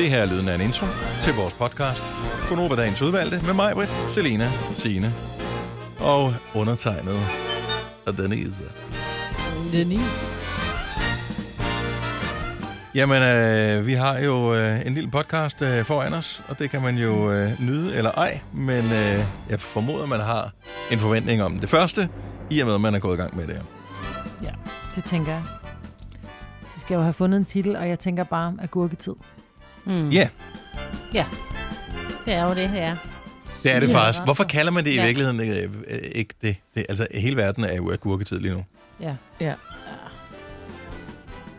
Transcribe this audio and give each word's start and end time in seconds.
Det 0.00 0.10
her 0.10 0.18
er 0.18 0.26
lyden 0.26 0.48
af 0.48 0.54
en 0.54 0.60
intro 0.60 0.86
til 1.22 1.34
vores 1.34 1.54
podcast. 1.54 2.04
Gunova 2.48 2.76
Dagens 2.76 3.02
Udvalgte 3.02 3.46
med 3.46 3.54
mig, 3.54 3.74
Britt, 3.74 3.96
Selena, 4.08 4.50
Signe 4.74 5.12
og 5.98 6.34
undertegnet 6.54 7.18
og 8.06 8.16
Denise. 8.16 8.64
Denise. 9.72 10.10
Jamen, 12.94 13.22
øh, 13.22 13.86
vi 13.86 13.94
har 13.94 14.18
jo 14.18 14.54
øh, 14.54 14.86
en 14.86 14.94
lille 14.94 15.10
podcast 15.10 15.62
øh, 15.62 15.84
foran 15.84 16.12
os, 16.12 16.42
og 16.48 16.58
det 16.58 16.70
kan 16.70 16.82
man 16.82 16.98
jo 16.98 17.32
øh, 17.32 17.60
nyde 17.60 17.96
eller 17.96 18.10
ej, 18.10 18.40
men 18.52 18.84
øh, 18.84 19.24
jeg 19.50 19.60
formoder, 19.60 20.06
man 20.06 20.20
har 20.20 20.52
en 20.90 20.98
forventning 20.98 21.42
om 21.42 21.58
det 21.58 21.68
første, 21.68 22.08
i 22.50 22.60
og 22.60 22.66
med, 22.66 22.74
at 22.74 22.80
man 22.80 22.94
er 22.94 22.98
gået 22.98 23.14
i 23.14 23.20
gang 23.20 23.36
med 23.36 23.46
det 23.46 23.54
her. 23.54 23.64
Ja, 24.42 24.52
det 24.94 25.04
tænker 25.04 25.32
jeg. 25.32 25.42
Du 26.74 26.80
skal 26.80 26.94
jo 26.94 27.00
have 27.00 27.12
fundet 27.12 27.38
en 27.38 27.44
titel, 27.44 27.76
og 27.76 27.88
jeg 27.88 27.98
tænker 27.98 28.24
bare 28.24 28.56
agurketid. 28.62 29.14
Mm. 29.90 30.10
Ja, 30.10 30.28
Ja. 31.14 31.24
Det 32.24 32.32
er 32.34 32.42
jo 32.44 32.50
det, 32.54 32.70
ja. 32.74 32.96
det 33.62 33.72
er 33.72 33.80
det 33.80 33.90
faktisk. 33.90 34.22
Hvorfor 34.24 34.44
kalder 34.44 34.72
man 34.72 34.84
det 34.84 34.90
i 34.90 34.94
Ja. 34.96 35.04
virkeligheden 35.04 35.40
øh, 35.40 35.56
øh, 35.88 35.98
ikke 36.14 36.34
det? 36.42 36.56
det? 36.74 36.86
Altså, 36.88 37.06
hele 37.14 37.36
verden 37.36 37.64
er 37.64 37.76
jo 37.76 37.92
agurketid 37.92 38.38
lige 38.40 38.54
nu. 38.54 38.64
Ja. 39.00 39.14
Ja. 39.40 39.54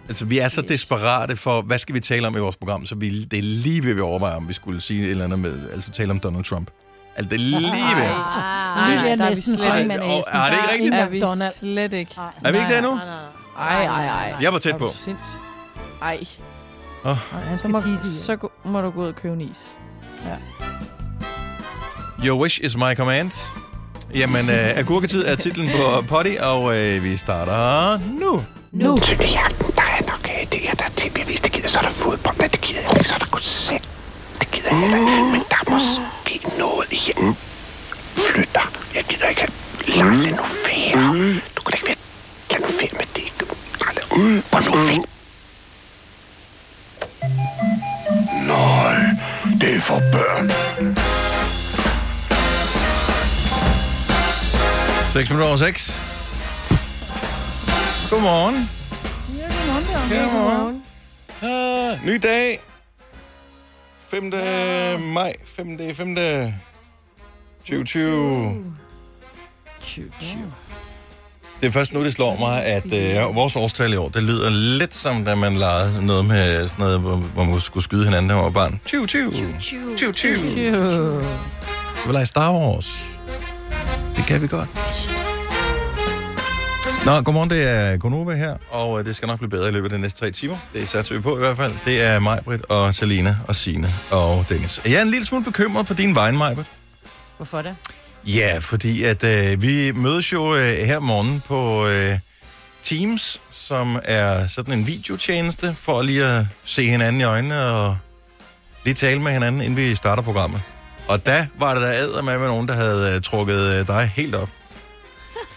Altså, 0.09 0.25
vi 0.25 0.39
er 0.39 0.47
så 0.47 0.61
desperate 0.61 1.35
for, 1.37 1.61
hvad 1.61 1.79
skal 1.79 1.95
vi 1.95 1.99
tale 1.99 2.27
om 2.27 2.35
i 2.35 2.39
vores 2.39 2.55
program, 2.57 2.85
så 2.85 2.95
vi, 2.95 3.23
det 3.23 3.39
er 3.39 3.43
lige 3.43 3.83
ved, 3.83 3.93
vi 3.93 4.01
overvejer, 4.01 4.35
om 4.35 4.47
vi 4.47 4.53
skulle 4.53 4.81
sige 4.81 5.03
et 5.05 5.11
eller 5.11 5.23
andet 5.23 5.39
med, 5.39 5.69
altså 5.73 5.91
tale 5.91 6.11
om 6.11 6.19
Donald 6.19 6.43
Trump. 6.43 6.71
Altså, 7.15 7.29
det 7.29 7.35
er 7.35 7.39
lige 7.39 7.55
ved. 7.61 7.71
Nej, 7.71 8.97
Ah, 8.97 9.03
vi 9.03 9.09
er 9.09 9.15
der 9.15 9.25
er 9.25 9.29
vi 9.29 9.35
næsten 9.35 9.57
slet 9.57 9.79
ikke. 9.79 9.93
er 9.93 10.49
det 10.49 10.57
ikke 10.57 10.73
rigtigt? 10.73 10.95
Er 10.95 11.07
vi 11.09 11.21
Donald. 11.21 11.53
slet 11.59 11.93
ikke. 11.93 12.15
Er 12.45 12.51
vi 12.51 12.57
ikke 12.57 12.69
der 12.73 12.81
nu? 12.81 12.99
Ej, 13.57 13.85
ej, 13.85 14.05
ej. 14.07 14.35
Jeg 14.41 14.53
var 14.53 14.59
tæt 14.59 14.77
på. 14.77 14.85
du 14.85 14.91
Ej, 17.05 17.11
Og 17.11 17.17
han 17.17 17.57
så 17.57 17.61
skal 17.61 17.69
må, 17.71 17.79
så 18.25 18.35
gå- 18.35 18.51
må 18.65 18.81
du 18.81 18.89
gå 18.89 19.01
ud 19.01 19.07
og 19.07 19.15
købe 19.15 19.33
en 19.33 19.41
is. 19.41 19.77
Your 22.25 22.41
wish 22.41 22.59
is 22.63 22.77
my 22.77 22.95
command. 22.95 23.31
Jamen, 24.15 24.49
øh, 24.49 24.77
agurketid 24.77 25.25
er 25.25 25.35
titlen 25.35 25.69
på 25.77 26.01
Potty, 26.07 26.31
og 26.41 26.77
øh, 26.77 27.03
vi 27.03 27.17
starter 27.17 27.99
nu. 28.19 28.43
Nu. 28.71 28.97
Tøndejagten, 28.97 29.65
der 29.75 29.81
er 29.81 30.01
nok 30.11 30.23
øh, 30.25 30.47
det 30.51 30.69
er 30.69 30.73
der 30.73 30.89
tv-vis, 30.97 31.41
det 31.41 31.51
gider, 31.51 31.67
så 31.67 31.77
er 31.79 31.83
der 31.83 31.89
fodbold, 31.89 32.37
men 32.37 32.49
det 32.49 32.61
gider 32.61 32.81
jeg 32.81 32.91
ikke, 32.97 33.07
så 33.07 33.13
er 33.13 33.17
der 33.17 33.25
koncert. 33.25 33.89
Det 34.39 34.51
gider 34.51 34.69
jeg 34.69 34.79
heller 34.79 34.97
ikke, 34.97 35.31
men 35.31 35.41
der 35.49 35.55
er 35.65 35.69
måske 35.75 36.33
noget 36.59 36.87
i 36.91 36.99
hjem. 37.05 37.33
Flyt 38.33 38.49
dig, 38.53 38.67
jeg 38.95 39.03
gider 39.09 39.27
ikke 39.27 39.41
have 39.41 39.53
langt 39.99 40.31
nu 40.31 40.43
ferie. 40.65 40.93
Du 41.55 41.61
kan 41.63 41.71
da 41.71 41.77
ikke 41.77 41.87
være, 41.87 42.01
lad 42.51 42.59
nu 42.59 42.67
ferie 42.79 42.93
med 42.99 43.07
det. 43.15 43.27
Hvor 44.49 44.59
nu 44.65 44.71
ferie. 44.87 45.10
Nej, 48.47 48.95
det 49.61 49.75
er 49.75 49.81
for 49.81 49.99
børn. 50.11 50.51
6 55.11 55.29
minutter 55.29 55.47
over 55.47 55.57
6. 55.57 56.01
Godmorgen. 58.09 58.69
Ja, 59.37 59.43
godmorgen 59.43 60.09
der. 60.11 60.23
Godmorgen. 60.23 60.83
Ah, 61.41 62.05
ny 62.05 62.19
dag. 62.23 62.59
5. 63.99 64.23
maj. 64.99 65.33
5. 65.45 65.95
5. 65.95 66.15
2020. 67.65 68.73
Det 71.61 71.67
er 71.67 71.71
først 71.71 71.93
nu, 71.93 72.03
det 72.03 72.13
slår 72.13 72.37
mig, 72.39 72.65
at 72.65 72.85
øh, 72.85 73.35
vores 73.35 73.55
årstal 73.55 73.93
i 73.93 73.95
år, 73.95 74.09
det 74.09 74.23
lyder 74.23 74.49
lidt 74.49 74.95
som, 74.95 75.25
da 75.25 75.35
man 75.35 75.53
legede 75.57 76.05
noget 76.05 76.25
med 76.25 76.67
sådan 76.67 76.85
noget, 76.85 76.99
hvor, 76.99 77.15
hvor 77.15 77.43
man 77.43 77.59
skulle 77.59 77.83
skyde 77.83 78.03
hinanden, 78.05 78.29
da 78.29 78.35
man 78.35 78.43
var 78.43 78.49
barn. 78.49 78.79
2020. 78.83 79.31
2020. 79.91 80.37
Vi 80.41 82.05
vil 82.05 82.13
lege 82.13 82.25
Star 82.25 82.53
Wars. 82.53 83.05
Det 84.15 84.25
kan 84.25 84.41
vi 84.41 84.47
godt. 84.47 84.69
Nå, 87.05 87.21
godmorgen, 87.21 87.49
det 87.49 87.69
er 87.69 87.97
Gonova 87.97 88.35
her, 88.35 88.57
og 88.69 88.99
øh, 88.99 89.05
det 89.05 89.15
skal 89.15 89.27
nok 89.27 89.37
blive 89.37 89.49
bedre 89.49 89.69
i 89.69 89.71
løbet 89.71 89.91
af 89.91 89.97
de 89.97 90.01
næste 90.01 90.19
tre 90.19 90.31
timer. 90.31 90.57
Det 90.73 90.89
satser 90.89 91.15
vi 91.15 91.21
på 91.21 91.35
i 91.35 91.39
hvert 91.39 91.57
fald. 91.57 91.73
Det 91.85 92.01
er 92.01 92.19
mig, 92.19 92.39
Britt, 92.43 92.65
og 92.65 92.93
Selina, 92.95 93.37
og 93.47 93.55
Sine 93.55 93.87
og 94.11 94.45
Dennis. 94.49 94.81
Jeg 94.85 94.93
er 94.93 95.01
en 95.01 95.11
lille 95.11 95.25
smule 95.25 95.43
bekymret 95.43 95.87
på 95.87 95.93
din 95.93 96.15
vegne, 96.15 96.37
Majbert. 96.37 96.65
Hvorfor 97.37 97.61
det? 97.61 97.75
Ja, 98.27 98.57
fordi 98.61 99.03
at 99.03 99.23
øh, 99.23 99.61
vi 99.61 99.91
mødes 99.91 100.33
jo 100.33 100.55
øh, 100.55 100.77
her 100.77 100.99
morgen 100.99 101.43
på 101.47 101.87
øh, 101.87 102.19
Teams, 102.83 103.41
som 103.51 103.99
er 104.03 104.47
sådan 104.47 104.79
en 104.79 104.87
videotjeneste, 104.87 105.75
for 105.75 106.01
lige 106.01 106.25
at 106.25 106.45
se 106.63 106.83
hinanden 106.83 107.21
i 107.21 107.23
øjnene 107.23 107.65
og 107.65 107.97
lige 108.85 108.93
tale 108.93 109.21
med 109.21 109.31
hinanden, 109.31 109.61
inden 109.61 109.77
vi 109.77 109.95
starter 109.95 110.23
programmet. 110.23 110.61
Og 111.07 111.25
da 111.25 111.47
var 111.59 111.75
der 111.75 111.93
æder 111.93 112.21
med, 112.21 112.37
med 112.37 112.47
nogen, 112.47 112.67
der 112.67 112.73
havde 112.73 113.15
øh, 113.15 113.21
trukket 113.21 113.79
øh, 113.79 113.87
dig 113.87 114.11
helt 114.15 114.35
op. 114.35 114.49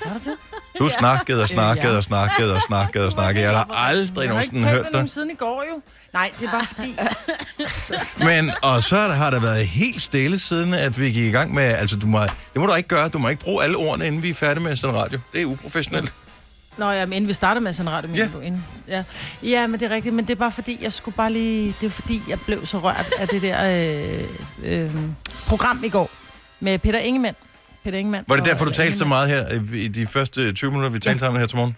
Var 0.04 0.12
det 0.14 0.24
det? 0.24 0.36
Du 0.78 0.88
snakkede 0.98 1.42
og 1.42 1.48
snakkede 1.48 1.96
og 1.98 2.04
snakkede 2.04 2.54
og 2.54 2.62
snakkede 2.62 3.06
og 3.06 3.12
snakkede. 3.12 3.44
Jeg 3.44 3.56
har 3.56 3.68
aldrig 3.88 4.24
Jeg 4.24 4.34
har 4.34 4.40
ikke 4.40 4.54
nogensinde 4.54 4.62
talt 4.70 4.94
hørt 4.94 5.02
dig. 5.02 5.10
siden 5.10 5.30
i 5.30 5.34
går 5.34 5.64
jo. 5.70 5.80
Nej, 6.12 6.30
det 6.40 6.46
er 6.46 6.50
bare 6.50 6.66
fordi... 6.66 6.96
Men, 8.28 8.50
og 8.62 8.82
så 8.82 8.96
har 8.96 9.30
der 9.30 9.40
været 9.40 9.66
helt 9.66 10.02
stille 10.02 10.38
siden, 10.38 10.74
at 10.74 11.00
vi 11.00 11.04
gik 11.06 11.16
i 11.16 11.30
gang 11.30 11.54
med... 11.54 11.62
Altså, 11.64 11.96
du 11.96 12.06
må, 12.06 12.18
det 12.52 12.60
må 12.60 12.66
du 12.66 12.74
ikke 12.74 12.88
gøre. 12.88 13.08
Du 13.08 13.18
må 13.18 13.28
ikke 13.28 13.42
bruge 13.42 13.64
alle 13.64 13.76
ordene, 13.76 14.06
inden 14.06 14.22
vi 14.22 14.30
er 14.30 14.34
færdige 14.34 14.64
med 14.64 14.76
sådan 14.76 14.94
en 14.94 15.00
radio. 15.02 15.18
Det 15.32 15.42
er 15.42 15.46
uprofessionelt. 15.46 16.14
Nå, 16.78 16.90
ja, 16.90 17.06
men 17.06 17.12
inden 17.12 17.28
vi 17.28 17.32
starter 17.32 17.60
med 17.60 17.72
sådan 17.72 17.88
en 17.88 17.94
radio, 17.94 18.10
Ja. 18.14 18.28
du? 18.34 18.40
Inden, 18.40 18.64
ja. 18.88 19.02
ja, 19.42 19.66
men 19.66 19.80
det 19.80 19.90
er 19.90 19.94
rigtigt. 19.94 20.14
Men 20.14 20.24
det 20.26 20.32
er 20.32 20.36
bare 20.38 20.52
fordi, 20.52 20.78
jeg 20.82 20.92
skulle 20.92 21.16
bare 21.16 21.32
lige... 21.32 21.74
Det 21.80 21.86
er 21.86 21.90
fordi, 21.90 22.22
jeg 22.28 22.40
blev 22.40 22.66
så 22.66 22.78
rørt 22.78 23.06
af 23.18 23.28
det 23.28 23.42
der 23.42 23.88
øh, 24.62 24.84
øh, 24.84 24.90
program 25.46 25.84
i 25.84 25.88
går 25.88 26.10
med 26.60 26.78
Peter 26.78 26.98
Ingemann. 26.98 27.36
Peter 27.84 27.98
Ingemann. 27.98 28.24
Var 28.28 28.36
det 28.36 28.44
derfor, 28.44 28.64
du 28.64 28.70
talte 28.70 28.96
så 28.98 29.04
Ingemann. 29.04 29.28
meget 29.28 29.50
her 29.72 29.74
i 29.74 29.88
de 29.88 30.06
første 30.06 30.52
20 30.52 30.70
minutter, 30.70 30.90
vi 30.90 30.98
talte 30.98 31.18
sammen 31.18 31.40
her 31.40 31.46
til 31.46 31.56
morgen? 31.56 31.76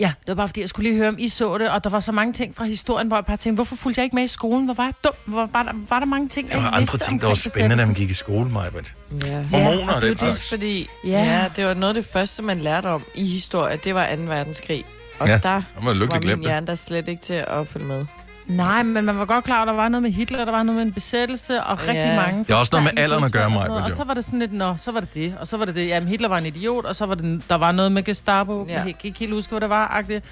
Ja, 0.00 0.06
det 0.20 0.28
var 0.28 0.34
bare 0.34 0.48
fordi, 0.48 0.60
jeg 0.60 0.68
skulle 0.68 0.88
lige 0.90 0.98
høre, 0.98 1.08
om 1.08 1.16
I 1.18 1.28
så 1.28 1.58
det, 1.58 1.70
og 1.70 1.84
der 1.84 1.90
var 1.90 2.00
så 2.00 2.12
mange 2.12 2.32
ting 2.32 2.56
fra 2.56 2.64
historien, 2.64 3.08
hvor 3.08 3.16
jeg 3.16 3.24
bare 3.24 3.36
tænkte, 3.36 3.54
hvorfor 3.54 3.76
fulgte 3.76 3.98
jeg 4.00 4.04
ikke 4.04 4.16
med 4.16 4.24
i 4.24 4.28
skolen? 4.28 4.64
Hvor 4.64 4.74
var 4.74 4.84
jeg 4.84 4.92
dum? 5.04 5.12
Hvor 5.24 5.46
var 5.52 5.62
der, 5.62 5.72
var 5.88 5.98
der 5.98 6.06
mange 6.06 6.28
ting, 6.28 6.48
Der 6.50 6.56
var 6.56 6.62
jeg 6.62 6.72
andre 6.72 6.98
ting, 6.98 7.20
der 7.20 7.26
var 7.26 7.34
spændende, 7.34 7.76
da 7.82 7.86
man 7.86 7.94
gik 7.94 8.10
i 8.10 8.14
skole, 8.14 8.50
Majbert. 8.50 8.92
Ja. 9.24 9.42
Hormoner 9.42 9.92
og 9.92 10.02
det 10.02 10.10
er 10.20 10.26
det, 10.26 10.40
fordi 10.48 10.88
Ja. 11.04 11.10
ja. 11.10 11.24
ja, 11.24 11.44
det 11.56 11.64
var 11.64 11.74
noget 11.74 11.96
af 11.96 12.02
det 12.02 12.12
første, 12.12 12.42
man 12.42 12.60
lærte 12.60 12.86
om 12.86 13.02
i 13.14 13.26
historie. 13.26 13.78
Det 13.84 13.94
var 13.94 14.16
2. 14.16 14.22
verdenskrig. 14.22 14.84
Og 15.18 15.28
Ja, 15.28 15.38
der 15.42 15.62
var 15.82 16.06
var 16.06 16.18
glemt 16.18 16.38
min 16.38 16.46
hjerne 16.48 16.66
der 16.66 16.74
slet 16.74 17.08
ikke 17.08 17.22
til 17.22 17.32
at 17.34 17.66
følge 17.72 17.86
med. 17.86 18.06
Nej, 18.48 18.82
men 18.82 19.04
man 19.04 19.18
var 19.18 19.24
godt 19.24 19.44
klar, 19.44 19.62
at 19.62 19.68
der 19.68 19.74
var 19.74 19.88
noget 19.88 20.02
med 20.02 20.10
Hitler, 20.10 20.44
der 20.44 20.52
var 20.52 20.62
noget 20.62 20.76
med 20.76 20.86
en 20.86 20.92
besættelse, 20.92 21.62
og 21.62 21.78
Ja. 21.84 21.90
rigtig 21.90 22.14
mange... 22.16 22.44
Det 22.44 22.50
er 22.50 22.56
også 22.56 22.70
noget 22.72 22.84
med 22.94 23.02
alderen 23.02 23.24
at 23.24 23.32
gøre, 23.32 23.44
dødsfald 23.44 23.70
og 23.84 23.92
så 23.92 24.04
var 24.04 24.14
det 24.14 24.24
sådan 24.24 24.38
lidt, 24.38 24.52
nå, 24.52 24.74
så 24.76 24.92
var 24.92 25.00
det 25.00 25.14
det, 25.14 25.34
og 25.40 25.46
så 25.46 25.56
var 25.56 25.64
det 25.64 25.74
det. 25.74 25.88
Jamen, 25.88 26.08
Hitler 26.08 26.28
var 26.28 26.38
en 26.38 26.46
idiot, 26.46 26.84
og 26.84 26.96
så 26.96 27.06
var 27.06 27.14
det, 27.14 27.42
der 27.48 27.54
var 27.54 27.72
noget 27.72 27.92
med 27.92 28.02
Gestapo. 28.02 28.66
Ja. 28.68 28.74
Jeg 28.74 28.82
kan 28.84 28.94
ikke 29.02 29.18
helt 29.18 29.32
huske, 29.34 29.50
hvad 29.50 29.60
det 29.60 29.70
var, 29.70 29.86
agtigt. 29.86 30.24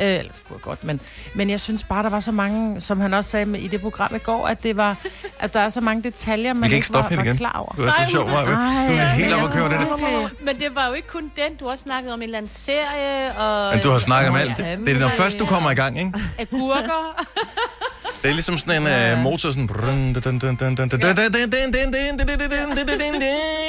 Øh, 0.00 0.06
eller 0.06 0.32
det 0.32 0.42
kunne 0.48 0.54
jeg 0.56 0.62
godt, 0.62 0.84
men, 0.84 1.00
men 1.34 1.50
jeg 1.50 1.60
synes 1.60 1.84
bare, 1.84 2.02
der 2.02 2.08
var 2.08 2.20
så 2.20 2.32
mange, 2.32 2.80
som 2.80 3.00
han 3.00 3.14
også 3.14 3.30
sagde 3.30 3.46
med, 3.46 3.60
i 3.60 3.68
det 3.68 3.80
program 3.80 4.14
i 4.14 4.18
går, 4.18 4.46
at 4.46 4.62
det 4.62 4.76
var, 4.76 4.96
at 5.40 5.54
der 5.54 5.60
er 5.60 5.68
så 5.68 5.80
mange 5.80 6.02
detaljer, 6.02 6.52
man 6.52 6.64
ikke 6.64 6.74
ikke 6.76 6.86
stoppe 6.86 7.10
var, 7.10 7.16
var 7.16 7.24
igen. 7.24 7.36
klar 7.36 7.52
over. 7.58 7.72
Du 7.76 7.82
er 7.82 7.90
så 8.06 8.10
sjov, 8.10 8.26
Majbert. 8.28 8.54
Du 8.88 8.92
er 8.92 9.04
helt 9.06 9.34
oppe 9.34 9.46
at 9.46 9.52
køre 9.52 9.64
det. 9.68 9.70
der. 9.80 10.28
Men 10.44 10.58
det 10.60 10.74
var 10.74 10.86
jo 10.86 10.92
ikke 10.92 11.08
kun 11.08 11.32
den. 11.36 11.56
Du 11.60 11.64
har 11.64 11.72
også 11.72 11.82
snakket 11.82 12.12
om 12.12 12.18
en 12.18 12.22
eller 12.22 12.38
anden 12.38 12.52
serie, 12.54 13.32
og 13.38 13.74
Men 13.74 13.82
du 13.82 13.90
har 13.90 13.98
snakket 13.98 14.30
om 14.30 14.36
alt. 14.36 14.58
Ja, 14.58 14.76
Det 14.76 14.88
er 14.96 15.00
når 15.00 15.08
først 15.08 15.38
du 15.38 15.46
kommer 15.46 15.70
i 15.70 15.74
gang, 15.74 15.98
ikke? 15.98 16.12
agurker. 16.38 17.24
Det 18.26 18.30
er 18.30 18.34
ligesom 18.34 18.58
sådan 18.58 18.86
en 18.86 19.16
uh, 19.16 19.22
motor, 19.22 19.48
sådan... 19.50 19.68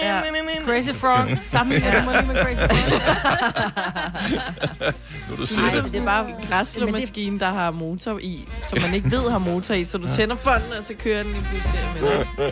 Ja. 0.04 0.22
Crazy 0.66 0.90
Frog, 0.90 1.28
sammen 1.46 1.82
med, 1.82 1.92
ja. 1.92 2.22
med 2.22 2.36
Crazy 2.36 2.62
Frog. 2.62 3.02
Nu 5.30 5.36
du 5.36 5.48
Nej, 5.62 5.72
det. 5.76 5.92
det 5.92 6.00
er 6.00 6.06
bare 6.06 6.30
en 6.30 6.36
græsslåmaskine, 6.50 7.40
der 7.40 7.52
har 7.54 7.72
motor 7.72 8.20
i, 8.22 8.48
som 8.70 8.78
man 8.82 8.94
ikke 8.96 9.12
ved 9.12 9.30
har 9.32 9.38
motor 9.38 9.74
i, 9.74 9.84
så 9.84 9.98
du 9.98 10.08
tænder 10.16 10.36
fonden, 10.36 10.72
og 10.78 10.84
så 10.84 10.94
kører 10.94 11.24
den 11.24 11.32
i 11.36 11.40
pludselig. 11.40 11.82
Men, 12.38 12.52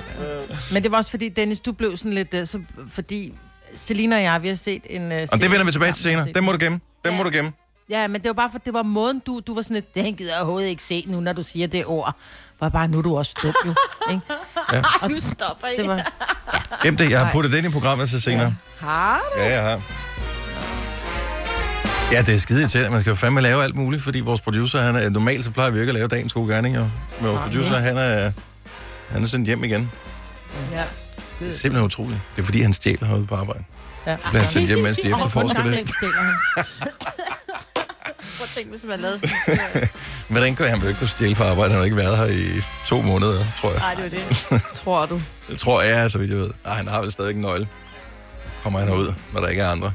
Men 0.74 0.84
det 0.84 0.92
var 0.92 0.98
også 0.98 1.10
fordi, 1.10 1.30
Dennis, 1.30 1.60
du 1.60 1.72
blev 1.72 1.98
sådan 1.98 2.14
lidt... 2.14 2.34
øh, 2.34 2.48
Så, 2.48 2.60
fordi 2.92 3.34
Selina 3.76 4.16
og 4.16 4.24
jeg, 4.24 4.42
vi 4.42 4.48
har 4.48 4.56
set 4.56 4.82
en... 4.90 5.12
Uh, 5.12 5.18
Og 5.32 5.42
det 5.42 5.52
vender 5.52 5.66
vi 5.66 5.72
tilbage 5.72 5.92
til 5.92 6.04
senere. 6.04 6.28
Den 6.36 6.44
må 6.46 6.52
du 6.52 6.58
gemme. 6.62 6.80
Den 7.06 7.14
må 7.14 7.24
Ja. 7.24 7.24
du 7.30 7.36
gemme. 7.36 7.52
Ja, 7.90 8.08
men 8.08 8.22
det 8.22 8.28
var 8.30 8.34
bare 8.34 8.50
for, 8.52 8.58
det 8.58 8.74
var 8.74 8.84
måden, 8.84 9.20
du, 9.20 9.42
du 9.48 9.54
var 9.56 9.62
sådan 9.62 9.74
lidt, 9.76 9.96
den 9.96 10.16
gider 10.16 10.32
jeg 10.32 10.42
overhovedet 10.42 10.70
ikke 10.70 10.84
se 10.84 11.06
nu, 11.08 11.20
når 11.20 11.34
du 11.34 11.44
siger 11.44 11.68
det 11.68 11.86
ord. 11.86 12.16
Var 12.60 12.70
bare, 12.70 12.88
nu 12.88 12.98
er 12.98 13.02
du 13.02 13.18
også 13.18 13.36
dum, 13.44 13.54
jo. 13.66 13.74
Ikke? 14.12 14.22
Ej, 15.02 15.08
nu 15.08 15.20
stopper 15.20 15.68
I. 15.68 15.78
Det 15.78 15.88
var, 15.88 16.12
Gem 16.84 16.98
det. 16.98 17.10
Jeg 17.12 17.26
har 17.26 17.32
puttet 17.32 17.52
det 17.52 17.58
ind 17.58 17.68
i 17.68 17.70
programmet 17.70 18.10
til 18.10 18.22
senere. 18.22 18.56
har 18.80 19.22
Ja, 19.38 19.52
jeg 19.54 19.64
har. 19.64 19.82
Ja, 22.12 22.22
det 22.22 22.36
er 22.36 22.40
skide 22.40 22.60
irriterende. 22.60 22.90
Man 22.90 23.02
skal 23.02 23.10
jo 23.10 23.16
fandme 23.16 23.42
lave 23.42 23.64
alt 23.64 23.76
muligt, 23.76 24.04
fordi 24.04 24.20
vores 24.20 24.42
producer, 24.42 24.82
han 24.82 24.96
er, 24.96 25.10
normalt 25.10 25.44
så 25.44 25.52
plejer 25.52 25.72
vi 25.72 25.80
ikke 25.80 25.90
at 25.90 25.96
lave 25.96 26.08
dagens 26.08 26.34
gode 26.34 26.54
gerning, 26.54 26.76
jo. 26.76 26.90
Men 27.20 27.30
vores 27.30 27.40
producer, 27.40 27.76
han 27.78 27.98
er, 27.98 28.32
han 29.10 29.24
er 29.24 29.28
sendt 29.28 29.46
hjem 29.46 29.64
igen. 29.64 29.92
Ja. 30.72 30.84
Det 31.40 31.50
er 31.50 31.54
simpelthen 31.54 31.86
utroligt. 31.86 32.20
Det 32.36 32.42
er 32.42 32.46
fordi, 32.46 32.62
han 32.62 32.74
stjæler 32.74 33.06
herude 33.08 33.26
på 33.26 33.36
arbejde. 33.36 33.64
ja. 34.06 34.16
Bliver 34.30 34.42
han 34.42 34.52
sendt 34.52 34.68
hjem, 34.68 34.80
mens 34.80 34.98
de 34.98 35.10
efterforsker 35.10 35.64
det. 35.64 35.92
Prøv 38.38 38.44
at 38.44 38.50
tænke, 38.56 38.70
hvis 38.70 38.84
man 38.84 39.00
lavede 39.00 39.20
sådan 39.20 39.90
Hvordan 40.30 40.56
kan 40.56 40.70
han 40.70 40.82
vel 40.82 40.88
ikke 40.88 41.00
kunne 41.00 41.08
stjæle 41.08 41.36
på 41.36 41.44
arbejde? 41.44 41.70
Han 41.70 41.78
har 41.78 41.84
ikke 41.86 41.98
været 41.98 42.18
her 42.18 42.26
i 42.26 42.62
to 42.86 43.02
måneder, 43.02 43.46
tror 43.62 43.72
jeg. 43.72 43.80
Nej, 43.80 43.94
det 43.94 44.04
var 44.04 44.10
det. 44.60 44.62
Tror 44.84 45.06
du? 45.06 45.22
Det 45.50 45.60
tror 45.60 45.82
jeg, 45.82 46.12
så 46.12 46.18
vidt 46.18 46.30
jeg 46.30 46.40
ved. 46.40 46.50
Nej, 46.66 46.74
han 46.74 46.88
har 46.88 47.02
vel 47.02 47.12
stadig 47.12 47.36
en 47.36 47.42
nøgle. 47.42 47.68
Kommer 48.64 48.80
han 48.80 48.90
ud, 48.94 49.14
når 49.34 49.42
der 49.42 49.48
ikke 49.48 49.62
er 49.62 49.70
andre. 49.70 49.94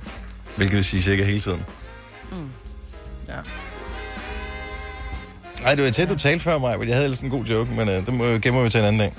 Hvilket 0.57 0.77
vil 0.77 0.85
sige 0.85 1.03
sikkert 1.03 1.27
hele 1.29 1.41
tiden. 1.41 1.65
Ja. 3.29 3.35
Nej, 5.63 5.75
det 5.75 5.85
var 5.85 5.91
tæt, 5.91 6.09
du 6.09 6.17
talte 6.17 6.45
før 6.45 6.59
mig, 6.59 6.79
men 6.79 6.89
jeg 6.89 6.97
havde 6.97 7.05
ellers 7.05 7.21
en 7.21 7.31
god 7.31 7.45
joke, 7.45 7.71
men 7.71 7.89
uh, 7.89 7.95
det 7.95 8.13
må, 8.15 8.25
gemmer 8.25 8.63
vi 8.63 8.71
til 8.71 8.81
en 8.81 8.87
anden 8.87 9.01
dag. 9.01 9.13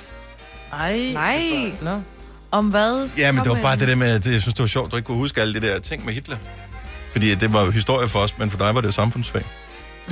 Ej. 0.73 1.11
Nej. 1.13 1.71
Nå. 1.81 2.01
Om 2.51 2.69
hvad? 2.69 3.09
Ja, 3.17 3.31
men 3.31 3.43
det 3.43 3.49
var 3.49 3.61
bare 3.61 3.71
den. 3.71 3.79
det 3.79 3.87
der 3.87 3.95
med, 3.95 4.07
at 4.11 4.25
jeg 4.25 4.41
synes, 4.41 4.53
det 4.53 4.59
var 4.59 4.67
sjovt, 4.67 4.85
at 4.85 4.91
du 4.91 4.95
ikke 4.95 5.07
kunne 5.07 5.17
huske 5.17 5.41
alle 5.41 5.61
de 5.61 5.67
der 5.67 5.79
ting 5.79 6.05
med 6.05 6.13
Hitler. 6.13 6.37
Fordi 7.11 7.35
det 7.35 7.53
var 7.53 7.63
jo 7.65 7.71
historie 7.71 8.07
for 8.07 8.19
os, 8.19 8.37
men 8.37 8.51
for 8.51 8.57
dig 8.57 8.75
var 8.75 8.81
det 8.81 8.87
jo 8.87 8.91
samfundsfag. 8.91 9.43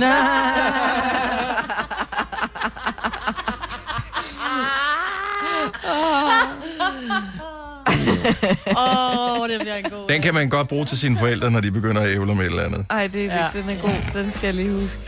Åh, 8.76 9.40
oh, 9.40 9.48
det 9.48 9.60
bliver 9.60 9.74
en 9.76 9.90
god. 9.90 10.08
Den 10.08 10.22
kan 10.22 10.34
man 10.34 10.48
godt 10.48 10.68
bruge 10.68 10.86
til 10.86 10.98
sine 10.98 11.16
forældre, 11.18 11.50
når 11.50 11.60
de 11.60 11.70
begynder 11.70 12.02
at 12.02 12.10
ævle 12.10 12.34
med 12.34 12.42
et 12.44 12.46
eller 12.50 12.62
andet. 12.62 12.86
Ej, 12.90 13.06
det 13.06 13.24
er, 13.24 13.34
Ja. 13.34 13.44
ja. 13.44 13.48
den 13.62 13.70
er 13.70 13.80
god. 13.80 14.22
Den 14.22 14.32
skal 14.32 14.46
jeg 14.46 14.54
lige 14.54 14.80
huske. 14.80 14.98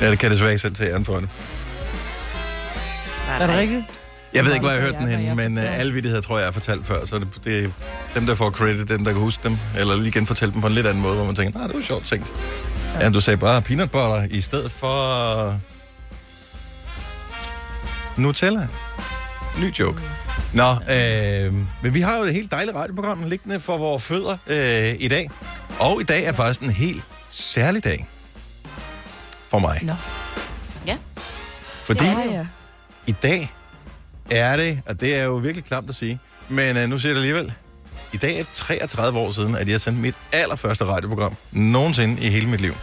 Ja, 0.00 0.10
det 0.10 0.18
kan 0.18 0.30
desværre 0.30 0.50
ikke 0.50 0.62
selv 0.62 0.74
tage 0.74 0.90
æren 0.92 1.04
for 1.04 1.16
det. 1.16 1.28
Er 3.40 3.46
det 3.46 3.56
rigtigt? 3.56 3.99
Jeg 4.34 4.44
ved 4.44 4.52
ikke, 4.52 4.62
hvor 4.62 4.70
jeg 4.70 4.80
har 4.82 4.86
hørt 4.88 5.00
den 5.00 5.08
henne, 5.08 5.34
men 5.34 5.58
uh, 5.58 5.78
alle 5.80 5.92
vittigheder 5.92 6.22
tror 6.22 6.36
jeg, 6.36 6.40
jeg 6.42 6.46
har 6.46 6.52
fortalt 6.52 6.86
før. 6.86 7.06
Så 7.06 7.18
det, 7.18 7.28
det 7.44 7.64
er 7.64 7.68
dem, 8.14 8.26
der 8.26 8.34
får 8.34 8.50
credit, 8.50 8.88
dem, 8.88 9.04
der 9.04 9.12
kan 9.12 9.20
huske 9.20 9.42
dem. 9.48 9.58
Eller 9.78 9.96
lige 9.96 10.12
genfortælle 10.12 10.52
dem 10.52 10.60
på 10.60 10.66
en 10.66 10.72
lidt 10.72 10.86
anden 10.86 11.02
måde, 11.02 11.14
hvor 11.16 11.24
man 11.24 11.34
tænker, 11.34 11.58
nej, 11.58 11.66
det 11.66 11.76
var 11.76 11.82
sjovt 11.82 12.06
tænkt. 12.06 12.32
Ja, 13.00 13.10
du 13.10 13.20
sagde 13.20 13.36
bare 13.36 13.62
peanut 13.62 13.90
butter 13.90 14.26
i 14.30 14.40
stedet 14.40 14.72
for 14.72 15.60
Nutella. 18.16 18.68
Ny 19.58 19.74
joke. 19.78 20.02
Nå, 20.54 20.70
øh, 20.72 21.54
men 21.82 21.94
vi 21.94 22.00
har 22.00 22.16
jo 22.18 22.24
et 22.24 22.32
helt 22.34 22.52
dejligt 22.52 22.76
radioprogram 22.76 23.22
liggende 23.28 23.60
for 23.60 23.78
vores 23.78 24.02
fødder 24.02 24.36
øh, 24.46 24.94
i 24.98 25.08
dag. 25.08 25.30
Og 25.78 26.00
i 26.00 26.04
dag 26.04 26.24
er 26.24 26.32
faktisk 26.32 26.60
en 26.60 26.70
helt 26.70 27.02
særlig 27.30 27.84
dag 27.84 28.08
for 29.48 29.58
mig. 29.58 29.78
Nå. 29.82 29.94
Ja. 30.86 30.96
Fordi 31.80 32.04
Ja, 32.04 32.20
ja. 32.32 32.46
i 33.06 33.12
dag 33.12 33.52
er 34.30 34.56
det, 34.56 34.80
og 34.86 35.00
det 35.00 35.16
er 35.16 35.24
jo 35.24 35.34
virkelig 35.36 35.64
klamt 35.64 35.88
at 35.90 35.94
sige, 35.96 36.18
men 36.48 36.76
uh, 36.76 36.82
nu 36.82 36.98
siger 36.98 37.10
jeg 37.10 37.16
det 37.16 37.22
alligevel. 37.22 37.52
I 38.12 38.16
dag 38.16 38.34
er 38.38 38.42
det 38.42 38.48
33 38.52 39.18
år 39.18 39.32
siden, 39.32 39.56
at 39.56 39.68
jeg 39.68 39.80
sendte 39.80 40.02
mit 40.02 40.14
allerførste 40.32 40.84
radioprogram 40.84 41.36
nogensinde 41.52 42.22
i 42.22 42.28
hele 42.30 42.46
mit 42.48 42.60
liv. 42.60 42.74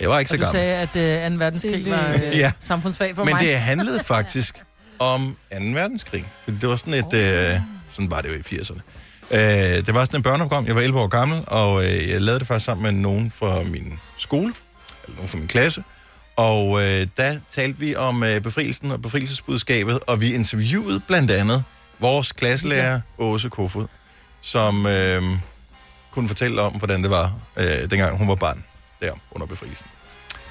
Jeg 0.00 0.08
var 0.10 0.18
ikke 0.18 0.28
så 0.28 0.34
Og 0.34 0.40
du 0.40 0.44
gammel. 0.44 0.60
sagde, 0.94 1.22
at 1.22 1.32
uh, 1.32 1.38
2. 1.38 1.44
verdenskrig 1.44 1.90
var 1.90 2.14
uh, 2.14 2.38
Ja. 2.38 2.52
samfundsfag 2.60 3.14
for 3.14 3.24
Men 3.24 3.34
mig. 3.34 3.40
det 3.42 3.56
handlede 3.58 4.00
faktisk 4.04 4.62
om 4.98 5.36
2. 5.52 5.58
verdenskrig. 5.58 6.24
Det 6.46 6.68
var 6.68 6.76
sådan 6.76 6.94
et... 6.94 7.14
Øh, 7.14 7.60
sådan 7.88 8.10
var 8.10 8.20
det 8.20 8.28
jo 8.28 8.34
i 8.34 8.56
80'erne. 8.60 8.80
Øh, 9.30 9.40
det 9.86 9.94
var 9.94 10.04
sådan 10.04 10.18
et 10.20 10.24
børneprogram. 10.24 10.66
Jeg 10.66 10.74
var 10.74 10.80
11 10.80 11.00
år 11.00 11.06
gammel, 11.06 11.42
og 11.46 11.84
øh, 11.84 12.08
jeg 12.10 12.20
lavede 12.20 12.38
det 12.38 12.46
faktisk 12.48 12.64
sammen 12.66 12.82
med 12.82 12.92
nogen 13.02 13.30
fra 13.38 13.62
min 13.62 13.98
skole, 14.18 14.52
eller 15.04 15.16
nogen 15.16 15.28
fra 15.28 15.38
min 15.38 15.48
klasse. 15.48 15.82
Og 16.42 16.82
øh, 16.82 17.06
der 17.16 17.38
talte 17.50 17.78
vi 17.78 17.96
om 17.96 18.22
øh, 18.22 18.40
befrielsen 18.40 18.90
og 18.90 19.02
befrielsesbudskabet, 19.02 19.98
og 20.06 20.20
vi 20.20 20.34
interviewede 20.34 21.00
blandt 21.00 21.30
andet 21.30 21.64
vores 21.98 22.32
klasselærer, 22.32 23.00
Åse 23.18 23.48
Kofod, 23.48 23.86
som 24.40 24.86
øh, 24.86 25.22
kunne 26.10 26.28
fortælle 26.28 26.62
om, 26.62 26.72
hvordan 26.72 27.02
det 27.02 27.10
var, 27.10 27.34
øh, 27.56 27.90
dengang 27.90 28.18
hun 28.18 28.28
var 28.28 28.34
barn, 28.34 28.64
der 29.00 29.12
under 29.30 29.46
befrielsen. 29.46 29.86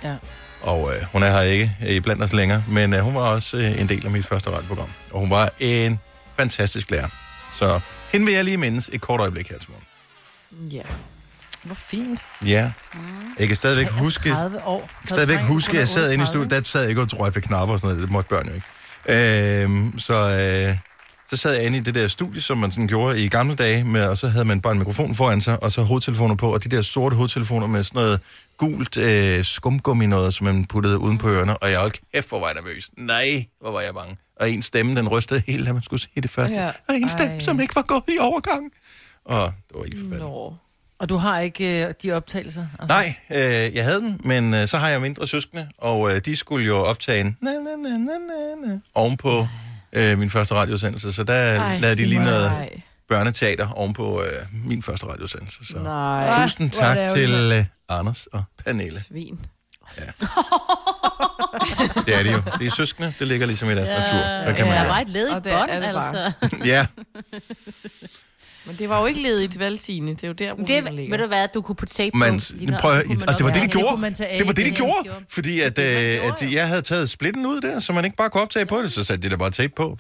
Ja. 0.04 0.16
Og 0.62 0.96
øh, 0.96 1.02
hun 1.12 1.24
er 1.24 1.32
her 1.32 1.42
ikke 1.42 1.78
øh, 1.88 2.02
blandt 2.02 2.24
os 2.24 2.34
længere, 2.34 2.64
men 2.68 2.94
øh, 2.94 3.00
hun 3.00 3.16
var 3.16 3.22
også 3.22 3.58
øh, 3.58 3.82
en 3.82 3.90
del 3.90 4.06
af 4.06 4.12
mit 4.12 4.26
første 4.26 4.50
radioprogram. 4.50 4.90
Og 5.12 5.20
hun 5.20 5.30
var 5.30 5.50
en 5.60 6.00
fantastisk 6.38 6.92
lærer. 6.92 7.08
Så 7.54 7.80
hende 8.12 8.26
vil 8.26 8.36
jeg 8.36 8.44
lige 8.44 8.58
mindes 8.58 8.90
et 8.94 9.02
kort 9.02 9.20
øjeblik 9.20 9.50
her 9.50 9.60
til 9.60 9.70
morgen. 9.70 10.70
Ja. 10.72 10.82
Hvor 11.64 11.76
fint. 11.76 12.20
Ja, 12.46 12.72
jeg 13.40 13.48
kan 13.48 13.56
stadigvæk 13.56 13.92
huske... 13.92 14.30
30 14.30 14.66
år. 14.66 14.90
Stadigvæk 15.06 15.40
huske, 15.40 15.78
jeg 15.78 15.88
sad 15.88 16.12
inde 16.12 16.24
i 16.24 16.28
studiet, 16.28 16.52
der 16.52 16.62
sad 16.64 16.82
jeg 16.82 16.90
ikke 16.90 17.02
og 17.02 17.08
rørte 17.20 17.36
ved 17.36 17.42
knapper 17.42 17.74
og 17.74 17.80
sådan 17.80 17.96
noget, 17.96 18.04
det 18.04 18.12
måtte 18.12 18.30
børn 18.30 18.48
jo 18.48 18.54
ikke. 18.54 18.68
Øhm, 19.64 20.00
så, 20.00 20.14
øh, 20.14 20.78
så 21.30 21.38
sad 21.38 21.54
jeg 21.56 21.66
inde 21.66 21.78
i 21.78 21.82
det 21.82 21.96
der 21.96 22.08
studie, 22.08 22.42
som 22.42 22.58
man 22.58 22.72
sådan 22.72 22.88
gjorde 22.88 23.24
i 23.24 23.28
gamle 23.28 23.56
dage, 23.56 23.84
med, 23.84 24.06
og 24.06 24.18
så 24.18 24.28
havde 24.28 24.46
man 24.46 24.62
bare 24.62 24.74
en 24.74 24.80
mikrofon 24.80 25.16
foran 25.16 25.42
sig, 25.42 25.64
og 25.64 25.72
så 25.72 25.82
hovedtelefoner 25.84 26.36
på, 26.36 26.54
og 26.54 26.64
de 26.64 26.70
der 26.70 26.82
sorte 26.82 27.16
hovedtelefoner 27.16 27.68
med 27.68 27.84
sådan 27.84 28.02
noget 28.02 28.20
gult 28.58 28.98
øh, 28.98 29.46
skumgummi 29.46 30.06
noget, 30.06 30.34
som 30.34 30.46
man 30.46 30.66
puttede 30.66 30.98
uden 30.98 31.18
på 31.18 31.30
ørerne, 31.30 31.58
og 31.58 31.72
jeg 31.72 31.80
holdt 31.80 32.02
kæft, 32.14 32.30
hvor 32.30 32.40
var 32.40 32.48
jeg 32.48 32.56
nervøs. 32.56 32.90
Nej, 32.98 33.46
hvor 33.62 33.72
var 33.72 33.82
jeg 33.82 33.94
bange. 33.94 34.18
Og 34.40 34.50
en 34.52 34.62
stemme, 34.62 34.96
den 34.96 35.08
rystede 35.08 35.44
helt, 35.48 35.68
at 35.68 35.74
man 35.74 35.84
skulle 35.84 36.02
sige 36.02 36.22
det 36.22 36.32
første. 36.32 36.56
Ja. 36.56 36.72
Og 36.90 36.96
en 36.96 37.10
stemme, 37.10 37.34
Ej. 37.34 37.40
som 37.40 37.60
ikke 37.60 37.76
var 37.76 37.82
gået 37.82 38.04
i 38.08 38.18
overgang. 38.20 38.72
Og 39.26 39.54
det 39.68 39.78
var 39.78 39.84
helt 39.84 40.00
forfærdeligt. 40.00 40.71
Og 41.02 41.10
du 41.10 41.18
har 41.18 41.40
ikke 41.40 41.86
uh, 41.88 41.94
de 42.04 42.12
optagelser? 42.12 42.66
Altså. 42.80 42.96
Nej, 42.96 43.16
øh, 43.42 43.76
jeg 43.76 43.84
havde 43.84 44.02
den, 44.02 44.22
men 44.24 44.54
øh, 44.54 44.68
så 44.68 44.78
har 44.78 44.90
jeg 44.90 45.02
mindre 45.02 45.28
søskende, 45.28 45.68
og 45.78 46.16
øh, 46.16 46.22
de 46.26 46.36
skulle 46.36 46.66
jo 46.66 46.78
optage 46.78 47.22
en 47.22 47.38
na, 47.42 47.52
na, 47.52 47.76
na, 47.76 47.90
na, 47.90 47.98
na, 47.98 48.68
na, 48.68 48.80
ovenpå 48.96 49.48
øh, 49.94 50.20
min 50.20 50.30
første 50.30 50.54
radiosendelse, 50.56 51.12
så 51.12 51.24
der 51.24 51.34
Ej, 51.34 51.78
lavede 51.78 51.98
de 52.02 52.06
lige 52.06 52.20
nej. 52.24 52.32
noget 52.32 52.70
børneteater 53.10 53.70
ovenpå 53.72 54.22
øh, 54.22 54.28
min 54.66 54.84
første 54.84 55.06
radiosendelse. 55.06 55.60
Så. 55.72 55.78
Nej. 55.78 56.42
Tusind 56.44 56.68
er 56.68 56.72
tak 56.72 56.98
til 57.16 57.32
øh, 57.32 57.66
Anders 57.90 58.26
og 58.28 58.44
Pernille. 58.66 59.00
Svin. 59.00 59.40
Det 62.06 62.16
er 62.16 62.24
det 62.24 62.32
jo. 62.34 62.42
Det 62.60 62.68
er 62.68 62.72
søskende, 62.72 63.14
det 63.20 63.28
ligger 63.28 63.48
ligesom 63.48 63.70
i 63.70 63.76
deres 63.76 63.90
natur. 63.90 64.18
Der 64.18 64.54
kan 64.54 64.66
Der 64.66 64.72
man 64.72 64.80
var 64.88 64.94
gøre. 64.94 65.02
et 65.02 65.10
led 65.10 65.28
i 65.30 65.32
er 65.32 65.40
bånd, 65.40 65.72
altså. 65.72 66.32
Ja, 66.66 66.86
Men 68.66 68.76
det 68.76 68.90
var 68.90 69.00
jo 69.00 69.06
ikke 69.06 69.22
ledigt, 69.22 69.60
vel, 69.60 69.80
Signe? 69.80 70.08
Det 70.08 70.24
er 70.24 70.28
jo 70.28 70.34
der, 70.34 70.48
Det, 70.50 70.58
problemet 70.58 70.94
ligger. 70.94 71.14
ved 71.18 71.24
du 71.24 71.28
hvad, 71.28 71.48
du 71.54 71.62
kunne 71.62 71.76
putte 71.76 71.94
tape 71.94 72.18
men 72.18 72.40
på. 72.40 72.46
Lige 72.54 72.78
prøv, 72.82 72.92
at- 72.98 73.06
kunne 73.06 73.18
man 73.20 73.30
og 73.30 73.38
det 73.38 73.46
var 73.46 73.52
det, 73.52 73.62
de 73.62 73.68
det 73.68 73.72
gjorde. 73.72 74.04
Det 74.38 74.48
var 74.48 74.54
det, 74.54 74.66
de 74.66 74.72
gjorde. 74.72 75.10
Fordi 75.30 75.60
at, 75.62 75.76
Det 75.78 75.86
det, 76.16 76.20
øh, 76.42 76.48
at 76.48 76.54
jeg 76.54 76.68
havde 76.68 76.82
taget 76.82 77.10
splitten 77.10 77.46
ud 77.46 77.62
der, 77.62 77.80
så 77.80 77.94
man 77.94 78.06
ikke 78.06 78.18
bare 78.18 78.30
kunne 78.30 78.42
optage 78.42 78.66
på 78.66 78.82
det, 78.82 78.92
så 78.92 79.04
satte 79.04 79.24
de 79.28 79.30
der 79.32 79.38
bare 79.38 79.52
tape 79.52 79.74
på. 79.76 79.98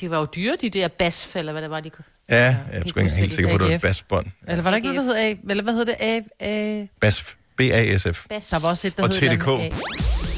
De 0.00 0.10
var 0.10 0.18
jo 0.18 0.26
dyre, 0.36 0.56
de 0.60 0.70
der 0.70 0.88
basf, 0.88 1.36
eller 1.36 1.52
hvad 1.52 1.62
det 1.62 1.70
var, 1.70 1.80
de 1.80 1.90
kunne. 1.90 2.04
Ja, 2.30 2.36
jeg 2.36 2.56
er 2.72 2.78
sgu 2.80 2.86
ikke 2.88 3.00
engang 3.00 3.18
helt 3.20 3.32
sikker 3.32 3.50
på, 3.50 3.54
at 3.54 3.60
det 3.60 3.68
var 3.68 3.74
et 3.74 3.80
basbånd. 3.82 4.26
Eller 4.48 4.62
var 4.62 4.70
der 4.70 4.76
ikke 4.76 4.92
noget, 4.92 5.08
der 5.08 5.14
hed 5.22 5.36
A? 5.46 5.50
Eller 5.50 5.62
hvad 5.62 5.74
hed 5.74 5.84
det? 5.84 5.94
A? 6.00 6.20
A? 6.40 6.86
BASF. 7.00 7.34
B-A-S-F. 7.56 8.26
Bas. 8.28 8.48
Der 8.48 8.58
var 8.58 8.68
også 8.68 8.86
et, 8.86 8.96
der 8.96 9.02
Og 9.02 9.08
hed 9.08 9.30
TDK. 9.30 9.46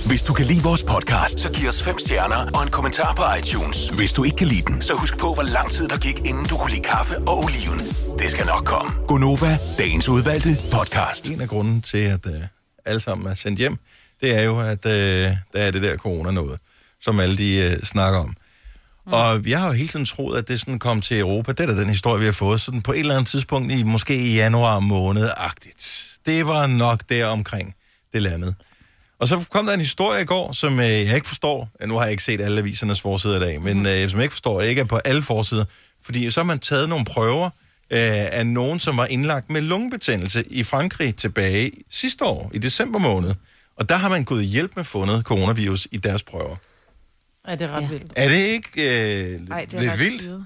Hvis 0.08 0.22
du 0.22 0.32
kan 0.32 0.46
lide 0.46 0.62
vores 0.62 0.84
podcast, 0.84 1.40
så 1.40 1.52
giv 1.52 1.68
os 1.68 1.82
fem 1.82 1.98
stjerner 1.98 2.50
og 2.54 2.62
en 2.62 2.70
kommentar 2.70 3.14
på 3.14 3.22
iTunes. 3.38 3.88
Hvis 3.88 4.12
du 4.12 4.24
ikke 4.24 4.36
kan 4.36 4.46
lide 4.46 4.62
den, 4.62 4.82
så 4.82 4.94
husk 4.94 5.18
på, 5.18 5.34
hvor 5.34 5.42
lang 5.42 5.70
tid 5.70 5.88
der 5.88 5.98
gik, 5.98 6.18
inden 6.18 6.44
du 6.50 6.56
kunne 6.56 6.70
lide 6.70 6.82
kaffe 6.82 7.18
og 7.18 7.38
oliven. 7.44 7.78
Det 8.18 8.30
skal 8.30 8.46
nok 8.46 8.64
komme. 8.64 8.90
Gonova, 9.08 9.58
dagens 9.78 10.08
udvalgte 10.08 10.48
podcast. 10.72 11.30
En 11.30 11.40
af 11.40 11.48
grunden 11.48 11.82
til, 11.82 11.98
at 11.98 12.26
øh, 12.26 12.42
alle 12.84 13.00
sammen 13.00 13.26
er 13.26 13.34
sendt 13.34 13.58
hjem, 13.58 13.76
det 14.20 14.38
er 14.38 14.42
jo, 14.42 14.60
at 14.60 14.86
øh, 14.86 14.92
der 15.52 15.60
er 15.66 15.70
det 15.70 15.82
der 15.82 15.96
corona 15.96 16.30
noget, 16.30 16.58
som 17.00 17.20
alle 17.20 17.36
de 17.38 17.56
øh, 17.56 17.82
snakker 17.82 18.18
om. 18.18 18.28
Mm. 19.06 19.12
Og 19.12 19.46
jeg 19.46 19.60
har 19.60 19.66
jo 19.66 19.72
hele 19.72 19.88
tiden 19.88 20.06
troet, 20.06 20.38
at 20.38 20.48
det 20.48 20.60
sådan 20.60 20.78
kom 20.78 21.00
til 21.00 21.18
Europa. 21.18 21.52
Det 21.52 21.60
er 21.60 21.66
da 21.66 21.80
den 21.80 21.88
historie, 21.88 22.20
vi 22.20 22.24
har 22.24 22.32
fået. 22.32 22.60
Sådan 22.60 22.82
på 22.82 22.92
et 22.92 22.98
eller 22.98 23.14
andet 23.14 23.28
tidspunkt, 23.28 23.72
i 23.72 23.82
måske 23.82 24.14
i 24.14 24.34
januar 24.34 24.80
måned-agtigt. 24.80 26.18
Det 26.26 26.46
var 26.46 26.66
nok 26.66 27.02
der 27.08 27.26
omkring 27.26 27.74
det 28.12 28.22
landet. 28.22 28.54
Og 29.20 29.28
så 29.28 29.44
kom 29.50 29.66
der 29.66 29.72
en 29.74 29.80
historie 29.80 30.22
i 30.22 30.24
går, 30.24 30.52
som 30.52 30.80
øh, 30.80 30.86
jeg 30.88 31.14
ikke 31.14 31.26
forstår. 31.28 31.68
Nu 31.86 31.94
har 31.94 32.02
jeg 32.02 32.10
ikke 32.10 32.22
set 32.24 32.40
alle 32.40 32.58
avisernes 32.58 33.00
forsider 33.00 33.36
i 33.36 33.40
dag, 33.40 33.62
men 33.62 33.86
øh, 33.86 34.08
som 34.10 34.18
jeg 34.18 34.24
ikke 34.24 34.32
forstår, 34.32 34.60
ikke 34.60 34.80
er 34.80 34.84
på 34.84 34.96
alle 34.96 35.22
forsider. 35.22 35.64
Fordi 36.02 36.30
så 36.30 36.40
har 36.40 36.44
man 36.44 36.58
taget 36.58 36.88
nogle 36.88 37.04
prøver 37.04 37.44
øh, 37.44 38.00
af 38.10 38.46
nogen, 38.46 38.80
som 38.80 38.96
var 38.96 39.06
indlagt 39.06 39.50
med 39.50 39.60
lungebetændelse 39.60 40.44
i 40.50 40.62
Frankrig 40.64 41.16
tilbage 41.16 41.72
sidste 41.90 42.24
år, 42.24 42.50
i 42.54 42.58
december 42.58 42.98
måned. 42.98 43.34
Og 43.76 43.88
der 43.88 43.96
har 43.96 44.08
man 44.08 44.24
gået 44.24 44.44
hjælp 44.44 44.72
med 44.76 44.84
fundet 44.84 45.24
coronavirus 45.24 45.88
i 45.90 45.96
deres 45.96 46.22
prøver. 46.22 46.56
Ja, 47.48 47.52
det 47.54 47.62
er 47.62 47.70
ret 47.70 47.82
Ja. 47.82 47.88
vildt. 47.88 48.12
Er 48.16 48.28
det 48.28 48.36
ikke 48.36 48.68
øh, 48.76 49.40
Ej, 49.50 49.64
det 49.64 49.74
er 49.74 49.80
lidt 49.80 49.92
ret 49.92 50.00
vildt? 50.00 50.22
syret. 50.22 50.44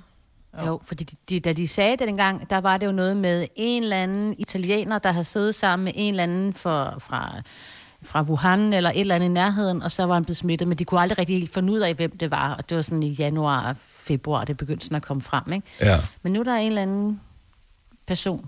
Jo, 0.66 0.80
fordi 0.84 1.04
de, 1.04 1.16
de, 1.28 1.40
da 1.40 1.52
de 1.52 1.68
sagde 1.68 1.96
det 1.96 2.08
dengang, 2.08 2.50
der 2.50 2.58
var 2.60 2.76
det 2.76 2.86
jo 2.86 2.92
noget 2.92 3.16
med 3.16 3.46
en 3.56 3.82
eller 3.82 3.96
anden 4.02 4.34
italiener, 4.38 4.98
der 4.98 5.12
havde 5.12 5.24
siddet 5.24 5.54
sammen 5.54 5.84
med 5.84 5.92
en 5.96 6.14
eller 6.14 6.22
anden 6.22 6.54
for, 6.54 6.96
fra, 7.00 7.42
fra 8.04 8.22
Wuhan 8.22 8.72
eller 8.72 8.90
et 8.90 9.00
eller 9.00 9.14
andet 9.14 9.26
i 9.26 9.32
nærheden, 9.32 9.82
og 9.82 9.92
så 9.92 10.04
var 10.04 10.14
han 10.14 10.24
blevet 10.24 10.36
smittet, 10.36 10.68
men 10.68 10.78
de 10.78 10.84
kunne 10.84 11.00
aldrig 11.00 11.18
rigtig 11.18 11.36
helt 11.38 11.54
finde 11.54 11.72
ud 11.72 11.80
af, 11.80 11.94
hvem 11.94 12.18
det 12.18 12.30
var, 12.30 12.54
og 12.54 12.68
det 12.68 12.76
var 12.76 12.82
sådan 12.82 13.02
i 13.02 13.12
januar, 13.12 13.76
februar, 14.04 14.44
det 14.44 14.56
begyndte 14.56 14.84
sådan 14.84 14.96
at 14.96 15.02
komme 15.02 15.22
frem, 15.22 15.52
ikke? 15.52 15.66
Ja. 15.80 15.98
Men 16.22 16.32
nu 16.32 16.40
er 16.40 16.44
der 16.44 16.54
en 16.54 16.66
eller 16.66 16.82
anden 16.82 17.20
person, 18.06 18.46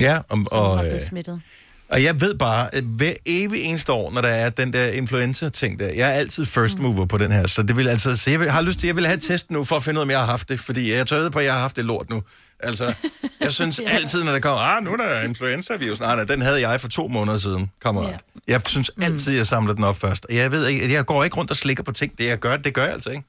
Ja, 0.00 0.18
og, 0.18 0.24
som 0.30 0.46
og, 0.50 0.66
har 0.66 0.84
øh, 0.84 0.90
blevet 0.90 1.06
smittet. 1.06 1.40
Og 1.88 2.02
jeg 2.02 2.20
ved 2.20 2.34
bare, 2.34 2.74
at 2.74 2.84
hver 2.84 3.12
evig 3.26 3.62
eneste 3.62 3.92
år, 3.92 4.10
når 4.10 4.20
der 4.20 4.28
er 4.28 4.50
den 4.50 4.72
der 4.72 4.86
influenza-ting 4.88 5.78
der, 5.78 5.86
jeg 5.86 6.08
er 6.08 6.12
altid 6.12 6.46
first 6.46 6.78
mover 6.78 7.06
på 7.06 7.18
den 7.18 7.32
her, 7.32 7.46
så 7.46 7.62
det 7.62 7.76
vil 7.76 7.88
altså, 7.88 8.16
så 8.16 8.30
jeg 8.30 8.40
vil, 8.40 8.50
har 8.50 8.62
lyst 8.62 8.78
til, 8.78 8.86
jeg 8.86 8.96
vil 8.96 9.06
have 9.06 9.16
et 9.16 9.22
test 9.22 9.50
nu, 9.50 9.64
for 9.64 9.76
at 9.76 9.82
finde 9.82 9.98
ud 9.98 10.00
af, 10.00 10.04
om 10.04 10.10
jeg 10.10 10.18
har 10.18 10.26
haft 10.26 10.48
det, 10.48 10.60
fordi 10.60 10.92
jeg 10.92 11.06
tør 11.06 11.28
på, 11.28 11.38
at 11.38 11.44
jeg 11.44 11.52
har 11.52 11.60
haft 11.60 11.76
det 11.76 11.84
lort 11.84 12.10
nu, 12.10 12.22
Altså, 12.60 12.94
jeg 13.40 13.52
synes 13.52 13.80
altid, 13.86 14.24
når 14.24 14.32
der 14.32 14.40
kommer, 14.40 14.60
ah, 14.60 14.84
nu 14.84 14.92
er 14.92 14.96
der 14.96 15.22
influenza-virus. 15.22 16.00
Nej, 16.00 16.16
nej, 16.16 16.24
den 16.24 16.42
havde 16.42 16.68
jeg 16.68 16.80
for 16.80 16.88
to 16.88 17.08
måneder 17.08 17.38
siden, 17.38 17.70
kammerat. 17.82 18.10
Ja. 18.10 18.52
Jeg 18.52 18.60
synes 18.66 18.90
altid, 19.02 19.36
jeg 19.36 19.46
samler 19.46 19.74
den 19.74 19.84
op 19.84 19.96
først. 19.96 20.24
Og 20.24 20.34
jeg 20.34 20.50
ved 20.50 20.66
ikke, 20.66 20.92
jeg 20.92 21.06
går 21.06 21.24
ikke 21.24 21.36
rundt 21.36 21.50
og 21.50 21.56
slikker 21.56 21.82
på 21.82 21.92
ting. 21.92 22.18
Det 22.18 22.26
jeg 22.26 22.38
gør, 22.38 22.56
det 22.56 22.74
gør 22.74 22.82
jeg 22.82 22.92
altså 22.92 23.10
ikke. 23.10 23.22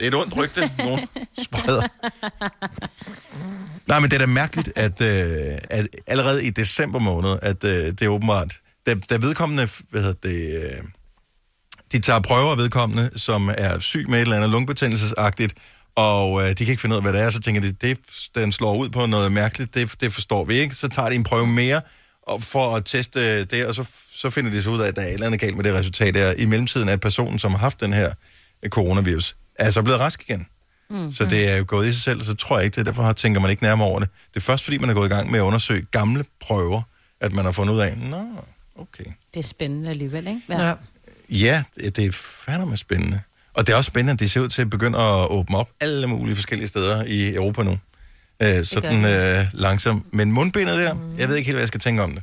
Det 0.00 0.02
er 0.02 0.08
et 0.08 0.14
ondt 0.14 0.36
rygte, 0.36 0.60
nogen 0.78 1.08
spreder. 1.42 1.82
Nej, 3.86 4.00
men 4.00 4.10
det 4.10 4.16
er 4.16 4.18
da 4.18 4.26
mærkeligt, 4.26 4.72
at, 4.76 5.00
øh, 5.00 5.58
at 5.70 5.88
allerede 6.06 6.44
i 6.44 6.50
december 6.50 6.98
måned, 6.98 7.38
at 7.42 7.64
øh, 7.64 7.70
det 7.70 8.02
er 8.02 8.08
åbenbart, 8.08 8.60
da, 8.86 8.94
da 9.10 9.16
vedkommende, 9.16 9.68
hvad 9.90 10.02
hedder 10.02 10.28
det, 10.28 10.62
øh, 10.62 10.82
de 11.92 12.00
tager 12.00 12.20
prøver 12.20 12.50
af 12.50 12.58
vedkommende, 12.58 13.10
som 13.16 13.50
er 13.58 13.78
syg 13.78 14.06
med 14.08 14.18
et 14.18 14.22
eller 14.22 14.36
andet 14.36 14.50
lungebetændelsesagtigt, 14.50 15.54
og 15.96 16.42
øh, 16.42 16.48
de 16.48 16.54
kan 16.54 16.68
ikke 16.68 16.80
finde 16.80 16.94
ud 16.94 16.96
af, 16.96 17.02
hvad 17.02 17.12
det 17.12 17.20
er, 17.20 17.30
så 17.30 17.40
tænker 17.40 17.60
de, 17.60 17.72
det, 17.72 17.98
den 18.34 18.52
slår 18.52 18.76
ud 18.76 18.88
på 18.88 19.06
noget 19.06 19.32
mærkeligt, 19.32 19.74
det, 19.74 19.94
det 20.00 20.12
forstår 20.12 20.44
vi 20.44 20.54
ikke. 20.54 20.74
Så 20.74 20.88
tager 20.88 21.08
de 21.08 21.14
en 21.14 21.24
prøve 21.24 21.46
mere 21.46 21.80
og 22.22 22.42
for 22.42 22.76
at 22.76 22.84
teste 22.84 23.44
det, 23.44 23.66
og 23.66 23.74
så, 23.74 23.84
så 24.12 24.30
finder 24.30 24.50
de 24.50 24.62
så 24.62 24.70
ud 24.70 24.80
af, 24.80 24.88
at 24.88 24.96
der 24.96 25.02
er 25.02 25.06
et 25.06 25.12
eller 25.12 25.26
andet 25.26 25.40
galt 25.40 25.56
med 25.56 25.64
det 25.64 25.74
resultat 25.74 26.14
der. 26.14 26.32
I 26.32 26.44
mellemtiden 26.44 26.88
er 26.88 26.96
personen, 26.96 27.38
som 27.38 27.50
har 27.50 27.58
haft 27.58 27.80
den 27.80 27.92
her 27.92 28.12
øh, 28.62 28.70
coronavirus, 28.70 29.36
er 29.54 29.70
så 29.70 29.82
blevet 29.82 30.00
rask 30.00 30.22
igen. 30.28 30.46
Mm. 30.90 31.12
Så 31.12 31.24
det 31.24 31.50
er 31.50 31.56
jo 31.56 31.64
gået 31.68 31.88
i 31.88 31.92
sig 31.92 32.02
selv, 32.02 32.22
så 32.22 32.34
tror 32.34 32.56
jeg 32.56 32.64
ikke 32.64 32.74
det. 32.74 32.86
Derfor 32.86 33.12
tænker 33.12 33.40
man 33.40 33.50
ikke 33.50 33.62
nærmere 33.62 33.88
over 33.88 33.98
det. 33.98 34.08
Det 34.34 34.36
er 34.36 34.44
først, 34.44 34.64
fordi 34.64 34.78
man 34.78 34.90
er 34.90 34.94
gået 34.94 35.06
i 35.06 35.10
gang 35.10 35.30
med 35.30 35.38
at 35.38 35.42
undersøge 35.42 35.84
gamle 35.90 36.24
prøver, 36.40 36.82
at 37.20 37.32
man 37.32 37.44
har 37.44 37.52
fundet 37.52 37.74
ud 37.74 37.80
af, 37.80 37.96
nå, 37.96 38.26
okay. 38.78 39.04
Det 39.34 39.40
er 39.40 39.44
spændende 39.44 39.90
alligevel, 39.90 40.26
ikke? 40.26 40.40
Ja. 40.48 40.68
Ja. 40.68 40.74
Ja, 41.30 41.62
det 41.76 41.96
det 41.96 42.04
er 42.04 42.12
fandme 42.12 42.76
spændende. 42.76 43.20
Og 43.56 43.66
det 43.66 43.72
er 43.72 43.76
også 43.76 43.88
spændende, 43.88 44.12
at 44.12 44.20
det 44.20 44.30
ser 44.30 44.40
ud 44.40 44.48
til 44.48 44.62
at 44.62 44.70
begynde 44.70 44.98
at 44.98 45.30
åbne 45.30 45.56
op 45.56 45.68
alle 45.80 46.06
mulige 46.06 46.36
forskellige 46.36 46.68
steder 46.68 47.04
i 47.04 47.34
Europa 47.34 47.62
nu. 47.62 47.78
Øh, 48.42 48.64
sådan 48.64 49.04
øh, 49.04 49.46
langsomt. 49.52 50.14
Men 50.14 50.32
mundbindet 50.32 50.78
der, 50.78 50.94
mm. 50.94 51.18
jeg 51.18 51.28
ved 51.28 51.36
ikke 51.36 51.46
helt, 51.46 51.54
hvad 51.54 51.62
jeg 51.62 51.68
skal 51.68 51.80
tænke 51.80 52.02
om 52.02 52.12
det. 52.12 52.22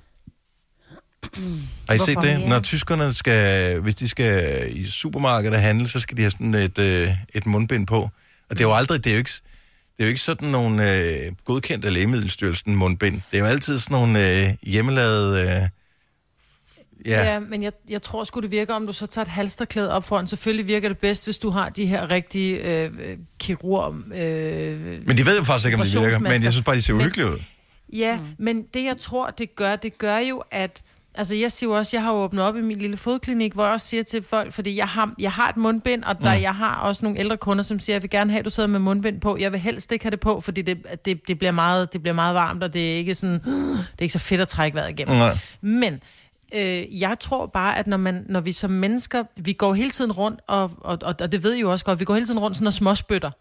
Har 1.88 1.94
I 1.94 1.98
set 1.98 2.14
Hvorfor? 2.14 2.22
det? 2.22 2.40
Ja. 2.40 2.48
Når 2.50 2.60
tyskerne 2.60 3.14
skal, 3.14 3.80
hvis 3.80 3.96
de 3.96 4.10
skal 4.10 4.64
i 4.78 4.86
supermarkedet 4.86 5.60
handle, 5.60 5.88
så 5.88 6.00
skal 6.00 6.18
de 6.18 6.22
have 6.22 6.32
sådan 6.32 6.54
et, 6.54 6.80
øh, 6.80 7.10
et 7.34 7.46
mundbind 7.46 7.88
på. 7.88 8.10
Og 8.50 8.58
det 8.58 8.60
er 8.60 8.68
jo 8.68 8.76
aldrig, 8.76 9.04
det 9.04 9.10
er 9.10 9.14
jo 9.14 9.18
ikke, 9.18 9.32
det 9.98 10.00
er 10.00 10.04
jo 10.04 10.10
ikke 10.10 10.22
sådan 10.22 10.50
nogle 10.50 10.98
øh, 10.98 11.32
godkendte 11.46 11.90
lægemiddelstyrelsen 11.90 12.76
mundbind. 12.76 13.22
Det 13.32 13.38
er 13.38 13.42
jo 13.42 13.46
altid 13.46 13.80
sådan 13.80 13.96
nogle 13.96 14.46
øh, 14.48 14.54
hjemmelavede... 14.64 15.62
Øh, 15.62 15.70
ja, 17.06 17.32
Ja, 17.32 17.40
men 17.40 17.64
jeg, 17.64 17.72
jeg 17.90 18.02
tror 18.02 18.24
sgu, 18.24 18.40
det 18.40 18.52
virker, 18.52 18.74
om 18.74 18.88
du 18.88 18.94
så 18.94 19.06
tager 19.06 19.26
et 19.26 19.32
halsterklæde 19.32 19.92
op 19.92 20.06
foran. 20.06 20.28
Selvfølgelig 20.28 20.68
virker 20.68 20.88
det 20.88 20.98
bedst, 20.98 21.26
hvis 21.26 21.38
du 21.38 21.50
har 21.50 21.70
de 21.70 21.86
her 21.86 22.12
rigtige 22.12 22.84
øh, 22.84 22.92
kirurg... 23.40 23.96
Øh, 24.16 25.08
men 25.08 25.18
de 25.18 25.26
ved 25.26 25.38
jo 25.38 25.44
faktisk 25.44 25.66
ikke, 25.66 25.78
om 25.78 25.86
de 25.88 26.00
virker. 26.00 26.20
Men 26.20 26.44
jeg 26.44 26.52
synes 26.52 26.66
bare, 26.66 26.76
de 26.76 26.82
ser 26.82 26.94
uhyggelige 26.94 27.32
ud. 27.32 27.40
Ja, 27.94 28.18
mm. 28.18 28.24
men 28.38 28.64
det 28.74 28.84
jeg 28.84 28.98
tror, 28.98 29.30
det 29.30 29.56
gør, 29.56 29.76
det 29.76 29.98
gør 29.98 30.18
jo, 30.18 30.44
at... 30.52 30.82
Altså, 31.16 31.36
jeg 31.36 31.52
siger 31.52 31.70
jo 31.70 31.78
også, 31.78 31.96
jeg 31.96 32.04
har 32.04 32.12
åbnet 32.12 32.44
op 32.44 32.56
i 32.58 32.62
min 32.62 32.78
lille 32.78 32.98
fodklinik, 32.98 33.54
hvor 33.54 33.64
jeg 33.64 33.74
også 33.74 33.88
siger 33.88 34.04
til 34.04 34.24
folk, 34.24 34.54
fordi 34.54 34.78
jeg 34.78 34.88
har, 34.88 35.14
jeg 35.20 35.32
har 35.32 35.50
et 35.50 35.58
mundbind, 35.58 36.04
og 36.04 36.20
der, 36.20 36.36
mm. 36.36 36.42
jeg 36.42 36.56
har 36.56 36.76
også 36.76 37.06
nogle 37.06 37.20
ældre 37.20 37.38
kunder, 37.38 37.64
som 37.64 37.80
siger, 37.80 37.96
jeg 37.96 38.02
vil 38.02 38.10
gerne 38.10 38.32
have, 38.32 38.40
at 38.40 38.46
du 38.46 38.50
sidder 38.50 38.70
med 38.70 38.80
mundbind 38.80 39.22
på. 39.22 39.38
Jeg 39.40 39.52
vil 39.52 39.60
helst 39.60 39.92
ikke 39.92 40.06
have 40.06 40.12
det 40.12 40.20
på, 40.20 40.42
fordi 40.42 40.62
det, 40.62 41.06
det, 41.06 41.28
det, 41.28 41.38
bliver, 41.38 41.52
meget, 41.52 41.94
det 41.94 42.02
bliver 42.02 42.16
meget 42.16 42.36
varmt, 42.36 42.64
og 42.64 42.74
det 42.74 42.94
er 42.94 42.98
ikke 42.98 43.16
sådan, 43.16 43.40
det 43.44 44.00
er 44.00 44.02
ikke 44.02 44.14
så 44.14 44.20
fedt 44.20 44.42
at 44.42 44.48
trække 44.48 44.76
vejret 44.76 44.90
igennem. 44.90 45.18
Nej. 45.18 45.38
Men 45.62 46.02
øh, 46.54 47.02
jeg 47.02 47.20
tror 47.20 47.46
bare, 47.46 47.78
at 47.78 47.88
når, 47.88 47.98
man, 47.98 48.26
når 48.30 48.40
vi 48.40 48.52
som 48.52 48.72
mennesker, 48.72 49.24
vi 49.36 49.54
går 49.54 49.74
hele 49.74 49.90
tiden 49.90 50.12
rundt, 50.12 50.40
og, 50.48 50.72
og, 50.78 50.98
og, 51.02 51.16
og 51.22 51.32
det 51.32 51.44
ved 51.44 51.54
I 51.54 51.60
jo 51.60 51.72
også 51.72 51.86
godt, 51.86 52.00
vi 52.00 52.06
går 52.06 52.14
hele 52.14 52.26
tiden 52.26 52.40
rundt 52.40 52.58
sådan 52.58 52.68
og 52.68 52.74
småspytter, 52.74 53.32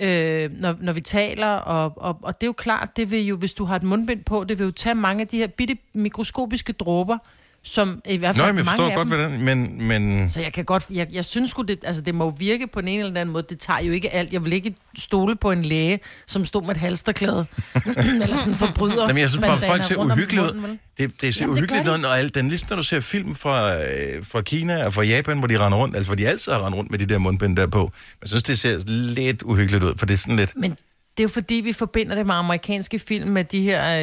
øh, 0.00 0.50
når, 0.60 0.76
når 0.80 0.92
vi 0.92 1.00
taler, 1.00 1.46
og, 1.46 1.92
og, 1.96 2.18
og 2.22 2.40
det 2.40 2.46
er 2.46 2.48
jo 2.48 2.52
klart, 2.52 2.96
det 2.96 3.10
vil 3.10 3.26
jo, 3.26 3.36
hvis 3.36 3.54
du 3.54 3.64
har 3.64 3.76
et 3.76 3.82
mundbind 3.82 4.24
på, 4.24 4.44
det 4.44 4.58
vil 4.58 4.64
jo 4.64 4.70
tage 4.70 4.94
mange 4.94 5.20
af 5.20 5.28
de 5.28 5.38
her 5.38 5.46
bitte 5.46 5.78
mikroskopiske 5.92 6.72
dråber, 6.72 7.18
som 7.62 8.00
i 8.04 8.16
hvert 8.16 8.36
Nå, 8.36 8.42
fald 8.42 8.52
men 8.52 8.58
jeg 8.58 8.64
mange 8.64 8.82
forstår 8.82 8.90
af 8.90 8.96
godt, 8.96 9.30
dem, 9.30 9.50
er, 9.50 9.54
men, 9.54 9.88
men 9.88 10.30
så 10.30 10.40
jeg 10.40 10.52
kan 10.52 10.64
godt, 10.64 10.86
jeg, 10.90 11.06
jeg 11.12 11.24
synes 11.24 11.50
sgu, 11.50 11.62
det, 11.62 11.78
altså 11.84 12.02
det 12.02 12.14
må 12.14 12.30
virke 12.30 12.66
på 12.66 12.80
en 12.80 12.88
eller 12.88 13.20
anden 13.20 13.32
måde. 13.32 13.44
Det 13.50 13.60
tager 13.60 13.80
jo 13.80 13.92
ikke 13.92 14.10
alt. 14.10 14.32
Jeg 14.32 14.44
vil 14.44 14.52
ikke 14.52 14.74
stole 14.98 15.36
på 15.36 15.50
en 15.50 15.64
læge, 15.64 16.00
som 16.26 16.44
stod 16.44 16.62
med 16.62 16.70
et 16.70 16.76
halsterklæde. 16.76 17.46
eller 18.22 18.36
sådan 18.36 18.54
forbryder. 18.54 19.02
Jamen, 19.02 19.18
jeg 19.18 19.28
synes 19.28 19.46
bare, 19.46 19.58
folk 19.58 19.84
ser 19.84 19.96
uhyggelige 19.96 20.42
ud. 20.42 20.78
Det, 20.98 21.20
det 21.20 21.34
ser 21.34 21.44
Jamen, 21.44 21.56
uhyggeligt 21.56 21.88
ud, 21.88 21.98
når 21.98 22.08
alt 22.08 22.34
den, 22.34 22.48
ligesom 22.48 22.66
når 22.70 22.76
du 22.76 22.82
ser 22.82 23.00
film 23.00 23.34
fra, 23.34 23.76
øh, 23.76 24.24
fra 24.24 24.42
Kina 24.42 24.86
og 24.86 24.94
fra 24.94 25.02
Japan, 25.02 25.38
hvor 25.38 25.48
de 25.48 25.58
render 25.58 25.78
rundt, 25.78 25.96
altså 25.96 26.08
hvor 26.08 26.16
de 26.16 26.28
altid 26.28 26.52
har 26.52 26.66
rendt 26.66 26.76
rundt 26.76 26.90
med 26.90 26.98
de 26.98 27.06
der 27.06 27.18
mundbind 27.18 27.56
der 27.56 27.66
på. 27.66 27.92
Jeg 28.22 28.28
synes, 28.28 28.42
det 28.42 28.58
ser 28.58 28.78
lidt 28.86 29.42
uhyggeligt 29.42 29.84
ud, 29.84 29.94
for 29.96 30.06
det 30.06 30.14
er 30.14 30.18
sådan 30.18 30.36
lidt... 30.36 30.52
Men 30.56 30.76
det 31.20 31.24
er 31.24 31.28
jo 31.28 31.32
fordi, 31.32 31.54
vi 31.54 31.72
forbinder 31.72 32.14
det 32.14 32.26
med 32.26 32.34
amerikanske 32.34 32.98
film, 32.98 33.30
med 33.30 33.44
de 33.44 33.62
her, 33.62 33.98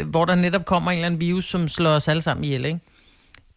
øh, 0.00 0.08
hvor 0.08 0.24
der 0.24 0.34
netop 0.34 0.64
kommer 0.64 0.90
en 0.90 0.98
eller 0.98 1.06
anden 1.06 1.20
virus, 1.20 1.44
som 1.50 1.68
slår 1.68 1.90
os 1.90 2.08
alle 2.08 2.22
sammen 2.22 2.44
ihjel, 2.44 2.64
ikke? 2.64 2.80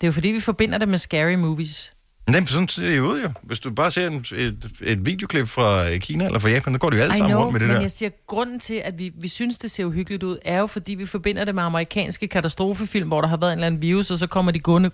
Det 0.01 0.03
er 0.03 0.07
jo 0.07 0.11
fordi, 0.11 0.27
vi 0.27 0.39
forbinder 0.39 0.77
det 0.77 0.87
med 0.87 0.97
scary 0.97 1.33
movies. 1.33 1.91
For 2.29 2.45
sådan 2.47 2.67
ser 2.67 2.87
det 2.87 2.97
jo 2.97 3.03
ud 3.05 3.21
jo. 3.21 3.31
Hvis 3.41 3.59
du 3.59 3.71
bare 3.71 3.91
ser 3.91 4.07
en, 4.07 4.25
et, 4.35 4.65
et 4.81 5.05
videoklip 5.05 5.47
fra 5.47 5.97
Kina 5.97 6.25
eller 6.25 6.39
fra 6.39 6.49
Japan, 6.49 6.73
så 6.73 6.79
går 6.79 6.89
de 6.89 6.97
jo 6.97 7.03
alle 7.03 7.15
I 7.15 7.17
sammen 7.17 7.31
know, 7.31 7.41
rundt 7.41 7.53
med 7.53 7.59
det 7.59 7.67
men 7.67 7.75
der. 7.75 7.81
jeg 7.81 7.91
siger, 7.91 8.09
grunden 8.27 8.59
til, 8.59 8.73
at 8.73 8.99
vi, 8.99 9.11
vi 9.15 9.27
synes, 9.27 9.57
det 9.57 9.71
ser 9.71 9.85
uhyggeligt 9.85 10.23
ud, 10.23 10.37
er 10.45 10.59
jo, 10.59 10.67
fordi 10.67 10.93
vi 10.95 11.05
forbinder 11.05 11.45
det 11.45 11.55
med 11.55 11.63
amerikanske 11.63 12.27
katastrofefilm, 12.27 13.07
hvor 13.07 13.21
der 13.21 13.27
har 13.27 13.37
været 13.37 13.51
en 13.53 13.57
eller 13.59 13.67
anden 13.67 13.81
virus, 13.81 14.11
og 14.11 14.17
så 14.17 14.27
kommer 14.27 14.51
de 14.51 14.59
gående 14.59 14.91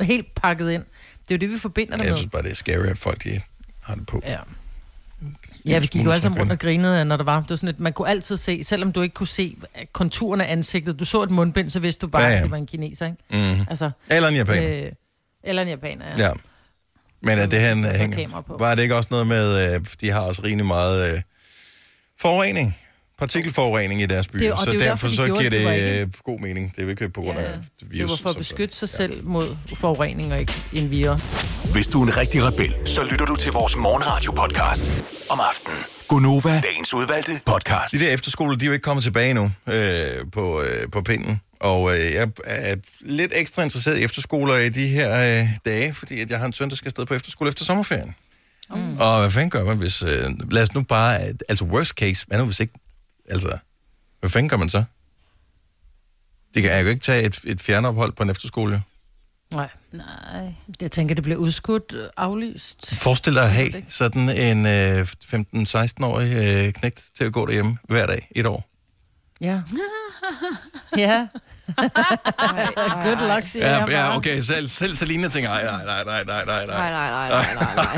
helt 0.00 0.34
pakket 0.34 0.70
ind. 0.70 0.82
Det 1.28 1.34
er 1.34 1.34
jo 1.34 1.38
det, 1.38 1.50
vi 1.50 1.58
forbinder 1.58 1.96
det 1.96 2.04
Jeg 2.04 2.10
med. 2.10 2.16
synes 2.18 2.30
bare, 2.32 2.42
det 2.42 2.50
er 2.50 2.54
scary, 2.54 2.86
at 2.86 2.98
folk 2.98 3.24
de 3.24 3.40
har 3.82 3.94
det 3.94 4.06
på. 4.06 4.22
Ja. 4.26 4.38
Ja, 5.68 5.78
vi 5.78 5.86
gik 5.86 6.04
jo 6.04 6.10
alle 6.10 6.22
sammen 6.22 6.40
rundt 6.40 6.52
og 6.52 6.58
grinede, 6.58 7.04
når 7.04 7.16
der 7.16 7.24
var. 7.24 7.40
Det 7.40 7.50
var 7.50 7.56
sådan 7.56 7.68
et, 7.68 7.80
man 7.80 7.92
kunne 7.92 8.08
altid 8.08 8.36
se, 8.36 8.64
selvom 8.64 8.92
du 8.92 9.02
ikke 9.02 9.14
kunne 9.14 9.26
se 9.26 9.56
konturerne 9.92 10.46
af 10.46 10.52
ansigtet. 10.52 10.98
Du 11.00 11.04
så 11.04 11.22
et 11.22 11.30
mundbind, 11.30 11.70
så 11.70 11.80
vidste 11.80 12.00
du 12.00 12.06
bare, 12.06 12.22
Ja, 12.22 12.28
ja, 12.28 12.36
at 12.36 12.42
det 12.42 12.50
var 12.50 12.56
en 12.56 12.66
kineser, 12.66 13.06
ikke? 13.06 13.54
Mm. 13.54 13.66
Altså, 13.70 13.90
Eller 14.10 14.28
en 14.28 14.34
japaner. 14.34 14.84
øh, 14.86 14.92
eller 15.44 15.62
en 15.62 15.68
japaner, 15.68 16.04
ja. 16.18 16.24
Ja. 16.26 16.32
Men 17.20 17.38
at 17.38 17.50
det 17.50 17.64
er 17.64 17.98
hænger... 17.98 18.42
Var 18.58 18.74
det 18.74 18.82
ikke 18.82 18.96
også 18.96 19.08
noget 19.10 19.26
med, 19.26 19.74
øh, 19.74 19.80
de 20.00 20.10
har 20.10 20.20
også 20.20 20.42
rimelig 20.44 20.66
meget 20.66 21.14
øh, 21.14 21.20
forurening, 22.20 22.76
partikelforurening 23.18 24.02
i 24.02 24.06
deres 24.06 24.28
byer, 24.28 24.40
Det 24.40 24.52
og 24.52 24.58
så 24.58 24.64
det 24.64 24.74
er 24.74 24.78
derfor 24.78 24.90
derfor, 24.90 25.08
de 25.08 25.16
så 25.16 25.26
gjorde 25.26 25.40
giver 25.40 25.50
det. 25.50 25.80
det, 25.80 25.94
var 25.94 26.00
øh, 26.00 26.08
god 26.24 26.40
mening. 26.40 26.70
Det 26.70 26.78
er 26.78 26.82
jo 26.82 26.88
ikke 26.88 27.08
på 27.08 27.20
grund 27.20 27.38
af 27.38 27.44
virus. 27.82 28.10
Det 28.10 28.10
var 28.10 28.16
for 28.22 28.30
at 28.30 28.36
beskytte 28.36 28.76
sig 28.76 28.88
selv 28.88 29.24
mod 29.24 29.56
forurening 29.74 30.32
og 30.32 30.40
ikke 30.40 30.54
en 30.72 30.90
virus. 30.90 31.20
Hvis 31.72 31.88
du 31.88 32.02
er 32.02 32.06
en 32.06 32.16
rigtig 32.16 32.44
rebel, 32.44 32.74
så 32.84 33.02
lytter 33.10 33.26
du 33.26 33.36
til 33.36 33.52
vores 33.52 33.76
morgenradio-podcast 33.76 34.90
om 35.30 35.40
aftenen. 35.40 35.78
Gunova, 36.08 36.60
dagens 36.60 36.94
udvalgte 36.94 37.32
podcast. 37.46 37.92
De 37.92 37.98
der 37.98 38.10
efterskoler, 38.10 38.56
de 38.56 38.64
er 38.64 38.66
jo 38.66 38.72
ikke 38.72 38.82
kommet 38.82 39.04
tilbage 39.04 39.34
nu 39.34 39.50
øh, 39.68 40.08
på, 40.32 40.62
øh, 40.62 40.90
på 40.90 41.02
pinden. 41.02 41.40
Og 41.60 41.92
øh, 41.98 42.12
jeg 42.12 42.28
er 42.44 42.76
lidt 43.00 43.32
ekstra 43.34 43.62
interesseret 43.62 43.98
i 43.98 44.02
efterskoler 44.02 44.56
i 44.56 44.68
de 44.68 44.86
her 44.86 45.40
øh, 45.40 45.48
dage, 45.64 45.94
fordi 45.94 46.20
at 46.20 46.30
jeg 46.30 46.38
har 46.38 46.46
en 46.46 46.52
søn, 46.52 46.70
der 46.70 46.76
skal 46.76 46.88
afsted 46.88 47.06
på 47.06 47.14
efterskole 47.14 47.48
efter 47.48 47.64
sommerferien. 47.64 48.14
Mm. 48.70 48.98
Og 48.98 49.20
hvad 49.20 49.30
fanden 49.30 49.50
gør 49.50 49.64
man, 49.64 49.76
hvis... 49.76 50.02
Øh, 50.02 50.24
lad 50.50 50.62
os 50.62 50.74
nu 50.74 50.82
bare... 50.82 51.20
Altså 51.48 51.64
worst 51.64 51.90
case, 51.90 52.24
hvad 52.28 52.38
nu 52.38 52.44
hvis 52.44 52.60
ikke... 52.60 52.72
Altså, 53.30 53.58
hvad 54.20 54.30
fanden 54.30 54.48
gør 54.48 54.56
man 54.56 54.70
så? 54.70 54.84
Det 56.54 56.62
kan 56.62 56.72
jeg 56.72 56.84
jo 56.84 56.88
ikke 56.88 57.02
tage 57.02 57.22
et, 57.22 57.40
et 57.44 57.60
fjernophold 57.60 58.12
på 58.12 58.22
en 58.22 58.30
efterskole, 58.30 58.72
jo. 58.74 58.80
Nej. 59.56 59.68
Nej. 59.92 60.54
Jeg 60.80 60.90
tænker, 60.90 61.14
det 61.14 61.24
bliver 61.24 61.38
udskudt, 61.38 61.92
øh, 61.94 62.08
aflyst. 62.16 62.94
Forestil 62.94 63.34
dig 63.34 63.44
at 63.44 63.50
have 63.52 63.82
sådan 63.88 64.28
en 64.28 64.66
øh, 64.66 65.06
15-16-årig 65.24 66.32
øh, 66.32 66.72
knægt 66.72 67.04
til 67.16 67.24
at 67.24 67.32
gå 67.32 67.46
derhjemme 67.46 67.76
hver 67.88 68.06
dag 68.06 68.28
et 68.36 68.46
år. 68.46 68.68
Ja. 69.40 69.60
ja. 70.96 71.26
Good 73.02 73.34
luck, 73.34 73.46
siger 73.46 73.66
Ja, 73.68 73.76
jeg 73.78 73.88
ja 73.88 74.16
okay. 74.16 74.40
Selv, 74.40 74.68
selv 74.68 74.96
Selina 74.96 75.28
tænker, 75.28 75.50
nej, 75.50 75.64
nej, 75.64 75.84
nej, 75.84 76.04
nej, 76.04 76.24
nej, 76.24 76.44
nej, 76.44 76.66
Nej, 76.66 76.90
nej, 76.90 77.10
nej, 77.10 77.28
nej, 77.28 77.54
nej, 77.76 77.94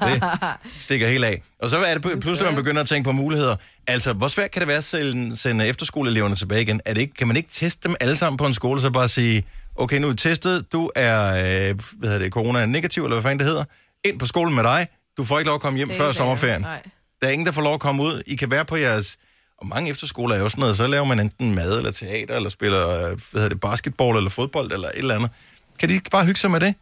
nej. 0.00 0.58
det 0.74 0.82
stikker 0.82 1.08
helt 1.08 1.24
af. 1.24 1.42
Og 1.58 1.70
så 1.70 1.76
er 1.76 1.98
det 1.98 2.20
pludselig, 2.20 2.44
man 2.52 2.54
begynder 2.54 2.80
at 2.80 2.88
tænke 2.88 3.06
på 3.06 3.12
muligheder. 3.12 3.56
Altså, 3.86 4.12
hvor 4.12 4.28
svært 4.28 4.50
kan 4.50 4.60
det 4.60 4.68
være 4.68 4.76
at 4.76 4.84
sende, 4.84 5.36
sende 5.36 5.66
efterskoleeleverne 5.66 6.34
tilbage 6.36 6.62
igen? 6.62 6.80
Er 6.84 6.94
det 6.94 7.00
ikke, 7.00 7.14
kan 7.14 7.26
man 7.26 7.36
ikke 7.36 7.48
teste 7.52 7.88
dem 7.88 7.96
alle 8.00 8.16
sammen 8.16 8.36
på 8.36 8.46
en 8.46 8.54
skole, 8.54 8.80
så 8.80 8.90
bare 8.90 9.08
sige, 9.08 9.44
okay, 9.76 9.98
nu 9.98 10.06
er 10.06 10.10
vi 10.10 10.16
testet, 10.16 10.72
du 10.72 10.90
er, 10.96 11.28
øh, 11.28 11.80
hvad 11.92 12.08
hedder 12.08 12.18
det, 12.18 12.32
corona 12.32 12.66
negativ, 12.66 13.04
eller 13.04 13.14
hvad 13.14 13.22
fanden 13.22 13.38
det 13.38 13.46
hedder, 13.46 13.64
ind 14.04 14.18
på 14.18 14.26
skolen 14.26 14.54
med 14.54 14.64
dig, 14.64 14.86
du 15.16 15.24
får 15.24 15.38
ikke 15.38 15.46
lov 15.46 15.54
at 15.54 15.60
komme 15.60 15.76
hjem 15.76 15.88
Stay 15.88 15.96
før 15.96 16.04
there. 16.04 16.14
sommerferien. 16.14 16.60
Nej. 16.60 16.82
Der 17.20 17.26
er 17.28 17.32
ingen, 17.32 17.46
der 17.46 17.52
får 17.52 17.62
lov 17.62 17.74
at 17.74 17.80
komme 17.80 18.02
ud. 18.02 18.22
I 18.26 18.36
kan 18.36 18.50
være 18.50 18.64
på 18.64 18.76
jeres... 18.76 19.16
Og 19.58 19.68
mange 19.68 19.90
efterskoler 19.90 20.34
er 20.34 20.38
jo 20.38 20.48
sådan 20.48 20.60
noget, 20.60 20.76
så 20.76 20.86
laver 20.86 21.04
man 21.04 21.20
enten 21.20 21.54
mad 21.54 21.78
eller 21.78 21.92
teater, 21.92 22.36
eller 22.36 22.50
spiller 22.50 22.88
øh, 22.88 23.04
hvad 23.04 23.16
hedder 23.34 23.48
det, 23.48 23.60
basketball 23.60 24.16
eller 24.16 24.30
fodbold, 24.30 24.72
eller 24.72 24.88
et 24.88 24.98
eller 24.98 25.14
andet. 25.14 25.30
Kan 25.78 25.88
de 25.88 25.94
ikke 25.94 26.10
bare 26.10 26.24
hygge 26.24 26.40
sig 26.40 26.50
med 26.50 26.60
det? 26.60 26.74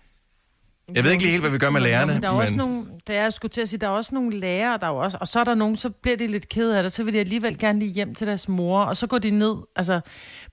Jeg 0.94 1.04
ved 1.04 1.11
ikke 1.11 1.23
lige 1.23 1.30
helt, 1.30 1.42
hvad 1.42 1.50
vi 1.50 1.59
gør 1.59 1.70
med 1.70 1.80
lærerne, 1.80 2.12
Men 2.12 2.23
der 2.23 2.28
er 2.28 2.32
men... 2.32 2.40
også 2.40 2.50
men... 2.52 2.59
nogle, 2.59 2.85
der 3.06 3.14
er, 3.14 3.23
jeg 3.23 3.32
skulle 3.32 3.52
til 3.52 3.61
at 3.61 3.68
sige, 3.68 3.80
der 3.80 3.87
er 3.87 3.90
også 3.90 4.14
nogle 4.14 4.38
lærere, 4.40 4.78
der 4.78 4.87
er 4.87 4.90
også, 4.90 5.18
og 5.20 5.28
så 5.28 5.40
er 5.40 5.44
der 5.44 5.54
nogen, 5.54 5.76
så 5.76 5.90
bliver 5.90 6.16
de 6.16 6.26
lidt 6.26 6.49
ked 6.49 6.70
af 6.70 6.82
det, 6.82 6.92
så 6.92 7.04
vil 7.04 7.14
de 7.14 7.18
alligevel 7.20 7.59
gerne 7.59 7.78
lige 7.78 7.92
hjem 7.92 8.14
til 8.14 8.26
deres 8.26 8.49
mor, 8.49 8.82
og 8.82 8.97
så 8.97 9.06
går 9.06 9.18
de 9.18 9.30
ned. 9.30 9.56
Altså, 9.76 10.00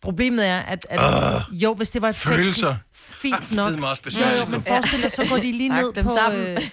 problemet 0.01 0.47
er, 0.47 0.59
at, 0.59 0.87
at 0.89 0.99
uh, 0.99 1.63
jo, 1.63 1.73
hvis 1.73 1.91
det 1.91 2.01
var 2.01 2.09
et 2.09 2.15
følelser. 2.15 2.75
fint 2.93 3.51
nok. 3.51 3.69
Det 3.69 3.79
er 3.79 3.87
også 3.87 4.01
besværligt. 4.01 4.45
jo, 4.45 4.49
men 4.49 4.61
forestil 4.61 5.01
dig, 5.01 5.11
så 5.11 5.25
går 5.29 5.37
de 5.37 5.51
lige 5.51 5.69
ned 5.69 5.93
dem 5.93 6.05
på... 6.05 6.11
sammen. 6.15 6.41
Øh, 6.41 6.69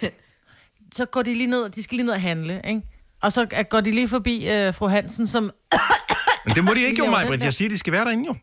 så 0.94 1.04
går 1.04 1.22
de 1.22 1.34
lige 1.34 1.46
ned, 1.46 1.68
de 1.68 1.82
skal 1.82 1.96
lige 1.96 2.06
ned 2.06 2.14
og 2.14 2.20
handle, 2.20 2.60
ikke? 2.64 2.82
Og 3.22 3.32
så 3.32 3.46
øh, 3.58 3.64
går 3.70 3.80
de 3.80 3.90
lige 3.90 4.08
forbi 4.08 4.48
øh, 4.50 4.74
fru 4.74 4.88
Hansen, 4.88 5.26
som... 5.26 5.50
Men 6.46 6.54
det 6.54 6.64
må 6.64 6.74
de 6.74 6.82
ikke 6.82 6.98
jo, 6.98 7.12
der. 7.12 7.36
Jeg 7.40 7.54
siger, 7.54 7.68
de 7.68 7.78
skal 7.78 7.92
være 7.92 8.04
derinde 8.04 8.24
jo. 8.26 8.34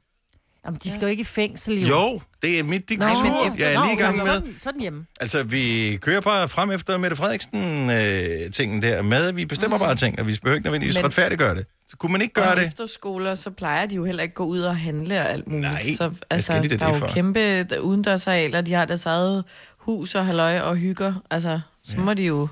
Jamen, 0.65 0.79
de 0.83 0.91
skal 0.91 1.01
jo 1.01 1.07
ikke 1.07 1.21
i 1.21 1.23
fængsel, 1.23 1.81
jo. 1.81 1.87
Jo, 1.87 2.21
det 2.41 2.59
er 2.59 2.63
mit 2.63 2.81
Nå, 2.81 2.85
diktatur. 2.89 3.49
men 3.49 3.59
Jeg 3.59 3.73
er 3.73 3.83
lige 3.85 3.93
i 3.93 3.97
gang 3.97 4.17
Nå, 4.17 4.23
med. 4.23 4.33
Sådan, 4.33 4.55
sådan 4.59 4.81
hjemme. 4.81 5.05
Altså, 5.19 5.43
vi 5.43 5.97
kører 6.01 6.21
bare 6.21 6.49
frem 6.49 6.71
efter 6.71 6.97
Mette 6.97 7.15
Frederiksen-tingen 7.17 8.81
der 8.81 9.01
med. 9.01 9.31
Vi 9.33 9.45
bestemmer 9.45 9.77
bare 9.77 9.95
ting, 9.95 10.19
og 10.19 10.27
vi 10.27 10.37
behøver 10.41 10.55
ikke 10.55 10.65
nødvendigvis 10.67 10.95
Men- 10.95 11.05
retfærdiggøre 11.05 11.55
det. 11.55 11.65
Så 11.87 11.97
kunne 11.97 12.11
man 12.11 12.21
ikke 12.21 12.33
gøre 12.33 12.55
det? 12.55 12.67
efterskoler, 12.67 13.35
så 13.35 13.49
plejer 13.51 13.85
de 13.85 13.95
jo 13.95 14.05
heller 14.05 14.23
ikke 14.23 14.31
at 14.31 14.35
gå 14.35 14.43
ud 14.45 14.59
og 14.59 14.77
handle 14.77 15.19
og 15.19 15.29
alt 15.29 15.47
muligt. 15.47 15.61
Nej, 15.71 15.83
så, 15.97 16.11
altså, 16.29 16.51
skal 16.53 16.63
de 16.63 16.69
da 16.69 16.75
der 16.77 16.85
er 16.85 16.93
det 16.93 17.01
jo 17.01 17.05
for? 17.07 17.13
kæmpe 17.13 17.65
udendørsarealer, 17.81 18.61
de 18.61 18.73
har 18.73 18.85
deres 18.85 19.05
eget 19.05 19.43
hus 19.77 20.15
og 20.15 20.25
halløj 20.25 20.59
og 20.59 20.75
hygger. 20.75 21.13
Altså, 21.31 21.59
så 21.83 21.95
ja. 21.95 22.01
må 22.01 22.13
de 22.13 22.23
jo... 22.23 22.47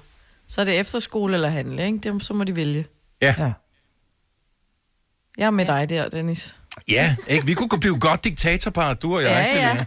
Så 0.47 0.61
er 0.61 0.65
det 0.65 0.79
efterskole 0.79 1.33
eller 1.33 1.49
handle, 1.49 1.85
ikke? 1.85 1.97
Det, 1.97 2.23
så 2.23 2.33
må 2.33 2.43
de 2.43 2.55
vælge. 2.55 2.85
Ja. 3.21 3.35
Ja. 3.37 3.51
Jeg 5.37 5.45
er 5.45 5.49
med 5.51 5.65
ja. 5.65 5.71
dig 5.79 5.89
der, 5.89 6.09
Dennis. 6.09 6.55
Ja, 6.87 7.15
ikke? 7.27 7.45
Vi 7.45 7.53
kunne 7.53 7.79
blive 7.79 7.99
godt 7.99 8.23
diktatorpar, 8.23 8.93
du 8.93 9.15
og 9.15 9.23
jeg, 9.23 9.49
Ja, 9.53 9.67
ja. 9.67 9.85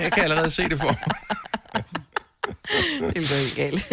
Jeg 0.00 0.12
kan 0.12 0.22
allerede 0.22 0.50
se 0.50 0.62
det 0.62 0.78
for 0.78 0.86
mig. 0.86 1.84
Det 3.14 3.14
vil 3.14 3.28
gå 3.28 3.34
helt 3.34 3.56
galt. 3.56 3.86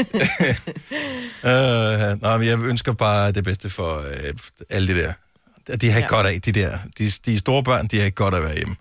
Uh, 1.43 2.21
nå, 2.21 2.37
men 2.37 2.47
jeg 2.47 2.59
ønsker 2.59 2.93
bare 2.93 3.31
det 3.31 3.43
bedste 3.43 3.69
for 3.69 3.97
uh, 3.97 4.05
alle 4.69 4.95
de 4.95 5.01
der. 5.01 5.13
De 5.77 5.91
har 5.91 5.97
ikke 5.97 6.07
ja. 6.11 6.15
Godt 6.15 6.27
af, 6.27 6.41
de 6.41 6.51
der. 6.51 6.77
De, 6.97 7.09
de 7.25 7.39
store 7.39 7.63
børn, 7.63 7.87
de 7.87 7.97
har 7.97 8.05
ikke 8.05 8.15
godt 8.15 8.33
af 8.33 8.37
at 8.37 8.43
være 8.43 8.55
hjemme. 8.55 8.75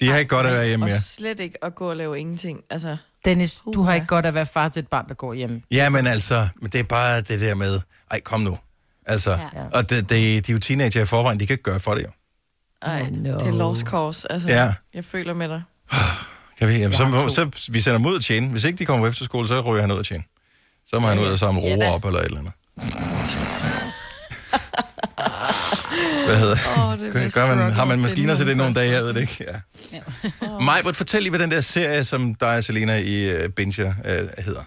De 0.00 0.08
har 0.08 0.18
ikke 0.18 0.28
godt 0.28 0.46
af 0.46 0.50
at 0.50 0.56
være 0.56 0.66
hjemme 0.66 0.84
og 0.84 0.88
mere. 0.88 1.00
slet 1.00 1.40
ikke 1.40 1.64
at 1.64 1.74
gå 1.74 1.90
og 1.90 1.96
lave 1.96 2.18
ingenting. 2.18 2.60
Altså, 2.70 2.96
Dennis, 3.24 3.62
du 3.74 3.82
har 3.82 3.94
ikke 3.94 4.06
godt 4.06 4.26
at 4.26 4.34
være 4.34 4.46
far 4.46 4.68
til 4.68 4.80
et 4.80 4.88
barn, 4.88 5.08
der 5.08 5.14
går 5.14 5.34
hjem. 5.34 5.62
Ja, 5.70 5.88
men 5.88 6.06
altså, 6.06 6.48
men 6.56 6.70
det 6.70 6.78
er 6.78 6.84
bare 6.84 7.20
det 7.20 7.40
der 7.40 7.54
med, 7.54 7.80
ej, 8.10 8.20
kom 8.20 8.40
nu. 8.40 8.58
Altså, 9.06 9.30
ja. 9.30 9.38
Ja. 9.54 9.64
og 9.72 9.90
det, 9.90 10.10
det, 10.10 10.46
de 10.46 10.52
er 10.52 10.54
jo 10.54 10.58
teenager 10.58 11.02
i 11.02 11.06
forvejen, 11.06 11.40
de 11.40 11.46
kan 11.46 11.54
ikke 11.54 11.62
gøre 11.62 11.80
for 11.80 11.94
det 11.94 12.02
jo. 12.02 12.08
Ej, 12.82 13.00
Oh, 13.02 13.08
no. 13.12 13.32
det 13.38 13.46
er 13.46 13.50
lost 13.52 13.82
cause. 13.82 14.32
Altså, 14.32 14.48
Ja. 14.48 14.74
Jeg 14.94 15.04
føler 15.04 15.34
med 15.34 15.48
dig. 15.48 15.62
Kan 16.58 16.68
vi, 16.68 16.72
jamen, 16.74 16.92
så, 16.96 17.04
to. 17.04 17.28
så, 17.28 17.70
vi 17.72 17.80
sender 17.80 17.98
dem 17.98 18.06
ud 18.06 18.16
at 18.16 18.22
tjene. 18.24 18.48
Hvis 18.48 18.64
ikke 18.64 18.78
de 18.78 18.86
kommer 18.86 19.04
på 19.04 19.08
efterskole, 19.10 19.48
så 19.48 19.60
ryger 19.60 19.80
han 19.80 19.92
ud 19.92 19.98
at 19.98 20.06
tjene. 20.06 20.24
Så 20.86 20.98
må 21.00 21.08
han 21.08 21.18
ud 21.18 21.24
og 21.24 21.38
samle 21.38 21.60
Ja, 21.62 21.74
roer 21.74 21.90
op 21.90 22.04
eller 22.04 22.18
et 22.20 22.24
eller 22.24 22.38
andet. 22.38 22.52
Hvad 26.26 26.38
hedder 26.38 26.56
Åh, 26.78 26.98
det 27.00 27.34
Gør, 27.34 27.54
man, 27.54 27.72
har 27.72 27.84
man 27.84 27.98
maskiner 28.00 28.34
til 28.34 28.46
det 28.46 28.56
nogle 28.56 28.74
dage, 28.74 28.92
jeg 28.92 29.02
ved 29.04 29.14
det 29.14 29.20
ikke. 29.20 29.44
Ja. 29.92 30.00
Majbert, 30.60 30.96
fortæl 30.96 31.22
lige, 31.22 31.30
hvad 31.30 31.40
den 31.40 31.50
der 31.50 31.60
serie, 31.60 32.04
som 32.04 32.34
dig 32.34 32.56
og 32.56 32.64
Selena 32.64 32.96
i 32.96 33.44
uh, 33.44 33.50
Binger 33.50 33.88
uh, 33.98 34.44
hedder. 34.44 34.62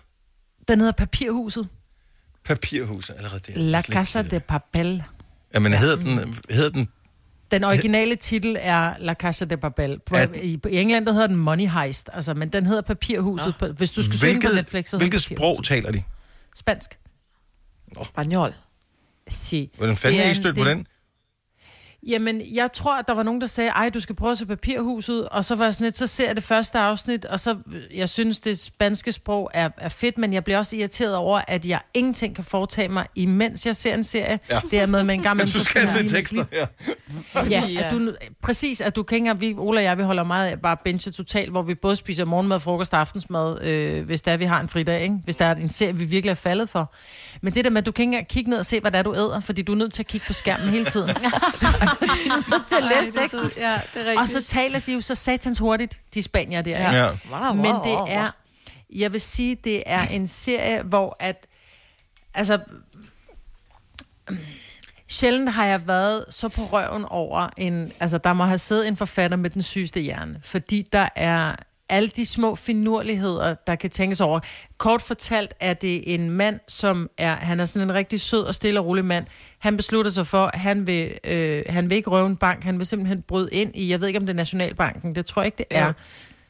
Den 0.67 0.79
hedder 0.79 0.91
Papirhuset. 0.93 1.67
Papirhuset, 2.45 3.15
allerede 3.17 3.39
der. 3.47 3.53
La 3.55 3.81
Casa 3.81 4.21
de 4.21 4.39
Papel. 4.39 5.03
Jamen, 5.53 5.73
hedder 5.73 5.95
den, 5.95 6.35
hedder 6.49 6.69
den 6.69 6.87
Den 7.51 7.63
originale 7.63 8.15
titel 8.15 8.55
er 8.59 8.93
La 8.99 9.13
Casa 9.13 9.45
de 9.45 9.57
Papel. 9.57 9.99
På, 10.05 10.15
At- 10.15 10.35
i, 10.35 10.59
I 10.69 10.77
England 10.77 11.05
der 11.05 11.11
hedder 11.13 11.27
den 11.27 11.35
Money 11.35 11.67
Heist, 11.67 12.09
altså, 12.13 12.33
men 12.33 12.49
den 12.49 12.65
hedder 12.65 12.81
Papirhuset. 12.81 13.55
På, 13.59 13.67
hvis 13.67 13.91
du 13.91 14.03
skal 14.03 14.19
søge 14.19 14.33
den 14.33 14.41
på 14.41 14.47
Netflix, 14.55 14.89
så 14.89 14.97
hvilket 14.97 15.21
sprog 15.21 15.63
taler 15.63 15.91
de? 15.91 16.03
Spansk. 16.55 16.97
Spanjol. 18.05 18.53
Si. 19.29 19.71
Hvordan 19.77 19.97
fanden 19.97 20.21
er 20.21 20.29
I 20.31 20.33
stødt 20.33 20.57
på 20.57 20.63
det- 20.63 20.75
den? 20.77 20.87
Jamen, 22.07 22.41
jeg 22.53 22.71
tror, 22.71 22.97
at 22.97 23.07
der 23.07 23.13
var 23.13 23.23
nogen, 23.23 23.41
der 23.41 23.47
sagde, 23.47 23.69
ej, 23.69 23.89
du 23.89 23.99
skal 23.99 24.15
prøve 24.15 24.31
at 24.31 24.37
se 24.37 24.45
Papirhuset, 24.45 25.29
og 25.29 25.45
så 25.45 25.55
var 25.55 25.65
jeg 25.65 25.73
sådan 25.73 25.85
lidt, 25.85 25.97
så 25.97 26.07
ser 26.07 26.27
jeg 26.27 26.35
det 26.35 26.43
første 26.43 26.79
afsnit, 26.79 27.25
og 27.25 27.39
så, 27.39 27.57
jeg 27.95 28.09
synes, 28.09 28.39
det 28.39 28.59
spanske 28.59 29.11
sprog 29.11 29.51
er, 29.53 29.69
er 29.77 29.89
fedt, 29.89 30.17
men 30.17 30.33
jeg 30.33 30.43
bliver 30.43 30.57
også 30.57 30.75
irriteret 30.75 31.15
over, 31.15 31.41
at 31.47 31.65
jeg 31.65 31.79
ingenting 31.93 32.35
kan 32.35 32.43
foretage 32.43 32.87
mig, 32.87 33.07
imens 33.15 33.65
jeg 33.65 33.75
ser 33.75 33.93
en 33.93 34.03
serie. 34.03 34.39
Ja. 34.49 34.59
Det 34.71 34.79
er 34.79 34.85
med, 34.85 35.03
med 35.03 35.15
en 35.15 35.23
gammel... 35.23 35.45
Men 35.45 35.51
du 35.59 35.59
skal 35.59 35.87
se 35.87 36.07
tekster, 36.07 36.45
ja. 36.53 36.67
Ja, 37.49 37.63
at 37.77 37.93
du, 37.93 38.13
præcis, 38.41 38.81
at 38.81 38.95
du 38.95 39.03
kan 39.03 39.17
ikke 39.17 39.39
vi, 39.39 39.53
Ola 39.57 39.79
og 39.79 39.83
jeg, 39.83 39.97
vi 39.97 40.03
holder 40.03 40.23
meget 40.23 40.47
af 40.47 40.61
bare 40.61 40.77
binge 40.83 41.11
totalt, 41.11 41.51
hvor 41.51 41.61
vi 41.61 41.75
både 41.75 41.95
spiser 41.95 42.25
morgenmad, 42.25 42.59
frokost 42.59 42.93
og 42.93 42.99
aftensmad, 42.99 43.61
øh, 43.61 44.05
hvis 44.05 44.21
der 44.21 44.37
vi 44.37 44.45
har 44.45 44.61
en 44.61 44.69
fridag, 44.69 45.01
ikke? 45.01 45.15
Hvis 45.23 45.37
der 45.37 45.45
er 45.45 45.55
en 45.55 45.69
serie, 45.69 45.95
vi 45.95 46.05
virkelig 46.05 46.31
er 46.31 46.35
faldet 46.35 46.69
for. 46.69 46.93
Men 47.41 47.53
det 47.53 47.65
der 47.65 47.71
med, 47.71 47.81
at 47.81 47.85
du 47.85 47.91
kan 47.91 48.13
ikke 48.13 48.27
kigge 48.29 48.49
ned 48.49 48.59
og 48.59 48.65
se, 48.65 48.79
hvad 48.79 48.91
det 48.91 48.97
er, 48.97 49.03
du 49.03 49.15
æder, 49.15 49.39
fordi 49.39 49.61
du 49.61 49.71
er 49.71 49.77
nødt 49.77 49.93
til 49.93 50.03
at 50.03 50.07
kigge 50.07 50.27
på 50.27 50.33
skærmen 50.33 50.69
hele 50.69 50.85
tiden. 50.85 51.09
er 52.55 52.63
til 52.67 52.75
at 52.75 52.83
læse 52.83 53.11
teksten. 53.11 53.51
Ja, 53.57 53.81
det 53.93 54.01
er 54.01 54.05
rigtigt. 54.05 54.19
Og 54.19 54.27
så 54.27 54.43
taler 54.43 54.79
de 54.79 54.93
jo 54.93 55.01
så 55.01 55.15
satans 55.15 55.59
hurtigt, 55.59 55.99
de 56.13 56.23
spanier 56.23 56.61
der, 56.61 56.77
ikke? 56.77 57.17
ja. 57.31 57.53
Men 57.53 57.75
det 57.75 58.13
er, 58.13 58.31
jeg 58.95 59.13
vil 59.13 59.21
sige, 59.21 59.55
det 59.55 59.83
er 59.85 60.07
en 60.07 60.27
serie, 60.27 60.83
hvor 60.83 61.15
at, 61.19 61.47
altså, 62.33 62.59
sjældent 65.07 65.49
har 65.49 65.65
jeg 65.65 65.87
været 65.87 66.25
så 66.29 66.49
på 66.49 66.61
røven 66.61 67.05
over 67.05 67.49
en, 67.57 67.91
altså 67.99 68.17
der 68.17 68.33
må 68.33 68.43
have 68.43 68.57
siddet 68.57 68.87
en 68.87 68.97
forfatter 68.97 69.37
med 69.37 69.49
den 69.49 69.61
sygeste 69.61 69.99
hjerne, 69.99 70.39
fordi 70.43 70.87
der 70.93 71.09
er 71.15 71.55
alle 71.91 72.09
de 72.09 72.25
små 72.25 72.55
finurligheder, 72.55 73.55
der 73.67 73.75
kan 73.75 73.89
tænkes 73.89 74.21
over. 74.21 74.39
Kort 74.77 75.01
fortalt 75.01 75.53
er 75.59 75.73
det 75.73 76.13
en 76.15 76.29
mand, 76.29 76.59
som 76.67 77.09
er, 77.17 77.35
han 77.35 77.59
er 77.59 77.65
sådan 77.65 77.89
en 77.89 77.93
rigtig 77.93 78.21
sød 78.21 78.43
og 78.43 78.55
stille 78.55 78.79
og 78.79 78.85
rolig 78.85 79.05
mand. 79.05 79.25
Han 79.59 79.77
beslutter 79.77 80.11
sig 80.11 80.27
for, 80.27 80.45
at 80.45 80.59
han 80.59 80.87
vil, 80.87 81.13
øh, 81.23 81.63
han 81.69 81.89
vil 81.89 81.95
ikke 81.95 82.09
røve 82.09 82.27
en 82.27 82.37
bank, 82.37 82.63
han 82.63 82.79
vil 82.79 82.87
simpelthen 82.87 83.21
bryde 83.21 83.49
ind 83.51 83.71
i, 83.75 83.89
jeg 83.89 84.01
ved 84.01 84.07
ikke 84.07 84.19
om 84.19 84.25
det 84.25 84.33
er 84.33 84.37
Nationalbanken, 84.37 85.15
det 85.15 85.25
tror 85.25 85.41
jeg 85.41 85.45
ikke, 85.45 85.57
det 85.57 85.65
er. 85.69 85.85
Jo. 85.85 85.93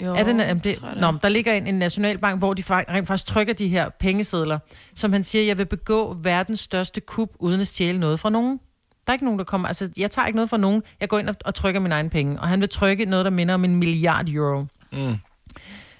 Jo, 0.05 0.15
Er 0.15 0.23
det, 0.23 0.37
jamen 0.37 0.55
det, 0.63 0.63
det 0.63 0.83
nå, 1.01 1.07
er. 1.07 1.11
der 1.11 1.29
ligger 1.29 1.53
en, 1.53 1.67
en 1.67 1.79
nationalbank, 1.79 2.39
hvor 2.39 2.53
de 2.53 2.63
rent 2.69 3.07
faktisk 3.07 3.25
trykker 3.25 3.53
de 3.53 3.67
her 3.67 3.89
pengesedler, 3.89 4.59
som 4.95 5.13
han 5.13 5.23
siger, 5.23 5.45
jeg 5.45 5.57
vil 5.57 5.65
begå 5.65 6.17
verdens 6.23 6.59
største 6.59 7.01
kup, 7.01 7.29
uden 7.39 7.61
at 7.61 7.67
stjæle 7.67 7.99
noget 7.99 8.19
fra 8.19 8.29
nogen. 8.29 8.59
Der 9.07 9.11
er 9.11 9.13
ikke 9.13 9.25
nogen, 9.25 9.39
der 9.39 9.45
kommer... 9.45 9.67
Altså, 9.67 9.89
jeg 9.97 10.11
tager 10.11 10.25
ikke 10.25 10.37
noget 10.37 10.49
fra 10.49 10.57
nogen. 10.57 10.83
Jeg 10.99 11.09
går 11.09 11.19
ind 11.19 11.29
og, 11.29 11.35
og 11.45 11.55
trykker 11.55 11.81
mine 11.81 11.95
egne 11.95 12.09
penge. 12.09 12.39
Og 12.39 12.47
han 12.47 12.61
vil 12.61 12.69
trykke 12.69 13.05
noget, 13.05 13.25
der 13.25 13.31
minder 13.31 13.53
om 13.53 13.65
en 13.65 13.75
milliard 13.75 14.29
euro. 14.29 14.65
Mm. 14.91 15.15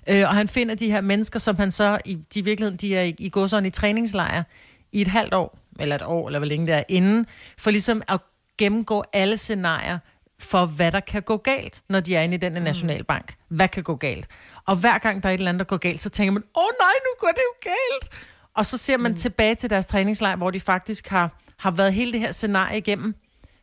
Øh, 0.09 0.21
og 0.21 0.35
han 0.35 0.47
finder 0.47 0.75
de 0.75 0.91
her 0.91 1.01
mennesker, 1.01 1.39
som 1.39 1.55
han 1.55 1.71
så... 1.71 1.99
I, 2.05 2.17
de 2.33 2.43
virkeligheden, 2.43 2.77
de 2.77 2.95
er 2.95 3.03
i, 3.03 3.15
i 3.19 3.31
sådan 3.47 3.65
i 3.65 3.69
træningslejr 3.69 4.43
i 4.91 5.01
et 5.01 5.07
halvt 5.07 5.33
år, 5.33 5.57
eller 5.79 5.95
et 5.95 6.01
år, 6.01 6.27
eller 6.27 6.39
hvor 6.39 6.47
længe 6.47 6.67
det 6.67 6.75
er, 6.75 6.83
inden, 6.89 7.25
for 7.57 7.71
ligesom 7.71 8.01
at 8.07 8.19
gennemgå 8.57 9.03
alle 9.13 9.37
scenarier 9.37 9.99
for, 10.39 10.65
hvad 10.65 10.91
der 10.91 10.99
kan 10.99 11.21
gå 11.21 11.37
galt, 11.37 11.81
når 11.89 11.99
de 11.99 12.15
er 12.15 12.21
inde 12.21 12.35
i 12.35 12.37
den 12.37 12.53
her 12.53 12.63
nationalbank. 12.63 13.35
Hvad 13.47 13.67
kan 13.67 13.83
gå 13.83 13.95
galt? 13.95 14.27
Og 14.65 14.75
hver 14.75 14.97
gang 14.97 15.23
der 15.23 15.29
er 15.29 15.33
et 15.33 15.37
eller 15.37 15.49
andet, 15.49 15.59
der 15.59 15.65
går 15.65 15.77
galt, 15.77 16.01
så 16.01 16.09
tænker 16.09 16.31
man, 16.31 16.43
åh 16.57 16.63
nej, 16.79 16.93
nu 17.05 17.09
går 17.19 17.27
det 17.27 17.37
jo 17.37 17.69
galt. 17.69 18.11
Og 18.53 18.65
så 18.65 18.77
ser 18.77 18.97
man 18.97 19.11
mm. 19.11 19.17
tilbage 19.17 19.55
til 19.55 19.69
deres 19.69 19.85
træningslejr, 19.85 20.35
hvor 20.35 20.51
de 20.51 20.59
faktisk 20.59 21.07
har, 21.07 21.41
har 21.57 21.71
været 21.71 21.93
hele 21.93 22.11
det 22.11 22.19
her 22.19 22.31
scenarie 22.31 22.77
igennem. 22.77 23.15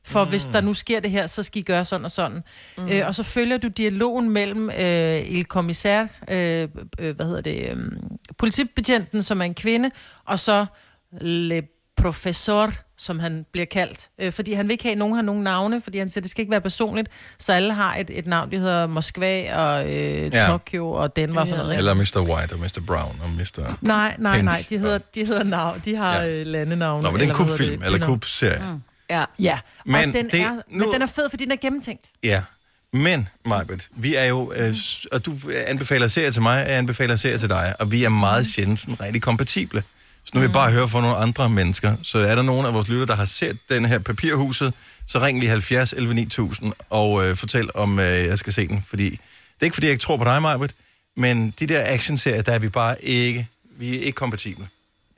For 0.08 0.24
mm. 0.24 0.30
hvis 0.30 0.48
der 0.52 0.60
nu 0.60 0.74
sker 0.74 1.00
det 1.00 1.10
her, 1.10 1.26
så 1.26 1.42
skal 1.42 1.60
I 1.60 1.62
gøre 1.64 1.84
sådan 1.84 2.04
og 2.04 2.10
sådan. 2.10 2.42
Mm. 2.78 2.88
Øh, 2.88 3.06
og 3.06 3.14
så 3.14 3.22
følger 3.22 3.56
du 3.58 3.68
dialogen 3.68 4.30
mellem 4.30 4.70
øh, 4.70 5.30
il 5.30 5.44
kommissær, 5.44 6.06
øh, 6.30 6.68
øh, 7.00 7.16
hvad 7.16 7.26
hedder 7.26 7.40
det, 7.40 7.70
øh, 7.70 7.76
politibetjenten, 8.38 9.22
som 9.22 9.40
er 9.40 9.44
en 9.44 9.54
kvinde, 9.54 9.90
og 10.26 10.38
så 10.38 10.66
le 11.20 11.62
professor, 11.96 12.72
som 12.98 13.18
han 13.18 13.46
bliver 13.52 13.66
kaldt. 13.66 14.08
Øh, 14.20 14.32
fordi 14.32 14.52
han 14.52 14.66
vil 14.68 14.72
ikke 14.72 14.84
have, 14.84 14.92
at 14.92 14.98
nogen 14.98 15.14
har 15.14 15.22
nogen 15.22 15.42
navne, 15.44 15.80
fordi 15.80 15.98
han 15.98 16.10
siger, 16.10 16.22
det 16.22 16.30
skal 16.30 16.42
ikke 16.42 16.50
være 16.50 16.60
personligt. 16.60 17.08
Så 17.38 17.52
alle 17.52 17.72
har 17.72 17.96
et, 17.96 18.10
et 18.18 18.26
navn, 18.26 18.50
der 18.52 18.58
hedder 18.58 18.86
Moskva 18.86 19.56
og 19.56 19.84
øh, 19.84 19.92
Ja. 19.92 20.42
ja. 20.42 20.46
Tokyo 20.50 20.90
og 20.90 21.16
Denver 21.16 21.40
og 21.40 21.48
sådan 21.48 21.58
noget. 21.64 21.72
Ikke? 21.72 21.78
Eller 21.78 21.94
Mr. 21.94 22.30
White 22.30 22.52
og 22.52 22.58
Mr. 22.60 22.80
Brown 22.86 23.20
og 23.22 23.28
Mr. 23.38 23.78
Nej, 23.80 24.16
nej, 24.18 24.34
Pink. 24.34 24.44
nej. 24.44 24.64
De 24.70 24.78
hedder, 24.78 24.98
de 24.98 25.24
hedder 25.26 25.42
navn. 25.44 25.82
De 25.84 25.96
har 25.96 26.20
Ja. 26.22 26.28
øh, 26.40 26.46
landenavne. 26.46 27.02
Nå, 27.02 27.10
men 27.10 27.20
det 27.20 27.26
er 27.28 27.34
en 27.34 27.36
eller 27.40 27.48
kubfilm, 27.50 27.82
eller 27.84 27.98
know. 27.98 28.08
kubserie. 28.10 28.62
Mm. 28.72 28.82
Ja. 29.10 29.24
Ja, 29.38 29.58
Men 29.84 29.92
men, 29.92 30.08
og 30.08 30.14
den 30.14 30.30
det- 30.30 30.40
er, 30.40 30.50
nu- 30.50 30.84
men 30.84 30.94
den 30.94 31.02
er 31.02 31.06
fed, 31.06 31.30
fordi 31.30 31.44
den 31.44 31.52
er 31.52 31.56
gennemtænkt. 31.56 32.04
Ja, 32.24 32.42
men, 32.92 33.28
Majbet, 33.46 33.88
vi 33.96 34.14
er 34.14 34.24
jo, 34.24 34.52
øh, 34.56 34.74
og 35.12 35.26
du 35.26 35.36
anbefaler 35.66 36.08
serier 36.08 36.30
til 36.30 36.42
mig, 36.42 36.62
og 36.62 36.68
jeg 36.68 36.78
anbefaler 36.78 37.16
serier 37.16 37.38
til 37.38 37.48
dig, 37.48 37.74
og 37.78 37.92
vi 37.92 38.04
er 38.04 38.08
meget 38.08 38.46
sjældent 38.46 38.80
sådan 38.80 39.00
rigtig 39.00 39.22
kompatible. 39.22 39.82
Så 40.24 40.30
nu 40.34 40.40
vil 40.40 40.46
jeg 40.46 40.52
bare 40.52 40.70
høre 40.72 40.88
fra 40.88 41.00
nogle 41.00 41.16
andre 41.16 41.50
mennesker. 41.50 41.96
Så 42.02 42.18
er 42.18 42.34
der 42.34 42.42
nogen 42.42 42.66
af 42.66 42.74
vores 42.74 42.88
lytter, 42.88 43.06
der 43.06 43.16
har 43.16 43.24
set 43.24 43.58
den 43.68 43.84
her 43.86 43.98
papirhuset, 43.98 44.74
så 45.06 45.18
ring 45.18 45.38
lige 45.40 45.50
70 45.50 45.92
11 45.92 46.14
9000 46.14 46.72
og 46.90 47.28
øh, 47.28 47.36
fortæl, 47.36 47.68
om 47.74 47.98
øh, 47.98 48.04
jeg 48.04 48.38
skal 48.38 48.52
se 48.52 48.68
den. 48.68 48.84
Fordi, 48.88 49.10
det 49.10 49.18
er 49.60 49.64
ikke, 49.64 49.74
fordi 49.74 49.86
jeg 49.86 49.92
ikke 49.92 50.02
tror 50.02 50.16
på 50.16 50.24
dig, 50.24 50.42
Majbet, 50.42 50.74
men 51.16 51.54
de 51.60 51.66
der 51.66 51.82
actionserier, 51.86 52.42
der 52.42 52.52
er 52.52 52.58
vi 52.58 52.68
bare 52.68 53.04
ikke, 53.04 53.48
vi 53.78 53.96
er 53.98 54.00
ikke 54.00 54.16
kompatible. 54.16 54.68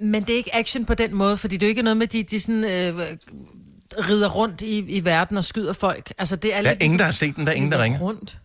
Men 0.01 0.23
det 0.23 0.31
er 0.33 0.37
ikke 0.37 0.55
action 0.55 0.85
på 0.85 0.95
den 0.95 1.15
måde, 1.15 1.37
fordi 1.37 1.57
det 1.57 1.63
er 1.63 1.69
jo 1.69 1.71
ikke 1.71 1.83
noget 1.83 1.97
med, 1.97 2.07
de, 2.07 2.23
de 2.23 2.41
sådan, 2.41 2.65
øh, 2.65 3.07
rider 3.99 4.29
rundt 4.29 4.61
i, 4.61 4.79
i 4.79 5.05
verden 5.05 5.37
og 5.37 5.45
skyder 5.45 5.73
folk. 5.73 6.13
Altså, 6.19 6.37
det 6.37 6.55
er 6.57 6.63
Der 6.63 6.69
er 6.69 6.73
lidt 6.73 6.83
ingen, 6.83 6.99
der 6.99 7.05
har 7.05 7.13
set 7.13 7.37
den, 7.37 7.45
der 7.47 7.53
er 7.53 7.57
ingen, 7.57 7.73
der 7.73 7.83
ringer. 7.83 7.99
rundt. 8.01 8.39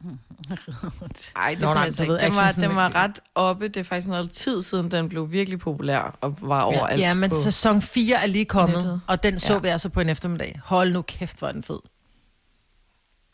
Ej, 1.36 1.50
det 1.50 1.60
Nå, 1.60 1.74
nej, 1.74 1.84
passer 1.84 2.02
ikke. 2.02 2.12
ved, 2.12 2.20
Den 2.20 2.34
var, 2.36 2.52
den 2.52 2.76
var 2.76 2.94
ret 2.94 3.20
oppe. 3.34 3.68
Det 3.68 3.76
er 3.76 3.84
faktisk 3.84 4.08
noget 4.08 4.32
tid 4.32 4.62
siden, 4.62 4.90
den 4.90 5.08
blev 5.08 5.32
virkelig 5.32 5.58
populær 5.58 6.18
og 6.20 6.36
var 6.40 6.62
overalt. 6.62 7.00
Ja, 7.00 7.14
men 7.14 7.30
på. 7.30 7.36
sæson 7.36 7.82
4 7.82 8.22
er 8.22 8.26
lige 8.26 8.44
kommet, 8.44 8.76
nettet. 8.76 9.00
og 9.06 9.22
den 9.22 9.38
så 9.38 9.52
Ja. 9.52 9.58
vi 9.58 9.68
altså 9.68 9.88
på 9.88 10.00
en 10.00 10.08
eftermiddag. 10.08 10.60
Hold 10.64 10.92
nu 10.92 11.02
kæft, 11.02 11.38
hvor 11.38 11.52
den 11.52 11.62
fed. 11.62 11.78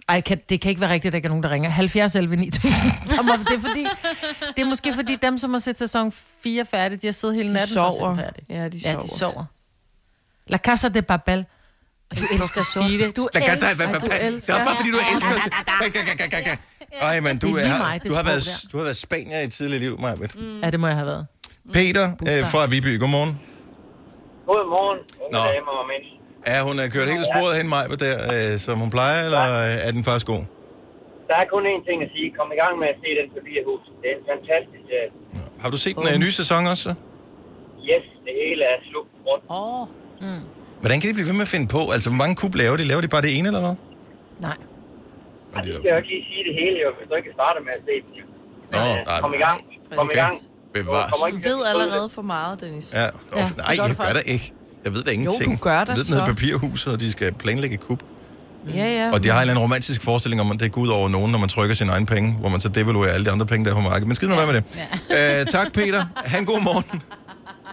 Ej, 0.09 0.21
kan, 0.21 0.41
det 0.49 0.61
kan 0.61 0.69
ikke 0.69 0.81
være 0.81 0.91
rigtigt, 0.91 1.07
at 1.09 1.13
der 1.13 1.17
ikke 1.17 1.27
er 1.27 1.31
nogen, 1.31 1.43
der 1.43 1.51
ringer. 1.51 1.71
70 1.71 2.15
11 2.15 2.37
9000. 2.37 2.73
Der 3.11 3.23
må- 3.23 3.33
det, 3.33 3.57
er 3.57 3.61
fordi, 3.61 3.87
det 4.57 4.63
er 4.63 4.69
måske 4.69 4.95
fordi 4.95 5.17
dem, 5.23 5.39
som 5.39 5.51
har 5.51 5.59
set 5.59 5.79
sæson 5.79 6.13
4 6.43 6.65
færdig, 6.65 7.03
de 7.03 7.07
har 7.07 7.13
siddet 7.13 7.37
hele 7.37 7.49
de 7.49 7.53
natten 7.55 7.75
sover. 7.75 8.09
den 8.09 8.19
færdig. 8.19 8.45
Ja, 8.49 8.69
de 8.69 8.77
Ja, 8.85 8.93
sover. 8.93 9.03
de 9.03 9.09
sover. 9.19 9.45
La 10.47 10.59
Casa 10.59 10.89
de 10.89 11.03
Du 12.15 12.23
elsker 12.33 12.63
Sige 12.63 12.99
sort. 12.99 13.07
det. 13.09 13.17
Du 13.17 13.29
elsker... 13.35 13.55
du 14.01 14.07
elsker- 14.21 14.55
Det 14.55 14.61
er 14.61 14.65
bare 14.65 14.77
fordi, 14.77 14.91
du 14.91 15.01
elsker 15.15 15.35
det. 15.35 16.59
Ej, 17.01 17.21
men 17.21 17.39
du, 17.39 17.47
er 17.57 17.61
er, 17.61 17.99
det 17.99 18.11
du, 18.11 18.15
har 18.15 18.23
været, 18.23 18.45
du 18.73 18.77
har 18.77 18.85
været 18.85 18.97
spanier 18.97 19.41
i 19.41 19.45
et 19.45 19.53
tidligt 19.53 19.83
liv, 19.83 20.01
Majbet. 20.01 20.37
Ja, 20.63 20.71
det 20.71 20.81
må 20.81 20.87
jeg 20.87 20.97
have 20.97 21.07
været. 21.07 21.27
Peter 21.73 22.07
øh, 22.31 22.47
fra 22.53 22.67
Viby, 22.67 23.01
godmorgen. 23.01 23.41
Godmorgen, 24.47 24.99
Nå. 25.33 25.39
Er 26.55 26.63
hun 26.63 26.77
øh, 26.83 26.91
kørt 26.91 27.09
hele 27.15 27.25
sporet 27.35 27.57
hen, 27.59 27.69
Majbet, 27.69 28.01
der, 28.01 28.15
øh, 28.53 28.59
som 28.59 28.79
hun 28.79 28.91
plejer, 28.91 29.25
eller 29.29 29.45
øh, 29.65 29.87
er 29.87 29.91
den 29.97 30.05
faktisk 30.05 30.27
god? 30.27 30.43
Der 31.29 31.37
er 31.43 31.47
kun 31.55 31.63
én 31.73 31.83
ting 31.89 31.99
at 32.07 32.11
sige. 32.15 32.27
Kom 32.39 32.49
i 32.57 32.59
gang 32.63 32.75
med 32.83 32.89
at 32.95 32.99
se 33.03 33.09
den 33.21 33.27
papirhus. 33.37 33.83
Det 34.01 34.07
er 34.13 34.17
en 34.21 34.25
fantastisk 34.33 34.83
serie. 34.91 35.11
Har 35.63 35.71
du 35.71 35.77
set 35.85 35.97
den 35.97 36.09
øh, 36.15 36.19
nye 36.25 36.33
sæson 36.41 36.67
også? 36.75 36.89
Yes, 37.91 38.05
det 38.27 38.35
hele 38.45 38.63
er 38.73 38.79
slugt 38.91 39.11
rundt. 39.27 39.45
Åh, 39.61 39.83
Hvordan 40.87 41.01
kan 41.01 41.09
de 41.11 41.15
blive 41.15 41.27
ved 41.31 41.37
med 41.43 41.43
at 41.43 41.49
finde 41.49 41.67
på? 41.77 41.81
Altså, 41.95 42.09
hvor 42.11 42.17
mange 42.17 42.35
kub 42.43 42.55
laver 42.55 42.77
de? 42.77 42.85
Laver 42.85 43.01
de 43.01 43.09
bare 43.09 43.23
det 43.23 43.33
ene, 43.39 43.47
eller 43.49 43.61
hvad? 43.61 43.75
Nej. 44.41 44.57
Jeg 45.55 45.65
de 45.65 45.73
skal 45.79 45.91
jo 45.91 45.97
ikke 45.97 46.09
lige 46.15 46.25
sige 46.31 46.43
det 46.49 46.55
hele, 46.61 46.77
jo, 46.85 46.89
hvis 46.99 47.07
du 47.11 47.15
ikke 47.21 47.31
starter 47.39 47.61
med 47.67 47.73
at 47.79 47.83
se 47.89 47.95
jo. 48.19 48.25
Nå, 48.75 48.79
øh, 49.15 49.21
kom 49.23 49.35
i 49.35 49.37
gang. 49.47 49.59
Kom 49.97 50.07
i 50.07 50.09
Okay. 50.11 50.17
gang. 50.23 50.35
Bevares. 50.75 51.13
Du 51.33 51.49
ved 51.49 51.67
allerede 51.73 52.03
det. 52.05 52.13
for 52.13 52.23
meget, 52.23 52.61
Dennis. 52.61 52.93
Ja, 52.95 53.01
Ja, 53.03 53.09
ja 53.37 53.45
det 53.49 53.57
nej, 53.57 53.77
gør 53.77 53.85
jeg 53.87 53.97
gør 53.97 54.13
da 54.13 54.23
ikke. 54.35 54.53
Jeg 54.85 54.93
ved 54.95 55.03
da 55.03 55.11
ingenting. 55.11 55.53
du 55.53 55.59
gør 55.69 55.85
da 55.85 55.93
jeg 55.93 55.99
ved, 55.99 56.05
så. 56.05 56.25
papirhuset, 56.27 56.93
og 56.93 57.01
de 57.01 57.13
skal 57.13 57.33
planlægge 57.35 57.77
kub. 57.77 58.01
Ja, 58.75 58.87
ja. 58.99 59.11
Og 59.13 59.25
de 59.25 59.29
har 59.29 59.37
en 59.37 59.41
eller 59.41 59.53
anden 59.55 59.63
romantisk 59.63 60.03
forestilling 60.03 60.41
om, 60.41 60.51
at 60.53 60.61
det 60.61 60.73
går 60.73 60.81
ud 60.81 60.89
over 60.89 61.09
nogen, 61.09 61.33
når 61.33 61.39
man 61.39 61.49
trykker 61.49 61.75
sine 61.77 61.93
egne 61.93 62.07
penge, 62.07 62.33
hvor 62.41 62.49
man 62.49 62.61
så 62.61 62.69
devaluerer 62.69 63.13
alle 63.13 63.25
de 63.27 63.31
andre 63.31 63.47
penge, 63.47 63.65
der 63.65 63.71
er 63.71 63.75
på 63.75 63.81
markedet. 63.81 64.07
Men 64.09 64.15
skid 64.15 64.29
nu 64.29 64.35
være 64.35 64.47
med 64.47 64.55
det. 64.55 64.65
Ja. 65.11 65.41
Øh, 65.41 65.47
tak, 65.47 65.73
Peter. 65.73 66.05
Ha' 66.25 66.39
en 66.39 66.47
god 66.47 66.61
morgen. 66.63 67.03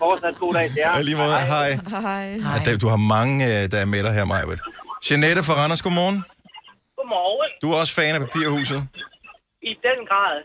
Fortsat 0.04 0.36
god 0.44 0.52
dag 0.58 0.68
til 0.74 0.80
jer. 0.86 0.92
I 1.00 1.04
lige 1.10 1.18
måde, 1.24 1.34
hej. 1.56 1.70
Hej. 2.08 2.26
Ja, 2.48 2.54
der- 2.66 2.82
du 2.84 2.88
har 2.94 3.02
mange, 3.16 3.36
øh, 3.50 3.62
der 3.72 3.80
er 3.86 3.90
med 3.94 4.02
dig 4.06 4.14
her, 4.18 4.26
Majbet. 4.34 4.60
Jeanette 5.08 5.42
fra 5.48 5.54
Randers, 5.60 5.82
godmorgen. 5.86 6.18
Godmorgen. 6.98 7.50
Du 7.62 7.68
er 7.74 7.78
også 7.84 7.94
fan 8.00 8.14
af 8.18 8.22
papirhuset. 8.26 8.80
I 9.72 9.72
den 9.88 10.00
grad. 10.12 10.36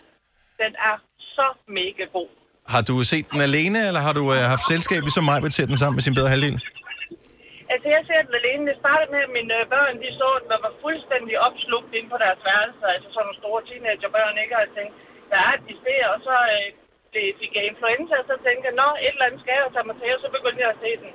Den 0.62 0.72
er 0.88 0.96
så 1.36 1.46
mega 1.78 2.04
god. 2.16 2.28
Har 2.74 2.82
du 2.88 2.94
set 3.12 3.26
den 3.34 3.40
alene, 3.48 3.78
eller 3.88 4.02
har 4.06 4.14
du 4.20 4.24
øh, 4.36 4.40
haft 4.54 4.64
selskab 4.72 5.00
ligesom 5.06 5.24
Majbet 5.30 5.50
til 5.56 5.64
den 5.70 5.76
sammen 5.82 5.96
med 5.98 6.04
sin 6.08 6.14
bedre 6.18 6.30
halvdel? 6.34 6.56
Altså, 7.72 7.86
jeg 7.96 8.02
ser 8.08 8.20
den 8.28 8.34
alene. 8.40 8.62
Det 8.70 8.76
startede 8.84 9.10
med, 9.14 9.20
at 9.28 9.32
mine 9.38 9.52
øh, 9.60 9.64
børn, 9.74 9.94
de 10.04 10.08
så 10.20 10.28
den 10.42 10.50
og 10.56 10.60
var 10.66 10.74
fuldstændig 10.84 11.34
opslugt 11.48 11.90
inde 11.98 12.08
på 12.14 12.18
deres 12.24 12.40
værelse. 12.48 12.84
Altså 12.94 13.08
sådan 13.14 13.24
nogle 13.26 13.40
store 13.42 13.60
teenagerbørn, 13.68 14.34
ikke? 14.42 14.54
Og 14.56 14.62
jeg 14.64 14.72
tænkte, 14.78 14.94
der 15.32 15.38
er 15.50 15.54
de 15.66 15.74
ser, 15.84 16.04
og 16.14 16.18
så 16.26 16.34
øh, 16.56 16.66
det 17.18 17.26
fik 17.40 17.52
jeg 17.58 17.64
influenza, 17.72 18.14
og 18.22 18.26
så 18.30 18.34
tænkte 18.46 18.64
jeg, 18.68 18.74
nå, 18.82 18.88
et 19.04 19.12
eller 19.14 19.26
andet 19.26 19.40
skal 19.42 19.52
jeg 19.56 19.62
jo 19.66 19.70
tage 19.76 19.86
mig 19.90 19.96
til, 20.02 20.10
og 20.16 20.20
så 20.24 20.28
begyndte 20.36 20.60
jeg 20.64 20.70
at 20.74 20.80
se 20.84 20.90
den. 21.02 21.10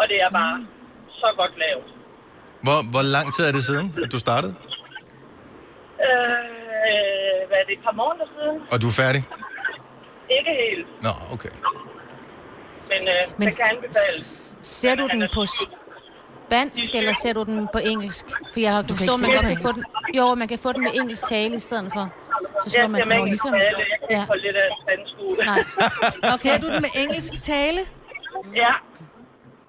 Og 0.00 0.04
det 0.10 0.16
er 0.26 0.30
bare 0.40 0.56
så 1.22 1.28
godt 1.40 1.54
lavet. 1.64 1.86
Hvor, 2.66 2.78
hvor 2.92 3.04
lang 3.16 3.26
tid 3.34 3.42
er 3.48 3.52
det 3.56 3.62
siden, 3.70 3.86
at 4.04 4.10
du 4.14 4.18
startede? 4.26 4.54
Øh, 6.06 7.40
hvad 7.48 7.58
er 7.62 7.66
det, 7.68 7.74
et 7.78 7.84
par 7.88 7.96
måneder 8.02 8.28
siden? 8.36 8.56
Og 8.72 8.76
du 8.82 8.86
er 8.92 8.96
færdig? 9.04 9.22
Ikke 10.38 10.52
helt, 10.64 10.86
Nå, 11.06 11.12
okay. 11.34 11.52
men, 12.90 13.02
øh, 13.14 13.22
Men 13.38 13.44
det 13.48 13.56
kan 13.60 13.66
anbefales. 13.74 14.24
ser 14.62 14.94
du 15.00 15.04
den 15.12 15.20
på 15.34 15.42
spansk, 16.48 16.90
eller 16.98 17.12
ser 17.22 17.32
du 17.38 17.42
den 17.50 17.68
på 17.74 17.78
engelsk? 17.92 18.24
For 18.52 18.60
jeg 18.60 18.72
har 18.74 18.82
forstået, 18.88 19.00
ikke 19.00 19.26
man 19.26 19.30
godt 19.38 19.46
kan 19.52 19.58
få 19.66 19.72
den... 19.78 19.84
Jo, 20.18 20.24
man 20.42 20.48
kan 20.52 20.58
få 20.58 20.70
den 20.72 20.82
med 20.86 20.92
engelsk 21.00 21.22
tale 21.34 21.54
i 21.56 21.62
stedet 21.68 21.88
for. 21.96 22.04
Så 22.64 22.70
slår 22.70 22.80
ser 22.80 22.88
man 22.88 23.00
den 23.10 23.24
ligesom... 23.32 23.52
tale. 23.52 23.64
Jeg 23.64 23.98
kan 24.10 24.16
Ja. 24.16 24.22
ikke 24.22 24.46
lidt 24.46 24.56
af 24.64 24.68
spansk 24.82 25.12
ud. 25.26 25.36
Nej. 25.50 25.60
Okay. 26.32 26.38
Ser 26.44 26.56
du 26.62 26.66
den 26.72 26.80
med 26.86 26.92
engelsk 27.02 27.32
tale? 27.52 27.80
Ja, 28.62 28.72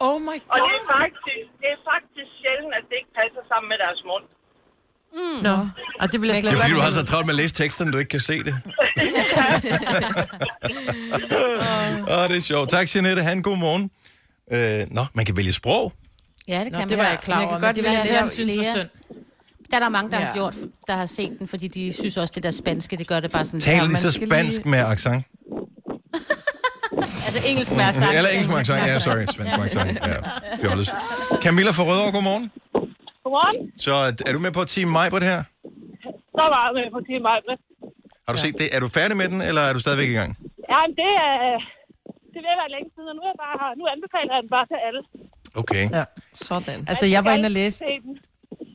Oh 0.07 0.17
my 0.21 0.27
og 0.27 0.33
det 0.35 0.41
god. 0.49 0.69
er 0.77 0.83
faktisk, 0.97 1.45
det 1.61 1.69
er 1.75 1.79
faktisk 1.93 2.29
sjældent, 2.41 2.73
at 2.79 2.83
det 2.89 2.95
ikke 3.01 3.13
passer 3.21 3.41
sammen 3.51 3.67
med 3.73 3.77
deres 3.85 4.01
mund. 4.09 4.25
Nå, 5.47 5.55
og 6.01 6.05
det 6.11 6.17
vil 6.21 6.27
jeg 6.29 6.37
slet 6.37 6.51
Det 6.51 6.57
er 6.57 6.61
fordi, 6.61 6.69
ikke 6.71 6.79
du 6.79 6.83
har 6.87 6.91
så 6.91 7.05
travlt 7.05 7.25
med 7.25 7.33
at 7.35 7.39
læse 7.41 7.55
teksten, 7.55 7.91
du 7.91 7.97
ikke 7.97 8.09
kan 8.17 8.19
se 8.31 8.37
det. 8.47 8.55
Åh, 12.15 12.23
det 12.29 12.37
er 12.37 12.45
sjovt. 12.51 12.69
Tak, 12.69 12.87
Jeanette. 12.95 13.21
Ha' 13.23 13.31
en 13.31 13.43
god 13.43 13.57
morgen. 13.57 13.91
Øh, 14.55 14.87
nå, 14.97 15.01
man 15.13 15.25
kan 15.25 15.37
vælge 15.37 15.53
sprog. 15.53 15.93
Ja, 16.51 16.59
det 16.65 16.71
Nå, 16.71 16.79
kan 16.79 16.89
det 16.89 16.97
man. 16.97 17.05
var 17.05 17.09
jeg 17.13 17.19
klar 17.27 17.35
Men 17.35 17.41
jeg 17.41 17.49
over, 17.49 17.59
kan 17.59 17.61
men 17.61 17.67
godt 17.67 17.75
det 17.75 17.83
lide, 17.83 17.89
vil 17.89 17.97
jeg 17.97 18.21
næsten 18.23 18.49
er 18.49 18.53
synes 18.55 18.67
var 18.67 18.73
synd. 18.79 18.89
Der 19.71 19.75
er 19.79 19.83
der 19.85 19.89
mange, 19.97 20.11
der 20.11 20.17
har 20.17 20.27
Ja. 20.27 20.33
gjort, 20.39 20.55
der 20.89 20.95
har 21.01 21.05
set 21.05 21.31
den, 21.39 21.47
fordi 21.47 21.67
de 21.67 21.93
synes 21.93 22.17
også, 22.17 22.31
det 22.35 22.43
der 22.43 22.51
spanske, 22.51 22.93
det 23.01 23.07
gør 23.07 23.19
det 23.19 23.31
bare 23.31 23.45
sådan... 23.45 23.59
De 23.59 23.87
man 23.87 23.95
så 24.07 24.11
spansk 24.11 24.65
med 24.73 24.79
accent? 24.93 25.23
Altså 27.27 27.39
engelsk 27.49 27.71
med 27.79 27.85
accent. 27.91 28.11
Eller 28.19 28.29
engelsk 28.35 28.49
med 28.53 28.59
accent? 28.63 28.79
Ja, 28.91 28.99
sorry. 29.07 29.25
Spansk 29.35 29.53
med 29.59 29.65
accent. 29.69 29.91
Ja, 30.11 30.17
fjolles. 30.63 30.89
Camilla 31.45 31.71
fra 31.77 31.83
Rødovre, 31.89 32.11
godmorgen. 32.17 32.45
Godmorgen. 33.23 33.57
Så 33.85 33.93
er 34.27 34.31
du 34.35 34.39
med 34.45 34.51
på 34.59 34.63
Team 34.73 34.89
Majbert 34.97 35.23
her? 35.31 35.39
Så 36.37 36.43
var 36.53 36.61
jeg 36.67 36.71
med 36.79 36.85
på 36.95 36.99
Team 37.07 37.21
Majbrit. 37.29 37.61
Har 38.25 38.31
du 38.35 38.39
set 38.45 38.55
det? 38.61 38.67
Er 38.75 38.79
du 38.83 38.87
færdig 38.99 39.15
med 39.21 39.27
den, 39.33 39.39
eller 39.49 39.61
er 39.69 39.73
du 39.77 39.79
stadigvæk 39.85 40.09
i 40.15 40.17
gang? 40.21 40.31
Ja, 40.71 40.77
men 40.85 40.93
det 41.01 41.11
er... 41.27 41.35
Det 42.33 42.39
vil 42.45 42.55
være 42.61 42.71
længe 42.75 42.89
siden, 42.95 43.07
og 43.11 43.15
nu, 43.17 43.21
er 43.27 43.31
jeg 43.33 43.39
bare, 43.45 43.63
nu 43.79 43.83
anbefaler 43.93 44.31
jeg 44.35 44.41
den 44.45 44.51
bare 44.57 44.67
til 44.71 44.79
alle. 44.87 45.01
Okay. 45.55 45.89
Ja. 45.91 46.03
Sådan. 46.33 46.85
Altså, 46.87 47.05
jeg 47.05 47.25
var 47.25 47.33
inde 47.33 47.45
og 47.45 47.51
læse. 47.51 47.83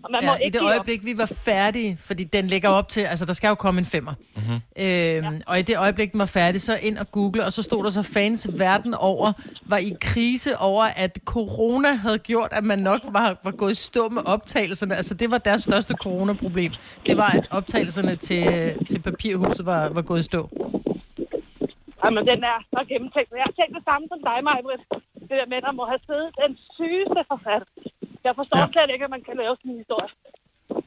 Og 0.05 0.11
man 0.11 0.21
må 0.25 0.33
Ja, 0.33 0.37
i 0.39 0.45
ikke 0.45 0.53
det 0.53 0.61
give 0.61 0.71
op. 0.71 0.71
øjeblik, 0.77 1.05
vi 1.05 1.19
var 1.19 1.27
færdige, 1.27 1.99
fordi 2.01 2.25
den 2.25 2.47
ligger 2.47 2.69
op 2.69 2.89
til, 2.89 3.01
altså 3.01 3.25
der 3.25 3.33
skal 3.33 3.49
jo 3.49 3.55
komme 3.55 3.79
en 3.79 3.85
femmer. 3.85 4.15
Mm-hmm. 4.37 4.85
Øhm, 4.85 5.41
og 5.47 5.59
i 5.59 5.63
det 5.63 5.79
øjeblik, 5.79 6.13
den 6.13 6.19
var 6.21 6.27
færdig, 6.27 6.61
så 6.61 6.79
ind 6.83 6.99
og 6.99 7.11
google, 7.11 7.45
og 7.45 7.53
så 7.53 7.63
stod 7.63 7.85
der 7.85 7.91
så 7.91 8.03
fans 8.03 8.49
verden 8.59 8.95
over, 8.95 9.33
var 9.67 9.77
i 9.77 9.93
krise 10.01 10.59
over, 10.59 10.85
at 10.85 11.19
corona 11.25 11.93
havde 11.95 12.19
gjort, 12.19 12.49
at 12.53 12.65
man 12.65 12.79
nok 12.79 13.01
var, 13.09 13.37
var 13.45 13.51
gået 13.51 13.73
i 13.73 13.75
stå 13.75 14.09
med 14.09 14.23
optagelserne. 14.27 14.97
Altså 14.97 15.15
det 15.15 15.31
var 15.31 15.39
deres 15.39 15.61
største 15.63 15.95
coronaproblem. 15.95 16.73
Det 17.07 17.17
var, 17.17 17.29
at 17.31 17.47
optagelserne 17.51 18.17
til, 18.17 18.75
til 18.91 18.99
papirhuset 19.03 19.67
var, 19.67 19.89
var 19.89 20.03
gået 20.03 20.21
i 20.21 20.23
stå. 20.23 20.51
Jamen, 22.05 22.27
den 22.29 22.45
er 22.45 22.59
så 22.71 22.85
gennemtænkt. 22.89 23.31
Jeg 23.31 23.45
har 23.49 23.55
tænkt 23.61 23.77
det 23.77 23.85
samme 23.91 24.09
som 24.11 24.19
dig, 24.29 24.39
Majbrit. 24.45 25.04
Det 25.31 25.37
der 25.41 25.47
med, 25.53 25.57
at 25.61 25.65
der 25.69 25.75
må 25.81 25.85
have 25.93 26.03
siddet 26.09 26.29
den 26.43 26.53
sygeste 26.79 27.21
forfatter. 27.33 27.69
Jeg 28.27 28.33
forstår 28.41 28.59
Ja. 28.61 28.67
slet 28.75 28.91
ikke, 28.95 29.05
at 29.09 29.13
man 29.17 29.23
kan 29.29 29.35
lave 29.43 29.53
sådan 29.61 29.71
en 29.75 29.79
historie. 29.83 30.11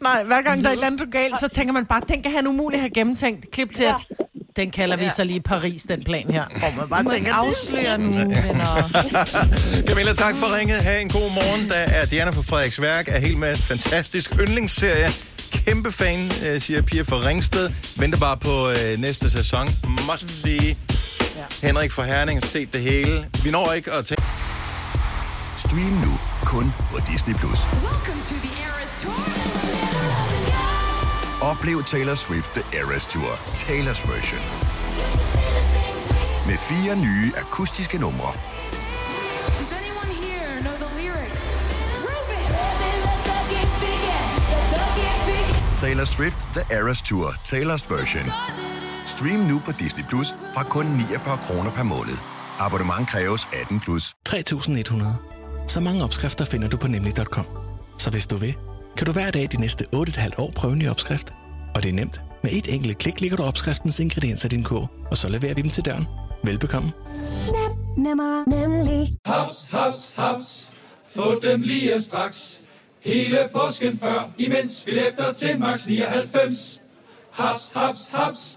Nej, 0.07 0.19
hver 0.29 0.41
gang 0.47 0.57
der 0.63 0.67
er 0.69 0.73
et 0.73 0.77
eller 0.81 0.87
andet 0.93 1.11
galt, 1.19 1.37
så 1.43 1.47
tænker 1.57 1.73
man 1.79 1.85
bare, 1.85 2.01
den 2.11 2.19
kan 2.23 2.31
han 2.37 2.47
umuligt 2.47 2.81
have 2.81 2.93
gennemtænkt. 2.99 3.51
Klip 3.55 3.71
til, 3.73 3.85
Ja. 3.85 3.93
at 3.93 4.01
den 4.55 4.71
kalder 4.71 4.97
vi 4.97 5.09
så 5.09 5.23
lige 5.23 5.41
Paris, 5.41 5.83
den 5.83 6.03
plan 6.03 6.27
her. 6.37 6.45
Hvor 6.61 6.71
man 6.79 6.89
bare 6.89 7.03
Man 7.03 7.13
tænker, 7.13 7.33
afslører 7.33 7.97
nu, 7.97 8.11
venner. 8.47 8.71
Camilla, 9.87 10.13
tak 10.13 10.35
for 10.41 10.47
ringet. 10.57 10.77
Ha' 10.87 10.99
en 11.01 11.09
god 11.09 11.29
morgen. 11.39 11.69
Der 11.69 11.75
er 11.99 12.05
Diana 12.05 12.31
på 12.31 12.41
Frederiksværk, 12.49 13.07
er 13.07 13.19
helt 13.27 13.39
med 13.39 13.49
en 13.49 13.55
fantastisk 13.71 14.27
yndlingsserie. 14.41 15.09
Kæmpe 15.65 15.91
fan, 15.91 16.19
øh, 16.45 16.61
siger 16.61 16.81
Pia 16.81 17.01
fra 17.01 17.17
Ringsted. 17.27 17.69
Venter 18.01 18.19
bare 18.19 18.37
på 18.37 18.53
øh, 18.69 18.97
næste 19.05 19.29
sæson. 19.29 19.65
Must 20.11 20.29
see. 20.41 20.75
Henrik 21.63 21.91
fra 21.91 22.03
Herning 22.03 22.39
har 22.39 22.47
set 22.47 22.73
det 22.73 22.81
hele. 22.81 23.29
Vi 23.43 23.51
når 23.51 23.73
ikke 23.73 23.91
at 23.91 24.05
tage... 24.05 24.23
Stream 25.57 25.93
nu 26.05 26.19
kun 26.45 26.73
på 26.91 26.97
Disney+. 27.11 27.35
Plus. 27.35 27.59
Oplev 31.41 31.83
Taylor 31.83 32.15
Swift 32.15 32.49
The 32.53 32.79
Eras 32.79 33.05
Tour, 33.05 33.31
Taylor's 33.53 34.11
version. 34.11 34.41
Med 36.47 36.57
fire 36.57 36.95
nye 36.95 37.31
akustiske 37.37 37.97
numre. 37.97 38.33
Taylor 45.81 46.05
Swift 46.05 46.37
The 46.53 46.75
Eras 46.77 47.01
Tour, 47.01 47.33
Taylor's 47.45 47.85
version. 47.89 48.66
Stream 49.17 49.39
nu 49.39 49.59
på 49.65 49.71
Disney 49.71 50.03
Plus 50.09 50.27
fra 50.53 50.63
kun 50.63 50.85
49 50.85 51.37
kroner 51.43 51.71
per 51.71 51.83
måned. 51.83 52.17
Abonnement 52.59 53.09
kræves 53.09 53.47
18 53.61 53.79
plus. 53.79 54.13
3100. 54.25 55.11
Så 55.67 55.79
mange 55.79 56.03
opskrifter 56.03 56.45
finder 56.45 56.67
du 56.67 56.77
på 56.77 56.87
nemlig.com. 56.87 57.45
Så 57.97 58.09
hvis 58.09 58.27
du 58.27 58.35
vil, 58.37 58.55
kan 58.97 59.05
du 59.05 59.11
hver 59.11 59.31
dag 59.31 59.47
de 59.51 59.61
næste 59.61 59.85
8,5 59.95 60.29
år 60.37 60.51
prøve 60.55 60.73
en 60.73 60.79
ny 60.79 60.89
opskrift. 60.89 61.33
Og 61.75 61.83
det 61.83 61.89
er 61.89 61.93
nemt. 61.93 62.21
Med 62.43 62.51
et 62.51 62.73
enkelt 62.73 62.97
klik 62.97 63.21
ligger 63.21 63.37
du 63.37 63.43
opskriftens 63.43 63.99
ingredienser 63.99 64.45
i 64.45 64.49
din 64.49 64.63
kog, 64.63 64.89
og 65.11 65.17
så 65.17 65.29
leverer 65.29 65.53
vi 65.53 65.61
dem 65.61 65.71
til 65.71 65.85
døren. 65.85 66.07
Velbekomme. 66.43 66.91
Nemmer, 67.97 68.49
nemlig. 68.49 69.17
Haps, 69.25 69.67
haps, 69.71 70.13
haps. 70.15 70.69
Få 71.15 71.39
dem 71.39 71.61
lige 71.61 72.01
straks. 72.01 72.61
Hele 72.99 73.49
påsken 73.53 73.99
før, 73.99 74.29
imens 74.37 74.81
billetter 74.85 75.33
til 75.33 75.59
max 75.59 75.87
99. 75.87 76.81
Haps, 77.31 77.71
haps, 77.75 78.09
haps. 78.13 78.56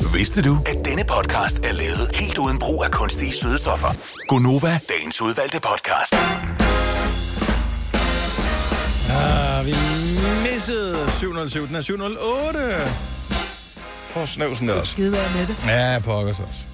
Vidste 0.00 0.42
du, 0.42 0.58
at 0.66 0.84
denne 0.84 1.04
podcast 1.04 1.58
er 1.58 1.72
lavet 1.72 2.10
helt 2.14 2.38
uden 2.38 2.58
brug 2.58 2.84
af 2.84 2.90
kunstige 2.90 3.32
sødestoffer? 3.32 3.88
Gonova, 4.28 4.78
dagens 4.88 5.22
udvalgte 5.22 5.60
podcast. 5.60 6.14
Ah, 9.10 9.66
vi 9.66 9.74
missede 10.52 11.10
707. 11.18 11.66
Den 11.66 11.74
er 11.74 11.80
708. 11.80 12.58
For 14.04 14.26
snøvsen 14.26 14.68
der 14.68 14.74
også. 14.74 14.92
Skide 14.92 15.10
med 15.10 15.46
det. 15.46 15.56
Ja, 15.66 15.98
pokkers 16.04 16.36
også. 16.38 16.64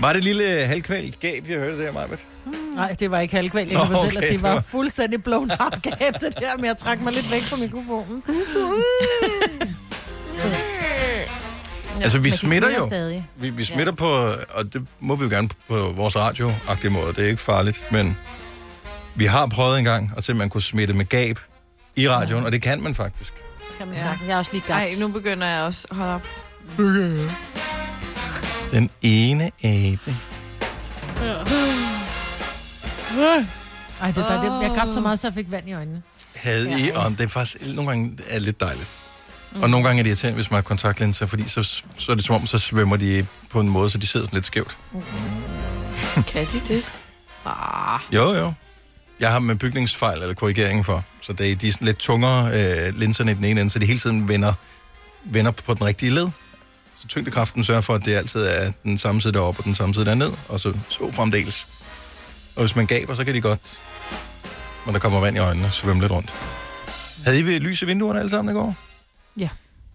Var 0.00 0.12
det 0.12 0.24
lille 0.24 0.66
halvkvæl 0.66 1.16
gab, 1.20 1.48
jeg 1.48 1.58
hørte 1.58 1.84
der, 1.84 1.92
Majbet? 1.92 2.18
Nej, 2.74 2.92
det 3.00 3.10
var 3.10 3.20
ikke 3.20 3.34
halvkvæl. 3.36 3.68
Jeg 3.68 3.78
Nå, 3.78 3.84
kan 3.84 3.94
fortælle, 3.94 4.18
okay, 4.18 4.26
at 4.26 4.32
det 4.32 4.40
det 4.40 4.42
var 4.48 4.52
var- 4.54 4.62
fuldstændig 4.70 5.24
blown 5.24 5.50
out 5.60 5.82
gab, 5.82 6.14
det 6.20 6.34
der, 6.38 6.56
men 6.56 6.64
jeg 6.64 6.78
trak 6.78 7.00
mig 7.00 7.12
lidt 7.12 7.30
væk 7.30 7.42
fra 7.42 7.56
mikrofonen. 7.56 8.22
Altså, 12.02 12.18
vi 12.18 12.30
smitter 12.30 12.68
jo. 12.78 12.86
stadig. 12.86 13.26
Vi, 13.36 13.50
vi 13.50 13.64
smitter 13.64 13.92
på, 13.92 14.08
og 14.50 14.72
det 14.72 14.86
må 15.00 15.16
vi 15.16 15.24
jo 15.24 15.30
gerne 15.30 15.48
på 15.68 15.92
vores 15.96 16.16
radio 16.16 16.52
måde. 16.90 17.12
Det 17.16 17.24
er 17.24 17.28
ikke 17.28 17.42
farligt, 17.42 17.82
men 17.92 18.16
vi 19.14 19.24
har 19.24 19.46
prøvet 19.46 19.78
en 19.78 19.84
gang 19.84 20.12
at 20.16 20.24
se, 20.24 20.32
om 20.32 20.38
man 20.38 20.48
kunne 20.48 20.62
smitte 20.62 20.94
med 20.94 21.04
gab 21.04 21.38
i 21.96 22.08
radioen, 22.08 22.44
og 22.44 22.52
det 22.52 22.62
kan 22.62 22.82
man 22.82 22.94
faktisk. 22.94 23.34
Kan 23.78 23.86
man 23.86 23.96
Ja. 23.96 24.02
sagtens. 24.02 24.28
Jeg 24.28 24.34
er 24.34 24.38
også 24.38 24.52
lige 24.52 24.64
gabt. 24.66 24.78
Ej, 24.82 24.94
nu 25.00 25.08
begynder 25.08 25.46
jeg 25.46 25.62
også. 25.62 25.86
Hold 25.90 26.10
op. 26.10 26.26
Den 28.72 28.90
ene 29.02 29.50
abe. 29.62 30.16
Ej, 34.00 34.10
det 34.10 34.16
var 34.16 34.42
det. 34.42 34.62
Jeg 34.62 34.72
græb 34.76 34.88
så 34.92 35.00
meget, 35.00 35.18
så 35.18 35.26
jeg 35.26 35.34
fik 35.34 35.50
vand 35.50 35.68
i 35.68 35.72
øjnene. 35.72 36.02
Havde 36.36 36.80
I, 36.80 36.90
og 36.94 37.10
det 37.10 37.20
er 37.20 37.28
faktisk 37.28 37.74
nogle 37.74 37.90
gange 37.90 38.18
er 38.28 38.38
lidt 38.38 38.60
dejligt. 38.60 38.88
Og 39.54 39.70
nogle 39.70 39.86
gange 39.86 39.98
er 39.98 40.02
det 40.02 40.10
irriterende, 40.10 40.34
hvis 40.34 40.50
man 40.50 40.56
har 40.56 40.62
kontaktlinser, 40.62 41.26
fordi 41.26 41.48
så, 41.48 41.62
så 41.98 42.12
er 42.12 42.14
det 42.14 42.24
som 42.24 42.34
om, 42.34 42.46
så 42.46 42.58
svømmer 42.58 42.96
de 42.96 43.26
på 43.50 43.60
en 43.60 43.68
måde, 43.68 43.90
så 43.90 43.98
de 43.98 44.06
sidder 44.06 44.26
sådan 44.26 44.36
lidt 44.36 44.46
skævt. 44.46 44.78
Kan 46.26 46.46
de 46.52 46.60
det? 46.68 46.84
Ah. 47.46 48.00
Jo, 48.14 48.32
jo. 48.34 48.52
Jeg 49.20 49.32
har 49.32 49.38
med 49.38 49.56
bygningsfejl 49.56 50.22
eller 50.22 50.34
korrigering 50.34 50.86
for, 50.86 51.04
så 51.20 51.32
det 51.32 51.52
er 51.52 51.56
de 51.56 51.68
er 51.68 51.72
sådan 51.72 51.86
lidt 51.86 51.98
tungere 51.98 52.46
øh, 52.46 52.98
linserne 52.98 53.32
i 53.32 53.34
den 53.34 53.44
ene 53.44 53.60
ende, 53.60 53.70
så 53.70 53.78
de 53.78 53.86
hele 53.86 53.98
tiden 53.98 54.28
vender, 54.28 54.52
vender 55.24 55.50
på 55.50 55.74
den 55.74 55.84
rigtige 55.84 56.10
led. 56.10 56.28
Så 56.98 57.08
tyngdekraften 57.08 57.64
sørger 57.64 57.80
for, 57.80 57.94
at 57.94 58.04
det 58.04 58.14
altid 58.14 58.40
er 58.40 58.72
den 58.84 58.98
samme 58.98 59.20
side 59.20 59.32
deroppe 59.32 59.60
og 59.60 59.64
den 59.64 59.74
samme 59.74 59.94
side 59.94 60.04
derned, 60.04 60.32
og 60.48 60.60
så 60.60 60.78
så 60.88 61.12
fremdeles. 61.12 61.66
Og 62.56 62.62
hvis 62.62 62.76
man 62.76 62.86
gaber, 62.86 63.14
så 63.14 63.24
kan 63.24 63.34
de 63.34 63.40
godt, 63.40 63.60
når 64.86 64.92
der 64.92 64.98
kommer 64.98 65.20
vand 65.20 65.36
i 65.36 65.38
øjnene, 65.38 65.70
svømme 65.70 66.02
lidt 66.02 66.12
rundt. 66.12 66.32
Havde 67.24 67.38
I 67.38 67.42
ved 67.42 67.60
lys 67.60 67.82
i 67.82 67.84
vinduerne 67.84 68.18
alle 68.18 68.30
sammen 68.30 68.54
i 68.54 68.58
går? 68.58 68.76
Ja. 69.36 69.48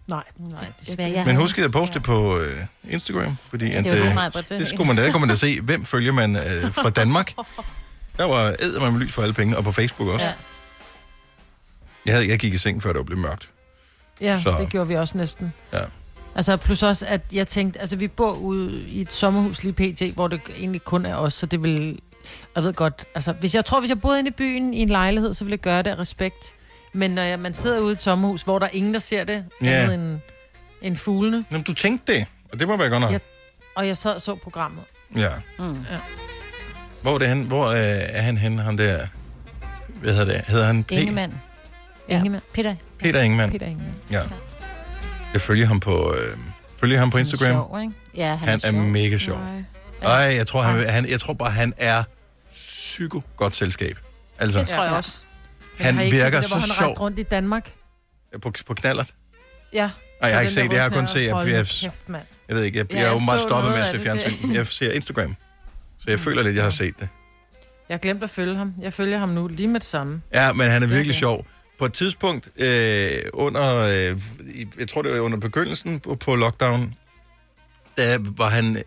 Nej. 0.06 0.24
Nej, 0.38 0.66
desværre. 0.80 1.10
Jeg 1.10 1.26
Men 1.26 1.36
husk 1.36 1.58
at 1.58 1.72
poste 1.72 1.94
det 1.94 2.02
på 2.02 2.38
øh, 2.38 2.64
Instagram, 2.92 3.36
fordi 3.48 3.70
at, 3.72 3.84
det 3.84 4.06
øh, 4.08 4.14
meget, 4.14 4.34
det- 4.34 4.48
det 4.48 4.68
skulle 4.68 4.86
man 4.86 4.96
da, 4.96 5.04
der 5.04 5.12
kunne 5.12 5.20
man 5.20 5.28
da 5.28 5.34
se, 5.34 5.60
hvem 5.60 5.84
følger 5.84 6.12
man 6.12 6.36
øh, 6.36 6.42
fra 6.72 6.90
Danmark. 6.90 7.32
Der 8.16 8.24
var 8.24 8.54
æder 8.60 8.90
med 8.90 9.00
lys 9.00 9.12
for 9.12 9.22
alle 9.22 9.34
penge, 9.34 9.56
og 9.56 9.64
på 9.64 9.72
Facebook 9.72 10.08
også. 10.08 10.26
Ja. 10.26 10.32
Jeg, 12.06 12.14
havde, 12.14 12.28
jeg 12.28 12.38
gik 12.38 12.54
i 12.54 12.58
seng, 12.58 12.82
før 12.82 12.90
det 12.92 12.98
var 12.98 13.04
blevet 13.04 13.22
mørkt. 13.22 13.50
Ja, 14.20 14.40
Så- 14.42 14.56
det 14.60 14.68
gjorde 14.68 14.88
vi 14.88 14.94
også 14.96 15.18
næsten. 15.18 15.52
Ja. 15.72 15.78
Altså 16.34 16.56
plus 16.56 16.82
også, 16.82 17.06
at 17.06 17.20
jeg 17.32 17.48
tænkte, 17.48 17.80
altså 17.80 17.96
vi 17.96 18.08
bor 18.08 18.32
ude 18.32 18.80
i 18.88 19.00
et 19.00 19.12
sommerhus 19.12 19.62
lige 19.64 19.72
pt, 19.72 20.14
hvor 20.14 20.28
det 20.28 20.40
egentlig 20.58 20.84
kun 20.84 21.06
er 21.06 21.14
os, 21.14 21.34
så 21.34 21.46
det 21.46 21.62
vil, 21.62 21.98
jeg 22.56 22.64
ved 22.64 22.72
godt, 22.74 23.04
altså 23.14 23.32
hvis 23.32 23.54
jeg 23.54 23.64
tror, 23.64 23.80
hvis 23.80 23.88
jeg 23.88 24.00
boede 24.00 24.18
inde 24.18 24.28
i 24.28 24.32
byen 24.32 24.74
i 24.74 24.78
en 24.80 24.88
lejlighed, 24.88 25.34
så 25.34 25.44
ville 25.44 25.52
jeg 25.52 25.58
gøre 25.60 25.82
det 25.82 25.90
af 25.90 25.98
respekt. 25.98 26.54
Men 26.98 27.10
når 27.10 27.22
jeg, 27.22 27.38
man 27.38 27.54
sidder 27.54 27.80
ude 27.80 27.90
i 27.90 27.92
et 27.92 28.00
sommerhus, 28.00 28.42
hvor 28.42 28.58
der 28.58 28.66
er 28.66 28.70
ingen, 28.72 28.94
der 28.94 29.00
ser 29.00 29.24
det, 29.24 29.44
Ja. 29.62 29.68
andet 29.70 29.94
end, 29.94 30.20
end 30.82 30.96
fuglene, 30.96 31.44
Jamen, 31.50 31.62
du 31.64 31.74
tænkte 31.74 32.12
det, 32.12 32.26
og 32.52 32.60
det 32.60 32.68
må 32.68 32.76
være 32.76 32.88
godt 32.88 33.00
nok. 33.00 33.12
Ja. 33.12 33.18
og 33.74 33.86
jeg 33.86 33.96
sad 33.96 34.14
og 34.14 34.20
så 34.20 34.34
programmet. 34.34 34.84
Ja. 35.16 35.28
Mm. 35.58 35.64
Ja. 35.90 35.96
Hvor 37.02 37.14
er, 37.14 37.18
det 37.18 37.28
hen? 37.28 37.42
Hvor 37.42 37.66
øh, 37.66 37.76
er 37.78 38.22
han 38.22 38.36
henne, 38.38 38.62
ham 38.62 38.76
der? 38.76 39.06
Hvad 39.88 40.12
hedder 40.16 40.32
det? 40.32 40.44
Hedder 40.46 40.66
han 40.66 40.84
P? 40.84 40.90
Ingemann. 40.92 41.34
Ja. 42.08 42.16
Ingemann. 42.16 42.42
Peter. 42.54 42.74
Peter 42.98 43.20
Ingemann. 43.20 43.52
Peter 43.52 43.66
Ingemann. 43.66 43.94
Ja. 44.10 44.22
Jeg 45.32 45.40
følger 45.40 45.66
ham 45.66 45.80
på, 45.80 46.14
øh, 46.14 46.36
følger 46.80 46.98
ham 46.98 47.10
på 47.10 47.16
Han 47.18 47.26
er 47.26 47.28
Instagram. 47.30 47.52
sjov, 47.54 47.80
ikke? 47.80 47.92
Ja, 48.16 48.34
han, 48.36 48.48
Han 48.48 48.54
er 48.62 48.70
sjov. 48.72 48.82
mega 48.82 49.18
sjov. 49.18 49.38
Nej. 49.38 49.62
Ej, 50.02 50.34
jeg 50.36 50.46
tror, 50.46 50.62
han, 50.62 50.88
han, 50.88 51.08
jeg 51.10 51.20
tror 51.20 51.32
bare, 51.34 51.50
han 51.50 51.72
er 51.76 52.02
psyko 52.50 53.22
godt 53.36 53.56
selskab. 53.56 53.98
Altså, 54.38 54.58
Det 54.58 54.68
tror 54.68 54.84
jeg 54.84 54.92
også. 54.92 55.18
Han 55.78 55.94
Har 55.94 56.02
I 56.02 56.04
ikke 56.04 56.16
set 56.16 56.24
virker 56.24 56.40
det, 56.40 56.48
så 56.48 56.54
hvor 56.54 56.60
han 56.60 56.68
sjov 56.70 56.86
rejste 56.88 57.00
rundt 57.00 57.18
i 57.18 57.22
Danmark. 57.22 57.72
på, 58.42 58.52
på 58.66 58.74
knallert. 58.74 59.14
Ja. 59.72 59.80
Nej, 60.20 60.28
jeg 60.30 60.34
har 60.36 60.40
ikke 60.40 60.52
set 60.52 60.70
det. 60.70 60.76
Jeg 60.76 60.82
har 60.82 60.90
kun 60.90 61.06
set, 61.06 61.30
knald. 61.30 61.46
jeg, 61.46 61.54
jeg, 61.56 61.66
kæft, 61.66 62.08
mand. 62.08 62.22
jeg 62.48 62.56
ved 62.56 62.62
ikke, 62.64 62.78
jeg, 62.78 62.92
Ja, 62.92 62.96
jeg 62.98 63.04
er 63.04 63.10
jeg 63.10 63.20
jo 63.20 63.24
meget 63.24 63.40
så 63.40 63.48
stoppet 63.48 63.70
med 63.70 63.78
noget 63.78 63.88
at 63.88 63.94
af 63.94 64.00
se 64.00 64.10
det. 64.10 64.20
fjernsyn. 64.22 64.54
Jeg 64.54 64.66
ser 64.66 64.92
Instagram. 64.92 65.36
Så 65.98 66.04
jeg 66.08 66.20
føler 66.20 66.42
lidt, 66.42 66.56
jeg 66.56 66.62
har 66.64 66.70
set 66.70 66.94
det. 67.00 67.08
Jeg 67.88 68.00
glemte 68.00 68.24
at 68.24 68.30
følge 68.30 68.56
ham. 68.56 68.74
Jeg 68.80 68.92
følger 68.92 69.18
ham 69.18 69.28
nu 69.28 69.48
lige 69.48 69.66
med 69.68 69.80
det 69.80 69.88
samme. 69.88 70.22
Ja, 70.34 70.52
men 70.52 70.70
han 70.70 70.82
er 70.82 70.86
virkelig 70.86 71.10
Okay. 71.12 71.18
sjov. 71.18 71.46
På 71.78 71.84
et 71.84 71.92
tidspunkt 71.92 72.48
øh, 72.56 73.10
under, 73.32 73.76
øh, 73.76 74.18
i- 74.54 74.66
jeg 74.78 74.88
tror 74.88 75.02
det 75.02 75.12
var 75.12 75.18
under 75.20 75.38
begyndelsen 75.38 76.00
på, 76.00 76.14
på 76.14 76.34
lockdown, 76.34 76.94
der 77.96 78.18
var 78.36 78.48
han, 78.48 78.82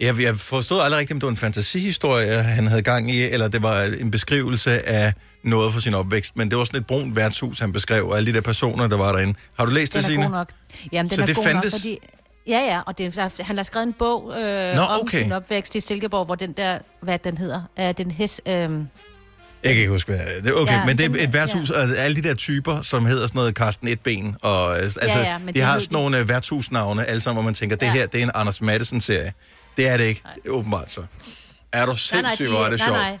jeg, 0.00 0.20
jeg 0.20 0.36
forstod 0.36 0.80
aldrig 0.80 0.98
rigtigt, 1.00 1.12
om 1.16 1.20
det 1.20 1.26
var 1.26 1.30
en 1.30 1.36
fantasihistorie, 1.36 2.42
han 2.42 2.66
havde 2.66 2.82
gang 2.82 3.10
i, 3.10 3.22
eller 3.22 3.48
det 3.48 3.62
var 3.62 3.82
en 3.82 4.10
beskrivelse 4.10 4.86
af 4.88 5.14
noget 5.44 5.72
for 5.72 5.80
sin 5.80 5.94
opvækst, 5.94 6.36
men 6.36 6.50
det 6.50 6.58
var 6.58 6.64
sådan 6.64 6.80
et 6.80 6.86
brunt 6.86 7.16
værtshus, 7.16 7.58
han 7.58 7.72
beskrev, 7.72 8.08
og 8.08 8.16
alle 8.16 8.26
de 8.32 8.34
der 8.36 8.40
personer, 8.40 8.86
der 8.88 8.96
var 8.96 9.12
derinde. 9.12 9.34
Har 9.58 9.64
du 9.66 9.72
læst 9.72 9.92
det, 9.94 9.98
Den 9.98 10.04
er 10.04 10.08
Signe? 10.08 10.22
god 10.24 10.30
nok. 10.32 10.48
Jamen, 10.92 11.10
den 11.10 11.16
Så 11.16 11.22
er 11.22 11.26
det 11.26 11.36
god 11.36 11.44
fandtes? 11.44 11.72
nok, 11.72 11.80
fordi... 11.80 11.98
Ja, 12.48 12.58
ja, 12.58 12.80
og 12.86 12.98
det, 12.98 13.16
der, 13.16 13.28
han 13.40 13.56
har 13.56 13.62
skrevet 13.64 13.86
en 13.86 13.92
bog 13.92 14.32
øh, 14.40 14.74
Nå, 14.76 14.82
om 14.82 15.00
okay. 15.00 15.22
sin 15.22 15.32
opvækst 15.32 15.74
i 15.74 15.80
Silkeborg, 15.80 16.24
hvor 16.26 16.34
den 16.34 16.52
der, 16.52 16.78
hvad 17.02 17.18
den 17.18 17.38
hedder, 17.38 17.62
er 17.76 17.92
den 17.92 18.10
hes... 18.10 18.40
Øh, 18.46 18.52
Jeg 18.52 18.68
kan 19.64 19.70
ikke 19.76 19.88
huske, 19.88 20.12
hvad 20.12 20.20
det 20.42 20.46
er. 20.46 20.60
Okay, 20.60 20.72
ja, 20.72 20.84
men 20.84 20.98
det 20.98 21.10
den- 21.10 21.18
er 21.20 21.24
et 21.24 21.32
værtshus, 21.32 21.70
ja. 21.70 21.74
og 21.74 21.88
alle 21.96 22.16
de 22.22 22.28
der 22.28 22.34
typer, 22.34 22.82
som 22.82 23.06
hedder 23.06 23.26
sådan 23.26 23.38
noget 23.38 23.54
Carsten 23.56 23.88
Etben, 23.88 24.36
og 24.42 24.70
øh, 24.76 24.82
altså, 24.82 25.00
Ja, 25.02 25.18
ja, 25.18 25.38
de 25.54 25.60
har 25.60 25.72
sådan 25.78 25.88
de. 25.88 25.92
nogle 25.92 26.18
øh, 26.18 26.28
værtshusnavne, 26.28 27.04
alle 27.04 27.20
sammen, 27.20 27.36
hvor 27.36 27.44
man 27.44 27.54
tænker, 27.54 27.76
det 27.76 27.86
Ja. 27.86 27.92
her, 27.92 28.06
det 28.06 28.18
er 28.18 28.22
en 28.24 28.30
Anders 28.34 28.60
Madsen-serie. 28.62 29.32
Det 29.76 29.88
er 29.88 29.96
det 29.96 30.04
ikke, 30.04 30.22
er 30.46 30.50
åbenbart 30.50 30.90
så. 30.90 31.00
Er 31.72 31.86
du 31.86 31.96
sindssygt, 31.96 32.48
hvor 32.50 32.64
er 32.64 32.70
det 32.70 32.78
nej, 32.78 32.86
sjovt? 32.88 32.98
nej. 33.00 33.18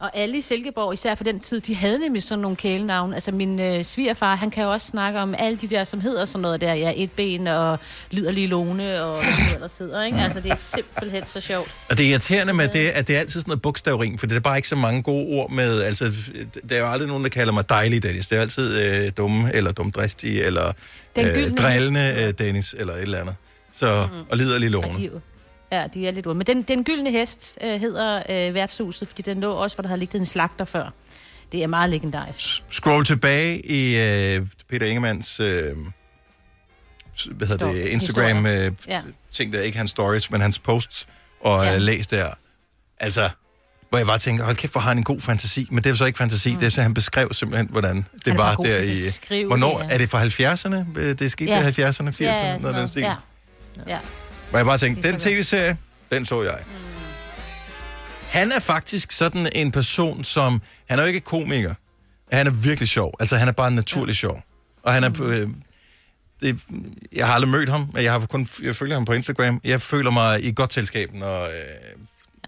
Og 0.00 0.10
alle 0.14 0.38
i 0.38 0.40
Silkeborg, 0.40 0.94
især 0.94 1.14
for 1.14 1.24
den 1.24 1.40
tid, 1.40 1.60
de 1.60 1.74
havde 1.74 1.98
nemlig 1.98 2.22
sådan 2.22 2.42
nogle 2.42 2.56
kælenavne. 2.56 3.14
Altså 3.14 3.32
min 3.32 3.60
øh, 3.60 3.84
svigerfar, 3.84 4.36
han 4.36 4.50
kan 4.50 4.64
jo 4.64 4.72
også 4.72 4.86
snakke 4.86 5.20
om 5.20 5.34
alle 5.38 5.58
de 5.58 5.66
der, 5.66 5.84
som 5.84 6.00
hedder 6.00 6.24
sådan 6.24 6.42
noget 6.42 6.60
der, 6.60 6.74
ja, 6.74 6.92
et 6.96 7.12
ben 7.12 7.46
og 7.46 7.78
liderlig 8.10 8.48
lone 8.48 9.02
og 9.02 9.22
hvad 9.22 9.32
det 9.32 9.54
ellers 9.54 9.76
hedder, 9.78 10.04
ikke? 10.04 10.18
Altså 10.18 10.40
det 10.40 10.52
er 10.52 10.56
simpelthen 10.56 11.22
så 11.26 11.40
sjovt. 11.40 11.74
Og 11.90 11.98
det 11.98 12.06
er 12.06 12.10
irriterende 12.10 12.52
med 12.52 12.68
det, 12.68 12.88
at 12.88 13.08
det 13.08 13.16
er 13.16 13.20
altid 13.20 13.40
sådan 13.40 13.50
noget 13.50 13.62
bogstavring, 13.62 14.20
for 14.20 14.26
det 14.26 14.36
er 14.36 14.40
bare 14.40 14.56
ikke 14.56 14.68
så 14.68 14.76
mange 14.76 15.02
gode 15.02 15.26
ord 15.26 15.50
med, 15.50 15.82
altså, 15.82 16.12
der 16.68 16.76
er 16.76 16.80
jo 16.80 16.90
aldrig 16.90 17.08
nogen, 17.08 17.24
der 17.24 17.30
kalder 17.30 17.52
mig 17.52 17.68
dejlig, 17.68 18.02
Dennis. 18.02 18.28
Det 18.28 18.38
er 18.38 18.42
altid 18.42 18.78
øh, 18.86 19.12
dumme, 19.16 19.54
eller 19.54 19.72
dumdristig, 19.72 20.42
eller 20.42 20.72
øh, 21.18 21.50
drillende 21.50 22.14
øh, 22.18 22.46
Dennis, 22.46 22.74
eller 22.78 22.94
et 22.94 23.02
eller 23.02 23.18
andet. 23.18 23.34
Så, 23.72 24.08
mm. 24.12 24.18
og 24.30 24.36
lider 24.36 24.58
lige 24.58 24.78
Og 24.78 25.22
ja, 25.72 25.86
de 25.94 26.06
er 26.08 26.10
lidt 26.10 26.26
ude. 26.26 26.34
Men 26.34 26.46
den, 26.46 26.62
den 26.62 26.84
gyldne 26.84 27.10
hest 27.10 27.58
øh, 27.62 27.80
hedder 27.80 28.22
øh, 28.28 28.54
værtshuset, 28.54 29.08
fordi 29.08 29.22
den 29.22 29.40
lå 29.40 29.52
også, 29.52 29.76
hvor 29.76 29.82
der 29.82 29.88
havde 29.88 29.98
ligget 29.98 30.20
en 30.20 30.26
slagter 30.26 30.64
før. 30.64 30.90
Det 31.52 31.62
er 31.62 31.66
meget 31.66 31.90
legendarisk. 31.90 32.64
Scroll 32.68 33.04
tilbage 33.04 33.66
i 33.66 33.96
øh, 34.36 34.46
Peter 34.68 34.86
Ingemanns 34.86 35.40
øh, 35.40 35.46
hvad 37.30 37.46
hedder 37.48 37.66
det, 37.72 37.82
Story. 37.82 37.90
Instagram 37.92 38.36
Historie. 38.44 38.66
øh, 38.66 38.72
Ja. 38.88 39.00
ting 39.32 39.52
der, 39.52 39.60
ikke 39.60 39.78
hans 39.78 39.90
stories, 39.90 40.30
men 40.30 40.40
hans 40.40 40.58
posts, 40.58 41.08
og 41.40 41.64
Ja. 41.64 41.74
øh, 41.74 41.80
læs 41.82 42.06
der. 42.06 42.26
Altså, 43.00 43.28
hvor 43.88 43.98
jeg 43.98 44.06
bare 44.06 44.18
tænker, 44.18 44.44
hold 44.44 44.56
kæft, 44.56 44.72
hvor 44.72 44.80
har 44.80 44.88
han 44.88 44.98
en 44.98 45.04
god 45.04 45.20
fantasi. 45.20 45.66
Men 45.70 45.84
det 45.84 45.90
er 45.90 45.94
så 45.94 46.04
ikke 46.04 46.16
fantasi, 46.18 46.52
mm. 46.52 46.58
det 46.58 46.66
er 46.66 46.70
så, 46.70 46.82
han 46.82 46.94
beskrev 46.94 47.32
simpelthen, 47.32 47.68
hvordan 47.70 48.04
det 48.24 48.30
er 48.32 48.36
var 48.36 48.54
god 48.54 48.64
der 48.66 48.78
i... 48.80 49.44
Hvornår? 49.46 49.78
det, 49.78 49.88
ja. 49.88 49.94
Er 49.94 49.98
det 49.98 50.10
fra 50.10 50.24
70'erne? 50.24 50.98
Øh, 50.98 51.08
Det 51.08 51.22
er 51.22 51.28
sket 51.28 51.46
Ja. 51.46 51.60
i 51.68 51.70
70'erne, 51.70 52.08
80'erne, 52.08 52.24
ja, 52.24 52.42
noget 52.42 52.52
af 52.54 52.60
den 52.60 52.72
noget. 52.72 52.88
stil. 52.88 53.02
Ja. 53.02 53.14
ja. 53.86 53.98
Hvor 54.50 54.58
jeg 54.58 54.66
bare 54.66 54.78
tænkte, 54.78 55.02
den 55.02 55.14
er 55.14 55.18
tv-serie, 55.18 55.76
den 56.12 56.26
så 56.26 56.42
jeg. 56.42 56.58
Mm. 56.66 56.72
Han 58.30 58.52
er 58.52 58.58
faktisk 58.60 59.12
sådan 59.12 59.48
en 59.54 59.72
person, 59.72 60.24
som... 60.24 60.62
Han 60.88 60.98
er 60.98 61.02
jo 61.02 61.06
ikke 61.08 61.20
komiker. 61.20 61.74
Han 62.32 62.46
er 62.46 62.50
virkelig 62.50 62.88
sjov. 62.88 63.14
Altså, 63.20 63.36
han 63.36 63.48
er 63.48 63.52
bare 63.52 63.70
naturlig 63.70 64.16
sjov. 64.16 64.42
Og 64.82 64.92
han 64.92 65.04
er... 65.04 65.08
Mm. 65.08 65.30
Øh, 65.30 65.48
det, 66.40 66.60
jeg 67.12 67.26
har 67.26 67.34
aldrig 67.34 67.50
mødt 67.50 67.68
ham, 67.68 67.90
men 67.92 68.04
jeg, 68.04 68.12
har 68.12 68.26
kun, 68.26 68.48
jeg 68.62 68.76
følger 68.76 68.94
ham 68.94 69.04
på 69.04 69.12
Instagram. 69.12 69.60
Jeg 69.64 69.80
føler 69.80 70.10
mig 70.10 70.44
i 70.44 70.52
godt 70.56 70.72
selskab, 70.72 71.14
når, 71.14 71.42
øh, 71.42 71.50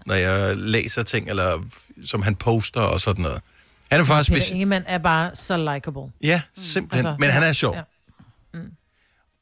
når 0.05 0.15
jeg 0.15 0.57
læser 0.57 1.03
ting, 1.03 1.29
eller 1.29 1.63
som 2.05 2.21
han 2.21 2.35
poster 2.35 2.81
og 2.81 2.99
sådan 2.99 3.21
noget. 3.21 3.41
Han 3.91 3.99
er 4.01 4.05
faktisk... 4.05 4.33
Peter 4.33 4.53
Ingemann 4.53 4.85
er 4.87 4.97
bare 4.97 5.35
så 5.35 5.73
likable. 5.73 6.01
ja, 6.21 6.41
simpelthen. 6.57 7.07
Altså, 7.07 7.19
men 7.19 7.29
han 7.29 7.43
er 7.43 7.53
sjov. 7.53 7.75
ja. 7.75 7.81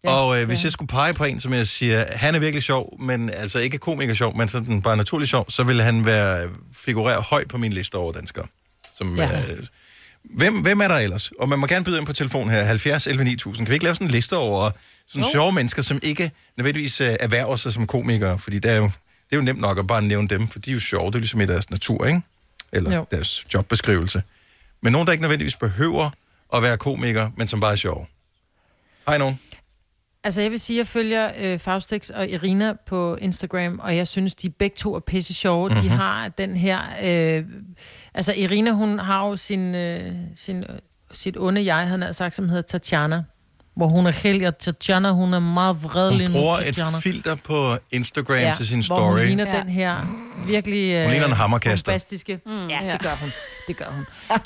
Ja, 0.04 0.10
og 0.12 0.40
øh, 0.42 0.48
hvis 0.48 0.60
ja. 0.60 0.64
jeg 0.64 0.72
skulle 0.72 0.88
pege 0.88 1.14
på 1.14 1.24
en, 1.24 1.40
som 1.40 1.54
jeg 1.54 1.68
siger, 1.68 2.06
han 2.16 2.36
er 2.36 2.40
virkelig 2.40 2.64
sjov, 2.64 3.02
men 3.02 3.30
altså 3.30 3.60
ikke 3.60 3.78
komiker 3.78 4.14
sjov, 4.14 4.38
men 4.38 4.48
sådan 4.50 4.82
bare 4.82 4.98
naturlig 4.98 5.28
sjov, 5.28 5.46
så 5.50 5.64
ville 5.64 5.84
han 5.84 6.06
være 6.06 6.50
figurere 6.76 7.22
højt 7.22 7.48
på 7.48 7.58
min 7.58 7.74
liste 7.74 7.96
over 7.96 8.12
danskere. 8.12 8.46
Som, 8.94 9.16
Ja. 9.16 9.26
øh, 9.52 9.66
Hvem, 10.24 10.62
hvem 10.62 10.82
er 10.82 10.88
der 10.88 10.96
ellers? 10.96 11.32
Og 11.40 11.50
man 11.50 11.60
må 11.60 11.68
gerne 11.68 11.86
byde 11.86 11.98
ind 11.98 12.06
på 12.06 12.14
telefon 12.14 12.50
her, 12.50 12.64
70 12.64 13.08
11 13.08 13.24
9000. 13.24 13.66
Kan 13.66 13.70
vi 13.72 13.74
ikke 13.76 13.84
lave 13.86 13.96
sådan 13.96 14.08
en 14.08 14.12
liste 14.12 14.38
over 14.38 14.72
sådan 15.08 15.26
sjove 15.32 15.52
mennesker, 15.52 15.82
som 15.82 16.00
ikke 16.04 16.32
nødvendigvis 16.58 17.02
øh, 17.02 17.16
erhverver 17.20 17.56
sig 17.56 17.74
som 17.74 17.88
komikere? 17.88 18.40
Fordi 18.40 18.60
det 18.60 18.72
er, 18.72 18.76
jo, 18.76 18.84
det 18.84 18.92
er 19.32 19.36
jo 19.36 19.42
nemt 19.42 19.60
nok 19.62 19.80
at 19.80 19.88
bare 19.88 20.02
nævne 20.02 20.28
dem, 20.28 20.48
for 20.48 20.60
de 20.60 20.70
er 20.70 20.74
jo 20.74 20.80
sjove. 20.80 21.08
Det 21.08 21.16
er 21.16 21.20
ligesom 21.20 21.42
i 21.42 21.46
deres 21.46 21.70
natur, 21.70 22.06
ikke? 22.06 22.22
Eller 22.74 22.92
Jo. 22.92 22.98
jo. 22.98 23.06
deres 23.12 23.46
jobbeskrivelse. 23.54 24.24
Men 24.82 24.92
nogen, 24.94 25.06
der 25.08 25.12
ikke 25.12 25.22
nødvendigvis 25.22 25.56
behøver 25.56 26.10
at 26.54 26.64
være 26.64 26.78
komiker, 26.78 27.30
men 27.38 27.48
som 27.48 27.60
bare 27.60 27.72
er 27.72 27.76
sjove. 27.76 28.06
Hej 29.08 29.18
nogen. 29.18 29.40
Altså, 30.24 30.42
jeg 30.42 30.52
vil 30.52 30.60
sige, 30.60 30.78
at 30.78 30.80
jeg 30.80 30.88
følger 30.88 31.32
øh, 31.40 31.60
Faustix 31.60 32.10
og 32.10 32.30
Irina 32.30 32.74
på 32.86 33.16
Instagram, 33.16 33.80
og 33.84 33.98
jeg 33.98 34.08
synes, 34.08 34.36
de 34.36 34.50
begge 34.50 34.76
to 34.76 34.96
er 34.96 35.00
pisse 35.00 35.34
sjove. 35.34 35.70
Mm-hmm. 35.70 35.82
De 35.84 35.90
har 35.90 36.28
den 36.28 36.56
her... 36.56 36.80
Øh, 37.04 37.46
altså, 38.14 38.34
Irina, 38.34 38.72
hun 38.72 39.00
har 39.00 39.28
jo 39.28 39.36
sin, 39.36 39.76
øh, 39.76 40.14
sin, 40.36 40.58
øh, 40.58 40.80
sit 41.14 41.38
onde 41.38 41.66
jeg, 41.66 41.88
han 41.88 42.02
har 42.02 42.12
sagt, 42.12 42.36
som 42.36 42.50
hedder 42.50 42.62
Tatjana. 42.62 43.24
Hvor 43.82 43.88
hun 43.88 44.06
er 44.06 44.12
helt... 44.12 44.46
Og 44.46 44.58
Tatjana, 44.58 45.12
hun 45.12 45.34
er 45.34 45.40
meget 45.40 45.84
vred 45.84 46.12
lige 46.12 46.28
Hun 46.28 46.36
nu, 46.36 46.42
bruger 46.42 46.58
et 46.58 46.66
Tatjana. 46.66 47.00
filter 47.00 47.36
på 47.36 47.78
Instagram 47.92 48.38
ja, 48.38 48.54
til 48.58 48.68
sin 48.68 48.78
Hvor 48.78 48.96
story. 48.96 49.18
hun 49.18 49.20
ligner 49.20 49.54
ja. 49.54 49.60
den 49.60 49.68
her 49.70 49.96
virkelig... 50.46 50.94
Øh, 50.94 51.04
Hun 51.04 51.12
ligner 51.12 51.28
en 51.28 51.34
hammerkaster. 51.34 51.92
bombastiske. 51.92 52.40
Mm, 52.46 52.68
ja, 52.68 52.80
det 52.92 53.02
gør 53.02 53.16
hun. 53.22 53.30
Det 53.68 53.78
gør 53.78 53.86
hun. 53.86 54.06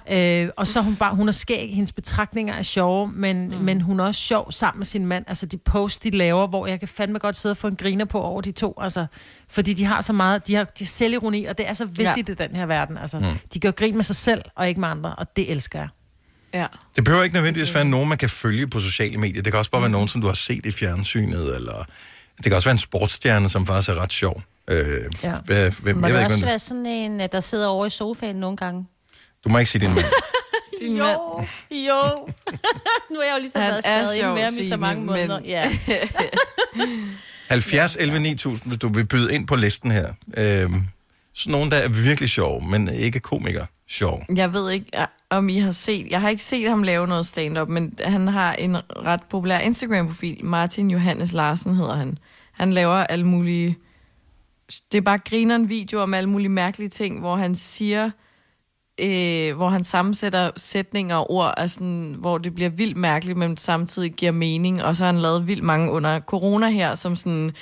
øh, 0.18 0.50
og 0.58 0.68
så 0.68 0.82
hun 0.82 0.96
bare... 0.96 1.16
Hun 1.16 1.28
er 1.28 1.32
skæg. 1.32 1.70
Hendes 1.74 1.92
betragtninger 1.92 2.54
er 2.54 2.62
sjove, 2.62 3.08
men, 3.08 3.48
mm. 3.48 3.56
men 3.56 3.82
hun 3.82 4.00
er 4.00 4.04
også 4.04 4.22
sjov 4.22 4.52
sammen 4.52 4.80
med 4.80 4.86
sin 4.86 5.06
mand. 5.06 5.26
Altså, 5.28 5.46
de 5.46 5.58
posts, 5.58 6.00
de 6.00 6.10
laver, 6.10 6.48
hvor 6.48 6.68
jeg 6.68 6.80
kan 6.80 6.88
fandme 6.88 7.20
godt 7.20 7.36
sidde 7.36 7.54
og 7.54 7.58
få 7.58 7.68
en 7.68 7.76
griner 7.76 8.06
på 8.06 8.22
over 8.22 8.42
de 8.42 8.52
to. 8.52 8.74
Altså, 8.82 9.06
fordi 9.50 9.74
de 9.74 9.86
har 9.86 10.02
så 10.02 10.14
meget... 10.14 10.48
De 10.48 10.56
har, 10.56 10.64
de 10.64 10.84
har 10.84 10.88
selvironi, 10.88 11.46
og 11.46 11.58
det 11.58 11.70
er 11.70 11.74
så 11.74 11.86
vigtigt 11.86 12.30
ja. 12.30 12.34
i 12.34 12.48
den 12.48 12.56
her 12.56 12.66
verden. 12.66 12.98
Altså, 12.98 13.18
mm. 13.20 13.26
De 13.54 13.60
gør 13.60 13.72
grin 13.72 13.96
med 13.96 14.04
sig 14.04 14.16
selv, 14.16 14.42
og 14.56 14.68
ikke 14.68 14.80
med 14.80 14.90
andre, 14.90 15.16
og 15.16 15.36
det 15.36 15.52
elsker 15.52 15.80
jeg. 15.80 15.88
Ja. 16.60 16.66
Det 16.96 17.04
behøver 17.04 17.24
ikke 17.24 17.34
nødvendigvis 17.36 17.74
være 17.74 17.86
nogen, 17.86 18.10
man 18.10 18.18
kan 18.18 18.30
følge 18.30 18.68
på 18.68 18.80
sociale 18.80 19.18
medier. 19.18 19.42
Det 19.44 19.54
kan 19.54 19.58
også 19.60 19.72
bare 19.72 19.82
være 19.82 19.90
nogen, 19.92 20.08
som 20.08 20.22
du 20.22 20.28
har 20.28 20.34
set 20.34 20.66
i 20.66 20.72
fjernsynet, 20.72 21.56
eller 21.56 21.86
det 22.38 22.44
kan 22.46 22.54
også 22.54 22.68
være 22.68 22.72
en 22.74 22.78
sportsstjerne, 22.80 23.50
som 23.50 23.66
faktisk 23.66 23.90
er 23.90 24.02
ret 24.02 24.14
sjov. 24.14 24.42
Øh, 24.68 25.04
Ja. 25.24 25.34
hvad, 25.46 25.72
hvem, 25.72 25.96
Må 25.98 26.08
jeg 26.08 26.16
det 26.16 26.22
ikke, 26.22 26.26
også 26.34 26.38
hvem, 26.40 26.48
være 26.50 26.60
sådan 26.60 26.86
en, 26.86 27.22
øh, 27.22 27.28
der 27.32 27.40
sidder 27.40 27.68
over 27.68 27.86
i 27.86 27.90
sofaen 27.90 28.36
nogle 28.36 28.58
gange? 28.58 28.86
du 29.44 29.50
må 29.50 29.58
ikke 29.58 29.72
sige 29.72 29.86
din 29.86 29.96
mand. 29.96 30.06
Din 30.82 30.98
jo, 30.98 31.04
mand. 31.04 31.48
jo. 31.72 32.28
nu 33.14 33.20
er 33.20 33.26
jeg 33.26 33.34
jo 33.36 33.40
ligesom 33.40 33.62
været 33.62 33.84
sjov, 34.20 34.34
med 34.36 34.44
ham 34.44 34.54
i 34.60 34.70
så 34.70 34.78
mange 34.78 34.98
men- 34.98 35.06
måneder. 35.06 35.40
Ja. 35.46 35.72
70 37.50 37.96
11 38.00 38.20
9000, 38.20 38.70
hvis 38.72 38.78
du 38.80 38.90
vil 38.94 39.06
byde 39.06 39.34
ind 39.34 39.48
på 39.48 39.56
listen 39.56 39.92
her. 39.92 40.08
Øh, 40.38 40.70
sådan 41.34 41.52
nogen, 41.52 41.72
der 41.72 41.78
er 41.78 41.88
virkelig 41.88 42.30
sjov, 42.30 42.64
men 42.64 42.90
ikke 42.94 43.20
komiker 43.20 43.66
sjov. 43.90 44.24
Jeg 44.36 44.54
ved 44.54 44.72
ikke, 44.72 44.86
øh, 45.00 45.06
om 45.30 45.50
I 45.50 45.58
har 45.58 45.72
set... 45.72 46.08
Jeg 46.10 46.22
har 46.22 46.30
ikke 46.30 46.44
set 46.44 46.70
ham 46.70 46.84
lave 46.84 47.08
noget 47.08 47.26
stand-up, 47.26 47.70
men 47.70 47.94
han 48.04 48.28
har 48.28 48.54
en 48.54 48.78
ret 48.78 49.24
populær 49.30 49.60
Instagram-profil. 49.60 50.46
Martin 50.46 50.92
Johannes 50.92 51.34
Larsen 51.34 51.76
hedder 51.76 51.96
han. 51.96 52.18
Han 52.52 52.74
laver 52.74 52.96
alle 52.96 53.26
mulige... 53.26 53.78
Det 54.92 54.98
er 54.98 55.02
bare 55.02 55.18
griner 55.18 55.56
en 55.56 55.70
video 55.70 56.02
om 56.02 56.14
alle 56.14 56.30
mulige 56.30 56.50
mærkelige 56.50 56.90
ting, 56.90 57.20
hvor 57.20 57.36
han 57.36 57.56
siger... 57.56 58.10
Øh, 59.02 59.56
hvor 59.56 59.70
han 59.70 59.84
sammensætter 59.84 60.52
sætninger 60.58 61.16
og 61.16 61.32
ord, 61.32 61.54
altså, 61.58 61.76
sådan, 61.76 62.16
hvor 62.20 62.38
det 62.38 62.56
bliver 62.56 62.70
vildt 62.70 62.98
mærkeligt, 62.98 63.38
men 63.38 63.58
samtidig 63.58 64.14
giver 64.14 64.32
mening. 64.32 64.84
Og 64.84 64.96
så 64.96 65.06
har 65.06 65.12
han 65.12 65.22
lavet 65.22 65.48
vildt 65.48 65.64
mange 65.64 65.92
under 65.92 66.20
corona 66.20 66.70
her, 66.70 66.96
som 66.96 67.16
sådan 67.16 67.54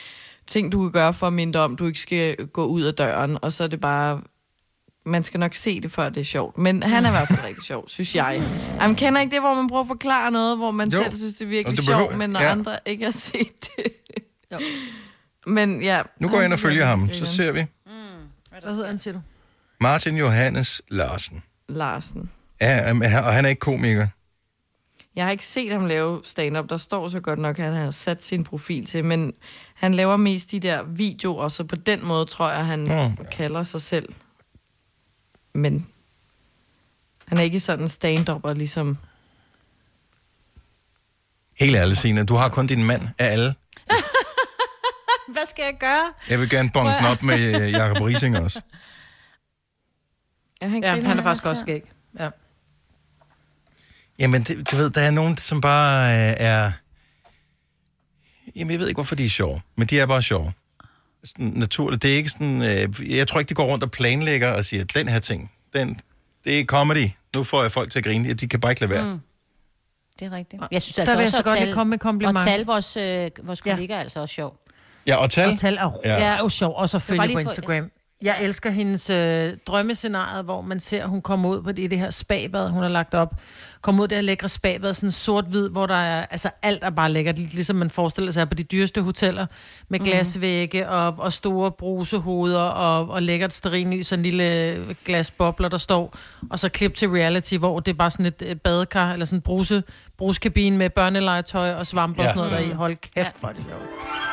ting, 0.47 0.71
du 0.71 0.81
kan 0.81 0.91
gøre 0.91 1.13
for 1.13 1.27
at 1.27 1.33
minde 1.33 1.59
om, 1.59 1.75
du 1.75 1.86
ikke 1.86 1.99
skal 1.99 2.47
gå 2.47 2.65
ud 2.65 2.81
af 2.81 2.93
døren. 2.93 3.38
Og 3.41 3.53
så 3.53 3.63
er 3.63 3.67
det 3.67 3.81
bare 3.81 4.21
man 5.05 5.23
skal 5.23 5.39
nok 5.39 5.55
se 5.55 5.81
det, 5.81 5.91
før 5.91 6.09
det 6.09 6.21
er 6.21 6.25
sjovt. 6.25 6.57
Men 6.57 6.83
han 6.83 7.05
er 7.05 7.09
i 7.09 7.11
hvert 7.11 7.27
fald 7.27 7.43
rigtig 7.47 7.63
sjov, 7.63 7.89
synes 7.89 8.15
jeg. 8.15 8.41
Man 8.79 8.95
kender 8.95 9.21
ikke 9.21 9.31
det, 9.35 9.41
hvor 9.41 9.53
man 9.53 9.67
prøver 9.67 9.81
at 9.81 9.87
forklare 9.87 10.31
noget, 10.31 10.57
hvor 10.57 10.71
man 10.71 10.89
Jo. 10.89 11.03
selv 11.03 11.17
synes, 11.17 11.33
det 11.33 11.45
er 11.45 11.49
virkelig 11.49 11.77
det 11.77 11.85
sjovt, 11.85 12.17
men 12.17 12.29
når 12.29 12.39
ja. 12.39 12.45
ja. 12.45 12.51
andre 12.51 12.77
ikke 12.85 13.03
har 13.05 13.11
set 13.11 13.61
det. 13.77 13.93
jo. 14.51 14.59
Men 15.47 15.81
ja. 15.81 16.01
Nu 16.19 16.29
går 16.29 16.35
jeg 16.37 16.45
ind 16.45 16.53
og 16.53 16.59
følger 16.59 16.85
ham, 16.85 17.09
så 17.13 17.25
ser 17.25 17.51
vi. 17.51 17.65
Hvad 18.61 18.73
hedder 18.73 18.87
han, 18.87 18.97
siger 18.97 19.13
du? 19.13 19.21
Martin 19.81 20.17
Johannes 20.17 20.81
Larsen. 20.89 21.43
Larsen. 21.69 22.29
Ja, 22.61 22.91
og 23.25 23.33
han 23.33 23.45
er 23.45 23.49
ikke 23.49 23.59
komiker. 23.59 24.07
Jeg 25.15 25.25
har 25.25 25.31
ikke 25.31 25.45
set 25.45 25.71
ham 25.71 25.85
lave 25.85 26.21
stand-up. 26.23 26.69
Der 26.69 26.77
står 26.77 27.07
så 27.07 27.19
godt 27.19 27.39
nok, 27.39 27.59
at 27.59 27.65
han 27.65 27.73
har 27.73 27.91
sat 27.91 28.23
sin 28.23 28.43
profil 28.43 28.85
til, 28.85 29.05
men 29.05 29.33
han 29.75 29.93
laver 29.93 30.17
mest 30.17 30.51
de 30.51 30.59
der 30.59 30.83
videoer, 30.83 31.47
så 31.47 31.63
på 31.63 31.75
den 31.75 32.05
måde 32.05 32.25
tror 32.25 32.51
jeg, 32.51 32.65
han 32.65 32.79
Nå. 32.79 33.23
kalder 33.31 33.63
sig 33.63 33.81
selv. 33.81 34.09
Men 35.53 35.87
han 37.25 37.37
er 37.37 37.41
ikke 37.41 37.59
sådan 37.59 37.87
stand-upper, 37.87 38.53
ligesom... 38.53 38.97
Helt 41.59 41.75
ærligt, 41.75 41.99
Signe, 41.99 42.25
du 42.25 42.35
har 42.35 42.49
kun 42.49 42.67
din 42.67 42.83
mand 42.83 43.01
af 43.19 43.25
alle. 43.31 43.55
Hvad 45.33 45.47
skal 45.49 45.63
jeg 45.63 45.75
gøre? 45.79 46.13
Jeg 46.29 46.39
vil 46.39 46.49
gerne 46.49 46.69
bonke 46.73 46.91
den 46.91 47.05
op 47.05 47.23
med 47.23 47.61
øh, 47.61 47.71
Jacob 47.71 48.01
Rising 48.01 48.37
også. 48.37 48.61
Ja, 50.61 50.67
han, 50.67 50.83
Ja, 50.83 51.01
han 51.01 51.19
er 51.19 51.23
faktisk 51.23 51.45
også 51.45 51.59
skæg. 51.59 51.83
Ja. 52.19 52.29
Jamen, 54.19 54.43
det, 54.43 54.71
du 54.71 54.75
ved, 54.75 54.89
der 54.89 55.01
er 55.01 55.11
nogen, 55.11 55.37
som 55.37 55.61
bare 55.61 56.05
øh, 56.11 56.35
er... 56.39 56.71
Jamen, 58.55 58.71
jeg 58.71 58.79
ved 58.79 58.87
ikke, 58.87 58.97
hvorfor 58.97 59.15
de 59.15 59.25
er 59.25 59.29
sjove, 59.29 59.61
men 59.75 59.87
de 59.87 59.99
er 59.99 60.05
bare 60.05 60.21
sjove. 60.21 60.53
Sådan, 61.25 61.45
naturligt. 61.55 62.01
Det 62.03 62.12
er 62.13 62.15
ikke 62.17 62.29
sådan... 62.29 62.62
Øh, 62.62 63.17
jeg 63.17 63.27
tror 63.27 63.39
ikke, 63.39 63.49
de 63.49 63.53
går 63.53 63.63
rundt 63.65 63.83
og 63.83 63.91
planlægger 63.91 64.53
og 64.53 64.65
siger, 64.65 64.83
den 64.83 65.07
her 65.07 65.19
ting, 65.19 65.51
den, 65.73 65.99
det 66.43 66.59
er 66.59 66.65
comedy. 66.65 67.09
Nu 67.36 67.43
får 67.43 67.62
jeg 67.62 67.71
folk 67.71 67.91
til 67.91 67.99
at 67.99 68.05
grine. 68.05 68.33
De 68.33 68.47
kan 68.47 68.59
bare 68.59 68.71
ikke 68.71 68.81
lade 68.81 68.91
være. 68.91 69.13
Mm. 69.13 69.19
Det 70.19 70.25
er 70.25 70.31
rigtigt. 70.36 70.62
Jeg 70.71 70.81
synes 70.81 70.95
Der 70.95 71.01
altså 71.01 71.15
vil 71.15 71.19
jeg 71.21 71.25
også, 71.27 71.31
så 71.31 71.38
at 71.39 71.45
godt 71.45 71.57
lige 71.59 71.65
tale, 71.65 71.73
komme 71.75 71.89
med 71.89 71.97
kompliment. 71.97 72.38
Og 72.38 72.43
tale 72.45 72.65
vores, 72.65 72.97
øh, 72.97 73.29
vores 73.43 73.62
kollegaer 73.62 73.97
er 73.97 74.01
altså 74.01 74.19
også 74.19 74.36
sjov. 74.36 74.59
Ja, 75.07 75.15
og 75.15 75.29
tal. 75.29 75.49
Og 75.49 75.59
tal 75.59 75.77
er, 75.77 75.99
Ja. 76.05 76.13
ja. 76.13 76.25
er 76.25 76.38
jo 76.38 76.49
sjov, 76.49 76.73
og 76.77 76.89
så 76.89 76.99
følge 76.99 77.33
på 77.33 77.39
Instagram. 77.39 77.91
Jeg 78.23 78.43
elsker 78.43 78.69
hendes 78.69 79.09
øh, 79.09 79.53
drømmescenarie, 79.67 80.43
hvor 80.43 80.62
man 80.62 80.79
ser, 80.79 81.03
at 81.03 81.09
hun 81.09 81.21
kommer 81.21 81.49
ud 81.49 81.62
på 81.62 81.71
det, 81.71 81.91
det 81.91 81.99
her 81.99 82.09
spabad, 82.09 82.69
hun 82.69 82.81
har 82.81 82.89
lagt 82.89 83.13
op. 83.13 83.33
Kommer 83.81 84.03
ud 84.03 84.07
det 84.07 84.17
her 84.17 84.21
lækre 84.21 84.49
spabad, 84.49 84.93
sådan 84.93 85.12
sort-hvid, 85.12 85.69
hvor 85.69 85.86
der 85.86 85.95
er, 85.95 86.25
altså 86.31 86.49
alt 86.62 86.83
er 86.83 86.89
bare 86.89 87.12
lækkert, 87.12 87.38
ligesom 87.39 87.75
man 87.75 87.89
forestiller 87.89 88.31
sig 88.31 88.49
på 88.49 88.55
de 88.55 88.63
dyreste 88.63 89.01
hoteller, 89.01 89.45
med 89.89 89.99
glasvægge 89.99 90.89
og, 90.89 91.15
og 91.17 91.33
store 91.33 91.71
brusehoveder 91.71 92.59
og, 92.59 93.09
og 93.09 93.21
lækkert 93.23 93.53
stearinlys 93.53 94.12
og 94.12 94.17
en 94.17 94.23
lille 94.23 94.77
glas 95.05 95.31
bobler, 95.31 95.69
der 95.69 95.77
står. 95.77 96.15
Og 96.49 96.59
så 96.59 96.69
klip 96.69 96.95
til 96.95 97.09
reality, 97.09 97.55
hvor 97.55 97.79
det 97.79 97.91
er 97.91 97.95
bare 97.97 98.12
sådan 98.12 98.25
et 98.25 98.41
øh, 98.45 98.55
badekar, 98.55 99.13
eller 99.13 99.25
sådan 99.25 99.38
en 99.38 99.41
bruse, 99.41 99.83
bruskabine 100.17 100.77
med 100.77 100.89
børnelegetøj 100.89 101.73
og 101.73 101.88
svampe 101.88 102.21
ja. 102.21 102.27
og 102.27 102.36
Ja. 102.36 102.41
sådan 102.41 102.51
noget 102.51 102.67
der 102.67 102.73
i. 102.73 102.75
Hold 102.77 102.95
kæft, 103.15 103.39
hvor 103.39 103.49
er 103.49 103.53
det 103.53 103.63
sjovt. 103.69 103.81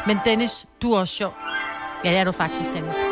Men 0.06 0.18
Dennis, 0.24 0.66
du 0.82 0.92
er 0.92 0.98
også 1.00 1.14
sjov. 1.14 1.34
Ja, 2.04 2.10
det 2.10 2.18
er 2.18 2.24
du 2.24 2.32
faktisk, 2.32 2.72
Dennis. 2.74 3.09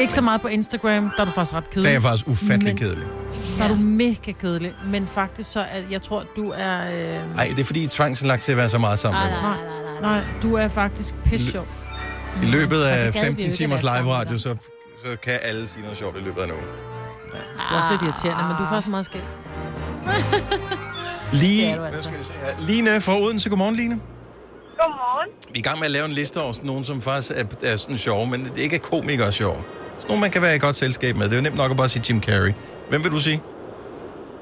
Ikke 0.00 0.14
så 0.14 0.20
meget 0.20 0.40
på 0.40 0.48
Instagram, 0.48 1.10
der 1.16 1.20
er 1.20 1.24
du 1.24 1.30
faktisk 1.30 1.54
ret 1.54 1.70
kedelig. 1.70 1.88
Det 1.90 1.96
er 1.96 2.00
faktisk 2.00 2.28
ufattelig 2.28 2.64
Men- 2.64 2.76
kedelig. 2.76 3.04
Så 3.34 3.64
er 3.64 3.68
du 3.68 3.74
mega 3.74 4.32
kedelig. 4.32 4.72
Men 4.86 5.08
faktisk 5.14 5.52
så, 5.52 5.60
at 5.70 5.84
jeg 5.90 6.02
tror, 6.02 6.24
du 6.36 6.52
er... 6.56 6.80
Øh... 6.84 7.36
Nej, 7.36 7.46
det 7.50 7.60
er 7.60 7.64
fordi, 7.64 7.84
I 7.84 7.86
tvangsindlagt 7.86 8.42
til 8.42 8.52
at 8.52 8.58
være 8.58 8.68
så 8.68 8.78
meget 8.78 8.98
sammen. 8.98 9.22
Nej, 9.22 9.30
med 9.30 9.40
nej, 9.40 9.48
mig. 9.50 9.58
nej, 9.64 9.82
nej, 9.82 10.00
nej. 10.00 10.20
Nej, 10.20 10.24
du 10.42 10.54
er 10.54 10.68
faktisk 10.68 11.14
pisse 11.24 11.50
sjov. 11.50 11.66
I 12.42 12.46
løbet 12.46 12.82
af 12.82 13.04
det 13.04 13.14
gad 13.14 13.20
vi 13.20 13.20
jo 13.20 13.24
15 13.24 13.44
ikke 13.44 13.56
timers 13.56 13.80
at 13.80 13.84
være 13.84 13.92
sammen 13.94 14.04
live 14.04 14.12
med 14.12 14.18
radio, 14.18 14.38
så, 14.38 14.56
så 15.04 15.16
kan 15.22 15.38
alle 15.42 15.68
sige 15.68 15.82
noget 15.82 15.98
sjovt 15.98 16.16
i 16.16 16.20
løbet 16.20 16.40
af 16.40 16.44
en 16.46 16.52
uge. 16.52 16.62
Du 17.68 17.74
er 17.74 17.78
også 17.78 17.90
lidt 17.90 18.02
irriterende, 18.02 18.44
men 18.48 18.56
du 18.56 18.62
er 18.62 18.68
faktisk 18.68 18.88
meget 18.88 19.04
skæld. 19.04 19.22
Lige, 21.32 21.62
Det 21.64 21.70
er 21.70 21.74
du 21.74 21.80
hvad 21.80 21.90
altså. 21.92 22.04
skal 22.04 22.18
vi 22.18 22.24
se? 22.24 22.32
Line 22.72 23.00
fra 23.00 23.18
Odense. 23.20 23.48
Godmorgen, 23.48 23.74
Line. 23.74 24.00
Godmorgen. 24.78 25.28
Vi 25.48 25.54
er 25.54 25.58
i 25.58 25.62
gang 25.62 25.78
med 25.78 25.84
at 25.86 25.90
lave 25.90 26.04
en 26.06 26.12
liste 26.12 26.40
over 26.42 26.52
sådan 26.52 26.66
nogen, 26.66 26.84
som 26.84 27.00
faktisk 27.02 27.32
er, 27.36 27.44
er 27.72 27.76
sådan 27.76 27.98
sjove, 27.98 28.26
men 28.26 28.44
det 28.44 28.58
ikke 28.58 28.76
er 28.76 28.80
komikere 28.80 29.32
sjove. 29.32 29.56
Sådan 29.98 30.08
nogen, 30.08 30.20
man 30.20 30.30
kan 30.30 30.42
være 30.42 30.56
i 30.56 30.58
godt 30.58 30.76
selskab 30.76 31.16
med. 31.16 31.24
Det 31.24 31.32
er 31.32 31.36
jo 31.36 31.42
nemt 31.42 31.56
nok 31.56 31.70
at 31.70 31.76
bare 31.76 31.88
sige 31.88 32.02
Jim 32.08 32.22
Carrey. 32.22 32.52
Hvem 32.88 33.02
vil 33.04 33.10
du 33.10 33.20
sige? 33.20 33.40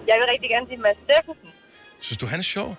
Jeg 0.09 0.15
vil 0.21 0.27
rigtig 0.33 0.49
gerne 0.55 0.67
sige 0.71 0.79
Mads 0.87 0.99
Steffensen. 1.07 1.49
Synes 2.01 2.19
du, 2.19 2.27
han 2.27 2.39
er 2.39 2.43
sjov? 2.57 2.77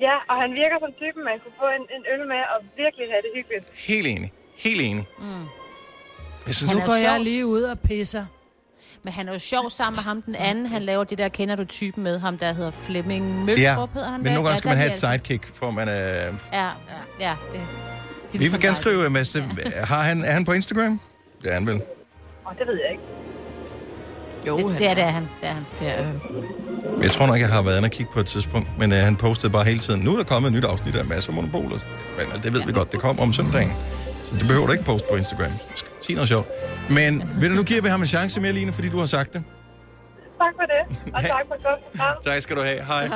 Ja, 0.00 0.14
og 0.30 0.36
han 0.42 0.50
virker 0.62 0.76
som 0.84 0.90
typen, 1.02 1.24
man 1.24 1.36
kunne 1.42 1.56
få 1.58 1.68
en, 1.78 1.84
en 1.96 2.02
øl 2.12 2.22
med 2.32 2.42
og 2.54 2.58
virkelig 2.82 3.06
have 3.12 3.22
det 3.26 3.30
hyggeligt. 3.36 3.64
Helt 3.88 4.06
enig. 4.06 4.32
Helt 4.66 4.80
enig. 4.80 5.06
Mm. 5.18 5.44
Jeg 6.46 6.54
synes, 6.54 6.74
Nu 6.74 6.80
er 6.80 6.86
går 6.86 6.94
jeg 6.94 7.20
lige 7.20 7.46
ud 7.46 7.62
og 7.62 7.78
pisser. 7.80 8.24
Men 9.02 9.12
han 9.12 9.28
er 9.28 9.32
jo 9.32 9.38
sjov 9.38 9.70
sammen 9.70 9.96
med 9.98 10.04
ham. 10.04 10.22
Den 10.22 10.34
anden, 10.34 10.66
han 10.66 10.82
laver 10.82 11.04
det 11.04 11.18
der, 11.18 11.28
kender 11.28 11.56
du 11.56 11.64
typen 11.64 12.04
med 12.04 12.18
ham, 12.18 12.38
der 12.38 12.52
hedder 12.52 12.70
Flemming 12.70 13.44
Mølstrup, 13.44 13.60
ja, 13.60 13.86
hedder 13.94 14.10
han 14.10 14.22
men 14.22 14.32
nogle 14.32 14.48
gange 14.48 14.58
skal 14.58 14.68
ja, 14.68 14.72
man 14.74 14.78
have 14.78 14.88
et 14.90 14.94
sidekick, 14.96 15.54
for 15.54 15.70
man 15.70 15.88
er... 15.88 15.92
Ja, 15.94 16.32
ja, 16.52 16.70
ja. 17.20 17.36
Det, 17.52 17.52
det 17.52 17.60
Vi 18.32 18.38
ligesom 18.38 18.58
vil 18.60 18.66
gerne 18.66 18.76
skrive, 18.76 19.10
Mads, 19.10 19.28
det- 19.28 19.72
har 19.84 20.00
han, 20.02 20.24
er 20.24 20.30
han 20.32 20.44
på 20.44 20.52
Instagram? 20.52 21.00
Det 21.44 21.50
er 21.50 21.54
han 21.54 21.66
vel. 21.66 21.82
Og 22.44 22.54
det 22.58 22.66
ved 22.66 22.74
jeg 22.84 22.90
ikke. 22.90 23.02
Jo, 24.46 24.56
Det, 24.58 24.70
han 24.70 24.80
det 24.80 24.90
er 24.90 24.94
det, 24.94 25.04
er 25.04 25.08
han. 25.08 25.28
Det 25.40 25.48
er 25.48 25.52
han. 25.52 25.64
Det 25.80 25.88
er 25.88 26.02
han. 26.02 26.20
Jeg 27.02 27.10
tror 27.10 27.26
nok, 27.26 27.40
jeg 27.40 27.48
har 27.48 27.62
været 27.62 27.76
inde 27.76 27.86
og 27.86 27.90
kigge 27.90 28.12
på 28.12 28.20
et 28.20 28.26
tidspunkt, 28.26 28.68
men 28.78 28.92
uh, 28.92 28.98
han 28.98 29.16
postede 29.16 29.52
bare 29.52 29.64
hele 29.64 29.78
tiden. 29.78 30.00
Nu 30.04 30.12
er 30.12 30.16
der 30.16 30.24
kommet 30.24 30.48
et 30.48 30.54
nyt 30.56 30.64
afsnit 30.64 30.96
af 30.96 31.04
masser 31.04 31.30
af 31.30 31.36
monopoler. 31.36 31.78
Men 32.16 32.20
altså, 32.20 32.40
det 32.42 32.52
ved 32.52 32.60
ja. 32.60 32.66
vi 32.66 32.72
godt, 32.72 32.92
det 32.92 33.00
kommer 33.00 33.22
om 33.22 33.32
søndagen. 33.32 33.72
Så 34.24 34.36
det 34.36 34.46
behøver 34.46 34.66
du 34.66 34.72
ikke 34.72 34.84
poste 34.84 35.06
på 35.10 35.16
Instagram. 35.16 35.52
Sig 36.00 36.14
noget 36.14 36.28
sjovt. 36.28 36.48
Men 36.90 37.22
vil 37.40 37.50
du 37.50 37.54
nu 37.54 37.62
give 37.62 37.88
ham 37.88 38.00
en 38.00 38.06
chance 38.06 38.40
mere, 38.40 38.52
Line, 38.52 38.72
fordi 38.72 38.88
du 38.88 38.98
har 38.98 39.06
sagt 39.06 39.32
det? 39.32 39.42
Tak 40.38 40.54
for 40.58 40.66
det. 40.72 41.12
Og 41.14 41.22
tak 41.22 41.46
for 41.48 41.62
godt. 41.62 42.24
Tak 42.24 42.40
skal 42.42 42.56
du 42.56 42.62
have. 42.62 42.84
Hej. 42.84 43.08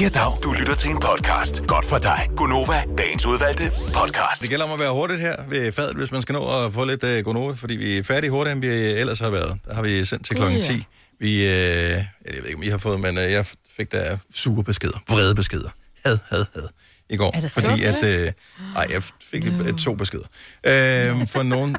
Ja, 0.00 0.08
dag. 0.08 0.32
Du 0.42 0.52
lytter 0.52 0.74
til 0.74 0.90
en 0.90 0.98
podcast. 0.98 1.66
Godt 1.66 1.86
for 1.86 1.98
dig. 1.98 2.18
Gunova, 2.36 2.82
dagens 2.98 3.26
udvalgte 3.26 3.70
podcast. 3.70 4.42
Det 4.42 4.50
gælder 4.50 4.64
om 4.64 4.72
at 4.72 4.80
være 4.80 4.92
hurtigt 4.92 5.20
her 5.20 5.36
ved 5.48 5.72
fadet, 5.72 5.96
hvis 5.96 6.12
man 6.12 6.22
skal 6.22 6.32
nå 6.32 6.64
at 6.64 6.72
få 6.72 6.84
lidt 6.84 7.04
uh, 7.04 7.18
gonova, 7.18 7.54
fordi 7.54 7.76
vi 7.76 7.98
er 7.98 8.02
færdige 8.02 8.30
hurtigere, 8.30 8.52
end 8.52 8.60
vi 8.60 8.68
ellers 8.76 9.18
har 9.18 9.30
været. 9.30 9.58
Der 9.66 9.74
har 9.74 9.82
vi 9.82 10.04
sendt 10.04 10.26
til 10.26 10.36
klokken 10.36 10.58
Gud, 10.58 10.66
ja. 10.66 10.72
10. 10.72 10.86
Vi, 11.20 11.36
uh, 11.36 11.42
jeg 11.42 12.06
ved 12.24 12.44
ikke, 12.44 12.56
om 12.56 12.62
I 12.62 12.68
har 12.68 12.78
fået, 12.78 13.00
men 13.00 13.16
uh, 13.16 13.22
jeg 13.22 13.46
fik 13.76 13.92
der 13.92 14.18
sure 14.34 14.64
beskeder, 14.64 14.98
vrede 15.08 15.34
beskeder. 15.34 15.70
Had, 16.04 16.18
had, 16.28 16.44
had 16.54 16.68
i 17.10 17.16
går. 17.16 17.36
Er 17.36 17.40
det 17.40 17.50
fordi 17.50 17.82
at, 17.82 18.02
uh, 18.02 18.32
ej, 18.76 18.86
jeg 18.90 19.02
fik 19.30 19.44
no. 19.44 19.76
to 19.76 19.94
beskeder. 19.94 20.24
Uh, 20.24 21.28
for 21.28 21.42
nogen, 21.42 21.76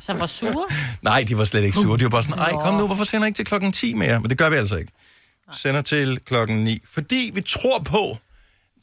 Som 0.00 0.20
var 0.20 0.26
sure. 0.26 0.66
nej, 1.02 1.24
de 1.28 1.38
var 1.38 1.44
slet 1.44 1.64
ikke 1.64 1.76
sure. 1.76 1.98
De 1.98 2.04
var 2.04 2.10
bare 2.10 2.22
sådan, 2.22 2.38
ej, 2.38 2.52
kom 2.52 2.74
nu, 2.74 2.86
hvorfor 2.86 3.04
sender 3.04 3.26
I 3.26 3.28
ikke 3.28 3.38
til 3.38 3.44
klokken 3.44 3.72
10 3.72 3.94
mere? 3.94 4.20
Men 4.20 4.30
det 4.30 4.38
gør 4.38 4.50
vi 4.50 4.56
altså 4.56 4.76
ikke. 4.76 4.92
Sender 5.52 5.80
til 5.80 6.20
klokken 6.24 6.58
9. 6.58 6.82
Fordi 6.84 7.30
vi 7.34 7.40
tror 7.40 7.78
på, 7.78 8.18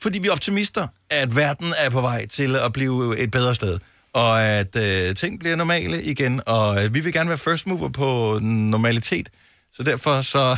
fordi 0.01 0.20
vi 0.20 0.28
er 0.28 0.32
optimister, 0.32 0.88
at 1.09 1.36
verden 1.36 1.74
er 1.78 1.89
på 1.89 2.01
vej 2.01 2.26
til 2.26 2.55
at 2.55 2.74
blive 2.74 3.18
et 3.18 3.32
bedre 3.32 3.55
sted. 3.55 3.80
Og 4.14 4.41
at 4.41 4.76
øh, 4.76 5.16
ting 5.16 5.39
bliver 5.39 5.55
normale 5.55 6.03
igen. 6.03 6.41
Og 6.45 6.86
øh, 6.86 6.93
vi 6.93 6.99
vil 6.99 7.14
gerne 7.14 7.30
være 7.30 7.38
first 7.38 7.68
mover 7.68 7.89
på 7.89 8.39
normalitet. 8.41 9.30
Så 9.74 9.84
derfor 9.84 10.22
så, 10.22 10.57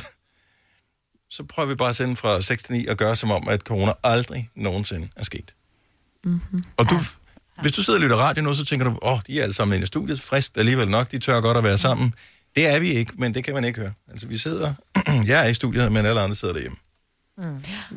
så 1.30 1.43
prøver 1.43 1.70
vi 1.70 1.76
bare 1.76 1.89
at 1.89 1.95
sende 1.95 2.16
fra 2.16 2.41
6 2.41 2.64
til 2.64 2.74
9 2.74 2.86
og 2.88 2.97
gøre 2.97 3.16
som 3.16 3.32
om, 3.32 3.47
at 3.47 3.62
corona 3.62 3.91
aldrig 4.03 4.49
nogensinde 4.56 5.10
er 5.16 5.24
sket. 5.24 5.53
Mm-hmm. 6.24 6.64
Og 6.78 6.89
du, 6.89 6.99
hvis 7.62 7.72
du 7.72 7.84
sidder 7.84 7.99
og 7.99 8.03
lytter 8.03 8.16
radio 8.16 8.43
nu, 8.43 8.53
så 8.53 8.66
tænker 8.66 8.86
du, 8.86 8.99
åh, 9.01 9.14
oh, 9.14 9.20
de 9.28 9.39
er 9.39 9.43
alle 9.43 9.53
sammen 9.53 9.76
inde 9.76 9.84
i 9.84 9.88
studiet. 9.88 10.22
Frist 10.22 10.58
alligevel 10.58 10.89
nok, 10.89 11.12
de 11.12 11.20
tør 11.20 11.41
godt 11.41 11.58
at 11.58 11.64
være 11.64 11.78
sammen. 11.78 12.14
Det 12.56 12.68
er 12.68 12.80
vi 12.80 12.93
ikke, 12.93 13.14
men 13.16 13.34
det 13.34 13.43
kan 13.43 13.53
man 13.53 13.64
ikke 13.66 13.80
høre. 13.80 13.93
Altså, 14.12 14.28
vi 14.28 14.38
sidder... 14.38 14.74
jeg 15.28 15.45
er 15.45 15.49
i 15.49 15.53
studiet, 15.53 15.91
men 15.91 16.06
alle 16.06 16.22
andre 16.22 16.36
sidder 16.36 16.53
derhjemme. 16.53 16.78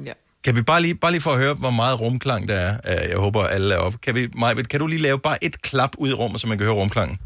Ja. 0.04 0.12
Kan 0.44 0.56
vi 0.56 0.62
bare 0.62 0.82
lige, 0.82 0.94
bare 0.94 1.12
lige 1.12 1.20
for 1.20 1.30
at 1.32 1.38
høre, 1.38 1.54
hvor 1.54 1.70
meget 1.70 2.00
rumklang 2.00 2.48
der 2.48 2.54
er? 2.54 2.98
Jeg 3.08 3.18
håber, 3.18 3.44
alle 3.46 3.74
er 3.74 3.78
op. 3.78 4.00
Kan, 4.00 4.14
vi, 4.14 4.28
Majbet, 4.34 4.68
kan 4.68 4.80
du 4.80 4.86
lige 4.86 5.02
lave 5.02 5.18
bare 5.18 5.44
et 5.44 5.62
klap 5.62 5.90
ud 5.98 6.08
i 6.08 6.12
rummet, 6.12 6.40
så 6.40 6.46
man 6.46 6.58
kan 6.58 6.64
høre 6.66 6.74
rumklangen? 6.76 7.18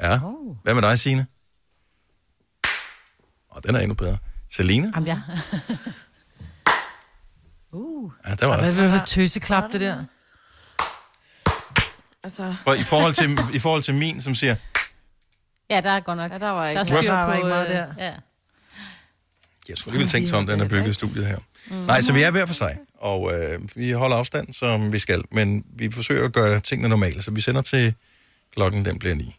Ja. 0.00 0.18
Hvad 0.62 0.74
med 0.74 0.82
dig, 0.82 0.98
Signe? 0.98 1.26
Og 3.50 3.64
den 3.64 3.74
er 3.74 3.80
endnu 3.80 3.94
bedre. 3.94 4.18
Selina? 4.52 4.90
Jamen, 4.94 5.06
ja. 5.06 5.20
Ja, 8.28 8.34
der 8.34 8.46
var 8.46 8.56
Hvad 8.56 8.68
også. 8.68 8.82
vil 8.82 8.92
du 8.92 8.98
for 8.98 9.04
tøseklap, 9.04 9.64
det 9.72 9.80
der? 9.80 10.04
Altså, 12.24 12.54
Og 12.64 12.78
i 12.78 12.82
forhold, 12.82 13.12
til, 13.12 13.38
I 13.54 13.58
forhold 13.58 13.82
til 13.82 13.94
min, 13.94 14.22
som 14.22 14.34
siger, 14.34 14.56
ja, 15.70 15.80
der 15.80 15.90
er 15.90 16.00
godt 16.00 16.18
nok. 16.18 16.32
ja, 16.32 16.38
der 16.38 16.50
var 16.50 16.68
ikke... 16.68 16.84
Der 16.84 16.96
er 16.96 17.02
Der 17.02 17.12
var 17.12 17.34
ikke 17.34 17.48
meget 17.48 17.68
øh, 17.68 17.74
der. 17.74 17.86
Ja. 17.98 18.12
jeg 19.68 19.76
skulle 19.76 19.98
lige 19.98 20.08
tænke 20.08 20.28
sig 20.28 20.38
om, 20.38 20.46
den 20.46 20.60
er 20.60 20.68
bygget 20.68 20.88
i 20.88 20.92
studiet 20.92 21.26
her. 21.26 21.38
Nej, 21.86 22.00
så 22.00 22.12
vi 22.12 22.22
er 22.22 22.30
hver 22.30 22.46
for 22.46 22.54
sig, 22.54 22.78
og 22.98 23.32
øh, 23.34 23.60
vi 23.76 23.90
holder 23.90 24.16
afstand, 24.16 24.52
som 24.52 24.92
vi 24.92 24.98
skal, 24.98 25.22
men 25.30 25.64
vi 25.76 25.90
forsøger 25.90 26.24
at 26.24 26.32
gøre 26.32 26.60
tingene 26.60 26.88
normale, 26.88 27.22
så 27.22 27.30
vi 27.30 27.40
sender 27.40 27.62
til 27.62 27.94
klokken, 28.54 28.84
den 28.84 28.98
bliver 28.98 29.14
9. 29.14 29.36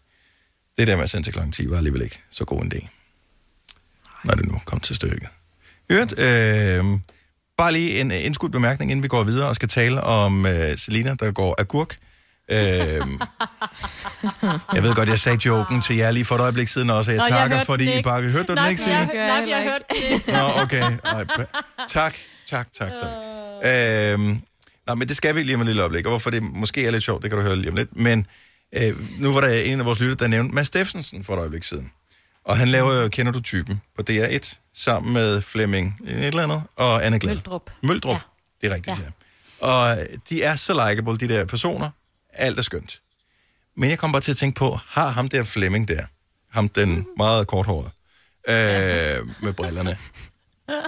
Det 0.77 0.87
der 0.87 0.95
med 0.95 1.03
at 1.03 1.09
sende 1.09 1.25
til 1.25 1.33
klokken 1.33 1.51
10 1.51 1.69
var 1.69 1.77
alligevel 1.77 2.01
ikke 2.01 2.19
så 2.29 2.45
god 2.45 2.61
en 2.61 2.71
idé. 2.75 2.87
Når 4.23 4.33
det 4.33 4.45
nu 4.51 4.61
kom 4.65 4.79
til 4.79 4.95
stykket. 4.95 5.29
Hørt, 5.91 6.19
øh, 6.19 6.83
bare 7.57 7.71
lige 7.71 8.01
en 8.01 8.11
indskudt 8.11 8.51
bemærkning, 8.51 8.91
inden 8.91 9.03
vi 9.03 9.07
går 9.07 9.23
videre 9.23 9.47
og 9.47 9.55
skal 9.55 9.69
tale 9.69 10.01
om 10.01 10.45
øh, 10.45 10.77
Selina, 10.77 11.15
der 11.19 11.31
går 11.31 11.55
agurk. 11.61 11.97
Øh, 12.51 13.07
jeg 14.73 14.83
ved 14.83 14.95
godt, 14.95 15.09
jeg 15.09 15.19
sagde 15.19 15.39
joken 15.45 15.81
til 15.81 15.95
jer 15.95 16.11
lige 16.11 16.25
for 16.25 16.35
et 16.35 16.41
øjeblik 16.41 16.67
siden 16.67 16.89
også, 16.89 17.11
og 17.11 17.15
jeg 17.15 17.19
Nå, 17.29 17.35
jeg 17.35 17.41
takker, 17.41 17.57
hørte 17.57 17.65
fordi 17.65 17.99
I 17.99 18.01
bare... 18.01 18.21
Hørte 18.21 18.55
du 18.55 18.61
den 18.61 18.69
ikke, 18.71 18.89
jeg, 18.89 19.07
Signe? 19.09 19.21
har- 19.21 19.41
nej, 19.41 19.49
jeg 19.49 19.57
har 19.57 19.63
hørt 19.63 19.81
det. 20.25 20.27
Nå, 20.33 20.61
okay. 20.63 20.97
Ej, 21.03 21.25
tak, 21.89 22.15
tak, 22.47 22.67
tak, 22.73 22.91
tak. 23.01 23.09
Øhm, 23.65 24.41
nej, 24.87 24.95
men 24.95 25.07
det 25.07 25.17
skal 25.17 25.35
vi 25.35 25.43
lige 25.43 25.55
om 25.55 25.61
et 25.61 25.67
lille 25.67 25.81
øjeblik, 25.81 26.05
og 26.05 26.09
hvorfor 26.09 26.29
det 26.29 26.43
måske 26.43 26.85
er 26.85 26.91
lidt 26.91 27.03
sjovt, 27.03 27.21
det 27.23 27.31
kan 27.31 27.37
du 27.37 27.43
høre 27.43 27.55
lige 27.55 27.69
om 27.69 27.75
lidt. 27.75 27.95
Men 27.95 28.27
øh, 28.75 29.21
nu 29.21 29.33
var 29.33 29.41
der 29.41 29.49
en 29.49 29.79
af 29.79 29.85
vores 29.85 29.99
lytter, 29.99 30.15
der 30.15 30.27
nævnte 30.27 30.55
Mads 30.55 30.67
Steffensen 30.67 31.23
for 31.23 31.33
et 31.33 31.39
øjeblik 31.39 31.63
siden. 31.63 31.91
Og 32.45 32.57
han 32.57 32.67
laver 32.67 32.93
jo 33.01 33.09
Kender 33.09 33.31
du 33.31 33.41
typen 33.41 33.81
på 33.97 34.03
DR1, 34.09 34.55
sammen 34.75 35.13
med 35.13 35.41
Flemming 35.41 35.99
et 36.07 36.23
eller 36.25 36.43
andet, 36.43 36.63
og 36.75 37.05
Anne 37.05 37.19
Glad. 37.19 37.33
Møldrup. 37.35 37.69
Møldrup, 37.83 38.13
ja. 38.13 38.19
Ja. 38.63 38.67
det 38.67 38.71
er 38.71 38.75
rigtigt, 38.75 38.97
ja. 38.99 39.03
Ja. 39.61 39.67
Og 39.67 39.97
de 40.29 40.43
er 40.43 40.55
så 40.55 40.73
likeable, 40.89 41.17
de 41.17 41.27
der 41.27 41.45
personer. 41.45 41.89
Alt 42.37 42.59
er 42.59 42.63
skønt. 42.63 43.01
Men 43.77 43.89
jeg 43.89 43.99
kom 43.99 44.11
bare 44.11 44.21
til 44.21 44.31
at 44.31 44.37
tænke 44.37 44.59
på, 44.59 44.79
har 44.87 45.09
ham 45.09 45.27
der 45.29 45.43
Flemming 45.43 45.87
der, 45.87 46.05
ham 46.51 46.69
den 46.69 47.07
meget 47.17 47.47
korthårede, 47.47 47.89
øh, 48.49 49.43
med 49.43 49.53
brillerne, 49.53 49.97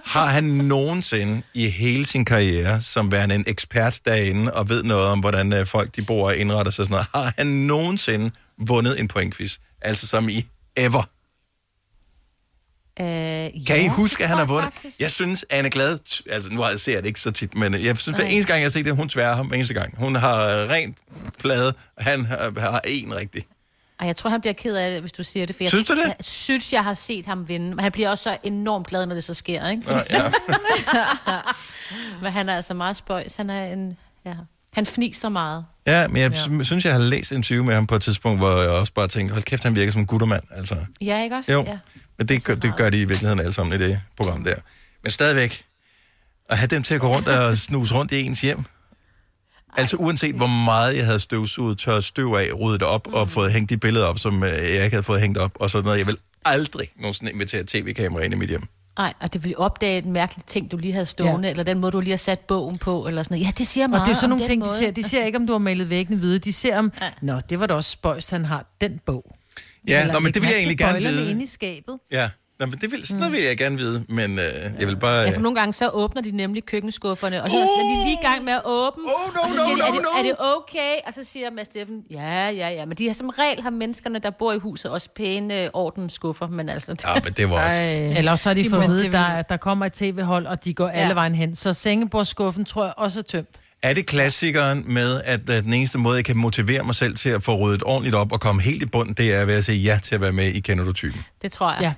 har 0.05 0.27
han 0.27 0.43
nogensinde 0.43 1.41
i 1.53 1.67
hele 1.67 2.05
sin 2.05 2.25
karriere, 2.25 2.81
som 2.81 3.11
værende 3.11 3.35
en 3.35 3.43
ekspert 3.47 3.99
derinde, 4.05 4.53
og 4.53 4.69
ved 4.69 4.83
noget 4.83 5.07
om, 5.07 5.19
hvordan 5.19 5.53
øh, 5.53 5.65
folk 5.65 5.95
de 5.95 6.01
bor 6.01 6.25
og 6.25 6.37
indretter 6.37 6.71
sig 6.71 6.81
og 6.81 6.85
sådan 6.85 6.93
noget, 6.93 7.07
har 7.25 7.33
han 7.37 7.47
nogensinde 7.47 8.31
vundet 8.57 8.99
en 8.99 9.07
pointquiz? 9.07 9.57
Altså 9.81 10.07
som 10.07 10.29
i 10.29 10.45
ever. 10.75 11.09
Øh, 13.01 13.05
Kan 13.67 13.79
I 13.79 13.83
ja, 13.83 13.89
huske, 13.89 14.17
det 14.17 14.23
at 14.23 14.29
han 14.29 14.37
har 14.37 14.45
vundet? 14.45 14.73
faktisk. 14.73 14.99
Jeg 14.99 15.11
synes, 15.11 15.45
Anne 15.49 15.69
Glad, 15.69 15.99
altså 16.29 16.49
nu 16.49 16.61
har 16.61 16.69
jeg 16.69 16.79
set 16.79 16.97
det 16.97 17.05
ikke 17.05 17.19
så 17.19 17.31
tit, 17.31 17.57
men 17.57 17.73
jeg 17.73 17.97
synes, 17.97 18.17
hver 18.19 18.25
eneste 18.27 18.51
gang, 18.53 18.61
jeg 18.61 18.67
har 18.67 18.71
set 18.71 18.85
det, 18.85 18.95
hun 18.95 19.09
tværer 19.09 19.35
ham 19.35 19.53
eneste 19.53 19.73
gang. 19.73 19.93
Hun 19.97 20.15
har 20.15 20.69
rent 20.69 20.97
plade, 21.39 21.73
og 21.97 22.03
han 22.03 22.25
har, 22.25 22.59
har 22.59 22.81
en 22.85 23.15
rigtig. 23.15 23.45
Ej, 23.99 24.07
jeg 24.07 24.17
tror, 24.17 24.29
han 24.29 24.41
bliver 24.41 24.53
ked 24.53 24.75
af 24.75 24.91
det, 24.91 24.99
hvis 25.01 25.11
du 25.11 25.23
siger 25.23 25.45
det. 25.45 25.55
For 25.55 25.63
jeg, 25.63 25.69
Synes 25.71 25.87
du 25.87 25.93
det? 25.95 26.05
Jeg 26.05 26.15
synes, 26.19 26.73
jeg 26.73 26.83
har 26.83 26.93
set 26.93 27.25
ham 27.25 27.47
vinde. 27.47 27.69
Men 27.69 27.79
han 27.79 27.91
bliver 27.91 28.09
også 28.09 28.23
så 28.23 28.37
enormt 28.43 28.87
glad, 28.87 29.05
når 29.05 29.15
det 29.15 29.23
så 29.23 29.33
sker, 29.33 29.69
ikke? 29.69 29.83
Nå, 29.87 29.97
ja. 30.09 30.31
Men 32.21 32.31
han 32.31 32.49
er 32.49 32.55
altså 32.55 32.73
meget 32.73 32.95
spøjs. 32.95 33.35
Han 33.35 33.49
er 33.49 33.65
en... 33.73 33.97
Ja. 34.25 34.33
Han 34.73 34.85
fniser 34.85 35.29
meget. 35.29 35.65
Ja, 35.89 36.07
men 36.07 36.21
jeg 36.21 36.31
ja. 36.31 36.63
synes, 36.63 36.85
jeg 36.85 36.93
har 36.93 36.99
læst 37.01 37.31
en 37.31 37.37
interview 37.37 37.63
med 37.65 37.73
ham 37.73 37.87
på 37.87 37.95
et 37.95 38.01
tidspunkt, 38.01 38.39
hvor 38.39 38.61
jeg 38.61 38.69
også 38.69 38.93
bare 38.93 39.07
tænkte, 39.07 39.33
hold 39.33 39.43
kæft, 39.43 39.63
han 39.63 39.75
virker 39.75 39.91
som 39.91 40.01
en 40.01 40.07
guttermand. 40.07 40.43
Altså. 40.51 40.75
Ja, 41.01 41.23
ikke 41.23 41.35
også? 41.35 41.51
Jo, 41.53 41.63
Ja. 41.67 41.77
men 42.17 42.27
det, 42.27 42.43
gør, 42.43 42.55
det 42.55 42.75
gør 42.75 42.89
de 42.89 42.97
i 42.97 43.05
virkeligheden 43.05 43.39
alle 43.39 43.53
sammen 43.53 43.81
i 43.81 43.83
det 43.83 44.01
program 44.17 44.43
der. 44.43 44.55
Men 45.03 45.11
stadigvæk, 45.11 45.65
at 46.49 46.57
have 46.57 46.67
dem 46.67 46.83
til 46.83 46.95
at 46.95 47.01
gå 47.01 47.07
rundt 47.07 47.27
og 47.27 47.57
snuse 47.57 47.95
rundt 47.95 48.11
i 48.11 48.21
ens 48.21 48.41
hjem. 48.41 48.63
Altså 49.77 49.97
uanset 49.97 50.35
hvor 50.35 50.47
meget 50.47 50.97
jeg 50.97 51.05
havde 51.05 51.19
støvsuget, 51.19 51.77
tørret 51.77 52.03
støv 52.03 52.33
af, 52.33 52.49
ryddet 52.59 52.83
op 52.83 53.07
mm. 53.07 53.13
og 53.13 53.29
fået 53.29 53.51
hængt 53.53 53.69
de 53.69 53.77
billeder 53.77 54.05
op, 54.05 54.19
som 54.19 54.43
øh, 54.43 54.49
jeg 54.49 54.69
ikke 54.71 54.89
havde 54.89 55.03
fået 55.03 55.21
hængt 55.21 55.37
op, 55.37 55.51
og 55.55 55.69
sådan 55.69 55.85
noget. 55.85 55.97
Jeg 55.97 56.07
vil 56.07 56.17
aldrig 56.45 56.87
nogensinde 56.95 57.31
invitere 57.31 57.63
tv-kamera 57.67 58.21
ind 58.23 58.33
i 58.33 58.37
mit 58.37 58.49
hjem. 58.49 58.63
Nej, 58.99 59.13
og 59.19 59.33
det 59.33 59.43
vil 59.43 59.57
opdage 59.57 59.97
en 59.97 60.11
mærkelig 60.11 60.45
ting, 60.45 60.71
du 60.71 60.77
lige 60.77 60.93
har 60.93 61.03
stående, 61.03 61.47
ja. 61.47 61.51
eller 61.51 61.63
den 61.63 61.79
måde, 61.79 61.91
du 61.91 61.99
lige 61.99 62.11
har 62.11 62.17
sat 62.17 62.39
bogen 62.39 62.77
på, 62.77 63.07
eller 63.07 63.23
sådan 63.23 63.35
noget. 63.35 63.45
Ja, 63.45 63.51
det 63.57 63.67
siger 63.67 63.87
meget 63.87 64.01
Og 64.01 64.05
det 64.07 64.11
er 64.11 64.15
sådan 64.15 64.29
nogle 64.29 64.45
ting, 64.45 64.61
de 64.61 64.67
måde. 64.67 64.77
ser. 64.77 64.91
De 64.91 65.03
ser 65.03 65.25
ikke, 65.25 65.37
om 65.37 65.47
du 65.47 65.53
har 65.53 65.59
malet 65.59 65.89
væggene 65.89 66.17
hvide. 66.19 66.39
De 66.39 66.53
ser 66.53 66.77
om, 66.77 66.91
nå, 67.21 67.39
det 67.49 67.59
var 67.59 67.65
da 67.67 67.73
også 67.73 67.91
spøjst, 67.91 68.31
han 68.31 68.45
har 68.45 68.65
den 68.81 68.99
bog. 69.05 69.35
Ja, 69.87 70.01
Eller 70.01 70.13
nå, 70.13 70.19
men 70.19 70.33
det 70.33 70.41
vil 70.41 70.47
jeg 70.49 70.57
egentlig 70.57 70.77
gerne 70.77 70.99
vide. 70.99 71.31
inde 71.31 71.43
i 71.43 71.47
skabet. 71.47 71.99
Ja, 72.11 72.29
nå, 72.59 72.65
men 72.65 72.77
det 72.81 72.91
vil, 72.91 73.07
sådan 73.07 73.19
noget 73.19 73.33
vil 73.33 73.41
jeg 73.43 73.57
gerne 73.57 73.77
vide, 73.77 74.05
men 74.09 74.39
øh, 74.39 74.45
jeg 74.79 74.87
vil 74.87 74.95
bare... 74.97 75.21
Ja, 75.21 75.35
for 75.35 75.41
nogle 75.41 75.59
gange 75.59 75.73
så 75.73 75.89
åbner 75.89 76.21
de 76.21 76.31
nemlig 76.31 76.65
køkkenskufferne, 76.65 77.43
og 77.43 77.49
så 77.49 77.57
er 77.57 77.61
de 77.61 78.03
lige 78.05 78.17
i 78.21 78.25
gang 78.25 78.43
med 78.43 78.53
at 78.53 78.61
åbne. 78.65 79.03
Oh, 79.03 79.33
no, 79.35 79.39
og 79.41 79.49
så 79.49 79.55
no, 79.55 79.63
siger 79.65 79.75
de, 79.75 79.81
er, 79.81 79.91
no, 79.91 79.95
det, 79.95 80.01
no. 80.03 80.19
er 80.19 80.23
det 80.23 80.35
okay? 80.57 80.93
Og 81.07 81.13
så 81.13 81.23
siger 81.23 81.51
Mads 81.51 81.67
Steffen, 81.67 81.95
ja, 82.11 82.49
ja, 82.49 82.69
ja. 82.69 82.85
Men 82.85 82.97
de 82.97 83.07
har 83.07 83.13
som 83.13 83.29
regel 83.29 83.61
har 83.61 83.69
menneskerne, 83.69 84.19
der 84.19 84.29
bor 84.29 84.53
i 84.53 84.57
huset, 84.57 84.91
også 84.91 85.09
pæne 85.15 85.63
øh, 85.63 85.69
ordensskuffer, 85.73 86.47
men 86.47 86.69
altså... 86.69 86.95
Ja, 87.05 87.13
men 87.23 87.33
det 87.33 87.49
var 87.49 87.65
også... 87.65 87.91
Eller 88.17 88.31
også 88.31 88.49
har 88.49 88.53
de 88.53 88.63
De- 88.63 88.69
fået 88.69 88.83
at 88.83 88.89
vide, 88.89 89.11
der, 89.11 89.41
der 89.41 89.57
kommer 89.57 89.85
et 89.85 89.93
tv-hold, 89.93 90.45
og 90.45 90.65
de 90.65 90.73
går 90.73 90.87
alle 90.87 91.07
Ja. 91.07 91.13
vejen 91.13 91.35
hen. 91.35 91.55
Så 91.55 91.73
sengebordsskuffen 91.73 92.65
tror 92.65 92.83
jeg 92.85 92.93
også 92.97 93.19
er 93.19 93.23
tømt. 93.23 93.49
Er 93.83 93.93
det 93.93 94.05
klassikeren 94.05 94.83
med, 94.93 95.21
at 95.25 95.49
øh, 95.49 95.63
den 95.63 95.73
eneste 95.73 95.97
måde, 95.97 96.15
jeg 96.15 96.25
kan 96.25 96.37
motivere 96.37 96.83
mig 96.83 96.95
selv 96.95 97.15
til 97.15 97.29
at 97.29 97.43
få 97.43 97.55
ryddet 97.55 97.83
ordentligt 97.83 98.15
op 98.15 98.31
og 98.31 98.39
komme 98.41 98.61
helt 98.61 98.83
i 98.83 98.85
bund, 98.85 99.15
det 99.15 99.33
er 99.33 99.45
ved 99.45 99.53
at 99.53 99.65
sige 99.65 99.77
ja 99.83 99.99
til 100.03 100.15
at 100.15 100.21
være 100.21 100.31
med 100.31 100.47
i 100.47 100.59
Kender 100.59 100.85
du 100.85 100.93
typen? 100.93 101.21
Det 101.41 101.51
tror 101.51 101.71
jeg. 101.73 101.81
Ja. 101.81 101.93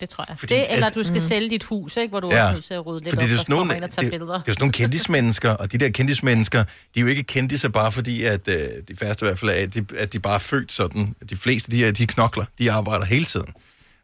Det 0.00 0.10
tror 0.10 0.24
jeg. 0.28 0.38
Fordi 0.38 0.54
det, 0.54 0.72
eller 0.72 0.86
at- 0.86 0.94
du 0.94 1.02
skal 1.02 1.14
mm. 1.14 1.20
sælge 1.20 1.50
dit 1.50 1.62
hus, 1.64 1.96
ikke? 1.96 2.10
hvor 2.10 2.20
du 2.20 2.30
Ja. 2.30 2.36
er 2.36 2.42
også 2.44 2.54
nødt 2.56 2.64
til 2.64 2.74
at 2.74 2.86
rydde 2.86 3.04
lidt 3.04 3.12
Fordi 3.14 3.24
op, 3.24 3.28
det 3.28 3.34
er 3.34 3.38
sådan 3.38 3.54
nogle, 3.56 3.74
det, 3.74 4.10
billeder. 4.10 4.34
er 4.34 4.38
sådan 4.46 4.54
nogle 4.60 4.72
kendismennesker, 4.72 5.50
og 5.50 5.72
de 5.72 5.78
der 5.78 5.88
kendismennesker, 5.88 6.62
de 6.64 6.70
er 6.96 7.00
jo 7.00 7.06
ikke 7.06 7.22
kendiser 7.22 7.68
bare 7.68 7.92
fordi, 7.92 8.24
at 8.24 8.48
øh, 8.48 8.56
de 8.88 8.96
færreste 8.96 9.24
i 9.24 9.28
hvert 9.28 9.38
fald 9.38 9.50
er, 9.50 9.54
at 9.54 9.74
de, 9.74 9.86
at 9.96 10.12
de 10.12 10.18
bare 10.20 10.34
er 10.34 10.38
født 10.38 10.72
sådan. 10.72 11.14
De 11.30 11.36
fleste, 11.36 11.70
de, 11.70 11.92
de 11.92 12.06
knokler, 12.06 12.44
de 12.58 12.72
arbejder 12.72 13.04
hele 13.06 13.24
tiden. 13.24 13.52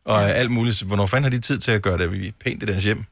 Og 0.04 0.20
ja. 0.22 0.26
alt 0.28 0.50
muligt. 0.50 0.82
Hvornår 0.82 1.06
fanden 1.06 1.22
har 1.24 1.30
de 1.30 1.38
tid 1.38 1.58
til 1.58 1.70
at 1.70 1.82
gøre 1.82 1.98
det 1.98 2.34
pænt 2.44 2.62
i 2.62 2.66
deres 2.66 2.84
hjem? 2.84 3.04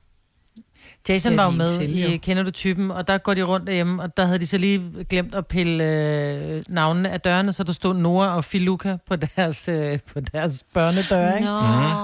Jason 1.08 1.32
Ja, 1.32 1.36
var 1.36 1.44
jo 1.44 1.50
med 1.50 1.68
til, 1.78 1.98
i 1.98 2.12
jo. 2.12 2.18
Kender 2.22 2.42
du 2.42 2.50
typen, 2.50 2.90
og 2.90 3.08
der 3.08 3.18
går 3.18 3.34
de 3.34 3.42
rundt 3.42 3.66
derhjemme, 3.66 4.02
og 4.02 4.16
der 4.16 4.24
havde 4.24 4.38
de 4.38 4.46
så 4.46 4.58
lige 4.58 4.82
glemt 5.10 5.34
at 5.34 5.46
pille 5.46 5.84
øh, 5.84 6.62
navnene 6.68 7.10
af 7.10 7.20
dørene, 7.20 7.52
så 7.52 7.62
der 7.64 7.72
stod 7.72 7.94
Nora 7.94 8.36
og 8.36 8.44
Filuka 8.44 8.96
på 9.08 9.16
deres, 9.16 9.68
øh, 9.68 9.98
på 10.14 10.20
deres 10.20 10.64
børnedøre, 10.74 11.34
ikke? 11.36 11.46
Nå. 11.48 11.58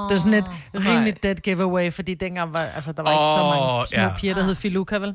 Det 0.08 0.14
er 0.14 0.16
sådan 0.16 0.34
et 0.34 0.44
rimelig 0.74 1.22
dead 1.22 1.34
giveaway, 1.34 1.92
fordi 1.92 2.14
dengang 2.14 2.52
var, 2.52 2.60
altså, 2.60 2.92
der 2.92 3.02
var 3.02 3.10
ikke 3.10 3.22
så 3.38 3.44
mange 3.54 3.86
små 3.88 4.02
ja. 4.02 4.18
piger, 4.20 4.34
der 4.34 4.42
hed 4.42 4.54
Filuka, 4.54 4.96
vel? 4.96 5.14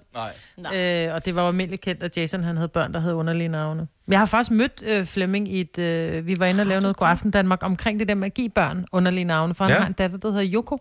Nej. 0.58 0.76
Øh, 1.08 1.14
og 1.14 1.26
det 1.26 1.36
var 1.36 1.42
jo 1.42 1.48
almindeligt 1.48 1.82
kendt, 1.82 2.04
at 2.04 2.18
Jason 2.18 2.44
han 2.44 2.56
havde 2.56 2.68
børn, 2.70 2.94
der 2.94 3.00
havde 3.00 3.16
underlige 3.16 3.48
navne. 3.50 3.88
Jeg 4.08 4.20
har 4.20 4.26
faktisk 4.26 4.52
mødt 4.52 4.84
øh, 4.88 5.06
Flemming 5.06 5.48
i 5.54 5.62
et... 5.62 5.78
Øh, 5.80 6.28
vi 6.28 6.40
var 6.40 6.46
inde 6.46 6.62
og 6.62 6.68
lave 6.68 6.82
noget 6.82 6.98
God 6.98 7.08
Aften 7.08 7.32
Danmark 7.32 7.60
omkring 7.64 8.00
det 8.00 8.08
der 8.08 8.16
med 8.16 8.26
at 8.26 8.34
give 8.34 8.50
børn 8.50 8.86
underlige 8.92 9.24
navne, 9.24 9.54
for 9.56 9.64
han 9.64 9.72
Ja. 9.74 9.80
har 9.80 9.88
en 9.88 9.94
datter, 9.94 10.18
der 10.18 10.32
hedder 10.32 10.50
Yoko. 10.54 10.78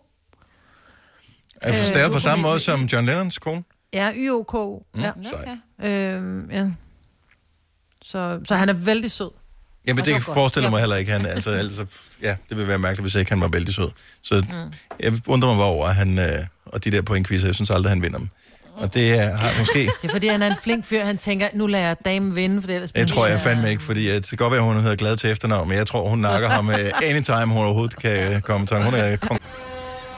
Er 1.63 1.71
du 1.81 1.87
stadig 1.87 2.11
på 2.11 2.19
samme 2.19 2.41
måde 2.41 2.59
som 2.59 2.83
John 2.85 3.05
Lennons 3.05 3.39
kone? 3.39 3.63
Ja, 3.93 4.11
Y-O-K. 4.15 4.53
Mm, 4.95 5.01
Ja. 5.01 5.11
sejt. 5.29 5.91
Øhm, 5.91 6.51
ja. 6.51 6.65
Så, 8.03 8.39
så 8.47 8.55
han 8.55 8.69
er 8.69 8.73
vældig 8.73 9.11
sød. 9.11 9.29
Jamen, 9.87 9.97
det 9.97 10.05
det 10.05 10.13
kan 10.13 10.23
forestille 10.23 10.69
mig 10.69 10.79
heller 10.79 10.95
ikke. 10.95 11.11
Han, 11.11 11.25
altså, 11.25 11.49
altså, 11.63 11.85
ja, 12.21 12.35
det 12.49 12.57
ville 12.57 12.67
være 12.67 12.77
mærkeligt, 12.77 13.03
hvis 13.03 13.15
ikke 13.15 13.31
han 13.31 13.41
var 13.41 13.47
vældig 13.47 13.73
sød. 13.73 13.89
Så 14.21 14.45
mm. 14.49 14.73
jeg 14.99 15.13
undrer 15.27 15.49
mig 15.49 15.57
bare 15.57 15.67
over, 15.67 15.87
at 15.87 15.95
han, 15.95 16.19
øh, 16.19 16.25
og 16.65 16.83
de 16.83 16.91
der 16.91 17.01
pointquizzer, 17.01 17.47
jeg 17.47 17.55
synes 17.55 17.69
aldrig, 17.71 17.91
han 17.91 18.01
vinder 18.01 18.17
dem. 18.17 18.29
Og 18.75 18.93
det 18.93 19.11
er, 19.13 19.37
har 19.37 19.59
måske... 19.59 19.79
Det 19.79 20.07
er 20.07 20.11
fordi, 20.11 20.27
han 20.27 20.41
er 20.41 20.47
en 20.47 20.55
flink 20.63 20.85
fyr. 20.85 21.03
Han 21.03 21.17
tænker, 21.17 21.47
nu 21.53 21.67
lader 21.67 21.85
jeg 21.87 21.97
damen 22.05 22.35
vinde, 22.35 22.61
for 22.61 22.69
ellers... 22.69 22.91
Jeg 22.95 23.07
tror 23.07 23.27
jeg 23.27 23.39
fandme 23.39 23.69
ikke, 23.69 23.83
fordi 23.83 24.09
at 24.09 24.21
det 24.21 24.29
kan 24.29 24.37
godt 24.37 24.51
være, 24.51 24.61
at 24.61 24.67
hun 24.73 24.81
hedder 24.81 24.95
glad 24.95 25.17
til 25.17 25.31
efternavn, 25.31 25.69
men 25.69 25.77
jeg 25.77 25.87
tror, 25.87 26.09
hun 26.09 26.19
nakker 26.19 26.49
ham 26.57 26.69
anytime, 27.03 27.45
hun 27.45 27.57
overhovedet 27.65 27.97
kan 27.97 28.41
komme 28.41 28.67
til. 28.67 28.77
Hun 28.77 28.93
er 28.93 29.15
kong. 29.17 29.41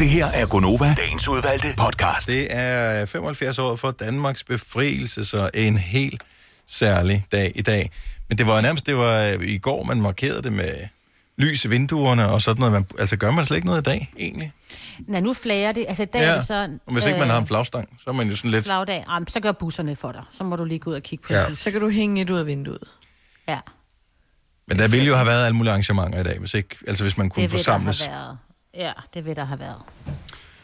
Det 0.00 0.08
her 0.08 0.26
er 0.26 0.46
Gonova, 0.46 0.94
dagens 0.94 1.28
udvalgte 1.28 1.68
podcast. 1.78 2.26
Det 2.26 2.46
er 2.50 3.06
75 3.06 3.58
år 3.58 3.76
for 3.76 3.90
Danmarks 3.90 4.44
befrielse, 4.44 5.24
så 5.24 5.50
en 5.54 5.78
helt 5.78 6.22
særlig 6.66 7.26
dag 7.32 7.52
i 7.54 7.62
dag. 7.62 7.90
Men 8.28 8.38
det 8.38 8.46
var 8.46 8.60
nærmest, 8.60 8.86
det 8.86 8.96
var 8.96 9.22
øh, 9.24 9.48
i 9.48 9.58
går, 9.58 9.84
man 9.84 10.00
markerede 10.00 10.42
det 10.42 10.52
med 10.52 10.74
lys 11.36 11.64
i 11.64 11.68
vinduerne 11.68 12.28
og 12.28 12.42
sådan 12.42 12.60
noget. 12.60 12.72
Man, 12.72 12.86
altså 12.98 13.16
gør 13.16 13.30
man 13.30 13.46
slet 13.46 13.56
ikke 13.56 13.66
noget 13.66 13.80
i 13.80 13.84
dag, 13.84 14.12
egentlig? 14.18 14.52
Nej, 15.06 15.20
nu 15.20 15.34
flager 15.34 15.72
det. 15.72 15.84
Altså, 15.88 16.02
i 16.02 16.06
dag 16.06 16.22
er 16.24 16.34
det 16.34 16.46
så... 16.46 16.68
Og 16.86 16.92
hvis 16.92 17.06
ikke 17.06 17.18
man 17.18 17.30
har 17.30 17.38
en 17.38 17.46
flagstang, 17.46 17.88
så 18.04 18.10
er 18.10 18.14
man 18.14 18.28
jo 18.28 18.36
sådan 18.36 18.50
lidt... 18.50 18.64
Flagdag. 18.64 19.04
Jamen, 19.08 19.28
så 19.28 19.40
gør 19.40 19.52
busserne 19.52 19.96
for 19.96 20.12
dig. 20.12 20.22
Så 20.32 20.44
må 20.44 20.56
du 20.56 20.64
lige 20.64 20.78
gå 20.78 20.90
ud 20.90 20.94
og 20.94 21.02
kigge 21.02 21.24
på 21.26 21.32
Ja. 21.32 21.44
det. 21.46 21.56
Så 21.56 21.70
kan 21.70 21.80
du 21.80 21.88
hænge 21.88 22.22
et 22.22 22.30
ud 22.30 22.38
af 22.38 22.46
vinduet. 22.46 22.88
Ja, 23.48 23.58
Men 24.68 24.78
der 24.78 24.88
ville 24.88 25.06
jo 25.06 25.14
have 25.14 25.26
været 25.26 25.44
alle 25.46 25.56
mulige 25.56 25.70
arrangementer 25.70 26.20
i 26.20 26.24
dag, 26.24 26.38
hvis, 26.38 26.54
ikke, 26.54 26.76
altså 26.86 27.04
hvis 27.04 27.18
man 27.18 27.28
kunne 27.28 27.48
forsamles. 27.48 28.00
have 28.04 28.16
været. 28.16 28.38
Ja, 28.74 28.92
det 29.14 29.24
vil 29.24 29.36
der 29.36 29.44
have 29.44 29.60
været. 29.60 29.82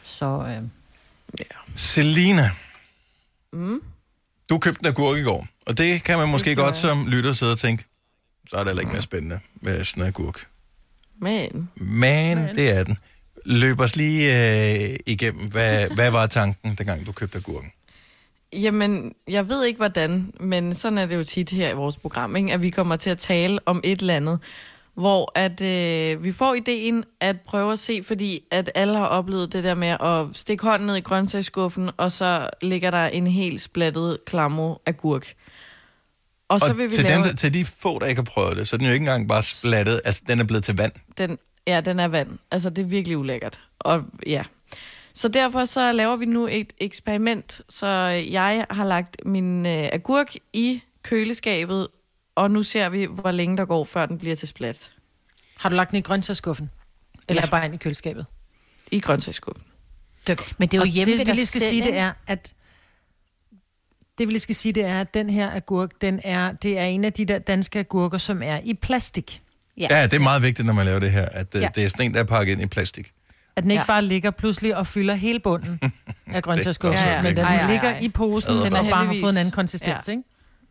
Så, 0.03 0.25
øh, 0.47 0.63
Selina, 1.75 2.49
Mm. 3.53 3.81
du 4.49 4.57
købte 4.59 4.79
en 4.81 4.85
agurk 4.87 5.17
i 5.17 5.23
går, 5.23 5.47
og 5.67 5.77
det 5.77 6.03
kan 6.03 6.17
man 6.17 6.29
måske 6.29 6.55
godt 6.55 6.75
som 6.75 7.07
lytter 7.07 7.31
sidde 7.33 7.51
og 7.51 7.59
tænke, 7.59 7.83
så 8.49 8.55
er 8.55 8.59
det 8.59 8.67
heller 8.67 8.81
ikke 8.81 8.91
mere 8.93 9.01
spændende 9.01 9.39
med 9.55 9.83
sådan 9.83 10.03
en 10.03 10.07
agurk. 10.07 10.47
Men 11.17 11.69
Men, 11.75 12.37
Men. 12.37 12.55
det 12.55 12.69
er 12.69 12.83
den. 12.83 12.97
Løb 13.45 13.79
os 13.79 13.95
lige 13.95 14.23
øh, 14.91 14.95
igennem, 15.05 15.51
hvad, 15.51 15.87
hvad 15.89 16.11
var 16.11 16.27
tanken, 16.27 16.75
dengang 16.75 17.05
du 17.05 17.11
købte 17.11 17.37
agurken? 17.37 17.71
Jamen, 18.53 19.15
jeg 19.27 19.47
ved 19.49 19.65
ikke 19.65 19.77
hvordan, 19.77 20.33
men 20.39 20.75
sådan 20.75 20.97
er 20.97 21.05
det 21.05 21.15
jo 21.15 21.23
tit 21.23 21.49
her 21.49 21.69
i 21.69 21.73
vores 21.73 21.97
program, 21.97 22.35
ikke? 22.35 22.53
at 22.53 22.61
vi 22.61 22.69
kommer 22.69 22.95
til 22.95 23.09
at 23.09 23.17
tale 23.17 23.59
om 23.65 23.81
et 23.83 23.99
eller 24.01 24.15
andet, 24.15 24.39
hvor 24.97 25.31
at 25.35 25.61
øh, 25.61 26.23
vi 26.23 26.31
får 26.31 26.53
ideen 26.53 27.03
at 27.19 27.41
prøve 27.41 27.73
at 27.73 27.79
se, 27.79 28.03
fordi 28.03 28.43
at 28.51 28.71
alle 28.75 28.97
har 28.97 29.05
oplevet 29.05 29.53
det 29.53 29.63
der 29.63 29.75
med 29.75 29.87
at 29.87 30.37
stikke 30.37 30.63
hånden 30.63 30.87
ned 30.87 30.95
i 30.95 31.01
grøntsagsskuffen, 31.01 31.89
og 31.97 32.11
så 32.11 32.49
ligger 32.61 32.91
der 32.91 33.05
en 33.07 33.27
helt 33.27 33.61
splattet 33.61 34.17
klammo 34.25 34.75
agurk. 34.85 35.33
Og 36.49 36.59
så 36.59 36.73
vil 36.73 36.85
vi 36.85 36.89
til, 36.89 37.03
lave... 37.03 37.15
dem, 37.15 37.23
der, 37.23 37.33
til 37.33 37.53
de 37.53 37.65
få, 37.65 37.99
der 37.99 38.05
ikke 38.05 38.19
har 38.19 38.25
prøvet 38.25 38.57
det, 38.57 38.67
så 38.67 38.75
er 38.75 38.77
den 38.77 38.87
jo 38.87 38.93
ikke 38.93 39.03
engang 39.03 39.27
bare 39.27 39.43
splattet, 39.43 40.01
altså 40.05 40.21
den 40.27 40.39
er 40.39 40.43
blevet 40.43 40.63
til 40.63 40.77
vand. 40.77 40.91
Den, 41.17 41.37
ja, 41.67 41.81
den 41.81 41.99
er 41.99 42.07
vand. 42.07 42.29
Altså, 42.51 42.69
det 42.69 42.81
er 42.81 42.87
virkelig 42.87 43.17
ulækkert. 43.17 43.59
Og 43.79 44.03
ja. 44.27 44.43
Så 45.13 45.27
derfor 45.27 45.65
så 45.65 45.91
laver 45.91 46.15
vi 46.15 46.25
nu 46.25 46.47
et 46.51 46.73
eksperiment. 46.77 47.61
Så 47.69 47.87
jeg 48.31 48.65
har 48.69 48.85
lagt 48.85 49.25
min 49.25 49.65
øh, 49.65 49.89
agurk 49.91 50.35
i 50.53 50.81
køleskabet, 51.03 51.87
og 52.37 52.51
nu 52.51 52.63
ser 52.63 52.89
vi, 52.89 53.05
hvor 53.05 53.31
længe 53.31 53.57
der 53.57 53.65
går, 53.65 53.83
før 53.83 54.05
den 54.05 54.17
bliver 54.17 54.35
til 54.35 54.47
splat. 54.47 54.91
Har 55.57 55.69
du 55.69 55.75
lagt 55.75 55.91
den 55.91 55.97
i 55.97 56.01
grøntsagsskuffen? 56.01 56.69
Eller 57.29 57.41
Ja. 57.43 57.49
bare 57.49 57.65
ind 57.65 57.73
i 57.73 57.77
køleskabet? 57.77 58.25
I 58.91 58.99
grøntsagsskuffen. 58.99 59.63
Det, 60.27 60.53
Men 60.57 60.67
det 60.67 60.77
er 60.77 60.77
jo 60.77 60.81
og 60.81 60.87
hjemme 60.87 61.11
det, 61.11 61.19
ved 61.19 61.25
dig 61.25 61.35
lige 61.35 61.45
skal 61.45 61.61
selv, 61.61 61.69
sige, 61.69 61.81
det 61.81 61.87
ikke? 61.87 61.99
er, 61.99 62.13
at 62.27 62.53
det 64.17 64.27
vi 64.27 64.31
lige 64.33 64.39
skal 64.39 64.55
sige, 64.55 64.73
det 64.73 64.85
er, 64.85 65.01
at 65.01 65.13
den 65.13 65.29
her 65.29 65.51
agurk, 65.51 65.91
den 66.01 66.19
er, 66.23 66.51
det 66.51 66.77
er 66.77 66.83
en 66.83 67.05
af 67.05 67.13
de 67.13 67.25
der 67.25 67.39
danske 67.39 67.79
agurker, 67.79 68.17
som 68.17 68.43
er 68.43 68.59
i 68.63 68.73
plastik. 68.73 69.41
Ja. 69.77 69.87
ja, 69.89 70.03
det 70.03 70.13
er 70.13 70.19
meget 70.19 70.41
vigtigt, 70.43 70.65
når 70.65 70.73
man 70.73 70.85
laver 70.85 70.99
det 70.99 71.11
her, 71.11 71.25
at 71.25 71.55
uh, 71.55 71.61
Ja. 71.61 71.67
det 71.75 71.85
er 71.85 71.89
sådan 71.89 72.05
en, 72.05 72.13
der 72.13 72.19
er 72.19 72.23
pakket 72.23 72.51
ind 72.53 72.61
i 72.61 72.65
plastik. 72.65 73.11
At 73.55 73.63
den 73.63 73.71
ikke 73.71 73.81
Ja. 73.81 73.85
bare 73.87 74.01
ligger 74.01 74.31
pludselig 74.31 74.75
og 74.77 74.87
fylder 74.87 75.13
hele 75.13 75.39
bunden 75.39 75.79
af 76.35 76.43
grøntsagsskuffen, 76.43 77.03
ja, 77.03 77.09
ja. 77.15 77.21
men 77.21 77.25
den 77.25 77.35
lækkert. 77.35 77.51
Ej, 77.51 77.61
ej, 77.65 77.71
ligger 77.71 77.89
ej. 77.89 77.99
i 77.99 78.09
posen, 78.09 78.51
den 78.65 78.73
og 78.73 78.85
bare 78.89 79.05
har 79.05 79.15
fået 79.21 79.31
en 79.31 79.37
anden 79.37 79.51
konsistens, 79.51 80.07
Ja. 80.07 80.11
ikke? 80.11 80.23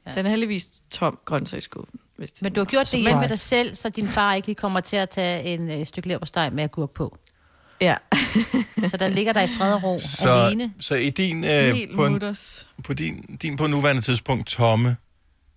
Ja. 0.06 0.12
Den 0.12 0.26
er 0.26 0.30
heldigvis 0.30 0.68
tom 0.90 1.18
grøntsagsskuffen. 1.24 2.00
Hvis 2.16 2.32
det 2.32 2.42
men 2.42 2.52
du 2.52 2.60
har 2.60 2.64
gjort 2.64 2.90
det 2.92 3.00
hjemme 3.00 3.20
boys. 3.20 3.30
dig 3.30 3.38
selv, 3.38 3.74
så 3.74 3.88
din 3.88 4.08
far 4.08 4.34
ikke 4.34 4.48
lige 4.48 4.54
kommer 4.56 4.80
til 4.80 4.96
at 4.96 5.10
tage 5.10 5.42
en 5.42 5.70
øh, 5.70 5.86
stykke 5.86 6.08
leverpostej 6.08 6.50
med 6.50 6.64
agurk 6.64 6.90
på. 6.90 7.18
Ja, 7.80 7.94
Så 8.90 8.96
der 8.96 9.08
ligger 9.08 9.32
der 9.32 9.42
i 9.42 9.48
fred 9.58 9.72
og 9.72 9.82
ro 9.82 9.98
Så, 9.98 10.30
alene. 10.30 10.72
så 10.80 10.94
i 10.94 11.10
din, 11.10 11.44
øh, 11.44 11.76
på, 11.96 12.06
en, 12.06 12.34
på 12.84 12.92
din, 12.94 13.38
din 13.42 13.56
på 13.56 13.66
nuværende 13.66 14.02
tidspunkt 14.02 14.46
tomme 14.46 14.96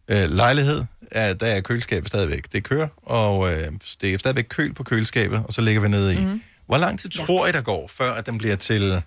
øh, 0.08 0.30
lejlighed, 0.30 0.84
er, 1.12 1.34
der 1.34 1.48
er 1.48 1.62
køleskabet 1.62 2.08
stadigvæk. 2.08 2.52
Det 2.52 2.64
kører, 2.64 2.88
og 2.98 3.52
øh, 3.54 3.68
det 4.02 4.14
er 4.14 4.18
stadigvæk 4.18 4.46
køl 4.50 4.74
på 4.74 4.84
køleskabet, 4.84 5.44
og 5.48 5.54
så 5.54 5.62
ligger 5.62 5.82
vi 5.82 5.88
nede 5.88 6.14
i. 6.22 6.26
Mm. 6.26 6.42
Hvor 6.66 6.78
lang 6.78 7.00
tid 7.00 7.10
tror 7.10 7.48
I, 7.48 7.52
der 7.52 7.62
går, 7.62 7.88
før 7.88 8.14
at 8.14 8.26
den 8.26 8.38
bliver 8.38 8.56
til, 8.56 9.04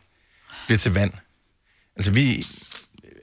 bliver 0.66 0.78
til 0.78 0.95
vand? 0.95 1.12
Altså, 1.97 2.11
vi 2.11 2.47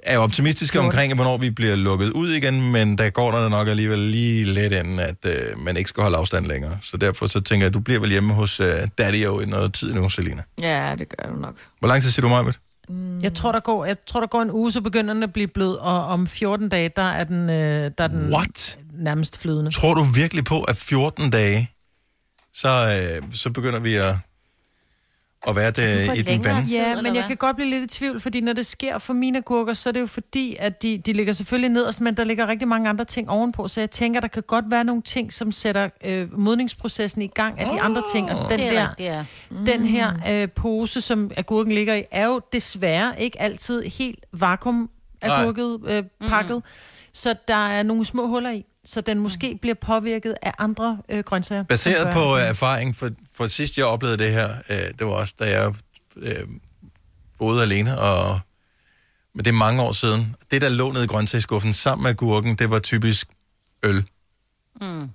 er 0.03 0.15
jo 0.15 0.21
optimistiske 0.21 0.79
omkring, 0.79 1.15
hvornår 1.15 1.37
vi 1.37 1.49
bliver 1.49 1.75
lukket 1.75 2.11
ud 2.11 2.29
igen, 2.29 2.71
men 2.71 2.97
der 2.97 3.09
går 3.09 3.31
der 3.31 3.49
nok 3.49 3.67
alligevel 3.67 3.99
lige 3.99 4.45
lidt 4.45 4.73
inden, 4.73 4.99
at 4.99 5.25
øh, 5.25 5.59
man 5.59 5.77
ikke 5.77 5.87
skal 5.87 6.03
holde 6.03 6.17
afstand 6.17 6.45
længere. 6.45 6.77
Så 6.81 6.97
derfor 6.97 7.27
så 7.27 7.41
tænker 7.41 7.63
jeg, 7.63 7.67
at 7.67 7.73
du 7.73 7.79
bliver 7.79 7.99
vel 7.99 8.09
hjemme 8.09 8.33
hos 8.33 8.59
øh, 8.59 8.67
Daddy-O 9.01 9.39
i 9.39 9.45
noget 9.45 9.73
tid 9.73 9.93
nu, 9.93 10.09
Selina. 10.09 10.43
Ja, 10.61 10.95
det 10.99 11.09
gør 11.17 11.29
du 11.29 11.39
nok. 11.39 11.55
Hvor 11.79 11.87
lang 11.87 12.01
tid 12.01 12.11
siger 12.11 12.21
du, 12.21 12.29
Marvitt? 12.29 12.59
Jeg 13.21 13.33
tror, 13.33 13.51
der 13.51 13.59
går, 13.59 13.85
jeg 13.85 13.95
tror, 14.07 14.19
der 14.19 14.27
går 14.27 14.41
en 14.41 14.51
uge, 14.51 14.71
så 14.71 14.81
begynder 14.81 15.13
den 15.13 15.23
at 15.23 15.33
blive 15.33 15.47
blød, 15.47 15.75
og 15.75 16.05
om 16.05 16.27
14 16.27 16.69
dage, 16.69 16.89
der 16.95 17.01
er 17.01 17.23
den, 17.23 17.49
øh, 17.49 17.91
der 17.97 18.03
er 18.03 18.07
den 18.07 18.33
What? 18.33 18.79
nærmest 18.93 19.37
flydende. 19.37 19.71
Tror 19.71 19.93
du 19.93 20.03
virkelig 20.03 20.45
på, 20.45 20.61
at 20.63 20.77
14 20.77 21.29
dage, 21.29 21.71
så, 22.53 22.69
øh, 22.69 23.31
så 23.31 23.49
begynder 23.49 23.79
vi 23.79 23.95
at, 23.95 24.15
at 25.47 25.55
være 25.55 25.71
det, 25.71 26.17
i 26.17 26.21
den 26.21 26.43
vand. 26.43 26.67
Ja, 26.67 27.01
men 27.01 27.15
jeg 27.15 27.23
kan 27.27 27.37
godt 27.37 27.55
blive 27.55 27.69
lidt 27.69 27.83
i 27.83 27.97
tvivl, 27.97 28.19
fordi 28.19 28.41
når 28.41 28.53
det 28.53 28.65
sker 28.65 28.97
for 28.97 29.13
mine 29.13 29.37
agurker, 29.37 29.73
så 29.73 29.89
er 29.89 29.93
det 29.93 29.99
jo 29.99 30.07
fordi, 30.07 30.55
at 30.59 30.81
de, 30.83 30.97
de 30.97 31.13
ligger 31.13 31.33
selvfølgelig 31.33 31.69
nederst, 31.69 32.01
men 32.01 32.17
der 32.17 32.23
ligger 32.23 32.47
rigtig 32.47 32.67
mange 32.67 32.89
andre 32.89 33.05
ting 33.05 33.29
ovenpå, 33.29 33.67
så 33.67 33.79
jeg 33.79 33.91
tænker, 33.91 34.19
der 34.19 34.27
kan 34.27 34.43
godt 34.47 34.65
være 34.67 34.83
nogle 34.83 35.01
ting, 35.01 35.33
som 35.33 35.51
sætter 35.51 35.89
øh, 36.03 36.39
modningsprocessen 36.39 37.21
i 37.21 37.27
gang 37.27 37.59
af 37.59 37.67
de 37.73 37.81
andre 37.81 38.03
ting, 38.13 38.31
og 38.31 38.51
den 38.51 38.59
er 38.59 38.71
der, 38.71 38.87
ja. 38.99 39.25
den 39.65 39.85
her 39.85 40.13
øh, 40.29 40.49
pose, 40.49 41.01
som 41.01 41.31
agurken 41.37 41.73
ligger 41.73 41.93
i, 41.93 42.03
er 42.11 42.25
jo 42.25 42.41
desværre 42.53 43.21
ikke 43.21 43.41
altid 43.41 43.83
helt 43.83 44.25
vakuum 44.33 44.89
agurket 45.21 45.79
øh, 45.87 46.03
pakket, 46.29 46.55
mm. 46.55 46.61
så 47.13 47.35
der 47.47 47.67
er 47.67 47.83
nogle 47.83 48.05
små 48.05 48.27
huller 48.27 48.51
i, 48.51 48.65
så 48.85 49.01
den 49.01 49.19
måske 49.19 49.57
bliver 49.61 49.75
påvirket 49.75 50.35
af 50.41 50.53
andre 50.57 50.97
øh, 51.09 51.23
grøntsager. 51.23 51.63
Baseret 51.63 52.13
på 52.13 52.37
øh, 52.37 52.41
erfaring, 52.41 52.95
for, 52.95 53.09
for 53.39 53.47
sidst 53.47 53.77
jeg 53.77 53.85
oplevede 53.85 54.17
det 54.17 54.31
her, 54.31 54.55
øh, 54.69 54.77
det 54.99 55.07
var 55.07 55.13
også, 55.13 55.33
da 55.39 55.61
jeg 55.61 55.73
øh, 56.15 56.47
boede 57.37 57.63
alene, 57.63 57.99
og 57.99 58.39
men 59.33 59.45
det 59.45 59.51
er 59.51 59.55
mange 59.55 59.81
år 59.81 59.91
siden. 59.91 60.35
Det, 60.51 60.61
der 60.61 60.69
lå 60.69 60.91
nede 60.91 61.03
i 61.03 61.07
grøntsagsskuffen 61.07 61.73
sammen 61.73 62.03
med 62.03 62.09
agurken, 62.09 62.55
det 62.55 62.69
var 62.69 62.79
typisk 62.79 63.27
øl. 63.83 64.07
Mm. 64.81 65.09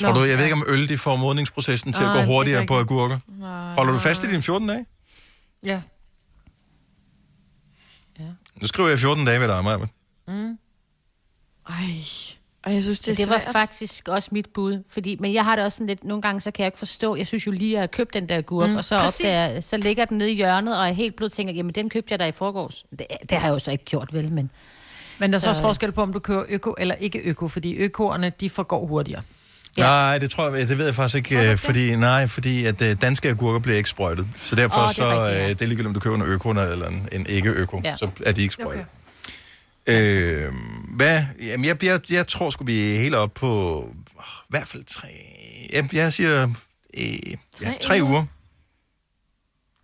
Tror 0.00 0.12
du, 0.12 0.24
jeg 0.24 0.38
ved 0.38 0.44
ikke, 0.44 0.54
om 0.54 0.64
øl 0.66 0.88
de 0.88 0.98
får 0.98 1.16
modningsprocessen 1.16 1.92
til 1.92 2.02
Nej, 2.02 2.10
at 2.10 2.16
gå 2.16 2.20
er 2.20 2.26
hurtigere 2.26 2.66
på 2.66 2.78
agurker? 2.78 3.18
Nej. 3.28 3.74
Holder 3.74 3.92
du 3.92 3.98
fast 3.98 4.24
i 4.24 4.26
dine 4.30 4.42
14 4.42 4.68
dage? 4.68 4.86
Ja. 5.62 5.82
Nu 8.60 8.66
skriver 8.66 8.88
jeg 8.88 8.98
14 8.98 9.24
dage 9.26 9.40
ved 9.40 9.48
dig, 9.48 9.64
Maja. 9.64 9.76
Mm. 10.28 10.58
Ej, 11.68 12.04
og 12.64 12.74
jeg 12.74 12.82
synes, 12.82 13.00
det 13.00 13.12
er 13.12 13.16
det 13.16 13.28
var 13.28 13.38
svært. 13.38 13.52
faktisk 13.52 14.08
også 14.08 14.28
mit 14.32 14.46
bud. 14.54 14.82
Fordi, 14.88 15.16
men 15.20 15.34
jeg 15.34 15.44
har 15.44 15.56
det 15.56 15.64
også 15.64 15.76
sådan 15.76 15.86
lidt, 15.86 16.04
nogle 16.04 16.22
gange, 16.22 16.40
så 16.40 16.50
kan 16.50 16.62
jeg 16.62 16.66
ikke 16.68 16.78
forstå, 16.78 17.16
jeg 17.16 17.26
synes 17.26 17.46
jo 17.46 17.50
lige, 17.52 17.70
at 17.70 17.72
jeg 17.72 17.80
har 17.82 17.86
købt 17.86 18.14
den 18.14 18.28
der 18.28 18.40
gurk, 18.40 18.70
Mm, 18.70 18.76
og 18.76 18.84
så, 18.84 18.96
opdager, 18.96 19.60
så 19.60 19.76
ligger 19.76 20.04
den 20.04 20.18
nede 20.18 20.30
i 20.30 20.34
hjørnet, 20.34 20.76
og 20.78 20.82
jeg 20.84 20.90
er 20.90 20.94
helt 20.94 21.16
blød 21.16 21.30
tænker, 21.30 21.54
jamen 21.54 21.74
den 21.74 21.88
købte 21.90 22.12
jeg 22.12 22.18
der 22.18 22.26
i 22.26 22.32
forgårs. 22.32 22.84
Det, 22.90 23.06
det 23.30 23.38
har 23.38 23.46
jeg 23.46 23.54
jo 23.54 23.58
så 23.58 23.70
ikke 23.70 23.84
gjort, 23.84 24.08
vel, 24.14 24.32
men... 24.32 24.50
Men 25.18 25.30
der 25.30 25.36
er 25.36 25.40
så 25.40 25.48
også 25.48 25.58
Så- 25.60 25.66
forskel 25.66 25.92
på, 25.92 26.02
om 26.02 26.12
du 26.12 26.18
kører 26.18 26.44
øko 26.48 26.74
eller 26.78 26.94
ikke 26.94 27.18
øko, 27.18 27.48
fordi 27.48 27.74
økoerne, 27.74 28.32
de 28.40 28.50
forgår 28.50 28.86
hurtigere. 28.86 29.22
Ja. 29.76 29.82
Nej, 29.82 30.18
det 30.18 30.30
tror 30.30 30.54
jeg, 30.54 30.68
det 30.68 30.78
ved 30.78 30.84
jeg 30.84 30.94
faktisk 30.94 31.16
ikke, 31.16 31.50
øh, 31.50 31.56
fordi, 31.56 31.96
nej, 31.96 32.26
fordi 32.26 32.64
at 32.66 32.82
øh, 32.82 32.96
danske 33.02 33.28
agurker 33.28 33.58
bliver 33.58 33.76
ikke 33.76 33.88
sprøjtet. 33.90 34.26
Så 34.42 34.54
derfor 34.56 34.80
oh, 34.80 34.86
det 34.88 34.96
så 34.96 35.04
er 35.04 35.20
øh, 35.20 35.24
rigtigt, 35.26 35.42
ja. 35.42 35.48
det 35.48 35.62
er 35.62 35.66
ligegyldigt, 35.66 35.86
om 35.88 35.94
du 35.94 36.00
køber 36.00 36.16
en 36.16 36.22
øko 36.22 36.50
eller 36.50 36.86
en, 36.88 37.08
en 37.12 37.26
ikke-øko, 37.28 37.80
ja. 37.84 37.96
så 37.96 38.08
er 38.26 38.32
de 38.32 38.42
ikke 38.42 38.54
sprøjtet. 38.54 38.80
Okay. 38.82 38.90
Øh, 39.90 40.52
hvad? 40.96 41.24
Jamen, 41.40 41.64
jeg, 41.66 41.84
jeg, 41.84 42.00
jeg 42.10 42.26
tror 42.28 42.50
skulle 42.50 42.72
vi 42.72 42.96
er 42.96 43.00
helt 43.00 43.14
op 43.14 43.34
på 43.34 43.78
oh, 44.16 44.22
i 44.24 44.48
hvert 44.48 44.68
fald 44.68 44.84
tre... 44.84 45.08
Jeg, 45.72 45.94
jeg 45.94 46.12
siger 46.12 46.48
øh, 46.94 47.32
ja, 47.62 47.74
tre 47.82 47.98
uger. 48.02 48.24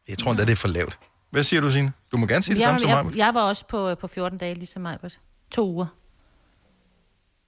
Jeg 0.08 0.18
tror 0.18 0.30
endda, 0.30 0.44
det 0.44 0.52
er 0.52 0.56
for 0.56 0.68
lavt. 0.68 0.98
Hvad 1.30 1.42
siger 1.42 1.60
du, 1.60 1.70
Signe? 1.70 1.92
Du 2.12 2.16
må 2.16 2.26
gerne 2.26 2.42
sige 2.42 2.54
det 2.54 2.60
jeg, 2.60 2.66
samme 2.66 2.80
som 2.80 2.88
jeg, 2.88 3.04
mig. 3.04 3.16
jeg 3.16 3.30
var 3.34 3.40
også 3.42 3.64
på, 3.68 3.94
på 3.94 4.06
14 4.06 4.38
dage, 4.38 4.54
ligesom 4.54 4.82
mig. 4.82 4.98
To 5.50 5.70
uger. 5.70 5.86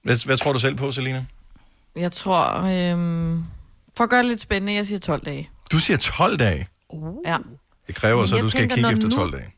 Hvad, 0.03 0.27
hvad 0.27 0.37
tror 0.37 0.53
du 0.53 0.59
selv 0.59 0.75
på, 0.75 0.93
Selina? 0.93 1.27
Jeg 1.97 2.13
tror, 2.13 2.63
øhm, 2.63 3.45
for 3.97 4.05
at 4.05 4.11
gøre 4.11 4.19
det 4.21 4.29
lidt 4.29 4.41
spændende, 4.41 4.73
jeg 4.73 4.87
siger 4.87 4.99
12 4.99 5.25
dage. 5.25 5.51
Du 5.73 5.79
siger 5.79 5.97
12 5.97 6.37
dage. 6.37 6.69
Ja. 7.27 7.37
Det 7.87 7.95
kræver 7.95 8.19
Men 8.19 8.29
så, 8.29 8.35
at 8.35 8.37
jeg 8.39 8.45
du 8.45 8.49
skal 8.49 8.61
tænker, 8.61 8.77
kigge 8.77 8.91
efter 8.93 9.09
nu- 9.09 9.17
12 9.17 9.33
dage. 9.33 9.55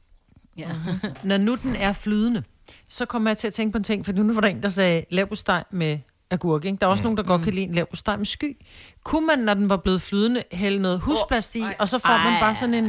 Ja. 0.56 0.68
Når 1.28 1.36
nu 1.36 1.54
den 1.54 1.76
er 1.76 1.92
flydende, 1.92 2.44
så 2.90 3.04
kommer 3.04 3.30
jeg 3.30 3.38
til 3.38 3.46
at 3.46 3.54
tænke 3.54 3.72
på 3.72 3.78
en 3.78 3.84
ting, 3.84 4.04
for 4.06 4.12
nu 4.12 4.34
var 4.34 4.40
der 4.40 4.48
en, 4.48 4.62
der 4.62 4.68
sagde 4.68 5.04
leverpostej 5.10 5.64
med 5.70 5.98
agurk. 6.30 6.64
Ikke? 6.64 6.78
Der 6.80 6.86
er 6.86 6.90
også 6.90 7.00
mm. 7.02 7.04
nogen, 7.04 7.16
der 7.16 7.22
godt 7.22 7.42
kan 7.42 7.54
lide 7.54 7.64
en 7.66 7.74
leverpostej 7.74 8.16
med 8.16 8.26
sky. 8.26 8.56
Kunne 9.04 9.26
man, 9.26 9.38
når 9.38 9.54
den 9.54 9.68
var 9.68 9.76
blevet 9.76 10.02
flydende, 10.02 10.42
hælde 10.52 10.78
noget 10.82 11.00
husplast 11.00 11.56
i, 11.56 11.64
og 11.78 11.88
så 11.88 11.98
får 11.98 12.30
man 12.30 12.40
bare 12.40 12.56
sådan 12.56 12.74
en, 12.74 12.84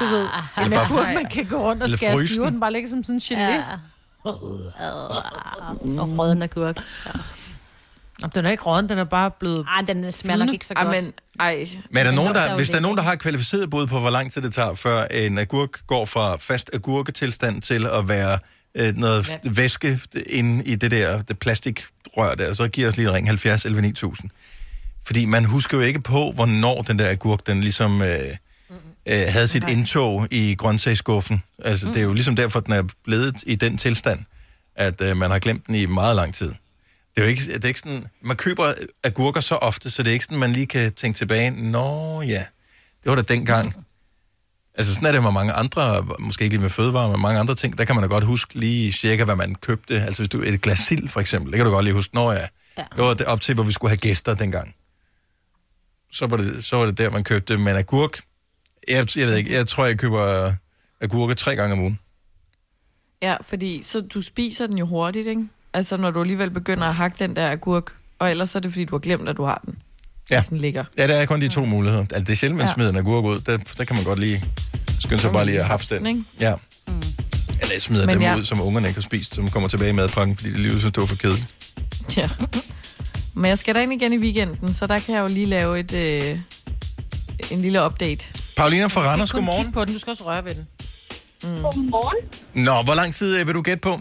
du 0.00 0.04
ved, 0.04 0.20
en 0.20 0.26
Eller 0.64 0.76
bare- 0.76 0.84
agurk, 0.86 1.14
man 1.14 1.26
kan 1.30 1.44
gå 1.46 1.56
rundt 1.56 1.82
og 1.82 1.88
skære 1.88 2.26
skiver, 2.26 2.50
den. 2.50 2.60
bare 2.60 2.72
ligger 2.72 2.90
som 2.90 3.04
sådan 3.04 3.14
en 3.14 3.20
gelé. 3.20 3.40
Ja. 3.52 3.62
Og 4.24 4.42
rødden 6.18 6.42
agurk. 6.42 6.76
Ja. 7.06 7.10
Jamen, 8.20 8.32
den 8.34 8.46
er 8.46 8.50
ikke 8.50 8.62
råden, 8.62 8.88
den 8.88 8.98
er 8.98 9.04
bare 9.04 9.30
blevet 9.30 9.66
Ej, 9.76 9.82
den 9.82 10.12
smager 10.12 10.38
nok 10.38 10.52
ikke 10.52 10.66
så 10.66 10.74
godt. 10.74 10.88
Ej, 10.88 11.00
men, 11.00 11.12
ej. 11.40 11.68
Men 11.90 11.98
er 11.98 12.04
der 12.04 12.12
nogen, 12.12 12.34
Der 12.34 12.40
er 12.40 12.56
hvis 12.56 12.70
der 12.70 12.76
er 12.76 12.80
nogen, 12.80 12.96
der 12.96 13.02
har 13.02 13.12
et 13.12 13.18
kvalificeret 13.18 13.70
bud 13.70 13.86
på, 13.86 14.00
hvor 14.00 14.10
lang 14.10 14.32
tid 14.32 14.42
det 14.42 14.54
tager, 14.54 14.74
før 14.74 15.04
en 15.04 15.38
agurk 15.38 15.86
går 15.86 16.04
fra 16.04 16.36
fast 16.36 16.70
agurketilstand 16.74 17.62
til 17.62 17.86
at 17.86 18.08
være 18.08 18.38
øh, 18.76 18.96
noget 18.96 19.28
Ja. 19.28 19.36
væske 19.44 20.00
inde 20.26 20.64
i 20.64 20.74
det 20.74 20.90
der 20.90 21.22
det 21.22 21.38
plastikrør 21.38 22.34
der, 22.38 22.52
så 22.54 22.68
giver 22.68 22.88
os 22.88 22.96
lige 22.96 23.08
en 23.08 23.14
ring 23.14 23.26
70 23.28 23.64
11 23.64 23.82
9000. 23.82 24.30
Fordi 25.04 25.24
man 25.24 25.44
husker 25.44 25.76
jo 25.76 25.82
ikke 25.82 26.00
på, 26.00 26.32
hvornår 26.32 26.82
den 26.82 26.98
der 26.98 27.10
agurk, 27.10 27.46
den 27.46 27.60
ligesom 27.60 28.02
øh, 28.02 28.18
øh, 29.06 29.26
havde 29.28 29.48
sit 29.48 29.64
indtog 29.70 30.28
i 30.30 30.54
grøntsagsskuffen. 30.58 31.42
Altså, 31.64 31.86
det 31.86 31.96
er 31.96 32.02
jo 32.02 32.12
ligesom 32.12 32.36
derfor, 32.36 32.60
den 32.60 32.72
er 32.72 32.82
blevet 33.04 33.34
i 33.46 33.54
den 33.54 33.78
tilstand, 33.78 34.20
at 34.76 35.00
øh, 35.00 35.16
man 35.16 35.30
har 35.30 35.38
glemt 35.38 35.66
den 35.66 35.74
i 35.74 35.86
meget 35.86 36.16
lang 36.16 36.34
tid. 36.34 36.48
Det 36.48 37.22
er 37.22 37.26
jo 37.26 37.28
ikke, 37.30 37.42
det 37.42 37.64
er 37.64 37.68
ikke 37.68 37.80
sådan, 37.80 38.04
man 38.22 38.36
køber 38.36 38.72
agurker 39.04 39.40
så 39.40 39.54
ofte, 39.54 39.90
så 39.90 40.02
det 40.02 40.08
er 40.08 40.12
ikke 40.12 40.24
sådan, 40.24 40.38
man 40.38 40.52
lige 40.52 40.66
kan 40.66 40.92
tænke 40.92 41.16
tilbage, 41.16 41.50
nå 41.50 42.22
ja, 42.22 42.44
det 43.04 43.10
var 43.10 43.14
da 43.14 43.22
dengang. 43.22 43.85
Altså 44.76 44.94
sådan 44.94 45.08
er 45.08 45.12
det 45.12 45.22
med 45.22 45.32
mange 45.32 45.52
andre, 45.52 46.06
måske 46.18 46.44
ikke 46.44 46.54
lige 46.54 46.62
med 46.62 46.70
fødevarer, 46.70 47.10
men 47.10 47.20
mange 47.20 47.40
andre 47.40 47.54
ting, 47.54 47.78
der 47.78 47.84
kan 47.84 47.94
man 47.94 48.02
da 48.02 48.08
godt 48.08 48.24
huske 48.24 48.58
lige 48.58 48.92
cirka, 48.92 49.24
hvad 49.24 49.36
man 49.36 49.54
købte. 49.54 50.00
Altså 50.00 50.22
hvis 50.22 50.28
du 50.28 50.42
et 50.42 50.60
glas 50.60 50.78
sild 50.78 51.08
for 51.08 51.20
eksempel, 51.20 51.52
det 51.52 51.58
kan 51.58 51.66
du 51.66 51.72
godt 51.72 51.84
lige 51.84 51.94
huske, 51.94 52.14
nå 52.14 52.32
ja, 52.32 52.46
ja. 52.78 52.84
det 52.96 52.98
var 52.98 53.16
op 53.26 53.40
til, 53.40 53.54
hvor 53.54 53.64
vi 53.64 53.72
skulle 53.72 53.90
have 53.90 53.96
gæster 53.96 54.34
dengang. 54.34 54.74
Så 56.12 56.26
var 56.26 56.36
det, 56.36 56.64
så 56.64 56.76
var 56.76 56.86
det 56.86 56.98
der, 56.98 57.10
man 57.10 57.24
købte, 57.24 57.56
men 57.58 57.76
agurk, 57.76 58.20
jeg, 58.88 59.16
jeg 59.16 59.26
ved 59.26 59.36
ikke, 59.36 59.52
jeg 59.52 59.68
tror, 59.68 59.84
jeg 59.84 59.98
køber 59.98 60.52
agurker 61.00 61.34
tre 61.34 61.56
gange 61.56 61.72
om 61.72 61.80
ugen. 61.80 61.98
Ja, 63.22 63.36
fordi 63.42 63.82
så 63.82 64.00
du 64.00 64.22
spiser 64.22 64.66
den 64.66 64.78
jo 64.78 64.86
hurtigt, 64.86 65.26
ikke? 65.26 65.48
Altså, 65.72 65.96
når 65.96 66.10
du 66.10 66.20
alligevel 66.20 66.50
begynder 66.50 66.86
at 66.86 66.94
hakke 66.94 67.18
den 67.18 67.36
der 67.36 67.50
agurk, 67.50 67.94
og 68.18 68.30
ellers 68.30 68.50
så 68.50 68.58
er 68.58 68.60
det, 68.60 68.70
fordi 68.70 68.84
du 68.84 68.94
har 68.94 68.98
glemt, 68.98 69.28
at 69.28 69.36
du 69.36 69.44
har 69.44 69.62
den. 69.66 69.78
Ja. 70.30 70.42
Sådan 70.42 70.58
ligger. 70.58 70.84
Ja, 70.98 71.06
der 71.08 71.14
er 71.14 71.26
kun 71.26 71.40
de 71.40 71.48
to 71.48 71.64
muligheder. 71.64 72.02
Altså, 72.02 72.20
det 72.20 72.30
er 72.30 72.36
sjældent, 72.36 72.58
man 72.58 72.66
Ja. 72.66 72.74
smider 72.74 72.90
en 72.90 72.96
agurk 72.96 73.24
ud. 73.24 73.40
Der, 73.40 73.56
der 73.78 73.84
kan 73.84 73.96
man 73.96 74.04
godt 74.04 74.18
lige 74.18 74.44
skynde 75.00 75.20
sig 75.20 75.32
bare 75.32 75.46
lige 75.46 75.60
at 75.60 75.66
hapse 75.66 75.98
den. 75.98 76.06
ikke? 76.06 76.22
Ja. 76.40 76.54
Mm. 76.86 76.94
Eller 77.60 77.72
jeg 77.72 77.82
smider 77.82 78.06
Men 78.06 78.14
dem 78.14 78.22
jeg- 78.22 78.36
ud, 78.38 78.44
som 78.44 78.60
ungerne 78.60 78.86
ikke 78.88 78.96
har 78.96 79.02
spist, 79.02 79.34
som 79.34 79.50
kommer 79.50 79.68
tilbage 79.68 79.90
i 79.90 79.92
madpakken, 79.92 80.36
fordi 80.36 80.50
det 80.52 80.60
lige 80.60 80.78
synes, 80.78 80.92
det 80.94 81.00
var 81.00 81.06
for 81.06 81.16
kedeligt. 81.16 81.46
Ja. 82.16 82.28
Men 83.34 83.44
jeg 83.48 83.58
skal 83.58 83.74
derind 83.74 83.92
igen 83.92 84.12
i 84.12 84.18
weekenden, 84.18 84.74
så 84.74 84.86
der 84.86 84.98
kan 84.98 85.14
jeg 85.14 85.20
jo 85.22 85.26
lige 85.28 85.46
lave 85.46 85.80
et, 85.80 85.92
øh, 85.92 86.38
en 87.50 87.62
lille 87.62 87.84
update. 87.86 88.22
Paulina 88.56 88.86
fra 88.86 89.00
Randers, 89.00 89.32
godmorgen. 89.32 89.62
kigge 89.64 89.72
på 89.72 89.84
den, 89.84 89.92
du 89.94 89.98
skal 89.98 90.10
også 90.10 90.24
røre 90.24 90.44
ved 90.44 90.54
den. 90.54 90.66
Mm. 91.44 91.62
Godmorgen. 91.62 92.18
Nå, 92.68 92.82
hvor 92.86 92.94
lang 92.94 93.14
tid 93.14 93.30
øh, 93.40 93.46
vil 93.46 93.54
du 93.54 93.62
gætte 93.62 93.80
på? 93.88 93.92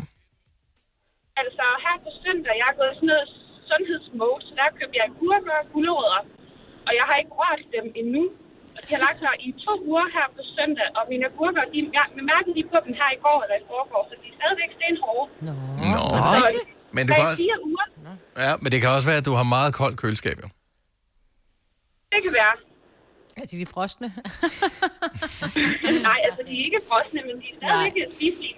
Altså, 1.42 1.66
her 1.86 1.96
på 2.06 2.10
søndag, 2.24 2.54
jeg 2.62 2.68
er 2.74 2.78
gået 2.82 2.94
sådan 3.00 3.10
noget 3.14 3.28
sundhedsmode, 3.76 4.40
så 4.48 4.52
der 4.60 4.68
købte 4.80 4.96
jeg 5.00 5.06
agurker 5.12 5.54
og 5.62 5.66
gulerødder, 5.74 6.22
og 6.88 6.92
jeg 6.98 7.06
har 7.10 7.16
ikke 7.22 7.34
rørt 7.42 7.62
dem 7.76 7.86
endnu. 8.02 8.24
Og 8.78 8.82
de 8.86 8.90
har 8.96 9.02
lagt 9.08 9.20
sig 9.24 9.34
i 9.48 9.50
to 9.66 9.74
uger 9.90 10.08
her 10.16 10.26
på 10.36 10.42
søndag, 10.56 10.88
og 10.98 11.04
mine 11.12 11.24
agurker, 11.32 11.62
de, 11.74 11.78
jeg 11.98 12.06
mærkede 12.32 12.54
lige 12.58 12.68
på 12.74 12.78
dem 12.86 12.94
her 13.00 13.10
i 13.18 13.20
går 13.26 13.38
eller 13.44 13.58
i 13.62 13.64
forgår, 13.72 14.02
så 14.10 14.14
de 14.22 14.26
er 14.32 14.36
stadigvæk 14.40 14.72
stenhårde. 14.78 15.28
Nå. 15.48 15.54
Så, 16.42 16.48
Men 16.98 17.04
det 17.08 17.14
kan 17.16 17.26
også, 17.26 17.38
fire 17.44 17.58
uger. 17.70 17.88
ja, 18.46 18.52
men 18.62 18.68
det 18.72 18.78
kan 18.82 18.90
også 18.98 19.08
være, 19.12 19.20
at 19.24 19.28
du 19.30 19.34
har 19.40 19.46
meget 19.58 19.72
koldt 19.82 19.96
køleskab, 20.02 20.38
jo. 20.44 20.48
Det 22.14 22.20
kan 22.26 22.34
være. 22.42 22.56
Er 23.40 23.46
de 23.52 23.56
de 23.62 23.66
frosne? 23.66 24.08
Nej, 26.08 26.18
altså, 26.28 26.42
de 26.48 26.52
er 26.60 26.64
ikke 26.70 26.82
frosne, 26.90 27.20
men 27.28 27.36
de 27.42 27.46
er 27.54 27.58
stadigvæk 27.60 28.08
spiselige. 28.18 28.56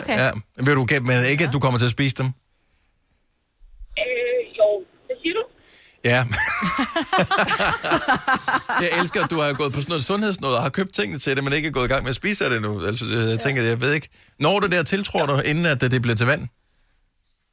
Okay. 0.00 0.16
Ja. 0.22 0.28
Vil 0.66 0.74
du 0.80 0.84
gætte, 0.90 1.06
men 1.10 1.16
ikke, 1.32 1.44
at 1.46 1.52
du 1.52 1.58
kommer 1.64 1.78
til 1.78 1.88
at 1.90 1.94
spise 1.98 2.16
dem? 2.20 2.28
Øh, 4.02 4.37
jo, 4.60 4.68
hvad 5.06 5.16
siger 5.22 5.34
du? 5.38 5.44
Ja. 6.12 6.20
jeg 8.84 8.90
elsker, 9.00 9.18
at 9.24 9.30
du 9.34 9.38
har 9.42 9.48
gået 9.60 9.72
på 9.76 9.80
sådan 9.82 9.92
noget 9.94 10.04
sundhedsnået 10.12 10.56
og 10.58 10.62
har 10.66 10.72
købt 10.78 10.92
tingene 10.98 11.18
til 11.24 11.30
det, 11.36 11.42
men 11.44 11.52
ikke 11.58 11.68
er 11.72 11.76
gået 11.78 11.88
i 11.88 11.92
gang 11.92 12.02
med 12.06 12.12
at 12.14 12.20
spise 12.22 12.40
af 12.44 12.50
det 12.54 12.60
nu. 12.66 12.70
Altså, 12.88 13.04
jeg 13.34 13.40
tænker, 13.44 13.60
jeg 13.72 13.80
ved 13.84 13.92
ikke. 13.98 14.08
Når 14.44 14.54
du 14.60 14.66
der 14.74 14.82
tiltror 14.94 15.24
dig, 15.30 15.38
inden 15.50 15.66
at 15.74 15.80
det 15.94 16.00
bliver 16.04 16.18
til 16.20 16.28
vand? 16.32 16.42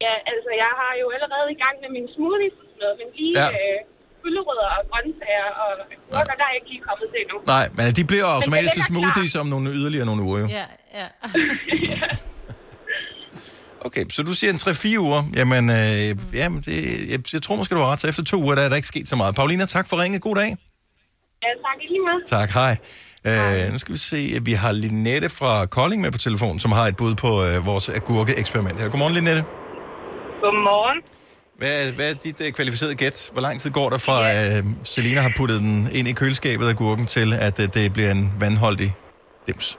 Ja, 0.06 0.16
altså, 0.32 0.50
jeg 0.64 0.72
har 0.82 0.92
jo 1.02 1.06
allerede 1.16 1.48
i 1.56 1.60
gang 1.64 1.76
med 1.84 1.90
min 1.98 2.06
smoothies 2.16 2.56
og 2.62 2.66
sådan 2.70 2.82
noget, 2.84 2.96
men 3.02 3.08
lige 3.20 3.34
Ja. 3.40 3.48
ja. 3.56 3.60
øh, 3.62 3.78
gulderødder 4.22 4.70
og 4.78 4.84
grøntsager 4.92 5.50
og 5.64 5.70
agurker, 5.96 6.36
der 6.40 6.46
er 6.48 6.52
jeg 6.54 6.58
ikke 6.62 6.70
lige 6.74 6.84
kommet 6.90 7.06
til 7.12 7.20
endnu. 7.24 7.38
Nej, 7.56 7.66
men 7.78 7.86
de 8.00 8.04
bliver 8.12 8.28
automatisk 8.38 8.74
til 8.74 8.80
ligger 8.80 8.88
klar. 8.88 8.94
smoothies 8.94 9.34
om 9.42 9.48
nogle 9.54 9.66
yderligere 9.80 10.06
nogle 10.10 10.22
uger, 10.28 10.40
jo. 10.44 10.48
Ja, 10.60 10.66
ja. 11.00 11.08
Okay, 13.86 14.06
så 14.10 14.24
du 14.24 14.32
siger 14.32 14.54
en 14.54 14.60
3-4 14.60 14.98
uger. 14.98 15.24
Jamen, 15.36 15.70
øh, 15.70 16.18
jamen 16.34 16.62
det, 16.62 17.10
jeg, 17.12 17.20
jeg 17.34 17.42
tror 17.42 17.56
måske, 17.56 17.76
du 17.76 17.80
har 17.80 17.92
ret. 17.92 18.00
Så 18.02 18.08
efter 18.08 18.24
to 18.24 18.38
uger, 18.44 18.56
der 18.56 18.62
er 18.62 18.70
der 18.70 18.76
ikke 18.76 18.88
sket 18.88 19.08
så 19.08 19.16
meget. 19.16 19.36
Paulina, 19.36 19.66
tak 19.66 19.90
for 19.90 20.04
ringet. 20.04 20.22
God 20.22 20.36
dag. 20.36 20.58
Ja, 21.44 21.48
tak 21.48 21.78
i 21.82 21.88
lige 21.88 22.00
måde. 22.00 22.24
Tak, 22.28 22.50
hej. 22.50 22.78
Øh, 23.28 23.74
nu 23.74 23.80
skal 23.80 23.94
vi 23.94 23.98
se, 23.98 24.34
at 24.36 24.46
vi 24.46 24.54
har 24.54 24.72
Linette 24.72 25.30
fra 25.30 25.66
Kolding 25.66 26.02
med 26.02 26.12
på 26.12 26.18
telefon, 26.18 26.60
som 26.60 26.72
har 26.72 26.88
et 26.88 26.96
bud 26.96 27.16
på 27.16 27.28
øh, 27.46 27.66
vores 27.66 27.90
agurke-eksperiment 27.90 28.80
her. 28.80 28.90
Godmorgen, 28.90 29.14
Linette. 29.14 29.44
Godmorgen. 30.44 31.02
Hvad 31.58 31.92
hvad 31.92 32.10
er 32.10 32.14
dit 32.14 32.42
uh, 32.42 32.48
kvalificerede 32.48 32.96
gæt? 32.96 33.30
Hvor 33.34 33.42
lang 33.42 33.60
tid 33.60 33.72
går 33.72 33.90
der 33.90 33.98
fra, 33.98 34.32
at 34.32 34.64
uh, 34.64 34.72
Selina 34.84 35.22
har 35.22 35.32
puttet 35.38 35.60
den 35.62 35.90
ind 35.92 36.08
i 36.08 36.12
køleskabet 36.12 36.68
af 36.68 36.76
gurken, 36.76 37.06
til 37.06 37.34
at 37.34 37.60
uh, 37.60 37.66
det 37.74 37.94
bliver 37.94 38.12
en 38.12 38.34
vandholdig 38.40 38.96
dims? 39.48 39.78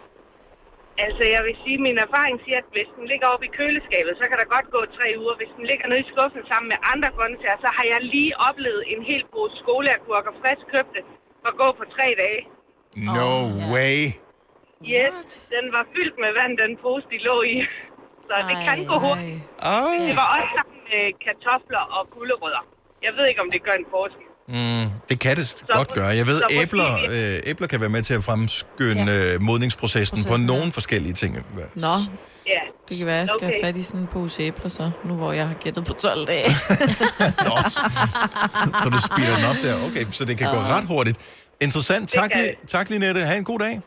Altså, 1.05 1.22
jeg 1.34 1.42
vil 1.47 1.57
sige, 1.64 1.78
min 1.88 1.99
erfaring 2.07 2.36
siger, 2.44 2.59
at 2.64 2.68
hvis 2.76 2.90
den 2.97 3.05
ligger 3.12 3.26
oppe 3.32 3.44
i 3.49 3.55
køleskabet, 3.59 4.12
så 4.20 4.24
kan 4.28 4.38
der 4.40 4.49
godt 4.55 4.68
gå 4.76 4.80
tre 4.99 5.09
uger. 5.22 5.34
Hvis 5.40 5.53
den 5.57 5.64
ligger 5.70 5.86
nede 5.88 6.03
i 6.05 6.11
skuffen 6.12 6.42
sammen 6.51 6.68
med 6.72 6.78
andre 6.92 7.11
grøntsager, 7.16 7.59
så 7.64 7.70
har 7.76 7.86
jeg 7.92 8.01
lige 8.14 8.32
oplevet 8.49 8.82
en 8.92 9.01
helt 9.11 9.28
god 9.36 9.49
skoleagurker 9.61 10.32
frisk 10.40 10.64
købte 10.74 11.01
og 11.47 11.53
gå 11.61 11.68
på 11.78 11.84
tre 11.94 12.07
dage. 12.22 12.40
No 13.18 13.32
way. 13.72 13.99
Yes, 14.94 15.26
den 15.55 15.64
var 15.76 15.84
fyldt 15.94 16.16
med 16.22 16.30
vand, 16.38 16.55
den 16.62 16.72
pose, 16.82 17.07
de 17.12 17.18
lå 17.28 17.36
i. 17.55 17.57
Så 18.28 18.34
det 18.51 18.57
kan 18.68 18.78
gå 18.90 18.97
hurtigt. 19.07 19.38
Ej. 19.76 19.97
Det 20.09 20.16
var 20.20 20.28
også 20.36 20.51
sammen 20.57 20.78
med 20.90 21.05
kartofler 21.24 21.84
og 21.97 22.03
gulerødder. 22.14 22.62
Jeg 23.07 23.12
ved 23.16 23.24
ikke, 23.30 23.40
om 23.47 23.51
det 23.55 23.61
gør 23.66 23.76
en 23.82 23.88
forskel. 23.94 24.25
Mm, 24.49 24.90
det 25.09 25.18
kan 25.20 25.36
det 25.36 25.64
godt 25.68 25.94
gøre. 25.94 26.07
Jeg 26.07 26.26
ved, 26.26 26.40
så 26.40 26.47
måske- 26.51 26.62
æbler, 26.62 26.94
øh, 27.11 27.40
æbler 27.44 27.66
kan 27.66 27.80
være 27.80 27.88
med 27.88 28.03
til 28.03 28.14
at 28.14 28.24
fremskynde 28.24 29.03
ja. 29.12 29.34
øh, 29.34 29.42
modningsprocessen 29.42 30.24
på 30.24 30.36
nogle 30.36 30.72
forskellige 30.72 31.12
ting. 31.12 31.47
Nå, 31.74 31.92
Ja. 32.47 32.61
det 32.88 32.97
kan 32.99 33.07
være, 33.07 33.16
jeg 33.16 33.28
skal 33.28 33.47
Okay. 33.47 33.55
have 33.55 33.64
fat 33.64 33.76
i 33.76 33.82
sådan 33.82 34.01
en 34.01 34.07
pose 34.07 34.42
æbler 34.42 34.68
så, 34.68 34.90
nu 35.05 35.14
hvor 35.14 35.32
jeg 35.32 35.47
har 35.49 35.55
gættet 35.55 35.84
på 35.84 35.92
12 35.92 36.26
dage. 36.26 36.51
Så 38.82 38.88
du 38.92 38.99
speeder 39.01 39.36
den 39.36 39.44
op 39.44 39.57
der. 39.62 39.86
Okay, 39.90 40.07
så 40.11 40.24
det 40.24 40.38
kan 40.38 40.51
gå 40.51 40.57
ret 40.59 40.86
hurtigt. 40.86 41.18
Interessant. 41.61 42.09
Tak, 42.09 42.30
Li- 42.32 42.66
tak 42.66 42.90
Linette. 42.90 43.20
Ha' 43.20 43.36
en 43.36 43.44
god 43.44 43.59
dag. 43.59 43.80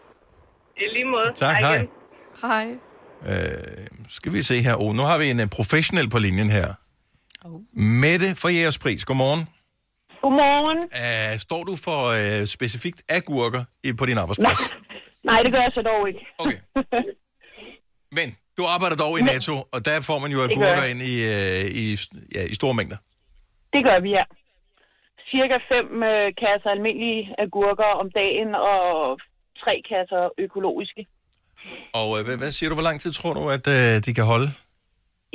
I 0.77 0.81
lige 0.93 1.05
måde. 1.05 1.31
Tak, 1.35 1.55
hej. 1.55 1.75
igen. 1.75 1.87
Hej. 2.41 2.67
Øh, 3.27 3.33
skal 4.09 4.33
vi 4.33 4.41
se 4.43 4.61
her. 4.63 4.75
Oh, 4.81 4.95
nu 4.95 5.03
har 5.03 5.17
vi 5.17 5.29
en 5.29 5.39
uh, 5.39 5.45
professionel 5.45 6.09
på 6.09 6.19
linjen 6.19 6.49
her. 6.49 6.73
Oh. 7.45 7.51
Mette 7.83 8.35
fra 8.35 8.49
Jægerspris. 8.49 9.05
Godmorgen. 9.05 9.47
Godmorgen. 10.21 10.79
Uh, 11.01 11.39
står 11.45 11.63
du 11.69 11.73
for 11.85 11.99
uh, 12.17 12.45
specifikt 12.55 12.99
agurker 13.09 13.63
i, 13.83 13.93
på 13.99 14.05
din 14.05 14.17
arbejdsplads? 14.17 14.61
Nej, 15.23 15.39
det 15.43 15.51
gør 15.51 15.61
jeg 15.67 15.71
så 15.73 15.81
dog 15.91 16.01
ikke. 16.09 16.21
Okay. 16.43 16.59
Men 18.17 18.27
du 18.57 18.63
arbejder 18.75 18.95
dog 19.03 19.13
i 19.19 19.21
Netto, 19.31 19.55
og 19.75 19.79
der 19.85 19.97
får 20.09 20.19
man 20.23 20.31
jo 20.35 20.39
agurker 20.47 20.83
ind 20.91 21.01
i, 21.13 21.15
uh, 21.35 21.65
i, 21.83 21.85
ja, 22.35 22.41
i 22.51 22.55
store 22.61 22.73
mængder. 22.79 22.97
Det 23.73 23.81
gør 23.87 23.99
vi, 24.05 24.09
ja. 24.19 24.23
Cirka 25.31 25.57
fem 25.73 25.87
øh, 26.11 26.27
kasser 26.41 26.69
almindelige 26.75 27.21
agurker 27.45 27.89
om 28.01 28.07
dagen 28.21 28.49
og 28.71 28.81
tre 29.61 29.73
kasser 29.91 30.23
økologiske. 30.45 31.01
Og 31.93 32.07
uh, 32.09 32.19
hvad, 32.25 32.37
hvad 32.37 32.51
siger 32.51 32.69
du, 32.69 32.75
hvor 32.75 32.87
lang 32.89 33.01
tid 33.01 33.11
tror 33.13 33.33
du, 33.33 33.43
at 33.57 33.65
uh, 33.67 33.95
de 34.05 34.13
kan 34.13 34.25
holde? 34.33 34.49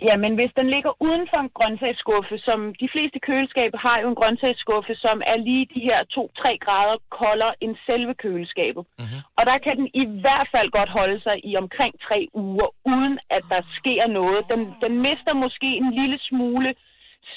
Jamen, 0.08 0.34
hvis 0.38 0.52
den 0.56 0.68
ligger 0.74 0.92
uden 1.06 1.24
for 1.30 1.38
en 1.44 1.54
grøntsagsskuffe, 1.58 2.38
som 2.38 2.74
de 2.82 2.88
fleste 2.94 3.18
køleskaber 3.28 3.78
har 3.88 3.96
jo 4.02 4.08
en 4.08 4.20
grøntsagsskuffe, 4.20 4.94
som 4.94 5.16
er 5.32 5.36
lige 5.36 5.66
de 5.74 5.80
her 5.88 6.00
2-3 6.12 6.56
grader 6.64 6.96
koldere 7.20 7.54
end 7.60 7.76
selve 7.86 8.14
køleskabet. 8.14 8.84
Mm-hmm. 8.98 9.20
Og 9.38 9.42
der 9.50 9.58
kan 9.64 9.76
den 9.80 9.88
i 10.02 10.04
hvert 10.22 10.48
fald 10.54 10.70
godt 10.78 10.90
holde 10.98 11.20
sig 11.26 11.36
i 11.50 11.56
omkring 11.56 11.94
3 12.00 12.28
uger, 12.34 12.68
uden 12.92 13.18
at 13.36 13.44
der 13.52 13.62
sker 13.78 14.06
noget. 14.18 14.40
Den, 14.52 14.60
den 14.84 14.94
mister 15.06 15.32
måske 15.44 15.70
en 15.82 15.90
lille 16.00 16.18
smule 16.28 16.74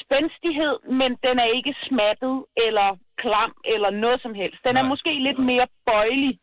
spændstighed, 0.04 0.76
men 1.02 1.12
den 1.26 1.36
er 1.44 1.50
ikke 1.58 1.74
smattet 1.88 2.36
eller 2.66 2.90
klam 3.24 3.52
eller 3.74 3.90
noget 4.04 4.22
som 4.22 4.34
helst. 4.42 4.60
Den 4.68 4.76
er 4.82 4.86
måske 4.94 5.12
lidt 5.28 5.40
mere 5.52 5.68
bøjelig. 5.86 6.34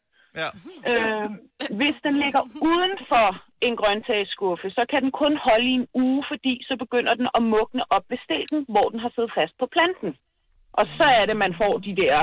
Ja. 0.41 0.49
Øh, 0.91 1.28
hvis 1.80 1.97
den 2.07 2.14
ligger 2.24 2.43
uden 2.70 2.95
for 3.11 3.28
en 3.66 3.74
grøntsagsskuffe, 3.80 4.66
så 4.76 4.82
kan 4.91 5.01
den 5.05 5.12
kun 5.22 5.35
holde 5.49 5.66
i 5.72 5.74
en 5.80 5.87
uge, 6.05 6.24
fordi 6.30 6.55
så 6.68 6.74
begynder 6.85 7.14
den 7.20 7.28
at 7.37 7.43
mugne 7.53 7.82
op 7.97 8.05
ved 8.11 8.18
stilken, 8.26 8.61
hvor 8.72 8.87
den 8.93 9.01
har 9.05 9.11
siddet 9.14 9.32
fast 9.39 9.55
på 9.62 9.66
planten. 9.76 10.11
Og 10.80 10.85
så 10.97 11.07
er 11.20 11.24
det, 11.26 11.37
man 11.45 11.55
får 11.61 11.74
de 11.87 11.93
der 12.03 12.16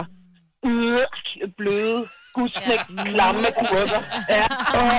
øh, 0.65 1.03
bløde, 1.57 2.01
gustne, 2.33 2.75
klamme 3.05 3.47
gurker. 3.59 4.01
Ja. 4.29 4.45
Og 4.77 4.91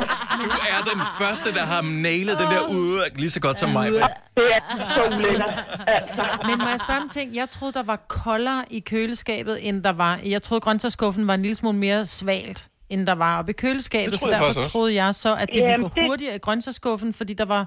Du 0.42 0.48
er 0.74 0.80
den 0.92 1.00
første, 1.20 1.48
der 1.58 1.64
har 1.72 1.82
nailet 2.02 2.34
den 2.38 2.48
der 2.54 2.62
ude 2.78 2.98
lige 3.14 3.30
så 3.30 3.40
godt 3.40 3.58
som 3.58 3.70
mig. 3.70 3.88
Britt. 3.90 4.14
det 4.36 4.46
er 4.56 4.60
så 4.96 5.16
ulækkert. 5.16 5.54
Altså. 5.86 6.22
Men 6.46 6.58
må 6.58 6.68
jeg 6.68 6.80
spørge 6.80 7.00
om 7.00 7.08
ting? 7.08 7.34
Jeg 7.34 7.50
troede, 7.50 7.74
der 7.74 7.82
var 7.82 7.96
koldere 7.96 8.64
i 8.70 8.80
køleskabet, 8.80 9.68
end 9.68 9.82
der 9.84 9.92
var... 9.92 10.18
Jeg 10.24 10.42
troede, 10.42 10.60
grøntsagsskuffen 10.60 11.26
var 11.26 11.34
en 11.34 11.42
lille 11.42 11.56
smule 11.56 11.78
mere 11.78 12.06
svalt, 12.06 12.68
end 12.92 13.06
der 13.10 13.14
var 13.24 13.32
oppe 13.38 13.50
i 13.54 13.58
køleskabet. 13.64 14.12
Det 14.12 14.20
Så 14.20 14.26
troede 14.26 14.36
jeg 14.36 14.42
derfor 14.56 14.68
troede 14.74 14.94
jeg 15.02 15.14
så, 15.24 15.30
at 15.42 15.48
det 15.48 15.54
ville 15.54 15.70
Jamen, 15.70 15.88
gå 15.88 15.94
det- 15.94 16.08
hurtigere 16.08 16.34
i 16.34 16.38
grøntsagsskuffen, 16.46 17.10
fordi 17.20 17.34
der 17.42 17.48
var 17.56 17.64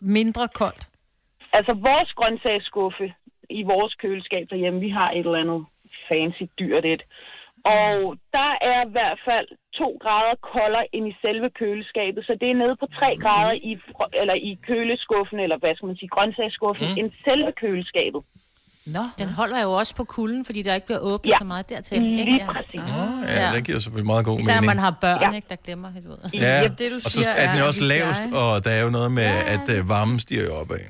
mindre 0.00 0.48
koldt. 0.60 0.82
Altså, 1.58 1.72
vores 1.88 2.10
grøntsagsskuffe 2.18 3.06
i 3.50 3.62
vores 3.72 3.94
køleskab 4.02 4.44
derhjemme, 4.50 4.80
vi 4.80 4.90
har 4.98 5.10
et 5.10 5.18
eller 5.26 5.40
andet 5.44 5.60
fancy 6.08 6.44
dyrt 6.60 6.84
et. 6.94 7.02
Og 7.64 7.92
der 8.36 8.50
er 8.72 8.80
i 8.88 8.90
hvert 8.96 9.20
fald 9.28 9.48
to 9.80 9.88
grader 10.04 10.34
koldere 10.54 10.86
end 10.94 11.04
i 11.12 11.14
selve 11.24 11.48
køleskabet, 11.60 12.22
så 12.26 12.32
det 12.40 12.48
er 12.50 12.54
nede 12.62 12.76
på 12.82 12.86
tre 12.98 13.10
grader 13.24 13.52
i, 13.70 13.72
eller 14.20 14.34
i 14.50 14.58
køleskuffen, 14.68 15.38
eller 15.44 15.58
hvad 15.58 15.74
skal 15.74 15.86
man 15.86 15.96
sige, 16.00 16.14
grøntsagsskuffen, 16.16 16.86
mm. 16.90 16.98
end 17.00 17.08
selve 17.28 17.50
køleskabet. 17.62 18.22
Nå. 18.94 19.00
Den 19.18 19.28
holder 19.28 19.62
jo 19.62 19.70
også 19.72 19.94
på 19.94 20.04
kulden, 20.04 20.44
fordi 20.44 20.62
der 20.62 20.74
ikke 20.74 20.86
bliver 20.86 20.98
åbnet 21.10 21.30
Ja. 21.32 21.38
så 21.38 21.44
meget 21.44 21.68
dertil. 21.68 22.02
Lige 22.02 22.18
ikke? 22.34 22.46
præcis. 22.54 22.80
Ja, 23.40 23.46
det 23.56 23.64
giver 23.66 23.78
selvfølgelig 23.84 24.06
meget 24.14 24.24
god 24.26 24.38
Især 24.38 24.46
når 24.54 24.60
mening. 24.60 24.66
man 24.74 24.78
har 24.86 24.90
børn, 25.04 25.20
Ja. 25.22 25.30
ikke, 25.38 25.48
der 25.54 25.56
glemmer 25.66 25.88
helt 25.96 26.06
ud. 26.06 26.18
Ja, 26.34 26.38
Ja, 26.62 26.68
det, 26.78 26.86
du 26.92 26.96
og 27.06 27.10
så 27.10 27.30
er 27.42 27.46
den 27.50 27.56
jo 27.58 27.64
er, 27.64 27.68
også 27.70 27.84
lavest, 27.94 28.22
jeg- 28.24 28.34
og 28.42 28.64
der 28.64 28.70
er 28.78 28.82
jo 28.86 28.90
noget 28.98 29.10
med, 29.20 29.30
at 29.54 29.64
uh, 29.74 29.88
varmen 29.94 30.18
stiger 30.24 30.44
jo 30.48 30.54
opad. 30.62 30.84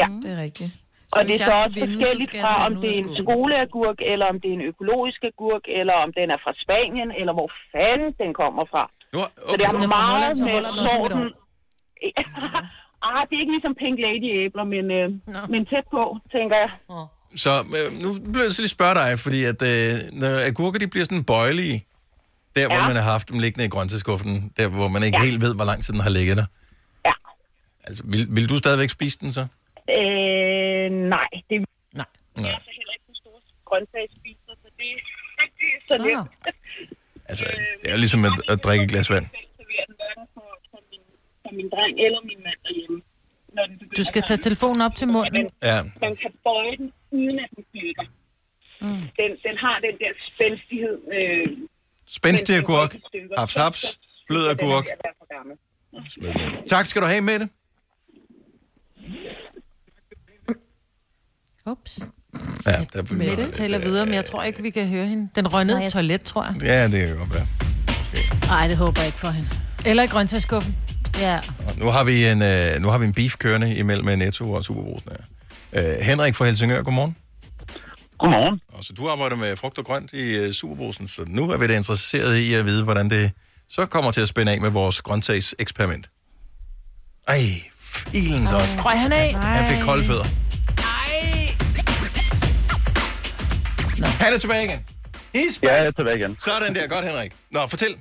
Ja. 0.00 0.06
Det 0.22 0.30
er 0.36 0.40
rigtigt. 0.46 0.70
Og 1.16 1.20
det 1.26 1.34
er 1.40 1.44
så 1.50 1.52
også 1.64 1.74
vinde, 1.80 1.94
så 1.94 1.98
forskelligt 2.00 2.32
fra, 2.44 2.54
om 2.66 2.72
det 2.82 2.90
er 2.94 2.98
en 3.04 3.10
skoleagurk, 3.22 3.98
eller 4.12 4.26
om 4.32 4.36
det 4.42 4.48
er 4.52 4.56
en 4.60 4.64
økologisk 4.72 5.20
agurk, 5.30 5.64
eller 5.80 5.94
om 6.04 6.10
den 6.18 6.26
er 6.34 6.38
fra 6.44 6.52
Spanien, 6.64 7.08
eller 7.20 7.32
hvor 7.38 7.48
fanden 7.72 8.10
den 8.22 8.30
kommer 8.42 8.64
fra. 8.72 8.82
Nu, 9.14 9.20
Så 9.50 9.54
det 9.58 9.64
har 9.68 9.74
er 9.74 9.80
fra 9.80 9.92
meget 9.98 10.12
Holland, 10.14 10.34
så 10.40 10.44
med 10.44 10.84
sorten... 10.94 11.20
ah, 13.08 13.20
det 13.28 13.34
er 13.36 13.40
ikke 13.44 13.54
ligesom 13.56 13.74
Pink 13.82 13.96
Lady 14.06 14.28
æbler, 14.42 14.64
men, 14.74 14.84
øh, 14.98 15.08
men 15.52 15.60
tæt 15.72 15.86
på, 15.96 16.02
tænker 16.36 16.56
jeg. 16.64 16.70
Så 17.36 17.50
øh, 17.78 18.02
nu 18.02 18.08
bliver 18.32 18.44
jeg 18.44 18.52
så 18.52 18.62
lige 18.62 18.68
spørge 18.78 18.94
dig, 18.94 19.18
fordi 19.18 19.44
at 19.44 19.60
øh, 19.72 19.92
når 20.12 20.46
agurker 20.50 20.78
de 20.78 20.86
bliver 20.88 21.04
sådan 21.04 21.24
bøjelige, 21.24 21.86
der 22.56 22.66
hvor 22.66 22.76
Ja. 22.76 22.86
man 22.86 22.96
har 22.96 23.02
haft 23.02 23.28
dem 23.30 23.38
liggende 23.38 23.64
i 23.64 23.68
grøntsagsskuffen, 23.68 24.52
der 24.56 24.68
hvor 24.68 24.88
man 24.88 25.02
ikke 25.02 25.18
Ja. 25.18 25.24
helt 25.24 25.40
ved, 25.40 25.54
hvor 25.54 25.64
lang 25.64 25.84
tid 25.84 25.92
den 25.94 26.00
har 26.02 26.10
ligget 26.10 26.36
der. 26.36 26.46
Ja. 27.06 27.12
Altså, 27.84 28.02
vil, 28.06 28.26
vil 28.30 28.48
du 28.48 28.56
stadigvæk 28.58 28.90
spise 28.90 29.18
den 29.20 29.32
så? 29.32 29.40
Øh, 29.40 30.88
nej, 31.16 31.28
det 31.50 31.56
Nej. 32.00 32.06
Nej. 32.36 32.50
er 32.50 32.72
heller 32.78 32.94
ikke 32.96 33.06
den 33.10 33.16
store 33.22 33.40
grøntsagsspiser, 33.68 34.52
så 34.62 34.68
det, 34.78 34.90
det 35.60 35.68
er 35.76 35.80
så 35.90 35.96
nemt. 36.06 36.30
Altså, 37.30 37.44
det 37.82 37.88
er 37.90 37.92
jo 37.92 37.98
ligesom 37.98 38.24
at, 38.24 38.32
at 38.52 38.64
drikke 38.64 38.84
et 38.84 38.90
glas 38.90 39.10
vand. 39.10 39.26
servere 39.26 39.84
den 39.88 39.94
hverken 40.00 40.26
for, 40.34 40.46
for, 40.70 40.80
min, 40.90 41.02
for 41.44 41.50
min 41.58 41.68
dreng 41.74 41.94
eller 42.06 42.20
min 42.30 42.40
mand 42.46 42.58
derhjemme. 42.66 42.98
Når 43.56 43.66
den 43.66 43.78
begynder 43.78 43.96
Du 43.96 44.04
skal 44.04 44.22
tage 44.22 44.38
telefonen 44.48 44.80
op 44.86 44.94
til 44.96 45.08
munden. 45.08 45.46
Ja. 45.62 45.78
Man 46.04 46.16
kan 46.22 46.30
bøje 46.44 46.76
den, 46.80 46.92
uden 47.10 47.38
at 47.44 47.48
den 47.56 47.64
flytter. 47.72 48.04
Mm. 48.80 48.88
Den, 49.18 49.30
den 49.46 49.56
har 49.64 49.76
den 49.86 49.94
der 50.02 50.12
spændstighed. 50.34 50.96
Øh, 51.16 51.46
Spændstig 52.06 52.56
agurk, 52.56 52.96
haps 53.38 53.54
haps, 53.54 53.98
blød 54.28 54.46
agurk. 54.48 54.84
Tak 56.68 56.86
skal 56.86 57.02
du 57.02 57.06
have 57.06 57.20
med 57.20 57.38
det. 57.38 57.48
Ups. 61.66 61.98
Ja, 62.66 62.72
der, 62.92 63.14
Mette 63.14 63.50
taler 63.50 63.78
videre, 63.78 64.06
men 64.06 64.14
jeg 64.14 64.24
tror 64.24 64.42
ikke, 64.42 64.62
vi 64.62 64.70
kan 64.70 64.88
høre 64.88 65.06
hende. 65.06 65.28
Den 65.34 65.52
røg 65.54 65.64
ned 65.64 65.80
i 65.80 65.84
et 65.84 65.92
toilet, 65.92 66.22
tror 66.22 66.44
jeg. 66.44 66.54
Ja, 66.62 66.84
det 66.88 67.08
kan 67.08 67.16
godt 67.16 67.34
være. 67.34 67.46
Nej, 68.46 68.68
det 68.68 68.76
håber 68.76 69.00
jeg 69.00 69.06
ikke 69.06 69.18
for 69.18 69.28
hende. 69.28 69.48
Eller 69.86 70.02
i 70.02 70.06
grøntsagsskuffen. 70.06 70.76
Ja. 71.18 71.38
Og 71.68 71.78
Nu 71.78 71.84
har 71.84 72.04
vi 72.04 72.24
en, 72.26 72.42
øh, 72.42 72.82
nu 72.82 72.88
har 72.88 72.98
vi 72.98 73.04
en 73.06 73.14
beef 73.14 73.36
kørende 73.36 73.76
imellem 73.76 74.18
Netto 74.18 74.50
og 74.52 74.64
Superbrusen 74.64 75.10
her. 75.10 75.24
Øh, 75.72 75.82
Henrik 76.02 76.34
fra 76.34 76.44
Helsingør, 76.44 76.82
godmorgen. 76.82 77.16
Godmorgen. 78.18 78.60
Og 78.68 78.84
så 78.84 78.92
du 78.92 79.08
arbejder 79.08 79.36
med 79.36 79.56
frugt 79.56 79.78
og 79.78 79.84
grønt 79.84 80.12
i 80.12 80.36
øh, 80.36 80.52
Superbrusen, 80.52 81.08
så 81.08 81.22
nu 81.28 81.50
er 81.50 81.58
vi 81.58 81.66
da 81.66 81.76
interesseret 81.76 82.36
i 82.36 82.54
at 82.54 82.64
vide, 82.64 82.84
hvordan 82.84 83.10
det 83.10 83.32
så 83.68 83.86
kommer 83.86 84.10
til 84.10 84.20
at 84.20 84.28
spænde 84.28 84.52
af 84.52 84.60
med 84.60 84.70
vores 84.70 85.02
grøntsagseksperiment. 85.02 86.10
Ej, 87.28 87.34
filens 88.12 88.52
også. 88.52 88.74
Røg 88.84 88.98
han 89.00 89.12
af? 89.12 89.34
Han 89.34 89.66
fik 89.66 89.82
kolde 89.88 90.04
fødder. 90.04 90.28
Han 94.24 94.34
er 94.34 94.38
tilbage 94.38 94.64
igen. 94.64 94.80
He's 95.36 95.54
Ja, 95.62 95.74
jeg 95.74 95.86
er 95.86 95.90
tilbage 95.90 96.18
igen. 96.20 96.32
Sådan 96.38 96.74
der, 96.74 96.88
godt 96.94 97.04
Henrik. 97.10 97.32
Nå, 97.50 97.60
fortæl. 97.74 97.94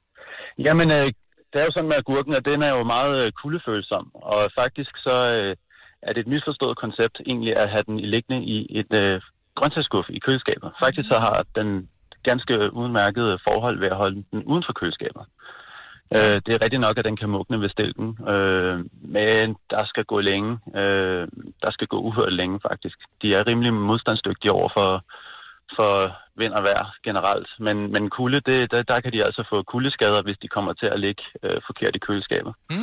Jamen, 0.66 0.88
øh, 0.96 1.06
det 1.50 1.56
er 1.60 1.64
jo 1.68 1.72
sådan 1.76 1.88
med 1.92 1.96
agurken, 2.02 2.32
at 2.38 2.44
den 2.50 2.60
er 2.68 2.72
jo 2.76 2.82
meget 2.96 3.14
øh, 3.22 3.32
kuldefølsom. 3.42 4.04
Og 4.14 4.40
faktisk 4.60 4.92
så 5.06 5.16
øh, 5.36 5.56
er 6.02 6.12
et 6.16 6.26
misforstået 6.26 6.78
koncept 6.78 7.20
egentlig 7.26 7.56
at 7.56 7.70
have 7.70 7.82
den 7.86 7.98
i 7.98 8.06
liggende 8.06 8.44
i 8.44 8.78
et 8.78 8.92
øh, 9.02 9.20
grøntsagsskuffe 9.54 10.12
i 10.12 10.18
køleskabet. 10.18 10.70
Faktisk 10.84 11.08
så 11.08 11.18
har 11.18 11.44
den 11.54 11.88
ganske 12.22 12.72
udmærket 12.72 13.40
forhold 13.48 13.78
ved 13.80 13.88
at 13.88 13.96
holde 13.96 14.24
den 14.30 14.44
uden 14.44 14.64
for 14.66 14.72
køleskabet. 14.72 15.24
Øh, 16.16 16.36
det 16.44 16.52
er 16.54 16.62
rigtigt 16.64 16.80
nok, 16.80 16.98
at 16.98 17.04
den 17.04 17.16
kan 17.16 17.28
mugne 17.28 17.60
ved 17.60 17.68
stilken, 17.68 18.08
øh, 18.28 18.78
men 19.16 19.56
der 19.70 19.84
skal 19.84 20.04
gå 20.04 20.20
længe. 20.20 20.58
Øh, 20.80 21.28
der 21.62 21.70
skal 21.70 21.86
gå 21.86 21.98
uhørt 22.00 22.32
længe, 22.32 22.60
faktisk. 22.68 22.98
De 23.22 23.34
er 23.34 23.48
rimelig 23.50 23.72
modstandsdygtige 23.72 24.52
over 24.52 24.68
for, 24.76 25.04
for 25.80 25.92
vind 26.42 26.52
og 26.58 26.62
vejr 26.68 26.84
generelt. 27.08 27.48
Men, 27.66 27.76
men 27.94 28.02
kulde, 28.18 28.40
det, 28.50 28.58
der, 28.72 28.82
der 28.92 28.98
kan 29.02 29.12
de 29.14 29.24
altså 29.28 29.42
få 29.52 29.56
kuldeskader, 29.72 30.20
hvis 30.26 30.38
de 30.42 30.48
kommer 30.56 30.72
til 30.80 30.88
at 30.94 31.00
ligge 31.06 31.22
øh, 31.44 31.58
forkert 31.68 31.94
i 31.98 32.04
køleskabet. 32.06 32.52
Mm. 32.70 32.76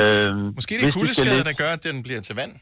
Øh, 0.00 0.30
Måske 0.58 0.72
det 0.74 0.80
er 0.80 0.86
hvis 0.86 0.94
de 0.94 1.00
kuldeskader, 1.00 1.36
ligge- 1.36 1.48
der 1.50 1.56
gør, 1.62 1.70
at 1.76 1.84
den 1.88 1.96
bliver 2.06 2.20
til 2.28 2.36
vand. 2.42 2.54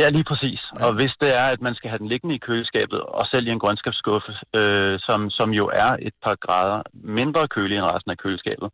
Ja, 0.00 0.06
lige 0.16 0.28
præcis. 0.30 0.60
Ja. 0.78 0.84
Og 0.86 0.90
hvis 0.98 1.12
det 1.22 1.30
er, 1.42 1.46
at 1.54 1.60
man 1.66 1.74
skal 1.78 1.88
have 1.90 1.98
den 2.02 2.08
liggende 2.12 2.34
i 2.38 2.44
køleskabet, 2.48 3.00
og 3.18 3.24
selv 3.32 3.46
i 3.46 3.50
en 3.56 3.62
grønskabsskuffe, 3.64 4.32
øh, 4.58 4.94
som, 5.06 5.18
som 5.38 5.48
jo 5.60 5.64
er 5.84 5.90
et 6.08 6.16
par 6.24 6.36
grader 6.46 6.78
mindre 7.18 7.48
kølig 7.56 7.76
end 7.76 7.86
resten 7.92 8.10
af 8.14 8.18
køleskabet, 8.24 8.68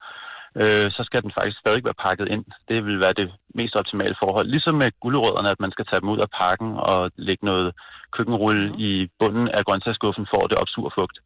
øh, 0.57 0.91
så 0.91 1.03
skal 1.05 1.23
den 1.23 1.33
faktisk 1.39 1.59
stadig 1.59 1.85
være 1.85 2.03
pakket 2.07 2.29
ind. 2.29 2.45
Det 2.69 2.87
vil 2.87 3.01
være 3.01 3.13
det 3.13 3.33
mest 3.55 3.77
optimale 3.77 4.17
forhold. 4.23 4.47
Ligesom 4.47 4.75
med 4.75 4.91
gulerødderne, 5.01 5.51
at 5.51 5.61
man 5.61 5.71
skal 5.71 5.87
tage 5.87 6.01
dem 6.01 6.09
ud 6.09 6.19
af 6.19 6.31
pakken 6.41 6.73
og 6.77 7.11
lægge 7.17 7.45
noget 7.47 7.75
køkkenrulle 8.13 8.75
i 8.79 9.09
bunden 9.19 9.49
af 9.49 9.65
grøntsagsskuffen, 9.65 10.27
for 10.31 10.45
at 10.45 10.51
det 10.51 10.59
opsuger 10.59 10.91
fugt. 10.99 11.19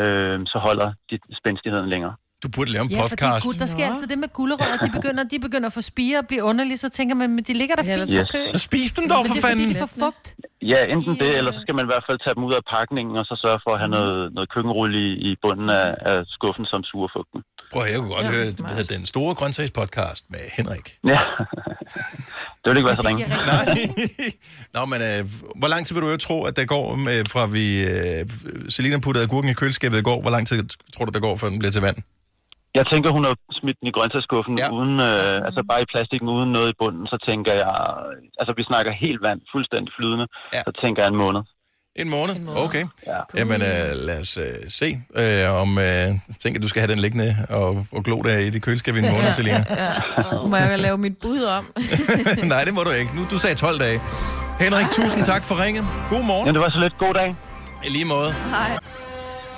Øh, 0.00 0.40
så 0.46 0.58
holder 0.58 0.92
de 1.10 1.18
spændstigheden 1.40 1.88
længere. 1.88 2.14
Du 2.44 2.48
burde 2.56 2.70
lave 2.76 2.84
en 2.84 2.90
Ja, 2.90 3.00
podcast. 3.08 3.44
gud, 3.46 3.54
der 3.64 3.66
sker 3.74 3.86
altid 3.92 4.06
det 4.12 4.18
med 4.24 4.28
gulerødder. 4.38 4.78
De 4.86 4.90
begynder, 4.98 5.22
de 5.34 5.38
begynder 5.46 5.68
at 5.72 5.72
få 5.78 5.82
spire 5.92 6.16
og 6.22 6.26
blive 6.30 6.42
underlige, 6.50 6.78
så 6.84 6.88
tænker 6.98 7.14
man, 7.20 7.28
men 7.34 7.42
de 7.48 7.52
ligger 7.60 7.74
der 7.76 7.82
fint 7.82 8.10
Yes. 8.16 8.52
Så 8.52 8.58
spis 8.68 8.90
dem 8.98 9.04
dog, 9.12 9.26
for 9.26 9.34
det 9.34 9.44
er, 9.44 9.48
fordi 9.48 9.60
fanden. 9.62 9.74
de 9.74 9.78
får 9.84 9.90
fugt. 10.04 10.24
Ja, 10.72 10.80
enten 10.94 11.12
det, 11.22 11.30
eller 11.38 11.52
så 11.56 11.60
skal 11.64 11.74
man 11.78 11.84
i 11.86 11.90
hvert 11.92 12.04
fald 12.08 12.18
tage 12.24 12.34
dem 12.36 12.42
ud 12.48 12.54
af 12.60 12.62
pakningen, 12.76 13.14
og 13.20 13.24
så 13.30 13.34
sørge 13.44 13.60
for 13.64 13.70
at 13.74 13.78
have 13.82 13.92
noget, 13.98 14.16
noget 14.36 14.48
køkkenrulle 14.54 14.96
i, 15.06 15.08
i 15.28 15.30
bunden 15.44 15.68
af, 15.80 15.88
af 16.10 16.16
skuffen, 16.36 16.64
som 16.72 16.80
suger 16.90 17.08
fugten. 17.16 17.40
Prøv 17.72 17.82
at, 17.84 17.90
jeg 17.92 17.98
kunne 18.00 18.14
godt 18.18 18.28
høre, 18.34 18.46
det 18.58 18.70
hedder 18.76 18.90
Den 18.96 19.06
Store 19.12 19.32
Grøntsagspodcast 19.38 20.24
med 20.34 20.42
Henrik. 20.58 20.86
Ja, 21.12 21.20
det 22.60 22.66
vil 22.70 22.76
ikke 22.80 22.88
være 22.90 22.98
så 23.02 23.06
ringe. 23.08 23.24
Nej. 23.52 23.66
Nå, 24.76 24.80
men 24.92 25.00
øh, 25.08 25.20
hvor 25.60 25.68
lang 25.72 25.86
tid 25.86 25.92
vil 25.96 26.02
du 26.06 26.10
jo 26.14 26.16
tro, 26.28 26.36
at 26.48 26.54
der 26.58 26.64
går, 26.74 26.84
med, 27.06 27.24
fra 27.34 27.42
vi... 27.56 27.64
Øh, 27.92 28.20
Selina 28.74 28.98
puttede 29.06 29.24
agurken 29.24 29.50
i 29.50 29.54
køleskabet 29.54 29.98
i 29.98 30.02
går, 30.10 30.18
hvor 30.20 30.30
lang 30.30 30.46
tid 30.46 30.58
tror 30.94 31.04
du, 31.04 31.10
der 31.16 31.20
går, 31.20 31.36
før 31.36 31.48
den 31.48 31.58
bliver 31.58 31.72
til 31.72 31.82
vand? 31.82 31.96
Jeg 32.78 32.84
tænker, 32.92 33.08
hun 33.16 33.24
har 33.28 33.34
smidt 33.60 33.76
den 33.80 33.88
i 33.90 33.94
grøntsagsskuffen, 33.96 34.54
ja. 34.62 34.68
uden, 34.76 34.94
øh, 35.08 35.36
altså 35.48 35.60
bare 35.70 35.80
i 35.84 35.88
plastikken 35.92 36.28
uden 36.36 36.50
noget 36.56 36.68
i 36.72 36.76
bunden, 36.80 37.04
så 37.12 37.16
tænker 37.28 37.52
jeg, 37.62 37.74
altså 38.40 38.52
vi 38.58 38.62
snakker 38.70 38.92
helt 39.04 39.20
vand, 39.26 39.40
fuldstændig 39.54 39.90
flydende, 39.98 40.26
ja. 40.54 40.60
så 40.66 40.72
tænker 40.82 41.00
jeg 41.02 41.10
en 41.14 41.20
måned. 41.24 41.42
En 42.02 42.10
måned? 42.10 42.34
Okay. 42.66 42.84
Ja. 43.06 43.20
Jamen, 43.38 43.60
øh, 43.70 43.88
lad 44.08 44.20
os 44.20 44.36
øh, 44.36 44.44
se, 44.80 44.88
øh, 45.22 45.62
om... 45.62 45.70
Øh, 45.78 46.08
tænker, 46.42 46.60
du 46.60 46.68
skal 46.68 46.80
have 46.82 46.92
den 46.94 47.00
liggende 47.04 47.30
og, 47.50 47.86
og 47.92 48.04
glo 48.04 48.16
der 48.22 48.38
i 48.38 48.50
det 48.50 48.62
køleskab 48.62 48.94
i 48.94 48.98
en 48.98 49.10
måned, 49.14 49.32
Selina. 49.32 49.64
Ja. 49.70 49.92
Må 50.50 50.56
jeg 50.56 50.78
lave 50.78 50.98
mit 50.98 51.16
bud 51.22 51.42
om? 51.58 51.64
Nej, 52.52 52.64
det 52.64 52.74
må 52.74 52.82
du 52.88 52.90
ikke. 52.90 53.16
Nu, 53.16 53.22
du 53.30 53.38
sagde 53.38 53.56
12 53.56 53.78
dage. 53.78 54.00
Henrik, 54.60 54.86
tusind 54.92 55.24
tak 55.24 55.42
for 55.44 55.64
ringen. 55.64 55.84
God 56.10 56.24
morgen. 56.24 56.46
Ja, 56.46 56.52
det 56.52 56.60
var 56.60 56.70
så 56.70 56.78
lidt. 56.78 56.98
God 56.98 57.14
dag. 57.14 57.34
I 57.86 57.90
lige 57.90 58.04
måde. 58.04 58.32
Hej. 58.32 58.78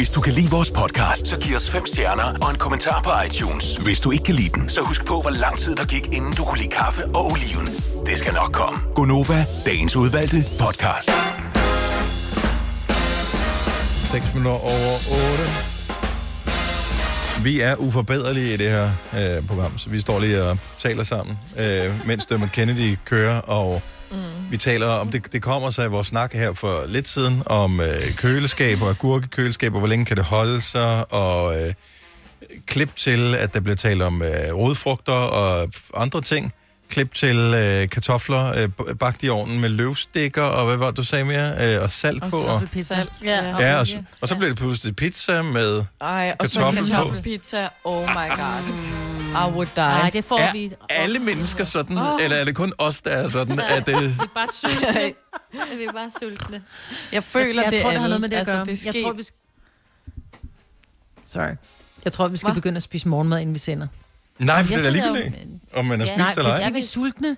Hvis 0.00 0.10
du 0.10 0.20
kan 0.20 0.32
lide 0.32 0.50
vores 0.50 0.70
podcast, 0.70 1.28
så 1.28 1.40
giv 1.40 1.56
os 1.56 1.70
fem 1.70 1.86
stjerner 1.86 2.28
og 2.42 2.50
en 2.50 2.56
kommentar 2.56 3.02
på 3.02 3.10
iTunes. 3.26 3.76
Hvis 3.76 4.00
du 4.00 4.10
ikke 4.10 4.24
kan 4.24 4.34
lide 4.34 4.48
den, 4.48 4.68
så 4.68 4.80
husk 4.80 5.04
på, 5.06 5.20
hvor 5.20 5.30
lang 5.30 5.58
tid 5.58 5.76
der 5.76 5.84
gik, 5.84 6.06
inden 6.06 6.32
du 6.32 6.44
kunne 6.44 6.58
lide 6.58 6.70
kaffe 6.70 7.04
og 7.04 7.24
oliven. 7.30 7.66
Det 8.06 8.18
skal 8.18 8.34
nok 8.34 8.52
komme. 8.52 8.78
Gonova, 8.94 9.46
dagens 9.66 9.96
udvalgte 9.96 10.36
podcast. 10.60 11.10
6 14.10 14.34
minutter 14.34 14.60
over 14.72 14.94
8. 17.38 17.44
Vi 17.44 17.60
er 17.60 17.76
uforbederlige 17.76 18.54
i 18.54 18.56
det 18.56 18.70
her 18.70 18.90
øh, 19.18 19.46
program, 19.46 19.78
så 19.78 19.90
vi 19.90 20.00
står 20.00 20.20
lige 20.20 20.42
og 20.44 20.58
taler 20.78 21.04
sammen, 21.04 21.38
øh, 21.58 22.06
mens 22.06 22.26
Dermot 22.26 22.52
Kennedy 22.52 22.98
kører, 23.04 23.40
og 23.40 23.82
mm. 24.10 24.16
vi 24.50 24.56
taler 24.56 24.86
om, 24.86 25.10
det, 25.10 25.32
det 25.32 25.42
kommer 25.42 25.70
sig 25.70 25.84
i 25.86 25.88
vores 25.88 26.06
snak 26.06 26.32
her 26.32 26.52
for 26.52 26.84
lidt 26.86 27.08
siden, 27.08 27.42
om 27.46 27.80
øh, 27.80 28.14
køleskaber 28.16 28.84
og 28.84 28.90
agurkekøleskaber, 28.90 29.78
hvor 29.78 29.88
længe 29.88 30.04
kan 30.04 30.16
det 30.16 30.24
holde 30.24 30.60
sig, 30.60 31.12
og 31.12 31.54
øh, 31.56 31.72
klip 32.66 32.96
til, 32.96 33.34
at 33.34 33.54
der 33.54 33.60
bliver 33.60 33.76
talt 33.76 34.02
om 34.02 34.22
øh, 34.22 34.54
rodfrugter 34.54 35.12
og 35.12 35.68
andre 35.94 36.20
ting. 36.20 36.52
Klip 36.88 37.14
til 37.14 37.36
øh, 37.36 37.88
kartofler 37.88 38.46
øh, 38.88 38.94
bagt 38.96 39.22
i 39.22 39.28
ovnen 39.28 39.60
med 39.60 39.68
løvstikker, 39.68 40.42
og 40.42 40.66
hvad 40.66 40.76
var 40.76 40.86
det, 40.86 40.96
du 40.96 41.02
sagde 41.02 41.24
mere? 41.24 41.74
Øh, 41.76 41.82
og 41.82 41.92
salt 41.92 42.22
på. 42.30 42.36
Og, 42.36 42.62
pizza. 42.72 43.04
Ja, 43.24 43.44
ja, 43.58 43.76
og, 43.80 43.86
så- 43.86 44.02
og 44.20 44.28
så 44.28 44.36
blev 44.36 44.48
det 44.50 44.56
pludselig 44.58 44.96
pizza 44.96 45.42
med 45.42 45.84
Ej, 46.00 46.36
og 46.40 46.46
så 46.48 46.58
kartoffel 46.60 46.82
på. 46.84 46.88
kartoffelpizza. 46.90 47.68
Oh 47.84 48.02
my 48.08 48.28
god. 48.36 49.19
I 49.30 49.50
would 49.52 49.66
die. 49.76 49.84
Nej, 49.84 50.10
det 50.10 50.24
får 50.24 50.38
Er 50.38 50.52
vi. 50.52 50.72
alle 50.88 51.18
mennesker 51.18 51.64
sådan, 51.64 51.98
Åh. 51.98 52.04
eller 52.24 52.36
er 52.36 52.44
det 52.44 52.54
kun 52.56 52.72
os, 52.78 53.02
der 53.02 53.10
er 53.10 53.28
sådan, 53.28 53.60
at 53.76 53.86
det... 53.86 53.96
Vi 53.96 54.04
er 54.22 54.26
bare 54.34 54.48
sultne. 54.54 55.14
vi 55.78 55.84
er 55.84 55.92
bare 55.92 56.10
sultne. 56.20 56.62
Jeg 57.12 57.24
føler, 57.24 57.62
jeg, 57.62 57.64
jeg 57.64 57.72
det 57.72 57.80
tror, 57.80 57.88
er 57.88 57.92
det 57.92 58.00
har 58.00 58.08
noget 58.08 58.20
med 58.20 58.28
det 58.28 58.36
at 58.36 58.38
Altså, 58.40 58.52
gøre. 58.54 58.64
det 58.64 58.86
er 58.86 58.92
jeg 58.94 59.04
tror, 59.04 59.12
vi 59.12 59.22
skal... 59.22 59.36
Sorry. 61.24 61.54
Jeg 62.04 62.12
tror, 62.12 62.28
vi 62.28 62.36
skal 62.36 62.46
Hva? 62.48 62.54
begynde 62.54 62.76
at 62.76 62.82
spise 62.82 63.08
morgenmad, 63.08 63.40
inden 63.40 63.54
vi 63.54 63.58
sender. 63.58 63.86
Nej, 64.38 64.64
for 64.64 64.72
Jeg 64.74 64.82
det 64.82 64.98
er 65.00 65.06
jo- 65.06 65.12
ligegyldigt, 65.14 65.48
om 65.74 65.84
man 65.84 66.00
har 66.00 66.06
Ja, 66.06 66.12
spist 66.12 66.18
nej, 66.18 66.32
eller 66.36 66.50
det 66.54 66.62
ej. 66.62 66.68
Er 66.68 66.72
vi 66.72 66.80
sultne? 66.82 67.36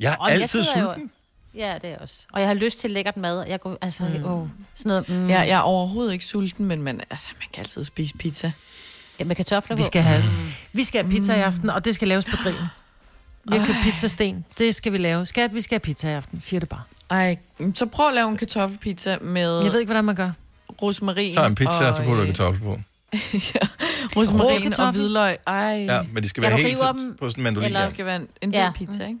Jeg 0.00 0.12
er 0.20 0.26
jeg 0.32 0.40
altid 0.42 0.60
jo- 0.60 0.66
sulten. 0.86 1.10
Ja, 1.54 1.78
det 1.82 1.90
er 1.90 1.98
også. 1.98 2.14
Og 2.32 2.40
jeg 2.40 2.48
har 2.48 2.54
lyst 2.54 2.78
til 2.78 2.90
lækkert 2.90 3.16
mad. 3.16 3.44
Jeg 3.48 3.60
går, 3.60 3.78
altså, 3.80 4.02
mm. 4.02 4.24
oh, 4.24 4.48
sådan 4.74 4.88
noget. 4.88 5.08
Mm. 5.08 5.28
Ja, 5.28 5.40
jeg 5.40 5.48
er 5.56 5.60
overhovedet 5.60 6.12
ikke 6.12 6.24
sulten, 6.24 6.66
men 6.66 6.82
man, 6.82 7.00
altså, 7.10 7.28
man 7.38 7.48
kan 7.52 7.60
altid 7.62 7.84
spise 7.84 8.14
pizza. 8.16 8.52
Ja, 9.22 9.26
med 9.28 9.36
kartofler 9.36 9.76
Vi 9.76 9.82
skal 9.82 10.02
have, 10.02 10.22
vi 10.72 10.84
skal 10.84 11.02
have 11.04 11.10
pizza 11.14 11.34
i 11.34 11.40
aften, 11.40 11.70
og 11.70 11.84
det 11.84 11.94
skal 11.94 12.08
laves 12.08 12.24
på 12.24 12.36
grillen. 12.42 12.64
Vi 13.50 13.56
har 13.56 13.66
købt 13.66 13.78
pizzasten. 13.82 14.44
Det 14.58 14.74
skal 14.74 14.92
vi 14.92 14.98
lave. 14.98 15.26
Skat, 15.26 15.54
vi 15.54 15.60
skal 15.60 15.74
have 15.74 15.80
pizza 15.80 16.08
i 16.08 16.12
aften. 16.12 16.40
Siger 16.40 16.60
det 16.60 16.68
bare. 16.68 16.82
Ej, 17.10 17.36
så 17.74 17.86
prøv 17.86 18.08
at 18.08 18.14
lave 18.14 18.28
en 18.28 18.36
kartoffelpizza 18.36 19.18
med 19.20 19.60
Jeg 19.62 19.72
ved 19.72 19.80
ikke, 19.80 19.88
hvordan 19.88 20.04
man 20.04 20.14
gør. 20.14 20.30
rosmarin. 20.82 21.34
Tag 21.34 21.46
en 21.46 21.54
pizza, 21.54 21.88
og 21.88 21.94
så 21.94 22.00
putter 22.02 22.14
du 22.16 22.20
øh, 22.20 22.26
kartoffel 22.26 22.62
på. 22.62 22.78
Rosmarin 24.16 24.50
Rå 24.50 24.56
og 24.56 24.62
kartoffel. 24.62 25.00
hvidløg. 25.00 25.36
Ej, 25.46 25.86
Ja, 25.88 26.02
men 26.12 26.22
de 26.22 26.28
skal 26.28 26.42
Ja, 26.42 26.48
være 26.48 26.58
du 26.58 26.62
helt 26.66 26.78
river 26.80 26.92
dem, 26.92 27.16
på 27.20 27.30
sådan 27.30 27.40
en 27.40 27.44
mandolin. 27.44 27.66
eller 27.66 27.78
Ja. 27.80 27.84
det 27.86 27.94
skal 27.94 28.06
være 28.06 28.16
en, 28.16 28.28
en 28.42 28.48
hvid 28.50 28.58
Ja. 28.58 28.70
pizza, 28.74 29.06
ikke? 29.06 29.18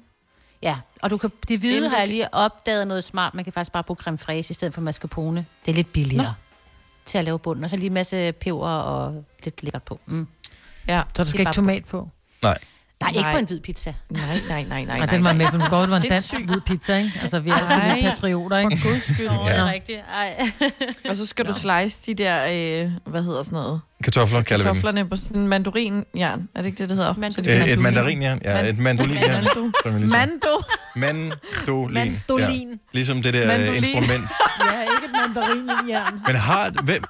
Ja, 0.62 0.76
og 1.02 1.10
du 1.10 1.16
kan, 1.16 1.30
det 1.48 1.58
hvide 1.58 1.76
Inden 1.76 1.90
har 1.90 1.98
jeg 1.98 2.08
lige 2.08 2.34
opdaget 2.34 2.88
noget 2.88 3.04
smart. 3.04 3.34
Man 3.34 3.44
kan 3.44 3.52
faktisk 3.52 3.72
bare 3.72 3.82
bruge 3.84 3.96
creme 3.96 4.18
fraise 4.18 4.50
i 4.50 4.54
stedet 4.54 4.74
for 4.74 4.80
mascarpone. 4.80 5.46
Det 5.66 5.70
er 5.70 5.76
lidt 5.76 5.92
billigere 5.92 6.24
Nå. 6.24 6.30
Til 7.06 7.18
at 7.18 7.24
lave 7.24 7.38
bunden. 7.38 7.64
Og 7.64 7.70
så 7.70 7.76
lige 7.76 7.86
en 7.86 7.92
masse 7.94 8.32
peber 8.32 8.68
og 8.68 9.24
lidt 9.44 9.62
lækkert 9.62 9.82
på. 9.82 10.00
Mm. 10.06 10.26
Ja. 10.88 11.02
Så 11.08 11.22
der 11.22 11.28
skal 11.28 11.40
ikke 11.40 11.52
tomat 11.52 11.84
på. 11.84 12.08
Nej. 12.42 12.58
Nej, 13.00 13.08
ikke 13.10 13.20
Nej. 13.20 13.32
på 13.32 13.38
en 13.38 13.44
hvid 13.46 13.60
pizza. 13.60 13.94
Nej, 14.10 14.40
nej, 14.48 14.64
nej, 14.68 14.84
nej. 14.84 15.00
Og 15.02 15.10
den 15.10 15.24
var 15.24 15.32
med 15.32 15.46
på 15.50 15.56
den 15.56 15.66
godt, 15.70 15.90
var 15.90 15.96
en 15.96 16.02
dansk 16.08 16.34
hvid 16.46 16.60
pizza, 16.66 16.96
ikke? 16.98 17.12
Altså, 17.22 17.40
vi 17.40 17.50
er 17.50 17.54
alle 17.54 18.02
patrioter, 18.10 18.58
ikke? 18.58 18.76
For 18.76 18.88
guds 18.88 19.14
skyld. 19.14 19.26
Nå, 19.26 19.32
det 19.32 19.40
Ja. 19.46 19.52
er 19.56 19.72
rigtigt. 19.72 19.98
Ej. 19.98 20.50
Og 21.10 21.16
så 21.16 21.26
skal 21.26 21.46
du 21.46 21.52
slice 21.52 22.02
de 22.06 22.14
der, 22.24 22.44
øh, 22.84 22.90
hvad 23.06 23.22
hedder 23.22 23.42
sådan 23.42 23.56
noget? 23.56 23.80
Kartofler 24.04 24.42
kalder 24.42 24.64
vi 24.64 24.68
dem. 24.68 24.74
Kartoflerne 24.74 25.08
på 25.08 25.16
sådan 25.16 25.40
en 25.40 25.48
mandarinjern. 25.48 26.48
Er 26.54 26.62
det 26.62 26.66
ikke 26.66 26.78
det, 26.78 26.88
det 26.88 26.96
hedder? 26.96 27.14
Mandolin. 27.14 27.50
Øh, 27.50 27.68
et 27.68 27.78
mandarinjern. 27.78 28.40
Ja, 28.44 28.68
et 28.68 28.78
mandolinjern. 28.78 29.44
Mando. 29.44 29.70
Mando. 30.06 30.62
Mandolin. 30.96 31.94
Mandolin. 31.94 32.68
Ja. 32.70 32.76
Ligesom 32.92 33.22
det 33.22 33.34
der 33.34 33.46
Mandolin. 33.46 33.72
Mandolin. 33.72 33.94
instrument. 33.94 34.24
Ikke 34.62 34.81
et 34.81 34.81
mandarinjern. 35.28 36.20
Men 36.26 36.36
har... 36.36 36.82
Hvem? 36.84 37.02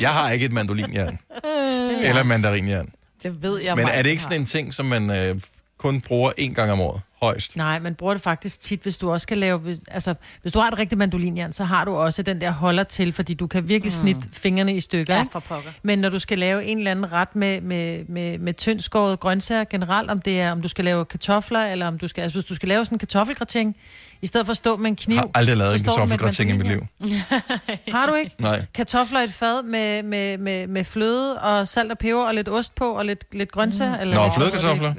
Jeg 0.00 0.10
har 0.10 0.30
ikke 0.30 0.46
et 0.46 0.52
mandolinjern. 0.52 1.18
Øh, 1.46 2.08
Eller 2.08 2.22
mandarinjern. 2.22 2.88
Det 3.22 3.42
ved 3.42 3.60
jeg 3.62 3.76
Men 3.76 3.88
er 3.88 4.02
det 4.02 4.10
ikke 4.10 4.22
har. 4.22 4.30
sådan 4.30 4.40
en 4.40 4.46
ting, 4.46 4.74
som 4.74 4.86
man 4.86 5.10
øh, 5.10 5.40
kun 5.78 6.00
bruger 6.00 6.32
én 6.40 6.52
gang 6.54 6.72
om 6.72 6.80
året? 6.80 7.00
Højst. 7.22 7.56
Nej, 7.56 7.78
man 7.78 7.94
bruger 7.94 8.14
det 8.14 8.22
faktisk 8.22 8.60
tit, 8.60 8.80
hvis 8.82 8.98
du 8.98 9.12
også 9.12 9.22
skal 9.22 9.38
lave... 9.38 9.58
Hvis, 9.58 9.78
altså, 9.88 10.14
hvis 10.42 10.52
du 10.52 10.58
har 10.58 10.68
et 10.70 10.78
rigtigt 10.78 10.98
mandolinjern, 10.98 11.52
så 11.52 11.64
har 11.64 11.84
du 11.84 11.96
også 11.96 12.22
den 12.22 12.40
der 12.40 12.50
holder 12.50 12.82
til, 12.84 13.12
fordi 13.12 13.34
du 13.34 13.46
kan 13.46 13.68
virkelig 13.68 13.92
Mm. 13.96 14.00
snitte 14.02 14.28
fingrene 14.32 14.74
i 14.74 14.80
stykker. 14.80 15.14
Ja, 15.14 15.24
for 15.32 15.40
pokker. 15.40 15.70
Men 15.82 15.98
når 15.98 16.08
du 16.08 16.18
skal 16.18 16.38
lave 16.38 16.64
en 16.64 16.78
eller 16.78 16.90
anden 16.90 17.12
ret 17.12 17.36
med, 17.36 17.60
med, 17.60 18.04
med, 18.08 18.38
med 18.38 18.54
tyndskåret 18.54 19.20
grøntsager 19.20 19.64
generelt, 19.64 20.10
om 20.10 20.20
det 20.20 20.40
er, 20.40 20.52
om 20.52 20.62
du 20.62 20.68
skal 20.68 20.84
lave 20.84 21.04
kartofler, 21.04 21.64
eller 21.64 21.86
om 21.86 21.98
du 21.98 22.08
skal... 22.08 22.22
Altså, 22.22 22.38
hvis 22.38 22.46
du 22.48 22.54
skal 22.54 22.68
lave 22.68 22.84
sådan 22.84 22.94
en 22.94 22.98
kartoffelgratin, 22.98 23.74
i 24.22 24.26
stedet 24.26 24.46
for 24.46 24.50
at 24.50 24.56
stå 24.56 24.76
med 24.76 24.86
en 24.86 24.96
kniv... 24.96 25.14
Jeg 25.14 25.22
har 25.22 25.30
aldrig 25.34 25.56
lavet 25.56 25.74
en 25.74 25.84
kartoffelgratin 25.84 26.48
i 26.48 26.52
mit 26.52 26.66
liv. 26.66 26.86
Har 27.96 28.06
du 28.06 28.14
ikke? 28.14 28.36
Nej. 28.38 28.66
Kartofler 28.74 29.20
i 29.20 29.24
et 29.24 29.32
fad 29.32 29.62
med, 29.62 30.02
med, 30.02 30.38
med, 30.38 30.66
med 30.66 30.84
fløde 30.84 31.42
og 31.42 31.68
salt 31.68 31.92
og 31.92 31.98
peber 31.98 32.26
og 32.26 32.34
lidt 32.34 32.48
ost 32.48 32.74
på 32.74 32.90
og 32.90 33.04
lidt, 33.04 33.34
lidt 33.34 33.52
grøntsager. 33.52 33.94
Mm. 33.94 34.00
Eller 34.00 34.16
Nå, 34.16 34.30
flødekartofler? 34.30 34.94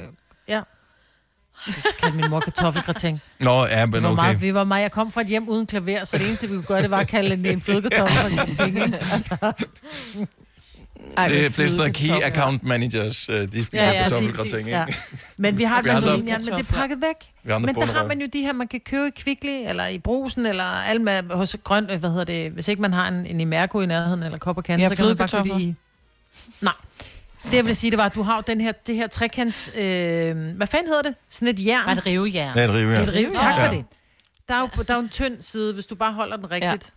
Ja. 0.47 0.61
Det 1.65 1.76
kaldte 1.99 2.18
min 2.18 2.30
mor 2.30 2.39
kartoffelgratin. 2.39 3.20
Nå, 3.39 3.65
ja, 3.65 3.86
men 3.86 4.05
okay. 4.05 4.15
meget, 4.15 4.41
vi 4.41 4.53
var 4.53 4.63
meget, 4.63 4.82
jeg 4.82 4.91
kom 4.91 5.11
fra 5.11 5.22
et 5.22 5.28
hjem 5.28 5.49
uden 5.49 5.68
klaver, 5.68 6.03
så 6.03 6.18
det 6.18 6.26
eneste, 6.26 6.47
vi 6.47 6.53
kunne 6.53 6.63
gøre, 6.63 6.82
det 6.82 6.91
var 6.91 6.97
at 6.99 7.07
kalde 7.07 7.36
den 7.36 7.45
en 7.45 7.61
flødekartoffel. 7.61 8.39
Ej, 11.18 11.28
det, 11.28 11.36
det 11.58 11.64
er 11.64 11.68
sådan 11.68 11.78
noget 11.78 11.93
key 11.95 12.10
account 12.24 12.64
managers, 12.64 13.30
øh, 13.30 13.36
de 13.36 13.48
spiser 13.64 13.68
ja, 13.84 13.91
ja, 13.91 14.02
kartoffelgratin, 14.02 14.68
ja. 14.68 14.86
Men 15.38 15.58
vi 15.58 15.64
har 15.64 15.80
et 15.80 15.86
Vi 15.86 15.89
andre- 15.89 16.02
mandolinjern, 16.02 16.45
men 16.45 16.54
det 16.54 16.60
er 16.70 16.74
pakket 16.74 17.02
væk. 17.02 17.16
Men 17.60 17.76
der 17.76 17.86
har 17.86 18.08
man 18.08 18.22
jo 18.22 18.28
de 18.34 18.41
her, 18.41 18.54
man 18.54 18.68
kan 18.68 18.80
købe 18.80 19.08
i 19.08 19.12
Kvickly, 19.22 19.70
eller 19.70 19.88
i 19.88 19.98
brusen, 20.00 20.45
eller 20.45 20.64
Alma, 20.64 21.22
hos 21.32 21.56
grøn, 21.64 21.86
hvad 21.86 22.10
hedder 22.10 22.24
det, 22.24 22.52
hvis 22.52 22.68
ikke 22.68 22.82
man 22.82 22.93
har 22.93 23.08
en, 23.08 23.26
en 23.26 23.41
Imerco 23.41 23.82
i 23.82 23.86
nærheden, 23.86 24.24
eller 24.24 24.38
Kop 24.38 24.58
og 24.58 24.64
Kant, 24.64 24.82
Ja, 24.82 24.89
så 24.89 24.95
kan 24.95 25.06
man 25.06 25.18
bare 25.18 25.43
købe 25.43 25.50
det 25.56 25.62
i... 25.62 25.76
Nej. 26.62 26.74
Det 27.43 27.54
jeg 27.54 27.66
vil 27.66 27.76
sige, 27.76 27.91
det 27.91 27.98
var, 27.98 28.06
at 28.06 28.16
du 28.16 28.22
har 28.24 28.41
den 28.41 28.62
her, 28.62 28.72
det 28.72 28.95
her 28.95 29.08
trekants... 29.08 29.72
Øh, 29.78 30.36
hvad 30.56 30.68
fanden 30.68 30.88
hedder 30.88 31.02
det? 31.02 31.16
Sådan 31.30 31.48
et 31.48 31.66
jern. 31.66 31.98
Et 31.98 32.06
rivejern. 32.06 32.58
Ja, 32.58 32.64
et 32.66 32.70
rivejern. 32.74 33.04
Et 33.10 33.14
rive, 33.14 33.34
tak 33.36 33.58
Ja. 33.58 33.68
for 33.68 33.74
det. 33.74 33.86
Der 34.48 34.56
er, 34.56 34.60
jo, 34.60 34.84
der 34.88 34.93
er 34.93 34.98
jo 34.98 35.04
en 35.04 35.10
tynd 35.10 35.41
side, 35.41 35.74
hvis 35.74 35.86
du 35.86 35.95
bare 35.95 36.14
holder 36.14 36.38
den 36.38 36.52
rigtigt. 36.52 36.93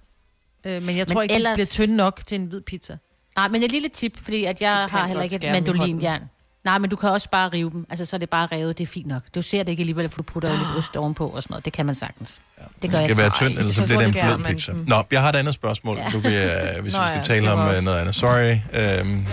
Ja. 0.64 0.76
Øh, 0.76 0.82
men 0.82 0.96
jeg 0.96 1.06
tror 1.06 1.14
Men 1.14 1.22
ikke, 1.22 1.34
ellers- 1.34 1.50
det 1.50 1.56
bliver 1.56 1.86
tynd 1.86 1.94
nok 1.96 2.20
til 2.26 2.34
en 2.40 2.46
hvid 2.46 2.60
pizza. 2.60 2.96
Nej, 3.36 3.48
men 3.48 3.62
et 3.62 3.70
lille 3.72 3.88
tip, 3.88 4.12
fordi 4.24 4.44
at 4.44 4.60
jeg 4.60 4.86
har 4.90 5.06
heller 5.06 5.22
ikke 5.22 5.36
et 5.36 5.42
mandolinjern. 5.52 6.22
Nej, 6.64 6.78
men 6.78 6.90
du 6.90 6.96
kan 6.96 7.08
også 7.10 7.28
bare 7.30 7.48
rive 7.48 7.70
dem. 7.70 7.86
Altså, 7.90 8.04
så 8.06 8.16
er 8.16 8.18
det 8.18 8.30
bare 8.30 8.48
revet, 8.52 8.78
det 8.78 8.84
er 8.84 8.88
fint 8.88 9.06
nok. 9.06 9.22
Du 9.34 9.42
ser 9.42 9.62
det 9.62 9.70
ikke 9.70 9.80
alligevel, 9.80 10.08
for 10.08 10.16
du 10.16 10.22
putter 10.22 10.50
jo 10.50 10.56
lidt 10.56 10.78
ost 10.78 10.96
ovenpå 10.96 11.26
og 11.28 11.42
sådan 11.42 11.52
noget. 11.52 11.64
Det 11.64 11.72
kan 11.72 11.86
man 11.86 11.94
sagtens. 11.94 12.40
Ja, 12.58 12.64
det 12.82 12.90
gør 12.90 12.96
skal 12.98 13.06
jeg 13.08 13.16
være 13.16 13.30
tynd, 13.30 13.58
ellers 13.58 13.74
så 13.74 13.82
bliver 13.84 13.98
det 13.98 14.06
en 14.06 14.42
blød 14.42 14.54
pizza. 14.54 14.72
Nå, 14.86 15.02
jeg 15.10 15.20
har 15.22 15.28
et 15.28 15.36
andet 15.36 15.54
spørgsmål, 15.54 15.96
Ja. 15.96 16.08
nu 16.12 16.18
vil 16.18 16.32
jeg, 16.32 16.76
hvis 16.82 16.92
Nå 16.92 16.98
vi 16.98 17.04
ja, 17.04 17.10
skal 17.22 17.24
tale 17.34 17.42
det 17.46 17.52
om 17.52 17.58
var 17.58 17.64
øh, 17.64 17.70
også- 17.72 17.84
noget 17.84 17.98
andet. 18.00 18.14
Sorry, 18.14 18.50
øhm, 18.50 19.24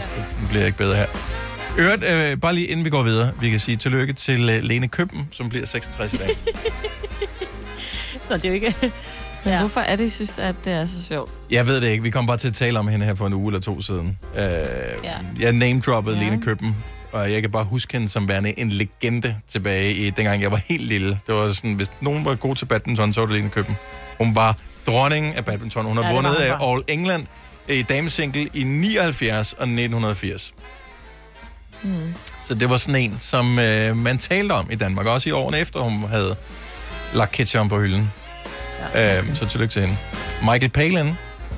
det 0.41 0.49
bliver 0.49 0.65
ikke 0.65 0.77
bedre 0.77 0.95
her. 0.95 1.05
Øvrigt, 1.77 2.03
øh, 2.03 2.37
bare 2.41 2.55
lige 2.55 2.67
inden 2.67 2.85
vi 2.85 2.89
går 2.89 3.03
videre, 3.03 3.31
vi 3.41 3.49
kan 3.49 3.59
sige 3.59 3.77
tillykke 3.77 4.13
til 4.13 4.49
øh, 4.49 4.63
Lene 4.63 4.87
Køben, 4.87 5.27
som 5.31 5.49
bliver 5.49 5.65
66 5.65 6.13
i 6.13 6.17
dag. 6.17 6.29
Nå, 8.29 8.35
det 8.35 8.45
er 8.45 8.49
jo 8.49 8.55
ikke... 8.55 8.75
Men 9.43 9.53
ja. 9.53 9.59
hvorfor 9.59 9.79
er 9.81 9.95
det, 9.95 10.03
I 10.03 10.09
synes, 10.09 10.39
at 10.39 10.55
det 10.65 10.73
er 10.73 10.85
så 10.85 11.03
sjovt? 11.07 11.31
Jeg 11.51 11.67
ved 11.67 11.81
det 11.81 11.87
ikke, 11.87 12.03
vi 12.03 12.09
kom 12.09 12.27
bare 12.27 12.37
til 12.37 12.47
at 12.47 12.53
tale 12.53 12.79
om 12.79 12.87
hende 12.87 13.05
her 13.05 13.15
for 13.15 13.27
en 13.27 13.33
uge 13.33 13.47
eller 13.47 13.59
to 13.61 13.81
siden. 13.81 14.17
Øh, 14.35 14.41
ja. 15.03 15.13
Jeg 15.39 15.51
name-droppede 15.53 16.17
ja. 16.17 16.23
Lene 16.23 16.41
Køben, 16.41 16.75
og 17.11 17.31
jeg 17.31 17.41
kan 17.41 17.51
bare 17.51 17.63
huske 17.63 17.93
hende 17.93 18.09
som 18.09 18.27
værende 18.27 18.59
en 18.59 18.69
legende 18.69 19.35
tilbage 19.47 19.93
i 19.93 20.09
dengang 20.09 20.41
jeg 20.41 20.51
var 20.51 20.61
helt 20.65 20.83
lille. 20.83 21.19
Det 21.27 21.35
var 21.35 21.53
sådan, 21.53 21.73
hvis 21.73 21.91
nogen 22.01 22.25
var 22.25 22.35
god 22.35 22.55
til 22.55 22.65
badminton, 22.65 23.13
så 23.13 23.19
var 23.19 23.27
det 23.27 23.35
Lene 23.35 23.49
Køben. 23.49 23.77
Hun 24.17 24.35
var 24.35 24.57
dronningen 24.87 25.33
af 25.33 25.45
badminton. 25.45 25.85
Hun 25.85 25.97
har 25.97 26.03
Ja, 26.03 26.13
vundet 26.13 26.33
hun 26.33 26.41
af. 26.41 26.71
All 26.73 26.83
England 26.87 27.25
i 27.69 27.81
damesingle 27.81 28.49
i 28.53 28.63
79 28.63 29.53
og 29.53 29.63
1980. 29.63 30.53
Mm. 31.83 32.13
Så 32.47 32.53
det 32.53 32.69
var 32.69 32.77
sådan 32.77 33.01
en, 33.01 33.17
som 33.19 33.59
øh, 33.59 33.97
man 33.97 34.17
talte 34.17 34.51
om 34.53 34.71
i 34.71 34.75
Danmark, 34.75 35.05
også 35.05 35.29
i 35.29 35.31
årene 35.31 35.59
efter, 35.59 35.79
hun 35.79 36.03
havde 36.09 36.35
lagt 37.13 37.31
ketchup 37.31 37.69
på 37.69 37.79
hylden. 37.79 38.11
Ja. 38.93 39.17
Øh, 39.19 39.35
så 39.35 39.45
tillykke 39.45 39.71
til 39.73 39.81
hende. 39.81 39.97
Michael 40.41 40.69
Palin 40.69 41.13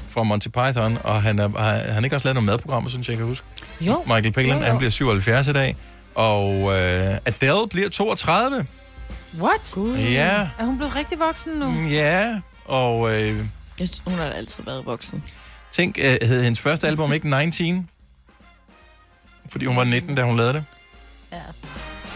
fra 0.09 0.23
Monty 0.23 0.47
Python, 0.47 0.97
og 1.03 1.21
han 1.23 1.39
er, 1.39 1.49
har 1.59 1.93
han 1.93 2.03
ikke 2.03 2.15
også 2.15 2.27
lavet 2.27 2.35
nogle 2.35 2.45
madprogrammer, 2.45 2.89
synes 2.89 3.07
jeg, 3.07 3.11
jeg 3.11 3.17
kan 3.17 3.27
huske? 3.27 3.45
Jo. 3.81 4.03
Michael 4.05 4.31
Palin, 4.31 4.49
Jo, 4.51 4.57
jo. 4.57 4.63
han 4.63 4.77
bliver 4.77 4.91
77 4.91 5.47
i 5.47 5.53
dag, 5.53 5.75
og 6.15 6.53
øh, 6.61 7.17
Adele 7.25 7.67
bliver 7.69 7.89
32. 7.89 8.65
What? 9.39 9.75
Ja. 9.97 10.47
Er 10.59 10.65
hun 10.65 10.77
blevet 10.77 10.95
rigtig 10.95 11.19
voksen 11.19 11.53
nu? 11.53 11.69
Mm, 11.71 11.87
Ja, 11.87 12.39
og 12.65 13.11
øh, 13.21 13.27
Jeg 13.79 13.87
synes, 13.87 14.01
hun 14.05 14.13
har 14.13 14.25
altid 14.25 14.63
været 14.63 14.85
voksen. 14.85 15.23
tænk, 15.71 15.97
øh, 16.01 16.17
hed 16.21 16.43
hendes 16.43 16.59
første 16.59 16.87
album 16.87 17.13
ikke 17.13 17.29
19? 17.29 17.89
Fordi 19.49 19.65
hun 19.65 19.75
var 19.77 19.83
19, 19.83 20.15
da 20.15 20.23
hun 20.23 20.37
lavede 20.37 20.53
det. 20.53 20.63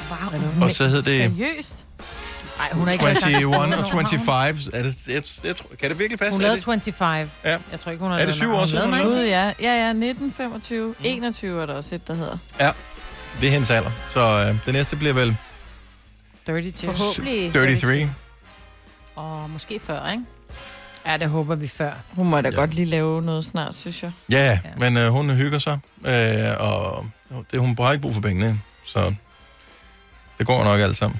Wow. 0.10 0.64
Og 0.64 0.70
så 0.70 0.88
hed 0.88 0.98
det 1.04 1.06
Seriøst? 1.06 1.86
Nej, 2.58 2.70
hun 2.74 2.88
er 2.88 2.92
ikke 2.92 3.02
engang- 3.08 3.18
21 3.28 3.46
og 3.48 3.58
Hvornår 3.58 3.76
har 3.76 3.92
hun? 3.94 4.08
25. 4.08 4.74
Er 4.74 4.84
det, 4.84 5.08
jeg, 5.08 5.24
jeg, 5.44 5.56
tror- 5.56 5.70
kan 5.80 5.90
det 5.90 6.00
virkelig 6.00 6.20
passe? 6.20 6.32
Hun 6.34 6.42
Er 6.42 6.44
lavede 6.44 6.56
det- 6.56 6.64
25. 6.66 7.30
Ja. 7.44 7.58
Jeg 7.72 7.80
tror 7.84 7.92
ikke, 7.92 8.02
hun 8.04 8.12
har 8.12 8.18
Er 8.20 8.26
det 8.26 8.28
lavet 8.28 8.36
syv 8.36 8.54
år 8.54 8.66
siden, 8.66 8.84
hun 8.90 8.98
lavede 9.00 9.30
ja. 9.30 9.54
Ja, 9.62 9.88
ja, 9.88 9.94
19, 9.94 10.34
25, 10.38 10.96
21 11.04 11.62
er 11.62 11.66
der 11.66 11.74
også 11.74 11.96
et, 11.96 12.08
der 12.08 12.14
hedder. 12.16 12.38
Ja, 12.60 12.72
det 13.42 13.48
er 13.48 13.52
hendes 13.52 13.70
alder. 13.70 13.92
Så 14.10 14.20
øh, 14.50 14.66
det 14.66 14.74
næste 14.74 14.96
bliver 14.96 15.14
vel 15.14 15.38
32. 16.46 16.94
Forhåbentlig. 16.94 17.54
33. 17.54 18.10
Og 19.16 19.50
måske 19.50 19.80
før, 19.80 20.10
ikke? 20.12 20.24
Ja, 21.06 21.18
det 21.18 21.30
håber 21.30 21.56
vi 21.56 21.68
før. 21.68 21.92
Hun 22.12 22.30
må 22.30 22.42
da 22.42 22.50
ja. 22.50 22.56
godt 22.56 22.74
lige 22.74 22.86
lave 22.86 23.22
noget 23.22 23.46
snart, 23.46 23.76
synes 23.76 24.04
jeg. 24.04 24.12
Ja, 24.30 24.46
ja. 24.46 24.60
men 24.78 24.98
øh, 24.98 25.10
hun 25.12 25.30
hygger 25.30 25.60
sig, 25.60 25.80
øh, 26.06 26.14
og 26.60 27.06
det, 27.52 27.60
hun 27.60 27.76
har 27.80 27.92
ikke 27.92 28.02
brug 28.02 28.14
for 28.14 28.22
pengene, 28.22 28.60
så 28.86 29.14
det 30.38 30.48
går 30.48 30.64
nok 30.64 30.80
alt 30.80 30.98
sammen. 30.98 31.20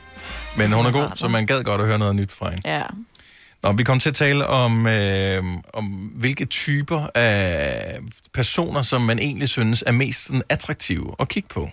Men 0.58 0.72
hun 0.74 0.86
er 0.86 0.92
god, 0.92 1.10
så 1.16 1.28
man 1.28 1.46
gad 1.46 1.64
godt 1.64 1.82
at 1.82 1.88
høre 1.88 2.00
noget 2.00 2.16
nyt 2.16 2.32
fra 2.32 2.50
hende. 2.50 2.70
Ja. 2.76 2.84
Nå, 3.64 3.72
vi 3.72 3.84
kom 3.84 4.00
til 4.00 4.10
at 4.10 4.16
tale 4.16 4.48
om, 4.48 4.88
øh, 4.88 5.44
om 5.74 5.86
hvilke 6.16 6.46
typer 6.46 7.08
af 7.16 7.98
personer, 8.34 8.82
som 8.82 9.02
man 9.02 9.20
egentlig 9.20 9.50
synes 9.50 9.84
er 9.88 9.92
mest 9.92 10.26
sådan, 10.26 10.42
attraktive 10.50 11.16
at 11.20 11.28
kigge 11.28 11.50
på. 11.50 11.70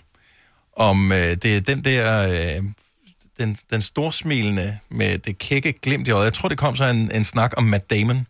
Om 0.77 1.13
øh, 1.13 1.19
det 1.19 1.57
er 1.57 1.61
den 1.61 1.85
der, 1.85 2.29
øh, 2.29 2.63
den, 3.39 3.57
den 3.71 3.81
storsmilende 3.81 4.79
med 4.91 5.19
det 5.19 5.39
kække 5.39 5.73
glimt 5.73 6.09
i 6.09 6.11
øjet. 6.11 6.25
Jeg 6.25 6.33
tror, 6.33 6.49
det 6.49 6.59
kom 6.59 6.77
så 6.77 6.85
en, 6.85 7.11
en 7.15 7.25
snak 7.25 7.53
om 7.57 7.65
Matt 7.65 7.91
Damon. 7.91 8.27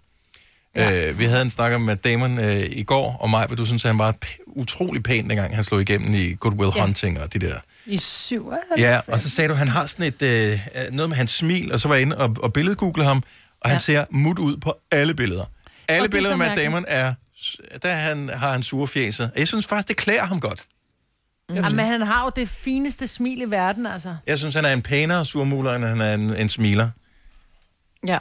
Ja. 0.76 0.92
Øh, 0.92 1.18
vi 1.18 1.24
havde 1.24 1.42
en 1.42 1.50
snak 1.50 1.72
om 1.72 1.80
Matt 1.80 2.04
Damon 2.04 2.38
øh, 2.38 2.60
i 2.70 2.82
går, 2.82 3.16
og 3.20 3.30
mig, 3.30 3.58
du 3.58 3.66
synes, 3.66 3.82
han 3.82 3.98
var 3.98 4.14
p- 4.24 4.42
utrolig 4.46 5.02
pæn, 5.02 5.28
dengang 5.28 5.54
han 5.56 5.64
slog 5.64 5.80
igennem 5.80 6.14
i 6.14 6.34
Good 6.34 6.54
Will 6.54 6.72
Ja. 6.76 6.84
Hunting 6.84 7.20
og 7.20 7.32
de 7.32 7.38
der 7.38 7.54
I 7.90 7.98
7 7.98 8.52
Ja, 8.78 9.00
og 9.06 9.20
så 9.20 9.30
sagde 9.30 9.48
du, 9.48 9.54
han 9.54 9.68
har 9.68 9.86
sådan 9.86 10.06
et, 10.06 10.22
øh, 10.22 10.58
noget 10.92 11.08
med 11.08 11.16
hans 11.16 11.30
smil, 11.30 11.72
og 11.72 11.80
så 11.80 11.88
var 11.88 11.94
jeg 11.94 12.02
inde 12.02 12.18
og, 12.18 12.36
og 12.42 12.52
billedgoogle 12.52 13.04
ham, 13.04 13.22
og 13.60 13.70
han 13.70 13.76
Ja. 13.76 13.80
ser 13.80 14.04
mut 14.10 14.38
ud 14.38 14.56
på 14.56 14.74
alle 14.90 15.14
billeder. 15.14 15.44
Alle 15.88 16.04
er 16.04 16.10
billeder 16.10 16.36
med 16.36 16.46
Matt. 16.48 16.60
Damon 16.60 16.84
er, 16.88 17.14
der 17.82 17.94
han, 17.94 18.28
har 18.28 18.52
han 18.52 18.62
sure 18.62 18.88
fjeset. 18.88 19.30
Og 19.34 19.38
Jeg 19.38 19.48
synes 19.48 19.66
faktisk, 19.66 19.88
det 19.88 19.96
klæder 19.96 20.24
ham 20.24 20.40
godt. 20.40 20.62
Ja, 21.54 21.68
men 21.68 21.78
han 21.86 22.00
har 22.02 22.24
jo 22.24 22.30
det 22.36 22.48
fineste 22.48 23.06
smil 23.08 23.40
i 23.42 23.44
verden, 23.50 23.86
altså. 23.86 24.16
Jeg 24.26 24.38
synes, 24.38 24.54
han 24.54 24.64
er 24.64 24.72
en 24.72 24.82
pænere 24.82 25.24
surmuler, 25.24 25.74
end 25.74 25.84
han 25.84 26.00
er 26.00 26.14
en, 26.14 26.36
en 26.36 26.48
smiler. 26.48 26.90
Ja, 28.06 28.18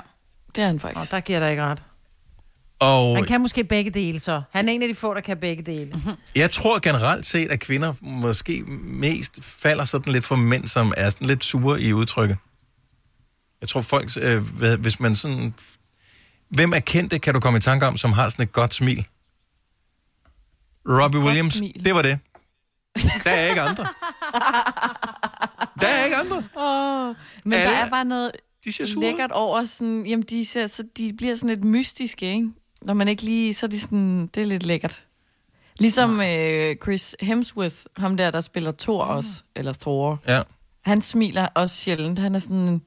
det 0.55 0.61
er 0.61 0.65
han 0.67 0.79
faktisk. 0.79 1.01
Og 1.01 1.11
der 1.11 1.19
giver 1.19 1.39
der 1.39 1.47
ikke 1.47 1.63
ret. 1.63 1.81
Og 2.79 3.15
Han 3.15 3.25
kan 3.25 3.41
måske 3.41 3.63
begge 3.63 3.91
dele, 3.91 4.19
så. 4.19 4.41
Han 4.51 4.69
er 4.69 4.73
en 4.73 4.81
af 4.81 4.87
de 4.87 4.95
få, 4.95 5.13
der 5.13 5.21
kan 5.21 5.37
begge 5.37 5.63
dele. 5.63 6.01
jeg 6.35 6.51
tror 6.51 6.79
generelt 6.79 7.25
set, 7.25 7.51
at 7.51 7.59
kvinder 7.59 7.93
måske 8.01 8.63
mest 8.83 9.39
falder 9.43 9.85
sådan 9.85 10.13
lidt 10.13 10.25
for 10.25 10.35
mænd, 10.35 10.67
som 10.67 10.93
er 10.97 11.09
sådan 11.09 11.27
lidt 11.27 11.43
sure 11.45 11.81
i 11.81 11.93
udtrykket. 11.93 12.37
Jeg 13.61 13.69
tror 13.69 13.81
folk, 13.81 14.09
øh, 14.21 14.41
hvis 14.79 14.99
man 14.99 15.15
sådan... 15.15 15.53
Hvem 16.49 16.73
er 16.73 16.79
kendte, 16.79 17.19
kan 17.19 17.33
du 17.33 17.39
komme 17.39 17.57
i 17.57 17.61
tanke 17.61 17.85
om, 17.87 17.97
som 17.97 18.11
har 18.13 18.29
sådan 18.29 18.43
et 18.43 18.51
godt 18.51 18.73
smil? 18.73 19.07
Robbie 20.89 21.19
Williams, 21.21 21.53
smil. 21.53 21.85
det 21.85 21.93
var 21.95 22.01
det. 22.01 22.19
Der 23.23 23.31
er 23.31 23.49
ikke 23.49 23.61
andre. 23.61 23.87
Der 25.81 25.87
er 25.87 26.03
ikke 26.05 26.15
andre. 26.17 26.43
Oh, 26.55 27.15
men 27.43 27.53
Alle- 27.53 27.71
der 27.71 27.77
er 27.77 27.89
bare 27.89 28.05
noget 28.05 28.31
de 28.65 28.71
ser 28.71 28.85
sure. 28.85 29.05
lækkert 29.05 29.31
over 29.31 29.65
sådan, 29.65 30.05
jamen 30.05 30.25
de, 30.29 30.45
ser, 30.45 30.67
så 30.67 30.83
de 30.97 31.13
bliver 31.17 31.35
sådan 31.35 31.49
lidt 31.49 31.63
mystiske, 31.63 32.33
ikke? 32.33 32.49
Når 32.81 32.93
man 32.93 33.07
ikke 33.07 33.23
lige, 33.23 33.53
så 33.53 33.65
er 33.65 33.69
de 33.69 33.79
sådan, 33.79 34.27
det 34.35 34.41
er 34.43 34.45
lidt 34.47 34.63
lækkert. 34.63 35.03
Ligesom 35.79 36.21
øh, 36.21 36.75
Chris 36.83 37.15
Hemsworth, 37.21 37.75
ham 37.97 38.17
der, 38.17 38.31
der 38.31 38.41
spiller 38.41 38.71
Thor 38.79 39.03
også, 39.03 39.29
eller 39.55 39.73
Thor. 39.73 40.21
Ja. 40.27 40.41
Han 40.81 41.01
smiler 41.01 41.45
også 41.45 41.75
sjældent. 41.75 42.19
Han 42.19 42.35
er 42.35 42.39
sådan 42.39 42.81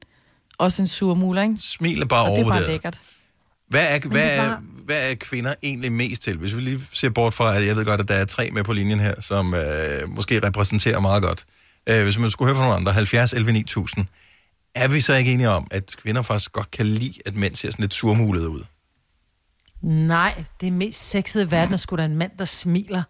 også 0.57 0.81
en 0.81 0.87
sur 0.87 1.13
muler, 1.13 1.41
ikke? 1.41 1.55
Smil 1.59 2.01
er 2.01 2.05
bare 2.05 2.23
Og 2.23 2.37
det 2.37 2.45
er 2.45 2.49
bare 2.49 2.67
lækkert. 2.67 3.01
Hvad 3.67 3.87
er, 3.95 3.99
det 3.99 4.11
hvad, 4.11 4.21
er 4.21 4.41
er, 4.41 4.49
bare- 4.49 4.61
hvad 4.85 5.11
er 5.11 5.15
kvinder 5.15 5.53
egentlig 5.63 5.91
mest 5.91 6.21
til? 6.23 6.37
Hvis 6.37 6.55
vi 6.55 6.61
lige 6.61 6.79
ser 6.91 7.09
bort 7.09 7.33
fra, 7.33 7.55
at 7.55 7.65
jeg 7.67 7.75
ved 7.75 7.85
godt, 7.85 8.01
at 8.01 8.07
der 8.07 8.13
er 8.13 8.25
tre 8.25 8.49
med 8.51 8.63
på 8.63 8.73
linjen 8.73 8.99
her, 8.99 9.21
som 9.21 9.53
øh, 9.53 10.09
måske 10.09 10.47
repræsenterer 10.47 10.99
meget 10.99 11.23
godt. 11.23 11.45
Øh, 11.89 12.03
hvis 12.03 12.17
man 12.17 12.31
skulle 12.31 12.47
høre 12.47 12.55
fra 12.55 12.63
nogle 12.63 12.77
andre, 12.79 12.93
70 12.93 13.33
11 13.33 13.51
9000. 13.51 14.05
er 14.75 14.87
vi 14.87 15.01
så 15.01 15.13
ikke 15.13 15.33
enige 15.33 15.49
om, 15.49 15.67
at 15.71 15.95
kvinder 16.01 16.21
faktisk 16.21 16.51
godt 16.51 16.71
kan 16.71 16.85
lide, 16.85 17.13
at 17.25 17.35
mænd 17.35 17.55
ser 17.55 17.71
sådan 17.71 17.83
lidt 17.83 17.93
surmulede 17.93 18.49
ud? 18.49 18.61
Nej, 19.83 20.43
det 20.61 20.73
mest 20.73 21.09
sexede 21.09 21.43
i 21.43 21.51
verden 21.51 21.73
er 21.73 21.77
sgu 21.77 21.95
da 21.95 22.05
en 22.05 22.15
mand, 22.15 22.31
der 22.39 22.45
smiler. 22.45 23.03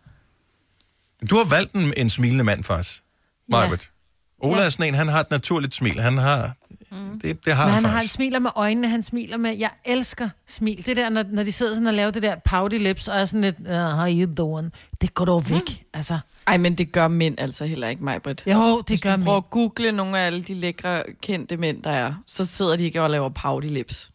Du 1.29 1.35
har 1.35 1.49
valgt 1.49 1.73
en, 1.73 1.93
en 1.97 2.09
smilende 2.09 2.43
mand, 2.43 2.63
faktisk. 2.63 3.03
Marvitt. 3.47 3.91
Ola 4.39 4.61
er 4.61 4.69
sådan 4.69 4.87
en, 4.87 4.95
han 4.95 5.07
har 5.07 5.19
et 5.19 5.31
naturligt 5.31 5.75
smil. 5.75 5.99
Han 5.99 6.17
har... 6.17 6.55
Mm. 6.91 7.19
Det, 7.19 7.45
det 7.45 7.53
har 7.53 7.65
Men 7.65 7.73
han, 7.73 7.73
han, 7.73 7.83
har, 7.83 7.91
han 7.91 7.97
faktisk. 7.97 8.13
smiler 8.13 8.39
med 8.39 8.51
øjnene, 8.55 8.89
han 8.89 9.03
smiler 9.03 9.37
med... 9.37 9.57
Jeg 9.57 9.69
elsker 9.85 10.29
smil. 10.47 10.85
Det 10.85 10.97
der, 10.97 11.09
når, 11.09 11.23
når 11.31 11.43
de 11.43 11.51
sidder 11.51 11.73
sådan 11.73 11.87
og 11.87 11.93
laver 11.93 12.11
det 12.11 12.23
der 12.23 12.35
pouty 12.45 12.75
lips, 12.75 13.07
og 13.07 13.19
er 13.19 13.25
sådan 13.25 13.41
lidt, 13.41 13.55
uh, 13.59 13.75
how 13.75 14.07
you 14.07 14.33
doing? 14.37 14.71
Det 15.01 15.13
går 15.13 15.25
dog 15.25 15.49
væk, 15.49 15.69
mm. 15.69 15.85
altså. 15.93 16.19
Ej, 16.47 16.57
men 16.57 16.75
det 16.75 16.91
gør 16.91 17.07
mænd 17.07 17.39
altså 17.39 17.65
heller 17.65 17.87
ikke, 17.87 18.03
mig, 18.03 18.21
Britt. 18.21 18.43
Jo, 18.47 18.77
det 18.77 18.89
Hvis 18.89 19.01
gør 19.01 19.15
du 19.15 19.23
prøver 19.23 19.37
at 19.37 19.49
google 19.49 19.91
nogle 19.91 20.19
af 20.19 20.25
alle 20.25 20.43
de 20.43 20.53
lækre, 20.53 21.03
kendte 21.21 21.57
mænd, 21.57 21.83
der 21.83 21.91
er, 21.91 22.13
så 22.25 22.45
sidder 22.45 22.75
de 22.75 22.83
ikke 22.83 23.01
og 23.01 23.09
laver 23.09 23.29
pouty 23.29 23.67
lips. 23.67 24.11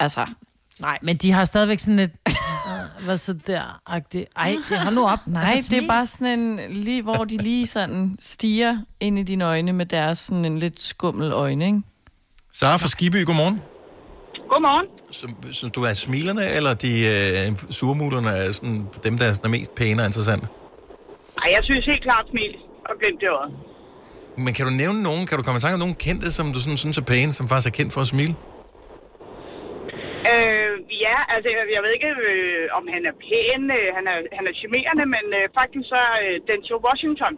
Altså. 0.00 0.26
Nej, 0.80 0.98
men 1.02 1.16
de 1.16 1.32
har 1.32 1.44
stadigvæk 1.44 1.78
sådan 1.78 1.96
lidt... 1.96 2.10
Uh, 2.28 3.04
hvad 3.04 3.16
så 3.16 3.32
der-agtigt. 3.46 4.26
Ej, 4.36 4.56
det 4.68 4.78
hold 4.84 4.94
nu 4.94 5.06
op. 5.06 5.18
Nej, 5.26 5.44
Altså, 5.46 5.70
det 5.70 5.84
er 5.84 5.88
bare 5.88 6.06
sådan 6.06 6.38
en, 6.38 6.60
lige, 6.70 7.02
hvor 7.02 7.24
de 7.24 7.36
lige 7.36 7.66
sådan 7.66 8.16
stiger 8.20 8.78
ind 9.00 9.18
i 9.18 9.22
dine 9.22 9.44
øjne 9.44 9.72
med 9.72 9.86
deres 9.86 10.18
sådan 10.18 10.44
en 10.44 10.58
lidt 10.58 10.80
skummel 10.80 11.32
øjne, 11.32 11.66
ikke? 11.66 11.82
Sara 12.52 12.76
fra 12.76 12.88
Skiby, 12.88 13.24
godmorgen. 13.26 13.60
Godmorgen. 14.48 14.86
Så, 15.10 15.28
så 15.52 15.68
du 15.68 15.82
er 15.82 15.92
smilerne, 15.94 16.50
eller 16.56 16.74
de 16.74 16.92
øh, 17.06 17.58
surmulerne 17.70 18.28
er 18.28 18.52
sådan, 18.52 18.86
dem, 19.04 19.18
der 19.18 19.24
er 19.26 19.32
sådan 19.32 19.50
mest 19.50 19.74
pæne 19.74 20.02
og 20.02 20.06
interessante? 20.06 20.46
Ej, 21.42 21.50
jeg 21.50 21.60
synes 21.62 21.84
helt 21.86 22.02
klart 22.02 22.24
smil 22.30 22.54
og 22.84 22.94
glimt 23.00 23.20
det 23.20 23.28
øjet. 23.40 23.52
Men 24.36 24.54
kan 24.54 24.66
du 24.66 24.72
nævne 24.72 25.02
nogen, 25.02 25.26
kan 25.26 25.38
du 25.38 25.42
komme 25.42 25.58
i 25.58 25.60
tanke 25.60 25.74
om 25.74 25.78
nogen 25.78 25.94
kendte, 25.94 26.32
som 26.32 26.52
du 26.52 26.60
sådan, 26.60 26.78
synes 26.78 26.98
er 26.98 27.02
pæne, 27.02 27.32
som 27.32 27.48
faktisk 27.48 27.68
er 27.68 27.76
kendt 27.76 27.92
for 27.92 28.00
at 28.00 28.06
smile? 28.06 28.34
Øh, 30.30 30.72
ja, 31.06 31.16
altså 31.34 31.48
jeg, 31.56 31.62
jeg 31.76 31.80
ved 31.84 31.92
ikke, 31.98 32.10
øh, 32.30 32.78
om 32.78 32.84
han 32.94 33.02
er 33.10 33.14
pæn, 33.26 33.62
øh, 33.78 33.86
han, 33.96 34.04
er, 34.12 34.16
han 34.38 34.44
er 34.50 34.54
charmerende, 34.60 35.04
men 35.14 35.24
øh, 35.38 35.44
faktisk 35.58 35.86
så 35.94 36.02
øh, 36.24 36.34
Denzel 36.48 36.78
Washington. 36.86 37.34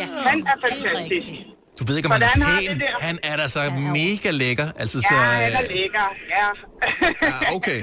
Ja, 0.00 0.06
han 0.28 0.38
er 0.52 0.56
fantastisk. 0.66 1.30
Du 1.78 1.82
ved 1.88 1.94
ikke, 1.98 2.08
om 2.10 2.14
han 2.16 2.22
er 2.28 2.32
Hvordan 2.42 2.78
pæn. 2.82 3.04
Han 3.08 3.16
er 3.30 3.36
da 3.40 3.46
så 3.56 3.60
mega 3.98 4.30
lækker. 4.42 4.68
Altså, 4.82 4.96
så, 5.10 5.14
Ja, 5.16 5.24
han 5.46 5.52
er 5.60 5.64
lækker, 5.76 6.06
ja. 6.36 6.46
ja, 7.44 7.48
okay. 7.58 7.80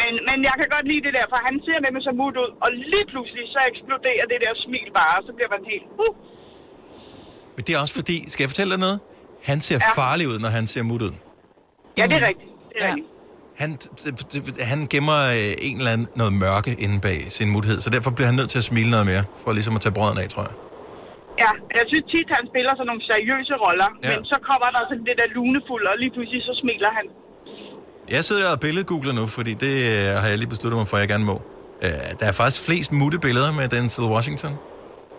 men, 0.00 0.12
men 0.28 0.38
jeg 0.48 0.54
kan 0.60 0.68
godt 0.76 0.86
lide 0.90 1.02
det 1.06 1.12
der, 1.18 1.26
for 1.32 1.38
han 1.48 1.54
ser 1.66 1.78
nemlig 1.86 2.02
så 2.08 2.12
mut 2.20 2.36
ud, 2.42 2.50
og 2.64 2.68
lige 2.92 3.06
pludselig 3.12 3.44
så 3.54 3.60
eksploderer 3.72 4.24
det 4.32 4.38
der 4.44 4.52
smil 4.64 4.88
bare, 5.00 5.14
og 5.18 5.22
så 5.26 5.32
bliver 5.36 5.50
man 5.56 5.62
helt... 5.72 5.86
Uh. 6.04 6.12
Men 7.56 7.62
det 7.66 7.72
er 7.76 7.80
også 7.84 7.96
fordi, 8.00 8.16
skal 8.32 8.40
jeg 8.44 8.50
fortælle 8.52 8.72
dig 8.74 8.80
noget? 8.86 8.98
Han 9.50 9.58
ser 9.68 9.78
Ja. 9.86 9.90
farlig 10.02 10.26
ud, 10.32 10.38
når 10.44 10.50
han 10.58 10.64
ser 10.72 10.82
mut 10.90 11.02
ud. 11.08 11.14
Ja, 11.98 12.04
det 12.10 12.16
er 12.22 12.24
rigtigt. 12.30 12.51
Det 12.74 12.82
er 12.84 12.86
ja. 12.88 12.94
Han, 13.62 13.70
han 14.70 14.80
gemmer 14.94 15.20
øh, 15.38 15.68
en 15.68 15.76
eller 15.80 15.92
anden 15.94 16.08
noget 16.20 16.32
mørke 16.44 16.72
inde 16.84 16.96
bag 17.06 17.18
sin 17.38 17.48
muthed, 17.56 17.76
så 17.84 17.90
derfor 17.96 18.10
bliver 18.16 18.28
han 18.30 18.36
nødt 18.40 18.50
til 18.54 18.58
at 18.62 18.66
smile 18.72 18.90
noget 18.96 19.06
mere, 19.12 19.24
for 19.42 19.50
ligesom 19.58 19.74
at 19.78 19.80
tage 19.84 19.94
brøden 19.98 20.18
af, 20.22 20.28
tror 20.34 20.42
jeg. 20.48 20.54
Ja, 21.42 21.50
jeg 21.78 21.84
synes 21.90 22.04
tit, 22.14 22.28
han 22.38 22.44
spiller 22.52 22.72
sådan 22.78 22.88
nogle 22.92 23.02
seriøse 23.10 23.54
roller, 23.64 23.88
Ja. 24.04 24.10
ja. 24.10 24.16
men 24.16 24.24
så 24.32 24.36
kommer 24.48 24.68
der 24.76 24.82
sådan 24.90 25.04
det 25.08 25.14
der 25.20 25.26
lunefuld, 25.38 25.84
og 25.92 25.94
lige 26.02 26.12
pludselig 26.14 26.40
så 26.48 26.52
smiler 26.62 26.90
han. 26.98 27.06
Jeg 28.16 28.22
sidder 28.28 28.46
og 28.54 28.60
billedgoogler 28.64 29.14
nu, 29.20 29.24
fordi 29.38 29.52
det 29.64 29.74
øh, 29.92 30.04
har 30.22 30.28
jeg 30.32 30.38
lige 30.42 30.50
besluttet 30.54 30.78
mig 30.80 30.88
for, 30.88 30.96
at 30.96 31.00
jeg 31.04 31.08
gerne 31.14 31.24
må. 31.32 31.36
Øh, 31.84 31.90
der 32.20 32.26
er 32.30 32.34
faktisk 32.40 32.62
flest 32.68 32.90
mutte 33.00 33.18
billeder 33.26 33.52
med 33.58 33.64
Denzel 33.74 34.04
Washington. 34.14 34.52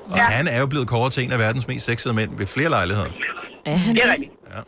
Og 0.10 0.18
ja. 0.18 0.24
han 0.40 0.46
er 0.54 0.60
jo 0.64 0.68
blevet 0.74 0.88
kåret 0.88 1.12
til 1.14 1.24
en 1.26 1.32
af 1.32 1.40
verdens 1.40 1.68
mest 1.68 1.86
sexede 1.86 2.14
mænd 2.14 2.38
ved 2.38 2.48
flere 2.56 2.70
lejligheder. 2.70 3.10
Ja, 3.66 3.82
det 3.96 4.02
er 4.06 4.12
rigtigt. 4.14 4.32
Ja. 4.54 4.60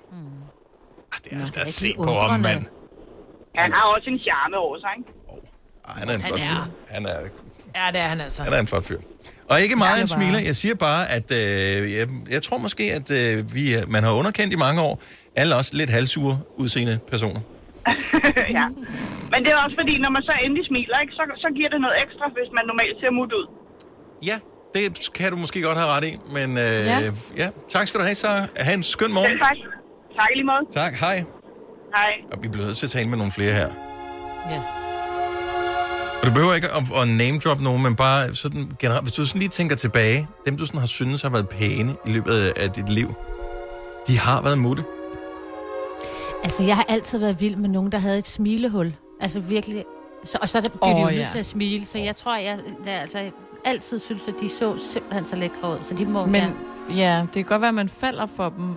Ah, 1.14 1.20
det 1.24 1.32
er 1.34 1.60
da 1.60 1.66
se 1.66 1.96
på 2.04 2.14
ham, 2.14 2.40
mand. 2.40 2.64
Han 3.58 3.72
har 3.74 3.84
også 3.96 4.10
en 4.10 4.20
charme 4.20 4.58
over 4.58 4.78
sig, 4.80 4.90
ikke? 4.98 5.10
Ej, 5.88 5.94
han 6.00 6.10
er 6.10 6.14
en 6.14 6.22
Han 6.22 6.28
flot 6.30 6.42
er- 6.42 6.46
fyr. 6.46 6.94
Han 6.96 7.06
er, 7.06 7.18
Ja, 7.76 7.92
det 7.94 8.00
er 8.02 8.08
han 8.08 8.22
altså. 8.22 8.44
han 8.44 8.54
er 8.54 8.60
en 8.60 8.68
flot 8.68 8.86
fyr. 8.86 9.00
Og 9.50 9.62
ikke 9.62 9.76
meget, 9.76 9.98
bare- 10.00 10.08
smiler. 10.08 10.40
Jeg 10.40 10.56
siger 10.56 10.76
bare, 10.76 11.12
at 11.18 11.32
øh, 11.32 11.94
jeg, 11.98 12.08
jeg 12.30 12.42
tror 12.44 12.58
måske, 12.58 12.84
at 12.94 13.08
øh, 13.12 13.54
vi, 13.56 13.64
man 13.88 14.04
har 14.04 14.14
underkendt 14.14 14.54
i 14.54 14.56
mange 14.58 14.82
år 14.82 15.02
alle 15.36 15.56
også 15.56 15.72
lidt 15.76 15.90
halvsure 15.90 16.40
udseende 16.58 17.00
personer. 17.12 17.40
ja. 18.60 18.66
Men 19.32 19.40
det 19.44 19.50
er 19.52 19.58
også 19.66 19.76
fordi, 19.80 19.98
når 19.98 20.10
man 20.10 20.24
så 20.24 20.34
endelig 20.46 20.66
smiler, 20.68 20.98
ikke, 21.04 21.14
så, 21.14 21.24
så 21.38 21.48
giver 21.56 21.70
det 21.70 21.82
noget 21.82 21.96
ekstra, 22.04 22.26
hvis 22.38 22.50
man 22.58 22.64
normalt 22.72 22.96
ser 23.02 23.12
mut 23.12 23.32
ud. 23.40 23.46
Ja, 24.26 24.38
det 24.74 25.10
kan 25.16 25.32
du 25.32 25.38
måske 25.38 25.62
godt 25.62 25.78
have 25.78 25.90
ret 25.90 26.04
i, 26.12 26.14
men 26.38 26.58
øh, 26.58 26.64
ja. 26.64 27.12
Ja. 27.38 27.50
Tak 27.70 27.88
skal 27.88 28.00
du 28.00 28.06
have, 28.06 28.16
så 28.16 28.48
Ha' 28.58 28.74
en 28.74 28.84
skøn 28.84 29.14
morgen. 29.14 29.30
Selv 29.30 29.40
tak. 29.40 29.58
Tak 30.20 30.28
i 30.32 30.36
lige 30.36 30.46
måde. 30.52 30.64
Tak, 30.82 30.94
hej. 31.06 31.24
Hej. 31.96 32.14
Og 32.32 32.44
vi 32.44 32.48
bliver 32.48 32.66
nødt 32.66 32.78
til 32.78 32.86
at 32.86 32.92
tale 32.92 33.10
med 33.10 33.18
nogle 33.18 33.32
flere 33.32 33.54
her. 33.54 33.70
Ja. 34.52 34.62
Og 36.22 36.28
du 36.28 36.34
behøver 36.34 36.54
ikke 36.54 36.68
at, 36.68 36.84
at 37.02 37.08
name 37.08 37.40
drop 37.40 37.62
nogen, 37.62 37.84
men 37.84 37.96
bare 37.96 38.36
sådan 38.36 38.72
generelt, 38.80 39.04
hvis 39.04 39.14
du 39.14 39.26
sådan 39.26 39.40
lige 39.40 39.50
tænker 39.50 39.76
tilbage, 39.76 40.28
dem 40.46 40.58
du 40.58 40.66
sådan 40.66 40.80
har 40.80 40.88
syntes 40.88 41.22
har 41.22 41.30
været 41.30 41.50
pæne 41.50 41.96
i 42.06 42.12
løbet 42.12 42.54
af 42.56 42.72
dit 42.72 42.90
liv, 42.90 43.14
de 44.08 44.20
har 44.20 44.42
været 44.42 44.58
mutte. 44.58 44.84
Altså, 46.44 46.64
jeg 46.64 46.76
har 46.76 46.86
altid 46.90 47.20
været 47.20 47.42
vild 47.42 47.56
med 47.56 47.70
nogen, 47.70 47.92
der 47.92 47.98
havde 47.98 48.18
et 48.18 48.28
smilehul. 48.28 48.94
Altså 49.22 49.40
virkelig. 49.40 49.84
Så, 50.24 50.38
og 50.42 50.50
så 50.50 50.62
blev 50.62 50.72
Åh, 50.82 50.90
de 50.90 51.02
jo 51.02 51.08
ja. 51.08 51.16
nødt 51.22 51.32
til 51.32 51.40
at 51.40 51.46
smile. 51.46 51.86
Så 51.86 51.98
jeg 51.98 52.16
tror, 52.16 52.38
jeg, 52.38 52.60
jeg 52.86 52.94
altså, 52.94 53.32
altid 53.66 54.00
synes, 54.00 54.22
at 54.28 54.34
de 54.42 54.50
så 54.50 54.78
simpelthen 54.94 55.26
så 55.26 55.36
lækre 55.36 55.72
ud. 55.72 55.78
Så 55.90 55.96
de 55.96 56.06
må 56.06 56.26
Men 56.26 56.42
ja. 56.92 56.96
ja, 56.98 57.20
det 57.22 57.34
kan 57.34 57.44
godt 57.44 57.62
være, 57.62 57.70
at 57.70 57.76
man 57.76 57.90
falder 57.90 58.28
for 58.36 58.50
dem, 58.50 58.76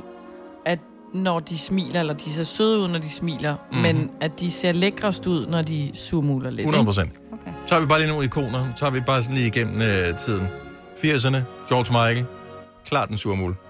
når 1.14 1.40
de 1.40 1.58
smiler, 1.58 2.00
eller 2.00 2.14
de 2.14 2.32
ser 2.32 2.44
søde 2.44 2.78
ud, 2.78 2.88
når 2.88 2.98
de 2.98 3.10
smiler, 3.10 3.56
Mhm. 3.70 3.76
mm. 3.76 3.82
men 3.82 4.10
at 4.20 4.40
de 4.40 4.50
ser 4.50 4.72
lækrest 4.72 5.26
ud, 5.26 5.46
når 5.46 5.62
de 5.62 5.90
surmuler 5.94 6.50
lidt. 6.50 6.60
100 6.60 6.84
procent. 6.84 7.12
Okay. 7.32 7.50
Så 7.66 7.74
har 7.74 7.80
vi 7.80 7.86
bare 7.86 7.98
lige 7.98 8.08
nogle 8.10 8.24
ikoner. 8.24 8.72
Så 8.76 8.84
har 8.84 8.92
vi 8.92 9.00
bare 9.00 9.22
sådan 9.22 9.36
lige 9.36 9.46
igennem 9.46 9.82
øh, 9.82 10.18
tiden. 10.18 10.48
80'erne, 10.96 11.36
George 11.68 11.92
Michael. 11.92 12.24
Klart 12.86 13.08
den 13.08 13.18
surmul. 13.18 13.50
ikke? 13.50 13.60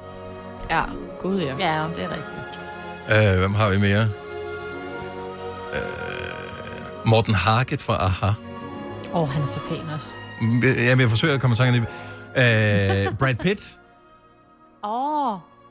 Ja, 0.74 0.82
gud 1.22 1.40
ja. 1.40 1.46
Ja, 1.46 1.84
det 1.96 2.04
er 2.04 2.08
rigtigt. 2.10 3.32
Øh, 3.34 3.38
hvem 3.38 3.54
har 3.54 3.68
vi 3.70 3.78
mere? 3.78 4.02
Øh, 5.74 5.78
Morten 7.06 7.34
Harket 7.34 7.82
fra 7.82 7.96
Aha. 8.04 8.26
Åh, 9.12 9.22
oh, 9.22 9.28
han 9.30 9.42
er 9.42 9.46
så 9.46 9.60
pæn 9.68 9.80
også. 9.94 10.06
Mm, 10.40 10.62
Jeg, 10.62 10.98
jeg 11.00 11.10
forsøger 11.10 11.34
at 11.34 11.40
komme 11.40 11.54
i 11.54 11.56
tanke 11.56 11.78
om 11.78 11.86
det. 11.86 13.06
Øh, 13.06 13.14
Brad 13.18 13.34
Pitt. 13.34 13.77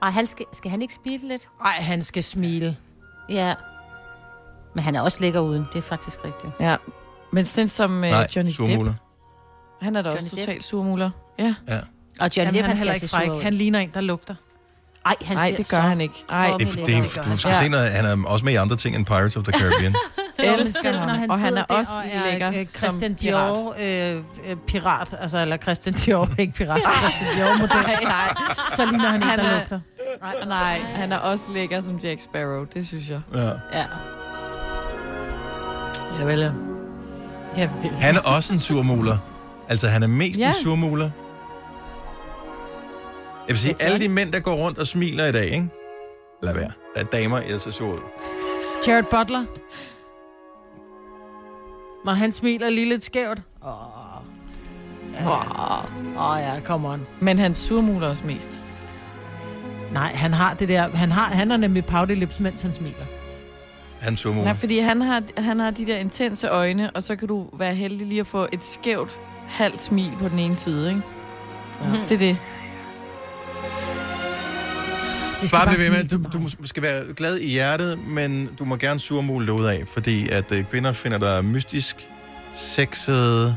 Og 0.02 0.14
han 0.14 0.28
skal, 0.28 0.46
skal 0.54 0.72
han 0.72 0.82
ikke 0.82 0.94
smile 0.94 1.28
lidt? 1.28 1.50
Nej, 1.64 1.72
han 1.72 2.02
skal 2.02 2.24
smile. 2.24 2.78
Ja. 3.30 3.54
Men 4.76 4.84
han 4.84 4.96
er 4.96 5.02
også 5.02 5.18
lækker 5.22 5.40
uden, 5.40 5.66
det 5.74 5.78
er 5.80 5.82
faktisk 5.82 6.18
rigtigt. 6.26 6.54
Ja, 6.60 6.76
men 7.32 7.46
sådan 7.46 7.68
som 7.68 8.04
øh, 8.04 8.10
Nej, 8.10 8.28
Johnny 8.36 8.52
surmuler. 8.52 8.92
Depp, 8.92 8.98
han 9.82 9.96
er 9.96 10.02
da 10.02 10.10
også 10.10 10.18
Johnny 10.26 10.30
Depp. 10.38 10.40
totalt 10.48 10.64
surmuler. 10.64 11.10
Ja. 11.40 11.56
Ja. 11.68 11.80
Og 12.20 12.30
Johnny 12.38 12.38
Jamen, 12.38 12.54
Depp, 12.54 12.64
han 12.64 12.72
er 12.72 12.76
skal 12.76 12.78
heller 12.78 12.94
se 13.08 13.24
ikke 13.24 13.34
fræk. 13.34 13.44
Han 13.44 13.54
ligner 13.54 13.80
en, 13.80 13.92
der 13.94 14.02
lugter. 14.02 14.36
Ej, 15.06 15.16
han 15.22 15.38
Nej, 15.38 15.50
ser 15.50 15.58
det 15.58 15.70
gør 15.70 15.78
så 15.82 15.88
han 15.88 16.02
ikke. 16.02 16.26
Ej, 16.30 16.52
Det, 16.60 16.68
det, 16.68 16.86
det, 16.88 17.26
du 17.32 17.38
skal 17.38 17.56
se 17.64 17.70
noget, 17.70 17.90
han 17.92 18.06
er 18.06 18.28
også 18.28 18.46
med 18.46 18.54
i 18.54 18.56
andre 18.56 18.76
ting 18.76 18.96
end 18.96 19.06
Pirates 19.06 19.38
of 19.38 19.44
the 19.44 19.60
Caribbean. 19.60 19.96
Elsker 20.40 20.92
ham. 20.98 21.08
når 21.08 21.14
han 21.16 21.32
Og 21.32 21.40
han 21.40 21.58
er 21.58 21.66
der 21.66 21.76
også 21.76 21.92
og 21.98 22.04
er, 22.12 22.32
lækker 22.32 22.48
øh, 22.50 22.66
som 22.70 22.78
Christian 22.90 23.16
pirat. 23.16 23.56
Dior 23.56 23.76
øh, 23.80 24.24
øh, 24.50 24.56
pirat, 24.68 25.16
altså 25.22 25.38
eller 25.38 25.58
Christian 25.58 25.96
Dior, 25.96 26.30
ikke 26.40 26.54
pirat, 26.54 26.82
Christian 27.02 27.36
Dior 27.36 27.58
model. 27.58 27.76
Nej, 27.84 28.04
nej. 28.04 28.36
Så 28.76 28.86
ligner 28.86 29.10
han 29.10 29.24
Han 29.24 29.40
der 29.40 29.46
er- 29.46 29.58
lugter. 29.60 29.80
Nej, 30.22 30.36
nej, 30.46 30.80
han 30.80 31.12
er 31.12 31.18
også 31.18 31.46
lækker 31.54 31.82
som 31.82 31.98
Jack 31.98 32.22
Sparrow, 32.22 32.64
det 32.74 32.88
synes 32.88 33.10
jeg. 33.10 33.22
ja. 33.34 33.42
Ja. 33.74 33.86
Ja, 36.20 36.24
vel, 36.26 36.40
ja. 36.40 36.52
Ja, 37.58 37.70
vel. 37.82 37.92
Han 37.92 38.16
er 38.16 38.20
også 38.22 38.54
en 38.54 38.60
surmuler. 38.60 39.18
Altså, 39.70 39.88
han 39.88 40.04
er 40.04 40.08
mest 40.08 40.40
Ja. 40.40 40.48
en 40.48 40.54
surmuler. 40.64 41.10
Jeg 43.48 43.54
vil 43.54 43.58
sige, 43.58 43.76
alle 43.80 44.00
de 44.00 44.10
mænd, 44.10 44.32
der 44.32 44.40
går 44.40 44.56
rundt 44.56 44.80
og 44.80 44.88
smiler 44.88 45.26
i 45.26 45.32
dag, 45.32 45.46
ikke? 45.46 45.70
Lad 46.44 46.54
være. 46.54 46.72
Der 46.96 47.02
er 47.02 47.06
damer, 47.06 47.38
jeg 47.50 47.60
ser 47.60 47.72
sjov 47.72 47.94
ud. 47.94 48.00
Jared 48.88 49.04
Butler. 49.04 49.46
Når 52.08 52.14
han 52.14 52.32
smiler 52.32 52.70
lige 52.70 52.90
lidt 52.90 53.04
skævt. 53.04 53.42
Åh, 53.66 53.72
Åh, 55.28 56.32
oh, 56.32 56.40
ja, 56.40 56.60
come 56.64 56.90
on. 56.90 57.08
Men 57.20 57.40
han 57.40 57.54
surmuler 57.56 58.08
også 58.08 58.24
mest. 58.26 58.64
Nej, 59.92 60.12
han 60.16 60.34
har 60.34 60.54
det 60.54 60.70
der, 60.70 60.90
han 60.96 61.12
har, 61.12 61.26
han 61.26 61.50
har 61.50 61.58
nemlig 61.58 61.86
pouty 61.86 62.14
lips, 62.14 62.40
mens 62.40 62.62
han 62.62 62.74
smiler. 62.74 63.06
Han 64.02 64.14
er 64.14 64.18
surmuler. 64.18 64.44
Nej, 64.44 64.54
fordi 64.56 64.80
han 64.80 65.02
har, 65.02 65.24
han 65.38 65.60
har 65.60 65.72
de 65.72 65.86
der 65.86 65.98
intense 65.98 66.48
øjne, 66.50 66.92
og 66.92 67.04
så 67.04 67.16
kan 67.16 67.28
du 67.28 67.48
være 67.54 67.76
heldig 67.76 68.08
lige 68.08 68.20
at 68.20 68.28
få 68.28 68.48
et 68.52 68.64
skævt 68.64 69.18
halvt 69.48 69.82
smil 69.82 70.12
på 70.20 70.30
den 70.30 70.40
ene 70.40 70.56
side, 70.56 70.90
ikke? 70.90 71.02
Ja. 71.84 72.00
Det 72.10 72.12
er 72.12 72.20
det. 72.20 72.38
De 75.42 75.48
Bare 75.52 75.68
bliv 75.68 75.80
ved 75.80 75.90
med, 75.90 76.08
du, 76.32 76.40
du 76.62 76.68
skal 76.68 76.84
være 76.84 77.14
glad 77.16 77.38
i 77.38 77.50
hjertet, 77.50 78.00
men 78.08 78.50
du 78.60 78.66
må 78.66 78.76
gerne 78.76 79.00
surmule 79.00 79.46
det 79.46 79.52
ud 79.52 79.66
af, 79.66 79.84
fordi 79.94 80.30
at 80.30 80.52
øh, 80.52 80.64
kvinder 80.64 80.94
finder 80.94 81.18
dig 81.18 81.46
mystisk, 81.46 81.96
sexet, 82.56 83.56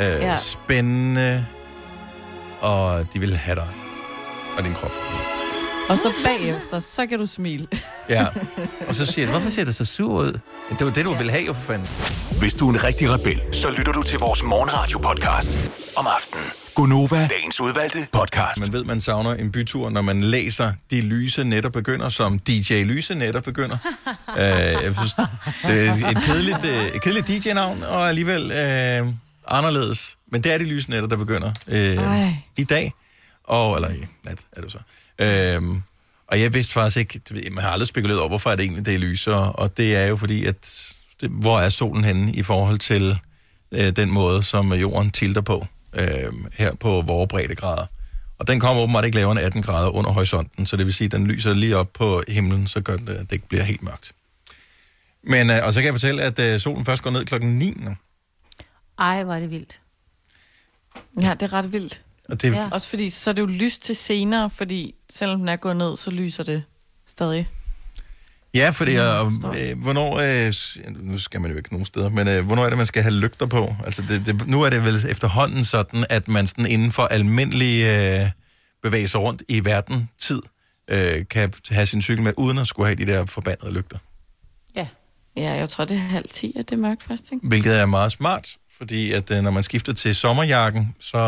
øh, 0.00 0.06
ja. 0.06 0.36
spændende, 0.36 1.46
og 2.60 3.06
de 3.14 3.20
vil 3.20 3.36
have 3.36 3.56
dig 3.56 3.68
og 4.58 4.64
din 4.64 4.72
krop. 4.74 5.23
Og 5.88 5.98
så 5.98 6.12
bagefter, 6.24 6.80
så 6.80 7.06
kan 7.06 7.18
du 7.18 7.26
smile. 7.26 7.66
Ja. 8.08 8.26
Og 8.88 8.94
så 8.94 9.06
siger 9.06 9.26
du, 9.26 9.32
hvorfor 9.32 9.50
ser 9.50 9.64
du 9.64 9.72
så 9.72 9.84
sur 9.84 10.20
ud? 10.20 10.40
Det 10.70 10.86
var 10.86 10.90
det, 10.92 11.04
du 11.04 11.10
ja. 11.10 11.16
ville 11.16 11.32
have, 11.32 11.44
jo 11.44 11.52
for 11.52 11.60
fanden. 11.60 11.88
Hvis 12.38 12.54
du 12.54 12.68
er 12.68 12.72
en 12.72 12.84
rigtig 12.84 13.10
rebel, 13.10 13.40
så 13.52 13.70
lytter 13.78 13.92
du 13.92 14.02
til 14.02 14.18
vores 14.18 14.42
morgenradio-podcast 14.42 15.70
om 15.96 16.06
aftenen. 16.06 16.44
Gunova, 16.74 17.28
dagens 17.28 17.60
udvalgte 17.60 17.98
podcast. 18.12 18.60
Man 18.60 18.72
ved, 18.72 18.84
man 18.84 19.00
savner 19.00 19.34
en 19.34 19.52
bytur, 19.52 19.90
når 19.90 20.02
man 20.02 20.22
læser 20.22 20.72
De 20.90 21.00
Lyse 21.00 21.44
Netter 21.44 21.70
Begynder, 21.70 22.08
som 22.08 22.38
DJ 22.38 22.72
Lyse 22.72 23.14
Netter 23.14 23.40
Begynder. 23.40 23.76
uh, 24.28 24.36
jeg 24.84 24.94
synes, 24.96 25.14
det 25.62 25.88
er 25.88 26.08
et 26.08 26.16
kedeligt, 26.26 26.64
uh, 26.64 26.96
et 26.96 27.02
kedeligt 27.02 27.28
DJ-navn, 27.28 27.82
og 27.82 28.08
alligevel 28.08 28.44
uh, 28.44 29.08
anderledes. 29.48 30.16
Men 30.32 30.44
det 30.44 30.52
er 30.52 30.58
De 30.58 30.64
Lyse 30.64 30.90
Netter, 30.90 31.08
der 31.08 31.16
begynder 31.16 31.52
uh, 31.66 32.32
i 32.56 32.64
dag. 32.64 32.92
Og, 33.44 33.76
eller 33.76 33.90
i 33.90 34.06
nat, 34.22 34.38
er 34.52 34.60
det 34.60 34.72
så. 34.72 34.78
Øhm, 35.18 35.82
og 36.26 36.40
jeg 36.40 36.54
vidste 36.54 36.72
faktisk 36.72 36.96
ikke, 36.96 37.50
man 37.50 37.64
har 37.64 37.70
aldrig 37.70 37.88
spekuleret 37.88 38.20
over, 38.20 38.28
hvorfor 38.28 38.50
er 38.50 38.56
det 38.56 38.62
egentlig, 38.62 38.86
det 38.86 38.94
er 38.94 38.98
lyser. 38.98 39.34
Og 39.34 39.76
det 39.76 39.96
er 39.96 40.06
jo 40.06 40.16
fordi, 40.16 40.44
at 40.44 40.90
det, 41.20 41.30
hvor 41.30 41.60
er 41.60 41.68
solen 41.68 42.04
henne 42.04 42.32
i 42.32 42.42
forhold 42.42 42.78
til 42.78 43.18
øh, 43.72 43.96
den 43.96 44.10
måde, 44.10 44.42
som 44.42 44.72
jorden 44.72 45.10
tilter 45.10 45.40
på 45.40 45.66
øh, 45.94 46.32
her 46.52 46.74
på 46.74 47.02
vores 47.02 47.28
breddegrader. 47.28 47.86
Og 48.38 48.48
den 48.48 48.60
kommer 48.60 48.82
åbenbart 48.82 49.04
ikke 49.04 49.16
lavere 49.16 49.32
end 49.32 49.40
18 49.40 49.62
grader 49.62 49.90
under 49.90 50.10
horisonten, 50.10 50.66
så 50.66 50.76
det 50.76 50.86
vil 50.86 50.94
sige, 50.94 51.06
at 51.06 51.12
den 51.12 51.26
lyser 51.26 51.54
lige 51.54 51.76
op 51.76 51.92
på 51.92 52.22
himlen, 52.28 52.68
så 52.68 52.80
gør 52.80 52.96
det, 52.96 53.08
at 53.08 53.20
det 53.20 53.32
ikke 53.32 53.48
bliver 53.48 53.64
helt 53.64 53.82
mørkt. 53.82 54.12
Men, 55.22 55.50
øh, 55.50 55.66
og 55.66 55.72
så 55.72 55.80
kan 55.80 55.84
jeg 55.86 55.94
fortælle, 55.94 56.22
at 56.22 56.38
øh, 56.38 56.60
solen 56.60 56.84
først 56.84 57.02
går 57.02 57.10
ned 57.10 57.24
klokken 57.24 57.58
9 57.58 57.74
nu. 57.76 57.96
Ej, 58.98 59.24
hvor 59.24 59.34
er 59.34 59.40
det 59.40 59.50
vildt. 59.50 59.80
Ja, 61.20 61.30
det 61.32 61.42
er 61.42 61.52
ret 61.52 61.72
vildt. 61.72 62.00
Og 62.28 62.42
det, 62.42 62.52
Ja. 62.52 62.68
Også 62.72 62.88
fordi, 62.88 63.10
så 63.10 63.30
er 63.30 63.34
det 63.34 63.42
jo 63.42 63.46
lyst 63.46 63.82
til 63.82 63.96
senere, 63.96 64.50
fordi 64.50 64.94
selvom 65.10 65.38
den 65.38 65.48
er 65.48 65.56
gået 65.56 65.76
ned, 65.76 65.96
så 65.96 66.10
lyser 66.10 66.44
det 66.44 66.64
stadig. 67.06 67.48
Ja, 68.54 68.70
fordi 68.70 68.94
og, 68.94 69.26
øh, 69.26 69.82
hvornår, 69.82 70.18
øh, 70.18 70.52
nu 71.00 71.18
skal 71.18 71.40
man 71.40 71.50
jo 71.50 71.56
ikke 71.56 71.72
nogen 71.72 71.86
steder, 71.86 72.08
men 72.08 72.28
øh, 72.28 72.46
hvornår 72.46 72.64
er 72.64 72.68
det, 72.68 72.76
man 72.76 72.86
skal 72.86 73.02
have 73.02 73.14
lygter 73.14 73.46
på? 73.46 73.74
Altså, 73.84 74.02
det, 74.08 74.26
det, 74.26 74.48
nu 74.48 74.62
er 74.62 74.70
det 74.70 74.82
vel 74.84 74.94
efterhånden 75.08 75.64
sådan, 75.64 76.06
at 76.10 76.28
man 76.28 76.46
sådan 76.46 76.66
inden 76.66 76.92
for 76.92 77.02
almindelig 77.02 77.82
øh, 77.82 78.30
bevægelser 78.82 79.18
rundt 79.18 79.42
i 79.48 79.64
verden 79.64 80.08
tid, 80.18 80.42
øh, 80.90 81.24
kan 81.30 81.52
have 81.70 81.86
sin 81.86 82.02
cykel 82.02 82.24
med, 82.24 82.32
uden 82.36 82.58
at 82.58 82.66
skulle 82.66 82.86
have 82.86 82.96
de 82.96 83.06
der 83.12 83.26
forbandede 83.26 83.72
lygter. 83.72 83.98
Ja. 84.76 84.86
Ja, 85.36 85.52
jeg 85.52 85.68
tror, 85.68 85.84
det 85.84 85.96
er 85.96 86.00
halv 86.00 86.28
ti, 86.30 86.52
at 86.58 86.70
det 86.70 86.76
er 86.76 86.80
mørkt 86.80 87.02
først, 87.02 87.32
ikke? 87.32 87.48
Hvilket 87.48 87.80
er 87.80 87.86
meget 87.86 88.12
smart, 88.12 88.56
fordi 88.78 89.12
at 89.12 89.30
øh, 89.30 89.42
når 89.42 89.50
man 89.50 89.62
skifter 89.62 89.92
til 89.92 90.14
sommerjakken, 90.14 90.94
så 91.00 91.18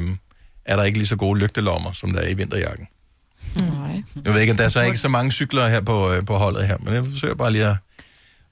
øh, 0.00 0.16
er 0.66 0.76
der 0.76 0.82
ikke 0.84 0.98
lige 0.98 1.06
så 1.06 1.16
gode 1.16 1.38
lygtelommer, 1.40 1.92
som 1.92 2.10
der 2.12 2.20
er 2.20 2.28
i 2.28 2.34
vinterjakken. 2.34 2.88
Nej. 3.56 4.02
Jeg 4.24 4.32
ved 4.34 4.40
ikke, 4.40 4.52
at 4.52 4.58
der 4.58 4.64
er 4.64 4.68
så 4.68 4.80
ikke 4.82 4.98
så 4.98 5.08
mange 5.08 5.32
cykler 5.32 5.68
her 5.68 5.80
på, 5.80 6.12
øh, 6.12 6.26
på 6.26 6.36
holdet 6.36 6.66
her, 6.66 6.76
men 6.80 6.94
jeg 6.94 7.04
forsøger 7.06 7.34
bare 7.34 7.52
lige 7.52 7.66
at 7.66 7.76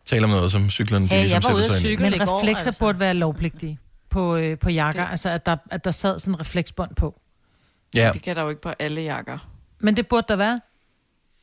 tale 0.07 0.25
om 0.25 0.31
noget, 0.31 0.53
som 0.53 0.71
cyklerne 0.71 1.05
de 1.05 1.11
Hey, 1.15 1.21
ligesom 1.21 1.35
jeg 1.35 1.43
var 1.51 1.55
ude 1.55 1.63
sætter 1.63 1.75
at 1.75 1.81
sig 1.81 1.91
ind 1.91 2.01
i. 2.01 2.05
cykle 2.05 2.19
Men 2.27 2.29
reflekser 2.39 2.67
altså. 2.67 2.79
burde 2.81 3.01
være 3.01 3.15
lovpligtige 3.15 3.79
på, 4.11 4.37
øh, 4.37 4.59
på 4.59 4.71
jakker. 4.71 5.03
Det. 5.05 5.11
Altså, 5.11 5.29
at 5.29 5.47
der, 5.47 5.57
at 5.71 5.85
der 5.85 5.91
sad 5.91 6.19
sådan 6.19 6.35
en 6.35 6.41
refleksbånd 6.41 6.95
på. 6.95 7.21
Ja. 7.95 8.11
Det 8.15 8.23
kan 8.23 8.37
der 8.37 8.43
jo 8.43 8.49
ikke 8.49 8.63
på 8.63 8.73
alle 8.79 9.01
jakker. 9.03 9.39
Men 9.81 9.97
det 9.97 10.07
burde 10.09 10.25
der 10.29 10.37
være. 10.37 10.61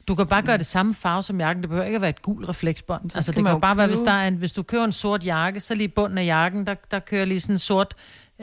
Du 0.07 0.15
kan 0.15 0.27
bare 0.27 0.41
gøre 0.41 0.57
det 0.57 0.65
samme 0.65 0.93
farve 0.93 1.23
som 1.23 1.39
jakken. 1.39 1.61
Det 1.63 1.69
behøver 1.69 1.85
ikke 1.85 1.95
at 1.95 2.01
være 2.01 2.09
et 2.09 2.21
gul 2.21 2.45
refleksbånd. 2.45 3.09
Så 3.09 3.17
Altså, 3.17 3.31
det 3.31 3.43
kan 3.43 3.51
jo 3.53 3.59
bare 3.59 3.77
være, 3.77 3.87
hvis, 3.87 3.99
købe- 3.99 4.09
der 4.09 4.15
er 4.17 4.27
en, 4.27 4.35
hvis 4.35 4.53
du 4.53 4.63
køber 4.63 4.85
en 4.85 4.91
sort 4.91 5.25
jakke, 5.25 5.59
så 5.59 5.75
lige 5.75 5.83
i 5.85 5.87
bunden 5.87 6.17
af 6.17 6.25
jakken, 6.25 6.67
der, 6.67 6.75
der 6.91 6.99
kører 6.99 7.25
lige 7.25 7.39
sådan 7.41 7.55
en 7.55 7.59
sort 7.59 7.93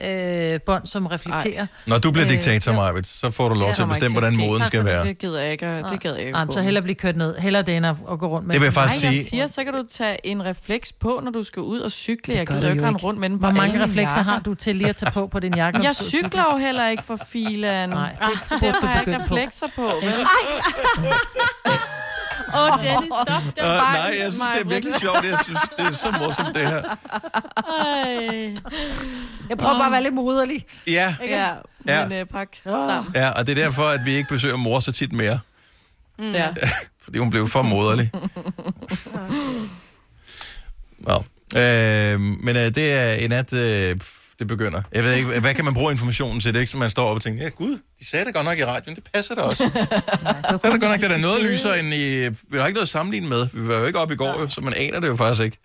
øh, 0.05 0.61
bånd, 0.67 0.87
som 0.87 1.07
reflekterer. 1.07 1.67
Når 1.87 1.99
du 1.99 2.11
bliver 2.11 2.27
Øh, 2.27 2.33
diktator. 2.33 2.73
Marvitt, 2.73 3.07
så 3.07 3.31
får 3.31 3.49
du 3.49 3.55
lov 3.55 3.69
Ja, 3.69 3.75
til 3.75 3.83
at 3.83 3.89
bestemme, 3.89 4.13
hvordan 4.21 4.37
moden 4.37 4.67
skal 4.67 4.85
være. 4.85 5.05
Det 5.07 5.19
gider 5.19 5.41
jeg 5.41 5.53
ikke, 5.53 5.77
det 5.91 6.01
gider 6.01 6.17
jeg 6.17 6.27
ikke 6.27 6.39
gå 6.47 6.53
så 6.53 6.59
med. 6.59 6.65
hellere 6.65 6.83
blive 6.83 6.95
kørt 6.95 7.17
ned. 7.17 7.37
Hellere 7.39 7.63
det, 7.63 7.77
end 7.77 7.87
at, 7.87 7.95
at 8.13 8.19
gå 8.19 8.27
rundt 8.27 8.47
med 8.47 8.53
Det 8.55 8.61
vil 8.61 8.67
jeg 8.67 8.73
faktisk 8.73 9.05
Nej, 9.05 9.11
sige- 9.13 9.19
jeg 9.21 9.27
siger, 9.29 9.47
så 9.47 9.65
kan 9.65 9.73
du 9.73 9.85
tage 9.91 10.27
en 10.27 10.45
refleks 10.45 10.93
på, 10.93 11.21
når 11.25 11.31
du 11.31 11.43
skal 11.43 11.63
ud 11.63 11.81
og 11.81 11.91
cykle. 11.93 12.35
Jeg 12.35 12.47
gør 12.47 12.55
gider 12.55 12.71
ikke 12.71 12.83
rende 12.87 12.97
ikke. 12.97 13.07
rundt 13.07 13.21
med 13.21 13.31
den 13.31 13.39
på 13.39 13.47
Hvor 13.47 13.55
mange 13.57 13.83
reflekser 13.85 14.17
jakker. 14.17 14.33
har 14.33 14.39
du 14.41 14.55
til 14.55 14.77
lige 14.77 14.89
at 14.89 14.97
tage 14.97 15.13
på 15.13 15.27
på 15.27 15.41
din 15.41 15.55
jakke? 15.57 15.83
Jeg 15.87 15.97
cykler 15.97 16.45
jo 16.53 16.59
heller 16.59 16.89
ikke 16.89 17.03
for 17.03 17.19
filan. 17.29 17.89
Nej, 17.89 18.11
det 18.21 18.21
det, 18.21 18.49
burde 18.51 18.67
det 18.67 18.75
du 18.83 18.87
har 18.87 18.95
jeg 18.95 19.09
ikke 19.09 19.23
reflekser 19.25 19.67
på. 19.77 19.83
vel? 19.83 20.15
Åh, 22.55 22.73
oh, 22.73 22.85
Dennis, 22.85 23.11
stop 23.27 23.43
det. 23.57 23.63
Uh, 23.63 23.69
nej, 23.69 24.15
jeg 24.23 24.33
synes, 24.33 24.49
det 24.55 24.61
er 24.65 24.69
virkelig 24.69 24.95
sjovt. 24.95 25.25
Jeg 25.25 25.39
synes, 25.45 25.61
det 25.77 25.87
er 25.87 25.91
så 25.91 26.11
morsomt, 26.11 26.55
det 26.55 26.69
her. 26.69 26.83
Ej. 27.57 28.55
Jeg 29.49 29.59
prøver 29.59 29.75
bare 29.79 29.87
at 29.87 29.93
være 29.93 30.03
lidt 30.03 30.15
moderlig. 30.15 30.67
Ja, 30.87 31.15
Ja, 31.29 31.49
Ja. 31.89 32.09
men 32.09 32.19
øh, 32.19 32.27
pak 32.27 32.49
sammen. 32.65 33.13
ja, 33.15 33.31
og 33.31 33.47
det 33.47 33.59
er 33.59 33.65
derfor, 33.65 33.83
at 33.85 34.01
vi 34.05 34.15
ikke 34.17 34.29
besøger 34.29 34.57
mor 34.57 34.81
så 34.81 34.93
tit 34.93 35.13
mere. 35.13 35.39
Mm. 36.19 36.33
Ja. 36.33 36.49
Fordi 37.05 37.19
hun 37.19 37.31
blev 37.31 37.49
for 37.49 37.63
moderlig. 37.63 38.11
Nå. 40.99 41.25
Øh, 41.61 42.21
men 42.21 42.57
øh, 42.57 42.75
det 42.75 42.93
er 42.93 43.13
en 43.13 43.31
nat, 43.31 43.53
øh, 43.53 43.97
det 44.39 44.47
begynder. 44.47 44.83
Jeg 44.93 45.05
ved 45.05 45.15
ikke, 45.15 45.41
hvad 45.41 45.55
kan 45.55 45.65
man 45.65 45.75
bruge 45.75 45.93
informationen 45.93 46.41
til? 46.41 46.49
Det 46.55 46.57
er 46.57 46.61
ikke, 46.61 46.71
som 46.71 46.81
man 46.81 46.91
står 46.91 47.09
op 47.09 47.17
og 47.17 47.23
tænker, 47.23 47.43
ja 47.43 47.49
gud, 47.49 47.79
de 48.01 48.07
sagde 48.07 48.25
det 48.25 48.35
godt 48.35 48.45
nok 48.45 48.59
i 48.59 48.65
radioen, 48.65 48.97
det 48.97 49.05
passer 49.15 49.35
da 49.35 49.41
også. 49.41 49.65
Så 49.73 49.73
er 50.51 50.53
det 50.53 50.63
godt 50.63 50.83
nok, 50.83 51.01
det 51.01 51.05
er 51.05 51.09
da 51.09 51.19
noget 51.19 51.45
lysere 51.45 51.81
end 51.81 51.95
i... 51.95 52.29
Vi 52.29 52.59
har 52.59 52.67
ikke 52.67 52.75
noget 52.77 52.83
at 52.83 52.89
sammenligne 52.89 53.29
med. 53.29 53.49
Vi 53.55 53.69
var 53.69 53.75
jo 53.79 53.85
ikke 53.87 53.99
oppe 53.99 54.15
i 54.15 54.17
går, 54.17 54.41
jo, 54.41 54.49
så 54.49 54.61
man 54.61 54.73
aner 54.77 55.01
det 55.01 55.09
jo 55.09 55.17
faktisk 55.17 55.43
ikke. 55.45 55.59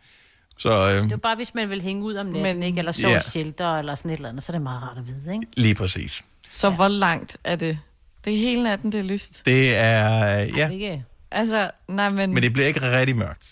Så 0.58 0.70
øh, 0.70 0.90
Det 0.96 1.02
er 1.04 1.08
jo 1.12 1.18
bare, 1.18 1.36
hvis 1.36 1.56
man 1.56 1.70
vil 1.70 1.82
hænge 1.82 2.04
ud 2.04 2.16
om 2.16 2.26
natten, 2.26 2.44
Men- 2.44 2.64
ikke? 2.64 2.80
eller 2.80 2.92
sove 2.92 3.14
Ja. 3.14 3.22
shelter, 3.22 3.78
eller 3.78 3.96
sådan 3.96 4.12
et 4.12 4.16
eller 4.16 4.30
andet, 4.30 4.44
så 4.44 4.52
er 4.52 4.54
det 4.54 4.62
meget 4.62 4.82
rart 4.84 4.98
at 4.98 5.08
vide, 5.08 5.34
ikke? 5.34 5.46
lige 5.58 5.76
præcis. 5.76 6.24
Så 6.50 6.70
hvor 6.70 6.88
langt 6.88 7.38
er 7.44 7.56
det? 7.56 7.80
Det 8.26 8.34
er 8.34 8.38
hele 8.38 8.64
natten, 8.64 8.92
det 8.92 9.00
er 9.00 9.04
lyst. 9.04 9.42
Det 9.46 9.76
er... 9.76 10.08
Ja, 10.40 10.70
Ikke? 10.70 11.04
Altså, 11.32 11.72
nej, 11.88 12.10
men... 12.10 12.34
men 12.34 12.44
det 12.44 12.54
bliver 12.54 12.68
ikke 12.68 12.82
rigtig 13.00 13.16
mørkt. 13.16 13.48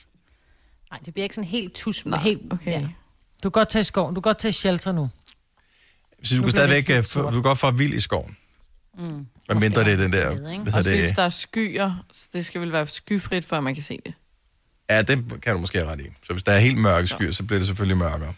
Nej, 0.92 1.00
det 1.06 1.14
bliver 1.14 1.24
ikke 1.24 1.36
sådan 1.36 1.48
helt 1.50 1.74
tus, 1.74 2.04
helt... 2.20 2.42
okay. 2.54 2.72
Ja. 2.72 2.88
Du 3.44 3.50
kan 3.50 3.52
godt 3.52 3.70
tage 3.70 3.82
i 3.82 3.84
skoven. 3.84 4.16
Du 4.16 4.22
kan 4.22 4.30
godt 4.30 4.38
tage 4.40 4.52
shelter 4.52 4.92
nu. 4.92 5.10
Så 6.24 6.36
du 6.36 6.42
Nu 6.42 6.42
kan 6.42 6.46
det 6.46 6.58
stadigvæk... 6.58 6.90
øh. 6.90 7.04
Du 7.24 7.32
kan 7.32 7.42
godt 7.42 7.60
få 7.60 7.72
vild 7.72 7.94
i 7.94 8.00
skoven. 8.00 8.38
Mm. 8.98 9.26
Hvad 9.46 9.56
mindre 9.56 9.84
det 9.84 9.94
er 9.94 9.98
den 9.98 10.14
der... 10.14 10.36
Hvad 10.36 10.60
Også 10.74 10.78
hedder 10.78 11.00
hvis 11.00 11.10
det? 11.10 11.18
der 11.18 11.24
er 11.24 11.30
skyer, 11.30 12.04
så 12.12 12.28
det 12.34 12.46
skal 12.46 12.62
vel 12.62 12.72
være 12.72 12.88
skyfrit, 12.88 13.46
før 13.46 13.60
man 13.60 13.74
kan 13.74 13.84
se 13.84 14.00
det. 14.06 14.14
Ja, 14.90 15.02
det 15.02 15.24
kan 15.42 15.54
du 15.54 15.60
måske 15.60 15.78
have 15.78 15.92
ret 15.92 16.00
i. 16.00 16.04
Så 16.28 16.34
hvis 16.34 16.44
der 16.44 16.52
er 16.52 16.60
helt 16.60 16.78
mørke 16.78 17.08
skyer, 17.08 17.32
så 17.32 17.44
bliver 17.44 17.60
det 17.60 17.68
selvfølgelig 17.68 17.98
mørkere. 17.98 18.34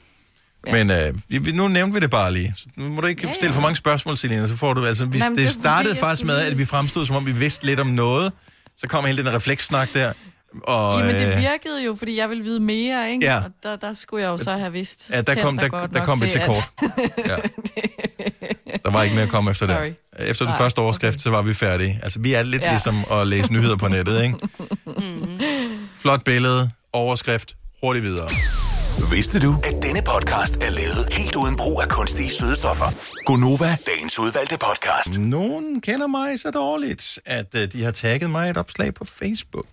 Ja. 0.68 0.84
Men 0.84 0.92
øh, 1.32 1.54
nu 1.56 1.68
nævnte 1.68 1.94
vi 1.94 2.00
det 2.00 2.10
bare 2.12 2.34
lige. 2.34 2.54
Så 2.58 2.66
nu 2.76 2.90
må 2.90 3.02
du 3.02 3.08
ikke 3.08 3.22
ja, 3.22 3.28
Ja, 3.28 3.34
stille 3.34 3.52
ja. 3.52 3.58
for 3.58 3.62
mange 3.62 3.76
spørgsmål, 3.76 4.18
Selina. 4.18 4.48
Så 4.48 4.56
får 4.56 4.74
du, 4.74 4.86
altså, 4.86 5.06
vi, 5.06 5.18
Jamen, 5.18 5.32
det, 5.32 5.38
det 5.38 5.44
er 5.46 5.50
fordi, 5.50 5.62
startede 5.62 5.94
jeg 5.94 6.00
faktisk 6.00 6.26
med, 6.26 6.36
at 6.40 6.58
vi 6.58 6.66
fremstod, 6.66 7.06
som 7.06 7.16
om 7.16 7.26
vi 7.26 7.32
vidste 7.32 7.66
lidt 7.66 7.80
om 7.80 7.88
noget. 7.88 8.34
Så 8.78 8.88
kom 8.88 9.06
hele 9.06 9.18
den 9.18 9.26
der 9.26 9.36
reflekssnak 9.36 9.94
der. 9.94 10.14
Og, 10.64 11.00
Jamen, 11.00 11.16
det 11.16 11.32
øh, 11.32 11.38
virkede 11.38 11.84
jo, 11.86 11.96
fordi 11.96 12.18
jeg 12.18 12.30
ville 12.30 12.44
vide 12.44 12.60
mere, 12.60 13.12
ikke? 13.12 13.26
Ja. 13.26 13.38
Og 13.38 13.52
der, 13.64 13.76
der 13.76 13.94
skulle 13.94 14.24
jeg 14.24 14.30
jo 14.30 14.38
så 14.38 14.52
have 14.58 14.72
vidst. 14.72 15.10
Ja, 15.14 15.22
der 15.22 15.42
kom, 15.42 15.58
der, 15.58 15.68
godt 15.70 15.94
der 15.94 16.00
nok 16.00 16.06
kom 16.06 16.22
vi 16.22 16.30
til 16.30 16.40
at- 16.40 16.46
kort. 16.46 16.70
Ja. 17.30 17.36
Der 18.86 18.92
var 18.92 19.04
ikke 19.04 19.16
mere 19.16 19.24
at 19.26 19.30
komme 19.32 19.52
efter 19.52 19.68
Sorry. 19.68 19.86
det. 19.86 20.30
Efter 20.30 20.46
den 20.46 20.52
Nej, 20.52 20.60
første 20.60 20.80
overskrift, 20.80 21.22
så 21.22 21.30
var 21.30 21.42
vi 21.42 21.54
færdige. 21.54 22.00
Altså, 22.04 22.20
vi 22.20 22.34
er 22.34 22.44
lidt 22.44 22.62
ja. 22.62 22.70
Ligesom 22.70 23.04
at 23.12 23.28
læse 23.28 23.54
nyheder 23.54 23.76
på 23.78 23.88
nettet, 23.88 24.24
ikke? 24.24 24.36
Flot 25.96 26.24
billede, 26.24 26.70
overskrift, 26.94 27.56
hurtigt 27.84 28.06
videre. 28.06 28.30
Vidste 29.12 29.40
du, 29.40 29.56
at 29.64 29.84
denne 29.84 30.02
podcast 30.06 30.58
er 30.62 30.70
lavet 30.70 31.08
helt 31.12 31.36
uden 31.36 31.56
brug 31.56 31.82
af 31.82 31.90
kunstige 31.90 32.30
sødestoffer? 32.30 32.86
Gonova, 33.26 33.78
dagens 33.88 34.20
udvalgte 34.20 34.58
podcast. 34.58 35.20
Nogen 35.20 35.82
kender 35.82 36.08
mig 36.08 36.40
så 36.40 36.52
dårligt, 36.52 37.20
at 37.26 37.46
øh, 37.56 37.72
de 37.72 37.84
har 37.84 37.92
tagget 37.92 38.30
mig 38.30 38.48
i 38.48 38.50
et 38.50 38.58
opslag 38.58 38.94
på 38.94 39.06
Facebook. 39.06 39.68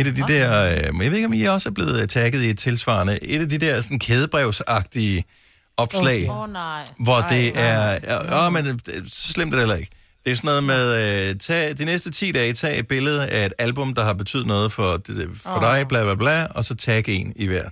Et 0.00 0.06
af 0.06 0.14
de 0.14 0.22
der, 0.28 0.70
øh, 0.70 1.04
jeg 1.04 1.10
ved 1.10 1.16
ikke 1.16 1.26
om 1.26 1.32
I 1.32 1.44
også 1.44 1.68
er 1.68 1.72
blevet 1.72 2.02
øh, 2.02 2.08
tagget 2.08 2.42
i 2.42 2.50
et 2.50 2.58
tilsvarende, 2.58 3.24
et 3.24 3.40
af 3.40 3.48
de 3.48 3.58
der 3.58 3.80
sådan 3.80 3.98
kædebrevsagtige 3.98 5.24
opslag, 5.76 6.30
Åh, 6.30 6.38
oh, 6.38 6.52
nej. 6.52 6.84
hvor 6.98 7.20
Ej, 7.20 7.28
det 7.28 7.54
nej. 7.54 7.64
er, 7.64 7.98
ja, 8.04 8.44
ja, 8.44 8.50
men 8.50 8.66
øh, 8.66 8.78
så 9.08 9.32
slemt 9.32 9.52
er 9.52 9.56
det 9.56 9.60
heller 9.60 9.76
ikke. 9.76 9.90
Det 10.24 10.32
er 10.32 10.36
sådan 10.36 10.48
noget 10.48 10.64
med, 10.64 11.28
øh, 11.30 11.36
tag, 11.36 11.78
de 11.78 11.84
næste 11.84 12.10
10 12.10 12.32
dage, 12.32 12.54
tag 12.54 12.78
et 12.78 12.88
billede 12.88 13.28
af 13.28 13.46
et 13.46 13.52
album, 13.58 13.94
der 13.94 14.04
har 14.04 14.12
betydet 14.12 14.46
noget 14.46 14.72
for, 14.72 15.00
for 15.34 15.56
Åh. 15.56 15.62
dig, 15.62 15.88
bla 15.88 16.02
bla 16.04 16.14
bla, 16.14 16.44
og 16.44 16.64
så 16.64 16.74
tag 16.74 17.08
en 17.08 17.32
i 17.36 17.46
hver 17.46 17.64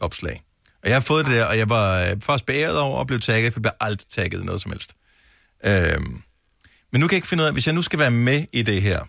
opslag. 0.00 0.42
Og 0.82 0.88
jeg 0.88 0.96
har 0.96 1.00
fået 1.00 1.26
det 1.26 1.34
der, 1.34 1.44
og 1.44 1.58
jeg 1.58 1.70
var 1.70 2.00
øh, 2.00 2.16
først 2.20 2.46
beæret 2.46 2.78
over 2.78 3.00
at 3.00 3.06
blive 3.06 3.20
tagget, 3.20 3.52
for 3.52 3.60
jeg 3.60 3.62
bliver 3.62 3.86
aldrig 3.86 4.08
tagget 4.08 4.44
noget 4.44 4.60
som 4.60 4.72
helst. 4.72 4.92
Øhm, 5.66 6.22
men 6.92 7.00
nu 7.00 7.06
kan 7.06 7.14
jeg 7.14 7.18
ikke 7.18 7.28
finde 7.28 7.42
ud 7.42 7.46
af, 7.46 7.52
hvis 7.52 7.66
jeg 7.66 7.74
nu 7.74 7.82
skal 7.82 7.98
være 7.98 8.10
med 8.10 8.44
i 8.52 8.62
det 8.62 8.82
her, 8.82 9.00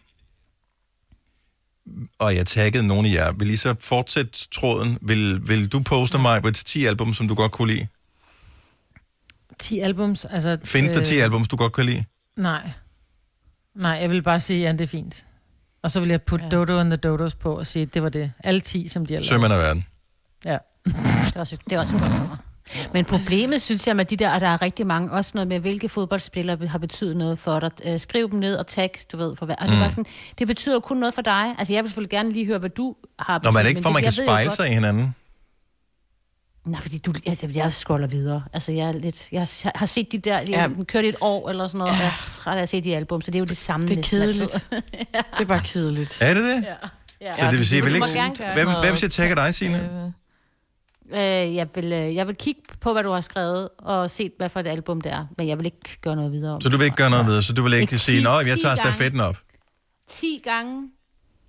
og 2.19 2.35
jeg 2.35 2.47
taggede 2.47 2.87
nogen 2.87 3.05
af 3.05 3.13
jer, 3.13 3.31
vil 3.31 3.49
I 3.49 3.55
så 3.55 3.75
fortsætte 3.79 4.47
tråden? 4.51 4.97
Vil, 5.01 5.47
vil 5.47 5.71
du 5.71 5.79
poste 5.79 6.17
mig 6.17 6.41
på 6.41 6.47
et 6.47 6.55
10 6.55 6.85
album, 6.85 7.13
som 7.13 7.27
du 7.27 7.35
godt 7.35 7.51
kunne 7.51 7.73
lide? 7.73 7.87
10 9.59 9.79
albums, 9.79 10.25
altså... 10.25 10.57
Findes 10.63 10.97
der 10.97 11.03
10 11.03 11.15
øh, 11.15 11.23
albums, 11.23 11.47
du 11.47 11.55
godt 11.55 11.73
kan 11.73 11.85
lide? 11.85 12.03
Nej. 12.37 12.71
Nej, 13.75 13.91
jeg 13.91 14.09
vil 14.09 14.21
bare 14.21 14.39
sige, 14.39 14.69
at 14.69 14.79
det 14.79 14.85
er 14.85 14.87
fint. 14.87 15.25
Og 15.83 15.91
så 15.91 15.99
vil 15.99 16.09
jeg 16.09 16.21
putte 16.21 16.45
ja. 16.45 16.49
Dodo 16.51 16.77
and 16.77 16.89
the 16.89 16.97
Dodos 16.97 17.35
på 17.35 17.57
og 17.57 17.67
sige, 17.67 17.83
at 17.83 17.93
det 17.93 18.03
var 18.03 18.09
det. 18.09 18.31
Alle 18.43 18.61
10, 18.61 18.87
som 18.87 19.05
de 19.05 19.13
har 19.13 19.19
lavet. 19.19 19.27
Sømand 19.27 19.53
af 19.53 19.59
verden. 19.59 19.85
Ja. 20.45 20.57
Det 20.85 21.35
er 21.35 21.39
også, 21.39 21.57
det 21.69 21.75
er 21.75 21.79
også 21.79 21.95
et 21.95 22.01
godt 22.01 22.11
nummer. 22.11 22.37
Men 22.93 23.05
problemet, 23.05 23.61
synes 23.61 23.87
jeg, 23.87 23.95
med 23.95 24.05
de 24.05 24.15
der, 24.15 24.29
at 24.31 24.41
der 24.41 24.47
er 24.47 24.61
rigtig 24.61 24.87
mange, 24.87 25.11
også 25.11 25.31
noget 25.33 25.47
med, 25.47 25.59
hvilke 25.59 25.89
fodboldspillere 25.89 26.67
har 26.67 26.77
betydet 26.77 27.17
noget 27.17 27.39
for 27.39 27.59
dig. 27.59 27.71
Øh, 27.85 27.99
Skriv 27.99 28.31
dem 28.31 28.39
ned 28.39 28.55
og 28.55 28.67
tag, 28.67 28.91
du 29.11 29.17
ved, 29.17 29.35
for 29.35 29.45
hvad. 29.45 29.55
Og 29.59 29.67
det, 29.67 29.73
Mm. 29.75 29.79
var 29.81 29.89
sådan, 29.89 30.05
det 30.39 30.47
betyder 30.47 30.79
kun 30.79 30.97
noget 30.97 31.13
for 31.15 31.21
dig. 31.21 31.55
Altså, 31.57 31.73
jeg 31.73 31.83
vil 31.83 31.89
selvfølgelig 31.89 32.09
gerne 32.11 32.31
lige 32.31 32.45
høre, 32.45 32.57
hvad 32.57 32.69
du 32.69 32.95
har 33.19 33.33
Når 33.33 33.39
betydet, 33.39 33.53
man 33.53 33.65
ikke, 33.67 33.77
men 33.77 33.83
for 33.83 33.89
det- 33.89 33.93
man 33.93 34.03
kan 34.03 34.11
jeg 34.11 34.17
ved 34.17 34.25
jo 34.25 34.31
spejle 34.31 34.51
sig 34.51 34.67
i 34.69 34.73
hinanden. 34.73 35.15
Nej, 36.65 36.81
fordi 36.81 36.97
du, 36.97 37.13
jeg, 37.25 37.55
jeg 37.55 37.73
scroller 37.73 38.07
videre. 38.07 38.43
Altså, 38.53 38.71
jeg, 38.71 38.87
er 38.87 38.91
lidt, 38.91 39.27
jeg 39.31 39.47
har 39.75 39.85
set 39.85 40.11
de 40.11 40.17
der, 40.17 40.39
jeg 40.39 40.47
Ja. 40.49 40.61
ja. 40.77 40.83
kørt 40.83 41.05
i 41.05 41.07
et 41.07 41.15
år 41.21 41.49
eller 41.49 41.67
sådan 41.67 41.77
noget, 41.77 41.91
Ja. 41.91 41.97
ja. 41.97 41.99
og 41.99 42.03
jeg 42.05 42.27
er 42.27 42.31
træt 42.33 42.57
af 42.57 42.61
at 42.61 42.69
se 42.69 42.81
de 42.81 42.95
album, 42.95 43.21
så 43.21 43.31
det 43.31 43.35
er 43.35 43.39
jo 43.39 43.45
det 43.45 43.57
samme. 43.57 43.87
Det 43.87 43.97
er 43.99 44.03
kedeligt. 44.03 44.41
altid. 44.41 44.59
Det 45.37 45.41
er 45.41 45.45
bare 45.45 45.61
kedeligt. 45.65 46.17
Er 46.21 46.33
det 46.33 46.43
det? 46.43 46.63
Ja. 46.63 46.73
Ja. 47.21 47.31
Så 47.31 47.45
det 47.51 47.59
vil 47.59 47.67
sige, 47.67 47.77
jeg 47.77 47.85
vil 47.85 47.95
ikke... 47.95 48.07
hvad 48.81 48.89
hvis 48.89 49.03
jeg 49.03 49.11
tagger 49.11 49.35
dig, 49.35 49.53
Signe? 49.55 50.13
Øh, 51.13 51.55
jeg, 51.55 51.67
vil, 51.75 51.93
øh, 51.93 52.15
jeg 52.15 52.27
vil 52.27 52.35
kigge 52.35 52.61
på, 52.81 52.93
hvad 52.93 53.03
du 53.03 53.11
har 53.11 53.21
skrevet, 53.21 53.69
og 53.79 54.09
se, 54.11 54.31
hvad 54.37 54.49
for 54.49 54.59
et 54.59 54.67
album 54.67 55.01
det 55.01 55.11
er. 55.11 55.25
Men 55.37 55.47
jeg 55.47 55.57
vil 55.57 55.65
ikke 55.65 55.97
gøre 56.01 56.15
noget 56.15 56.31
videre 56.31 56.55
om 56.55 56.61
Så 56.61 56.69
du 56.69 56.77
vil 56.77 56.85
ikke 56.85 56.97
gøre 56.97 57.09
noget 57.09 57.25
ved, 57.25 57.41
så 57.41 57.53
du 57.53 57.61
vil 57.63 57.73
ikke 57.73 57.81
Ikke 57.81 57.97
sige, 57.97 58.17
ti- 58.19 58.23
nå, 58.23 58.29
jeg 58.39 58.57
tager 58.61 58.75
stafetten 58.75 59.19
op. 59.19 59.37
10 60.09 60.41
gange. 60.43 60.81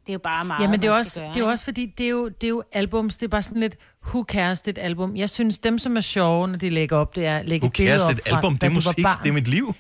Det 0.07 0.09
er 0.09 0.13
jo 0.13 0.19
bare 0.19 0.45
meget, 0.45 0.63
Jamen, 0.63 0.83
det 0.83 0.89
er, 0.89 0.93
også, 0.93 1.21
gøre, 1.21 1.33
det 1.35 1.41
er 1.43 1.45
også 1.47 1.65
fordi, 1.65 1.87
det 1.99 2.07
er 2.07 2.11
jo, 2.11 2.29
det 2.29 2.45
er 2.45 2.49
jo 2.49 2.63
albums, 2.73 3.17
det 3.17 3.25
er 3.27 3.29
bare 3.29 3.43
sådan 3.43 3.61
lidt, 3.61 3.77
who 4.07 4.25
cares, 4.29 4.63
det 4.63 4.79
et 4.79 4.83
album. 4.83 5.17
Jeg 5.17 5.31
synes, 5.31 5.59
dem, 5.59 5.79
som 5.79 5.97
er 5.97 6.01
sjove, 6.01 6.49
når 6.49 6.57
de 6.59 6.71
lægger 6.71 6.97
op, 6.97 7.15
det 7.17 7.27
er 7.27 7.37
at 7.39 7.47
lægge 7.47 7.65
Who 7.65 7.71
cares, 7.71 8.03
er 8.05 8.09
et 8.09 8.21
fra, 8.27 8.37
album, 8.37 8.59
det 8.59 8.67
er 8.67 8.71
musik, 8.71 9.03
barn. 9.05 9.19
det 9.23 9.29
er 9.29 9.33
mit 9.33 9.49
liv. 9.49 9.75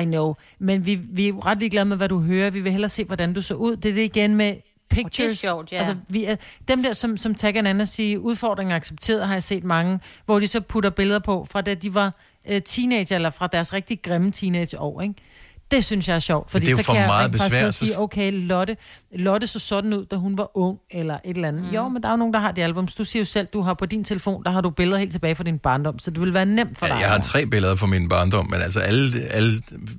I 0.00 0.04
know. 0.04 0.34
Men 0.58 0.86
vi, 0.86 0.94
vi 1.12 1.28
er 1.28 1.46
ret 1.46 1.58
ligeglade 1.58 1.84
med, 1.84 1.96
hvad 1.96 2.08
du 2.08 2.20
hører. 2.20 2.50
Vi 2.50 2.60
vil 2.60 2.72
hellere 2.72 2.88
se, 2.88 3.04
hvordan 3.04 3.32
du 3.32 3.42
så 3.42 3.54
ud. 3.54 3.76
Det 3.76 3.88
er 3.90 3.94
det 3.94 4.02
igen 4.02 4.36
med 4.36 4.54
pictures. 4.90 5.38
sjovt, 5.38 5.72
ja. 5.72 5.78
Altså, 5.78 5.94
vi 6.08 6.24
er, 6.24 6.36
dem 6.68 6.82
der, 6.82 6.92
som, 6.92 7.16
som 7.16 7.34
tagger 7.34 7.60
en 7.60 7.66
anden 7.66 7.80
og 7.80 7.88
siger, 7.88 8.18
udfordringer 8.18 8.76
accepteret, 8.76 9.26
har 9.26 9.34
jeg 9.34 9.42
set 9.42 9.64
mange, 9.64 10.00
hvor 10.26 10.40
de 10.40 10.48
så 10.48 10.60
putter 10.60 10.90
billeder 10.90 11.18
på, 11.18 11.46
fra 11.50 11.60
da 11.60 11.74
de 11.74 11.94
var 11.94 12.14
øh, 12.48 12.62
teenager, 12.62 13.16
eller 13.16 13.30
fra 13.30 13.46
deres 13.46 13.72
rigtig 13.72 14.02
grimme 14.02 14.30
teenageår, 14.32 15.00
ikke? 15.02 15.14
Det 15.70 15.84
synes 15.84 16.08
jeg 16.08 16.14
er 16.14 16.18
sjovt, 16.18 16.50
fordi 16.50 16.66
det 16.66 16.72
er 16.72 16.76
jo 16.76 16.76
så 16.76 16.82
for 16.84 16.92
kan 16.92 17.00
jeg 17.00 17.08
meget 17.08 17.24
og 17.26 17.32
besvær, 17.32 17.70
så- 17.70 17.86
sige, 17.86 17.98
okay, 17.98 18.30
Lotte, 18.34 18.76
Lotte 19.12 19.46
så 19.46 19.58
sådan 19.58 19.92
ud, 19.92 20.06
da 20.06 20.16
hun 20.16 20.38
var 20.38 20.56
ung, 20.58 20.78
eller 20.90 21.14
et 21.24 21.34
eller 21.36 21.48
andet. 21.48 21.62
Mm. 21.64 21.68
Jo, 21.70 21.88
men 21.88 22.02
der 22.02 22.08
er 22.08 22.12
jo 22.12 22.16
nogen, 22.16 22.34
der 22.34 22.40
har 22.40 22.52
de 22.52 22.64
albums. 22.64 22.94
Du 22.94 23.04
siger 23.04 23.20
jo 23.20 23.24
selv, 23.24 23.46
du 23.46 23.60
har 23.62 23.74
på 23.74 23.86
din 23.86 24.04
telefon, 24.04 24.44
der 24.44 24.50
har 24.50 24.60
du 24.60 24.70
billeder 24.70 24.98
helt 24.98 25.12
tilbage 25.12 25.34
fra 25.34 25.44
din 25.44 25.58
barndom, 25.58 25.98
så 25.98 26.10
det 26.10 26.20
vil 26.20 26.34
være 26.34 26.46
nemt 26.46 26.78
for 26.78 26.86
dig. 26.86 26.94
Ja, 26.94 26.98
jeg 27.00 27.08
har 27.10 27.20
tre 27.20 27.46
billeder 27.46 27.76
fra 27.76 27.86
min 27.86 28.08
barndom, 28.08 28.50
men 28.50 28.60
altså 28.60 28.80
alle, 28.80 29.20
alle 29.30 29.52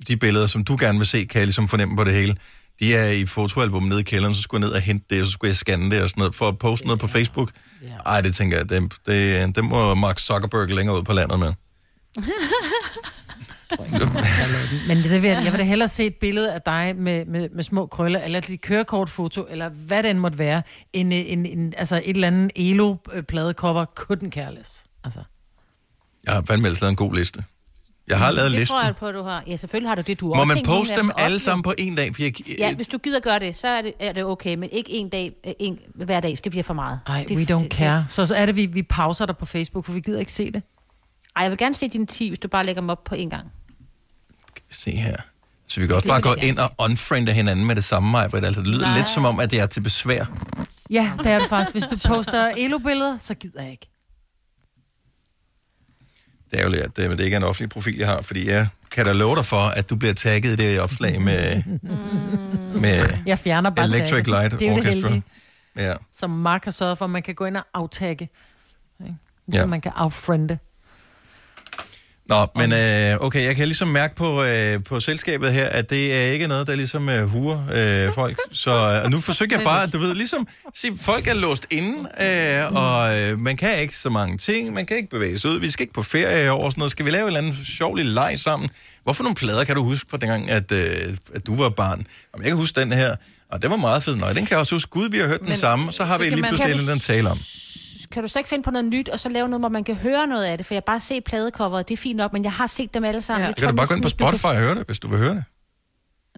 de 0.07 0.17
billeder, 0.17 0.47
som 0.47 0.63
du 0.63 0.77
gerne 0.79 0.97
vil 0.97 1.07
se, 1.07 1.25
kan 1.25 1.39
jeg 1.39 1.47
ligesom 1.47 1.67
fornemme 1.67 1.97
på 1.97 2.03
det 2.03 2.13
hele. 2.13 2.35
De 2.79 2.95
er 2.95 3.09
i 3.09 3.25
fotoalbum 3.25 3.83
nede 3.83 3.99
i 3.99 4.03
kælderen, 4.03 4.35
så 4.35 4.41
skulle 4.41 4.61
jeg 4.61 4.67
ned 4.67 4.75
og 4.75 4.81
hente 4.81 5.05
det, 5.09 5.21
og 5.21 5.27
så 5.27 5.31
skulle 5.31 5.49
jeg 5.49 5.55
scanne 5.55 5.91
det 5.91 6.03
og 6.03 6.09
sådan 6.09 6.21
noget, 6.21 6.35
for 6.35 6.47
at 6.47 6.57
poste 6.57 6.85
noget 6.85 6.99
på 6.99 7.07
Facebook. 7.07 7.51
Ej, 8.05 8.21
det 8.21 8.35
tænker 8.35 8.57
jeg, 8.57 8.69
det, 8.69 8.93
det, 9.05 9.55
det 9.55 9.63
må 9.63 9.95
Mark 9.95 10.19
Zuckerberg 10.19 10.69
længere 10.69 10.97
ud 10.97 11.03
på 11.03 11.13
landet 11.13 11.39
med. 11.39 11.53
Men 14.87 14.97
det 14.97 15.21
vil 15.21 15.29
jeg, 15.29 15.43
jeg 15.43 15.51
vil 15.51 15.59
da 15.59 15.63
hellere 15.63 15.87
se 15.87 16.05
et 16.05 16.15
billede 16.15 16.53
af 16.53 16.61
dig 16.61 16.95
med, 16.95 17.25
med, 17.25 17.49
med 17.49 17.63
små 17.63 17.85
krøller, 17.85 18.19
eller 18.19 18.39
et 18.49 18.61
kørekortfoto, 18.61 19.45
eller 19.49 19.69
hvad 19.69 20.03
det 20.03 20.11
end 20.11 20.19
måtte 20.19 20.37
være, 20.37 20.61
end 20.93 21.13
en, 21.13 21.45
en, 21.45 21.73
altså 21.77 21.95
et 21.95 22.15
eller 22.15 22.27
andet 22.27 22.51
Elo-pladecover, 22.55 23.85
couldn't 23.99 24.29
care 24.29 24.55
less. 24.55 24.85
Altså. 25.03 25.19
Jeg 26.25 26.33
har 26.33 26.41
fandme 26.41 26.67
ellers 26.67 26.81
lavet 26.81 26.91
en 26.91 26.95
god 26.95 27.15
liste. 27.15 27.43
Jeg 28.09 28.19
har 28.19 28.31
lavet 28.31 28.51
det 28.51 28.59
listen. 28.59 28.73
tror 28.73 28.83
jeg 28.83 28.95
på, 28.95 29.11
du 29.11 29.23
har. 29.23 29.43
Ja, 29.47 29.55
selvfølgelig 29.55 29.89
har 29.89 29.95
du 29.95 30.01
det. 30.01 30.19
Du 30.19 30.25
Må 30.27 30.33
også 30.33 30.45
man 30.55 30.63
poste 30.65 30.95
dem 30.95 31.11
alle 31.17 31.33
jo. 31.35 31.39
sammen 31.39 31.63
på 31.63 31.73
en 31.77 31.95
dag? 31.95 32.15
For 32.15 32.21
jeg, 32.21 32.33
Ja, 32.59 32.75
hvis 32.75 32.87
du 32.87 32.97
gider 32.97 33.19
gøre 33.19 33.39
det, 33.39 33.55
så 33.55 33.67
er 33.67 33.81
det, 33.81 33.93
er 33.99 34.11
det 34.11 34.23
okay, 34.25 34.55
men 34.55 34.69
ikke 34.71 34.91
en 34.91 35.09
dag, 35.09 35.31
øh, 35.47 35.53
en, 35.59 35.79
hver 35.95 36.19
dag, 36.19 36.37
det 36.43 36.49
bliver 36.51 36.63
for 36.63 36.73
meget. 36.73 36.99
Ej, 37.07 37.25
det, 37.27 37.37
we 37.37 37.43
don't 37.55 37.63
det- 37.63 37.71
care. 37.73 38.05
Så, 38.09 38.25
så 38.25 38.35
er 38.35 38.45
det, 38.45 38.55
vi, 38.55 38.65
vi 38.65 38.83
pauser 38.83 39.25
dig 39.25 39.37
på 39.37 39.45
Facebook, 39.45 39.85
for 39.85 39.93
vi 39.93 39.99
gider 39.99 40.19
ikke 40.19 40.31
se 40.33 40.51
det. 40.51 40.63
Ej, 41.35 41.43
jeg 41.43 41.51
vil 41.51 41.57
gerne 41.57 41.75
se 41.75 41.87
dine 41.87 42.05
10, 42.05 42.27
hvis 42.27 42.39
du 42.39 42.47
bare 42.47 42.65
lægger 42.65 42.81
dem 42.81 42.89
op 42.89 43.03
på 43.03 43.15
en 43.15 43.29
gang. 43.29 43.51
se 44.71 44.91
her. 44.91 45.15
Så 45.67 45.79
vi 45.81 45.87
kan 45.87 45.95
også 45.95 46.03
Det 46.03 46.09
bare 46.09 46.21
gå 46.21 46.33
ind 46.43 46.57
og 46.57 46.71
unfriende 46.77 47.31
hinanden 47.33 47.65
med 47.67 47.75
det 47.75 47.83
samme, 47.83 48.11
Majbrit. 48.11 48.45
Altså, 48.45 48.61
det 48.61 48.67
lyder 48.69 48.87
Nej. 48.87 48.97
lidt 48.97 49.09
som 49.09 49.25
om, 49.25 49.39
at 49.39 49.51
det 49.51 49.59
er 49.59 49.65
til 49.65 49.81
besvær. 49.81 50.25
Ja, 50.89 51.11
det 51.17 51.27
er 51.31 51.39
det 51.39 51.49
faktisk. 51.49 51.71
Hvis 51.71 51.83
du 52.03 52.07
poster 52.07 52.51
Elo-billeder, 52.57 53.17
så 53.17 53.33
gider 53.33 53.61
jeg 53.61 53.71
ikke. 53.71 53.89
Det 56.51 56.59
er 56.59 56.63
jo 56.63 56.69
lidt, 56.69 56.81
at 56.81 56.97
det, 56.97 57.17
det 57.17 57.23
ikke 57.23 57.35
er 57.35 57.39
en 57.39 57.43
offentlig 57.45 57.69
profil, 57.69 57.97
jeg 57.97 58.07
har, 58.07 58.21
fordi 58.21 58.49
jeg 58.49 58.67
kan 58.91 59.05
da 59.05 59.11
love 59.11 59.35
dig 59.35 59.45
for, 59.45 59.61
at 59.61 59.89
du 59.89 59.95
bliver 59.95 60.13
tagget 60.13 60.51
i 60.51 60.55
det 60.55 60.79
opslag 60.79 61.21
med, 61.21 61.63
med 62.81 63.09
Jeg 63.25 63.39
fjerner 63.39 63.69
bare 63.69 63.85
Electric 63.85 64.09
tagget. 64.09 64.27
Light 64.27 64.51
Det 64.59 64.67
er 64.67 64.69
det 64.75 64.79
Orchestra. 64.79 65.09
heldige, 65.09 65.23
Ja. 65.77 65.93
som 66.13 66.29
Mark 66.29 66.63
har 66.63 66.71
sørget 66.71 66.97
for, 66.97 67.05
at 67.05 67.11
man 67.11 67.23
kan 67.23 67.35
gå 67.35 67.45
ind 67.45 67.57
og 67.57 67.63
aftagge. 67.73 68.29
Ikke? 69.03 69.15
Så 69.51 69.57
Ja. 69.57 69.65
man 69.65 69.81
kan 69.81 69.91
affriende. 69.95 70.57
Nå, 72.29 72.47
men 72.55 72.73
øh, 72.73 73.17
okay, 73.25 73.43
jeg 73.45 73.55
kan 73.55 73.65
ligesom 73.65 73.87
mærke 73.87 74.15
på, 74.15 74.43
øh, 74.43 74.83
på 74.83 74.99
selskabet 74.99 75.53
her, 75.53 75.65
at 75.65 75.89
det 75.89 76.13
er 76.13 76.31
ikke 76.31 76.47
noget, 76.47 76.67
der 76.67 76.75
ligesom 76.75 77.09
øh, 77.09 77.25
huer 77.27 77.59
øh, 77.73 78.13
folk. 78.13 78.37
Så 78.51 79.01
øh, 79.05 79.11
nu 79.11 79.19
forsøger 79.19 79.55
jeg 79.57 79.65
bare, 79.65 79.83
at 79.83 79.93
du 79.93 79.99
ved, 79.99 80.15
ligesom, 80.15 80.47
sige, 80.75 80.97
folk 80.97 81.27
er 81.27 81.33
låst 81.33 81.67
inde, 81.71 81.97
øh, 82.21 82.71
og 82.75 83.19
øh, 83.19 83.39
man 83.39 83.57
kan 83.57 83.81
ikke 83.81 83.97
så 83.97 84.09
mange 84.09 84.37
ting, 84.37 84.73
man 84.73 84.85
kan 84.85 84.97
ikke 84.97 85.09
bevæge 85.09 85.39
sig 85.39 85.49
ud, 85.51 85.59
vi 85.59 85.71
skal 85.71 85.83
ikke 85.83 85.93
på 85.93 86.03
ferie 86.03 86.51
og 86.51 86.71
sådan 86.71 86.79
noget. 86.79 86.91
Skal 86.91 87.05
vi 87.05 87.11
lave 87.11 87.21
en 87.21 87.27
eller 87.27 87.39
anden 87.39 87.55
sjov 87.65 87.95
lille 87.95 88.13
leg 88.13 88.33
sammen? 88.37 88.69
Hvorfor 89.03 89.23
nogle 89.23 89.35
plader 89.35 89.63
kan 89.63 89.75
du 89.75 89.83
huske 89.83 90.09
fra 90.09 90.17
dengang, 90.17 90.49
at, 90.49 90.71
øh, 90.71 91.13
at 91.35 91.47
du 91.47 91.55
var 91.55 91.69
barn? 91.69 92.03
Om 92.33 92.41
jeg 92.41 92.47
kan 92.47 92.57
huske 92.57 92.81
den 92.81 92.91
her, 92.91 93.15
og 93.51 93.61
den 93.61 93.71
var 93.71 93.77
meget 93.77 94.03
fed. 94.03 94.15
Nå, 94.15 94.27
den 94.27 94.35
kan 94.35 94.47
jeg 94.51 94.59
også 94.59 94.75
huske. 94.75 94.89
Gud, 94.91 95.09
vi 95.09 95.17
har 95.17 95.27
hørt 95.27 95.39
den 95.39 95.49
Men 95.49 95.57
samme, 95.57 95.93
så 95.93 96.03
har 96.03 96.17
så 96.17 96.23
vi 96.23 96.29
lige 96.29 96.41
pludselig 96.41 96.59
kan 96.59 96.69
en 96.69 96.73
du- 96.73 96.79
eller 96.79 96.91
anden 96.91 97.05
tale 97.05 97.29
om. 97.29 97.39
Kan 98.11 98.23
du 98.23 98.27
så 98.27 98.39
ikke 98.39 98.49
finde 98.49 98.63
på 98.63 98.71
noget 98.71 98.85
nyt, 98.85 99.09
og 99.09 99.19
så 99.19 99.29
lave 99.29 99.47
noget, 99.47 99.61
hvor 99.61 99.69
man 99.69 99.83
kan 99.83 99.95
høre 99.95 100.27
noget 100.27 100.43
af 100.43 100.57
det? 100.57 100.65
For 100.67 100.73
jeg 100.73 100.83
bare 100.83 100.99
set 100.99 101.23
pladecoveret, 101.23 101.89
det 101.89 101.93
er 101.93 101.97
fint 101.97 102.17
nok, 102.17 102.33
men 102.33 102.43
jeg 102.43 102.51
har 102.51 102.67
set 102.67 102.93
dem 102.93 103.03
alle 103.03 103.21
sammen. 103.21 103.47
Ja. 103.47 103.53
Så 103.53 103.59
kan 103.59 103.69
du 103.69 103.75
bare 103.75 103.87
gå 103.87 103.95
ind 103.95 104.03
på 104.03 104.09
Spotify 104.09 104.45
og 104.45 104.57
høre 104.57 104.75
det, 104.75 104.83
hvis 104.87 104.99
du 104.99 105.07
vil 105.07 105.17
høre 105.19 105.35
det. 105.35 105.43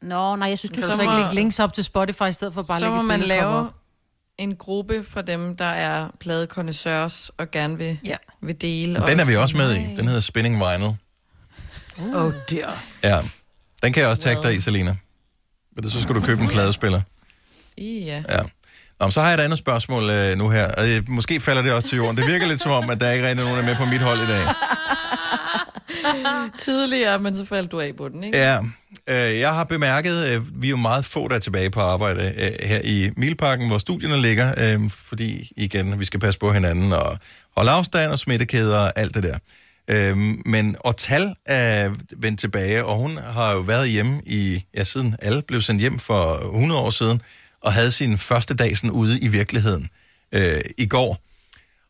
Nå, 0.02 0.36
nej, 0.36 0.50
jeg 0.50 0.60
synes, 0.60 0.72
du 0.72 0.82
du 0.82 0.96
så 0.96 1.02
ikke 1.02 1.14
lægge 1.14 1.36
links 1.36 1.60
op 1.60 1.74
til 1.74 1.84
Spotify, 1.84 2.24
i 2.30 2.34
stedet 2.34 2.54
for 2.54 2.64
bare 2.64 2.76
at 2.78 2.80
så 2.80 2.86
lægge 2.86 2.96
må 2.96 3.02
et 3.02 3.08
man 3.08 3.20
lave 3.20 3.70
en 4.38 4.56
gruppe 4.56 5.04
for 5.04 5.22
dem, 5.22 5.56
der 5.56 5.66
er 5.66 6.08
pladekondensørs 6.20 7.30
og 7.38 7.52
gerne 7.52 7.78
vil, 7.78 8.00
ja. 8.04 8.16
vil 8.42 8.62
dele. 8.62 9.04
Den 9.08 9.20
er 9.20 9.26
vi 9.26 9.36
også 9.36 9.58
med 9.58 9.76
i. 9.76 9.96
Den 9.98 10.08
hedder 10.08 10.20
Spinning 10.20 10.56
Vinyl. 10.56 10.96
Oh 12.16 12.34
dear. 12.50 12.84
Ja, 13.04 13.20
den 13.84 13.94
kan 13.94 14.02
jeg 14.02 14.10
også 14.10 14.22
tagge 14.22 14.44
dig 14.44 14.56
i, 14.56 14.60
Selina. 14.60 14.96
Men 15.76 15.90
så 15.90 16.02
skal 16.02 16.16
du 16.16 16.22
købe 16.22 16.42
en 16.42 16.48
pladespiller. 16.48 17.02
Ja. 17.78 18.24
Ja. 18.30 18.40
Nå, 19.02 19.10
så 19.10 19.22
har 19.22 19.28
jeg 19.28 19.40
et 19.40 19.44
andet 19.44 19.60
spørgsmål 19.60 20.10
øh, 20.10 20.38
nu 20.38 20.50
her. 20.50 20.68
Og, 20.68 20.90
øh, 20.90 21.02
måske 21.08 21.40
falder 21.40 21.62
det 21.62 21.74
også 21.74 21.90
til 21.90 21.96
jorden. 21.96 22.18
Det 22.18 22.28
virker 22.28 22.48
lidt 22.48 22.62
som 22.62 22.72
om, 22.72 22.90
at 22.90 23.00
der 23.00 23.12
ikke 23.12 23.28
rigtig 23.28 23.42
er 23.42 23.46
nogen, 23.46 23.58
der 23.58 23.64
er 23.64 23.68
med 23.68 23.86
på 23.86 23.88
mit 23.92 24.02
hold 24.02 24.20
i 24.20 24.28
dag. 24.28 24.48
Tidligere, 26.66 27.20
men 27.20 27.36
så 27.36 27.46
faldt 27.46 27.72
du 27.72 27.80
af 27.80 27.92
på 27.98 28.10
den, 28.10 28.24
ikke? 28.24 28.38
Ja, 28.38 28.60
øh, 29.08 29.40
jeg 29.40 29.54
har 29.54 29.64
bemærket, 29.64 30.28
øh, 30.28 30.62
vi 30.62 30.68
er 30.68 30.70
jo 30.70 30.78
meget 30.78 31.06
få, 31.06 31.28
der 31.28 31.36
er 31.36 31.40
tilbage 31.40 31.70
på 31.70 31.80
arbejde 31.80 32.34
øh, 32.38 32.68
her 32.68 32.82
i 32.84 33.10
Milparken, 33.18 33.68
hvor 33.68 33.78
studierne 33.78 34.22
ligger, 34.22 34.54
øh, 34.58 34.90
fordi 34.90 35.52
igen, 35.58 36.00
vi 36.00 36.06
skal 36.06 36.20
passe 36.20 36.40
på 36.40 36.52
hinanden 36.52 36.94
og 36.94 37.18
holde 37.58 37.72
afstand 37.72 38.12
og 38.12 38.20
smittekæder 38.20 38.80
og 38.80 38.92
alt 38.96 39.16
det 39.16 39.24
der. 39.24 39.38
Øh, 39.88 40.18
men 40.46 40.76
Ortal 40.80 41.36
er 41.46 41.92
vendt 42.18 42.40
tilbage, 42.40 42.86
og 42.86 42.98
hun 42.98 43.18
har 43.18 43.52
jo 43.52 43.60
været 43.60 43.90
hjemme 43.90 44.22
i, 44.26 44.66
ja, 44.78 44.84
siden 44.84 45.16
alle 45.22 45.42
blev 45.42 45.62
sendt 45.62 45.82
hjem 45.82 46.00
for 46.00 46.34
100 46.34 46.82
år 46.82 46.90
siden, 46.90 47.22
og 47.62 47.74
havde 47.74 47.92
sin 47.92 48.18
første 48.18 48.54
dag 48.54 48.78
sådan 48.78 48.92
ude 48.92 49.20
i 49.20 49.28
virkeligheden 49.28 49.90
øh, 50.32 50.62
i 50.78 50.86
går. 50.86 51.22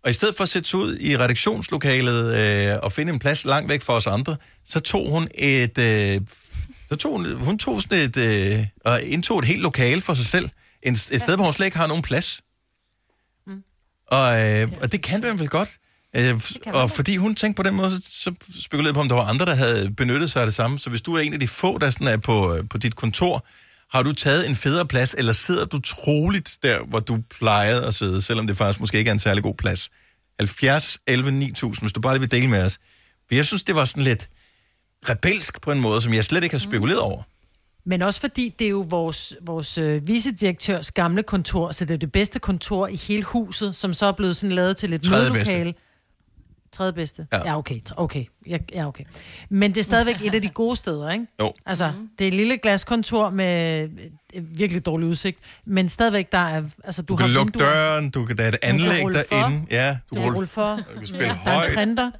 Og 0.03 0.09
i 0.09 0.13
stedet 0.13 0.35
for 0.35 0.43
at 0.43 0.49
sætte 0.49 0.69
sig 0.69 0.79
ud 0.79 0.97
i 0.99 1.17
redaktionslokalet 1.17 2.39
øh, 2.39 2.77
og 2.83 2.91
finde 2.91 3.13
en 3.13 3.19
plads 3.19 3.45
langt 3.45 3.69
væk 3.69 3.81
fra 3.81 3.93
os 3.93 4.07
andre, 4.07 4.35
så 4.65 4.79
tog 4.79 5.09
hun 5.09 5.27
et... 5.35 5.77
Øh, 5.77 6.21
så 6.89 6.95
tog 6.95 7.17
hun, 7.17 7.37
hun 7.37 7.57
tog 7.57 7.81
sådan 7.81 7.99
et... 7.99 8.17
Øh, 8.17 8.65
og 8.85 9.01
indtog 9.01 9.39
et 9.39 9.45
helt 9.45 9.61
lokale 9.61 10.01
for 10.01 10.13
sig 10.13 10.25
selv. 10.25 10.49
En, 10.83 10.93
et 10.93 11.21
sted, 11.21 11.35
hvor 11.35 11.45
hun 11.45 11.53
slet 11.53 11.65
ikke 11.65 11.77
har 11.77 11.87
nogen 11.87 12.01
plads. 12.01 12.41
Mm. 13.47 13.63
Og, 14.07 14.41
øh, 14.41 14.69
og 14.81 14.91
det 14.91 15.03
kan 15.03 15.21
man 15.21 15.39
vel 15.39 15.49
godt. 15.49 15.69
Øh, 16.15 16.41
og 16.65 16.91
fordi 16.91 17.17
hun 17.17 17.35
tænkte 17.35 17.57
på 17.57 17.63
den 17.63 17.75
måde, 17.75 17.91
så, 18.01 18.33
så 18.49 18.61
spekulerede 18.61 18.93
på, 18.93 18.99
om 18.99 19.09
der 19.09 19.15
var 19.15 19.23
andre, 19.23 19.45
der 19.45 19.55
havde 19.55 19.91
benyttet 19.97 20.31
sig 20.31 20.41
af 20.41 20.47
det 20.47 20.53
samme. 20.53 20.79
Så 20.79 20.89
hvis 20.89 21.01
du 21.01 21.13
er 21.13 21.19
en 21.19 21.33
af 21.33 21.39
de 21.39 21.47
få, 21.47 21.77
der 21.77 21.89
sådan 21.89 22.07
er 22.07 22.17
på, 22.17 22.55
øh, 22.55 22.63
på 22.69 22.77
dit 22.77 22.95
kontor, 22.95 23.45
har 23.93 24.03
du 24.03 24.13
taget 24.13 24.49
en 24.49 24.55
federe 24.55 24.85
plads, 24.85 25.13
eller 25.13 25.33
sidder 25.33 25.65
du 25.65 25.79
troligt 25.79 26.57
der, 26.63 26.83
hvor 26.83 26.99
du 26.99 27.19
plejede 27.39 27.85
at 27.87 27.93
sidde, 27.93 28.21
selvom 28.21 28.47
det 28.47 28.57
faktisk 28.57 28.79
måske 28.79 28.97
ikke 28.97 29.09
er 29.09 29.13
en 29.13 29.19
særlig 29.19 29.43
god 29.43 29.55
plads? 29.55 29.89
70, 30.39 30.97
11, 31.07 31.31
9000, 31.31 31.83
hvis 31.83 31.93
du 31.93 32.01
bare 32.01 32.13
lige 32.13 32.19
vil 32.19 32.31
dele 32.31 32.47
med 32.47 32.63
os. 32.63 32.79
For 33.27 33.35
jeg 33.35 33.45
synes, 33.45 33.63
det 33.63 33.75
var 33.75 33.85
sådan 33.85 34.03
lidt 34.03 34.29
rebelsk 35.09 35.61
på 35.61 35.71
en 35.71 35.81
måde, 35.81 36.01
som 36.01 36.13
jeg 36.13 36.25
slet 36.25 36.43
ikke 36.43 36.53
har 36.53 36.59
spekuleret 36.59 36.99
over. 36.99 37.23
Men 37.85 38.01
også 38.01 38.19
fordi 38.19 38.55
det 38.59 38.65
er 38.65 38.69
jo 38.69 38.85
vores, 38.89 39.35
vores 39.41 39.77
øh, 39.77 40.07
vicedirektørs 40.07 40.91
gamle 40.91 41.23
kontor, 41.23 41.71
så 41.71 41.85
det 41.85 41.93
er 41.93 41.97
det 41.97 42.11
bedste 42.11 42.39
kontor 42.39 42.87
i 42.87 42.95
hele 42.95 43.23
huset, 43.23 43.75
som 43.75 43.93
så 43.93 44.05
er 44.05 44.11
blevet 44.11 44.37
sådan 44.37 44.55
lavet 44.55 44.77
til 44.77 44.93
et 44.93 45.05
mødelokale. 45.11 45.73
Tredje 46.73 46.93
bedste? 46.93 47.27
Ja, 47.33 47.37
ja 47.45 47.57
okay. 47.57 47.79
okay. 47.95 48.25
Ja, 48.47 48.57
ja, 48.73 48.87
okay. 48.87 49.03
Men 49.49 49.71
det 49.71 49.79
er 49.79 49.83
stadigvæk 49.83 50.15
et 50.21 50.35
af 50.35 50.41
de 50.41 50.49
gode 50.49 50.75
steder, 50.75 51.11
ikke? 51.11 51.25
Jo. 51.41 51.53
Altså, 51.65 51.91
det 52.19 52.25
er 52.25 52.27
et 52.27 52.33
lille 52.33 52.57
glaskontor 52.57 53.29
med 53.29 53.81
øh, 54.35 54.57
virkelig 54.57 54.85
dårlig 54.85 55.07
udsigt, 55.07 55.37
men 55.65 55.89
stadigvæk 55.89 56.31
der 56.31 56.37
er... 56.37 56.63
Altså, 56.83 57.01
du, 57.01 57.05
Du 57.13 57.15
kan 57.15 57.25
har 57.27 57.33
lukke 57.33 57.53
vinduer, 57.53 57.73
døren, 57.73 58.09
du 58.09 58.25
kan, 58.25 58.37
der 58.37 58.43
er 58.43 58.47
et 58.47 58.53
du 58.53 58.57
anlæg 58.61 59.03
rulle 59.03 59.23
for, 59.29 59.35
derinde. 59.35 59.65
Ja, 59.71 59.97
Du 60.09 60.15
kan 60.21 60.33
rulle 60.33 60.47
for. 60.47 60.75
Du 60.75 60.97
kan 60.97 61.07
spille 61.07 61.27
Der 61.45 61.51
er 61.51 61.55
højt. 61.55 61.73
printer. 61.73 62.11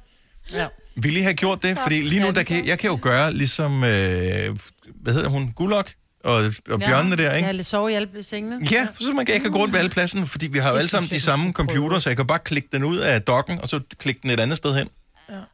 Ja. 0.52 0.66
Ville 0.96 1.18
I 1.18 1.22
have 1.22 1.34
gjort 1.34 1.62
det? 1.62 1.78
Fordi 1.78 2.00
lige 2.02 2.20
nu, 2.22 2.30
der 2.30 2.42
kan, 2.42 2.66
jeg 2.66 2.78
kan 2.78 2.90
jo 2.90 2.98
gøre 3.02 3.32
ligesom, 3.34 3.84
øh, 3.84 4.56
hvad 5.02 5.12
hedder 5.14 5.28
hun, 5.28 5.52
Gulok 5.56 5.90
og, 6.24 6.52
og 6.70 6.80
Bjørnene 6.80 7.16
der, 7.16 7.34
ikke? 7.34 7.46
Ja, 7.46 7.52
lidt 7.52 7.66
sove 7.66 7.90
i 7.92 7.94
alle 7.94 8.22
sengene. 8.22 8.66
Ja, 8.72 8.86
så 9.00 9.12
man 9.12 9.26
kan 9.26 9.34
ikke 9.34 9.50
gå 9.50 9.58
rundt 9.58 9.72
ved 9.72 9.78
alle 9.78 9.90
pladsen, 9.90 10.26
fordi 10.26 10.46
vi 10.46 10.58
har 10.58 10.70
jo 10.70 10.76
alle 10.76 10.88
sammen 10.88 11.10
de 11.10 11.20
samme 11.20 11.52
computer, 11.52 11.98
så 11.98 12.10
jeg 12.10 12.16
kan 12.16 12.26
bare 12.26 12.38
klikke 12.38 12.68
den 12.72 12.84
ud 12.84 12.96
af 12.98 13.22
dokken, 13.22 13.60
og 13.60 13.68
så 13.68 13.80
klikke 13.98 14.20
den 14.22 14.30
et 14.30 14.40
andet 14.40 14.56
sted 14.56 14.74
hen. 14.78 14.88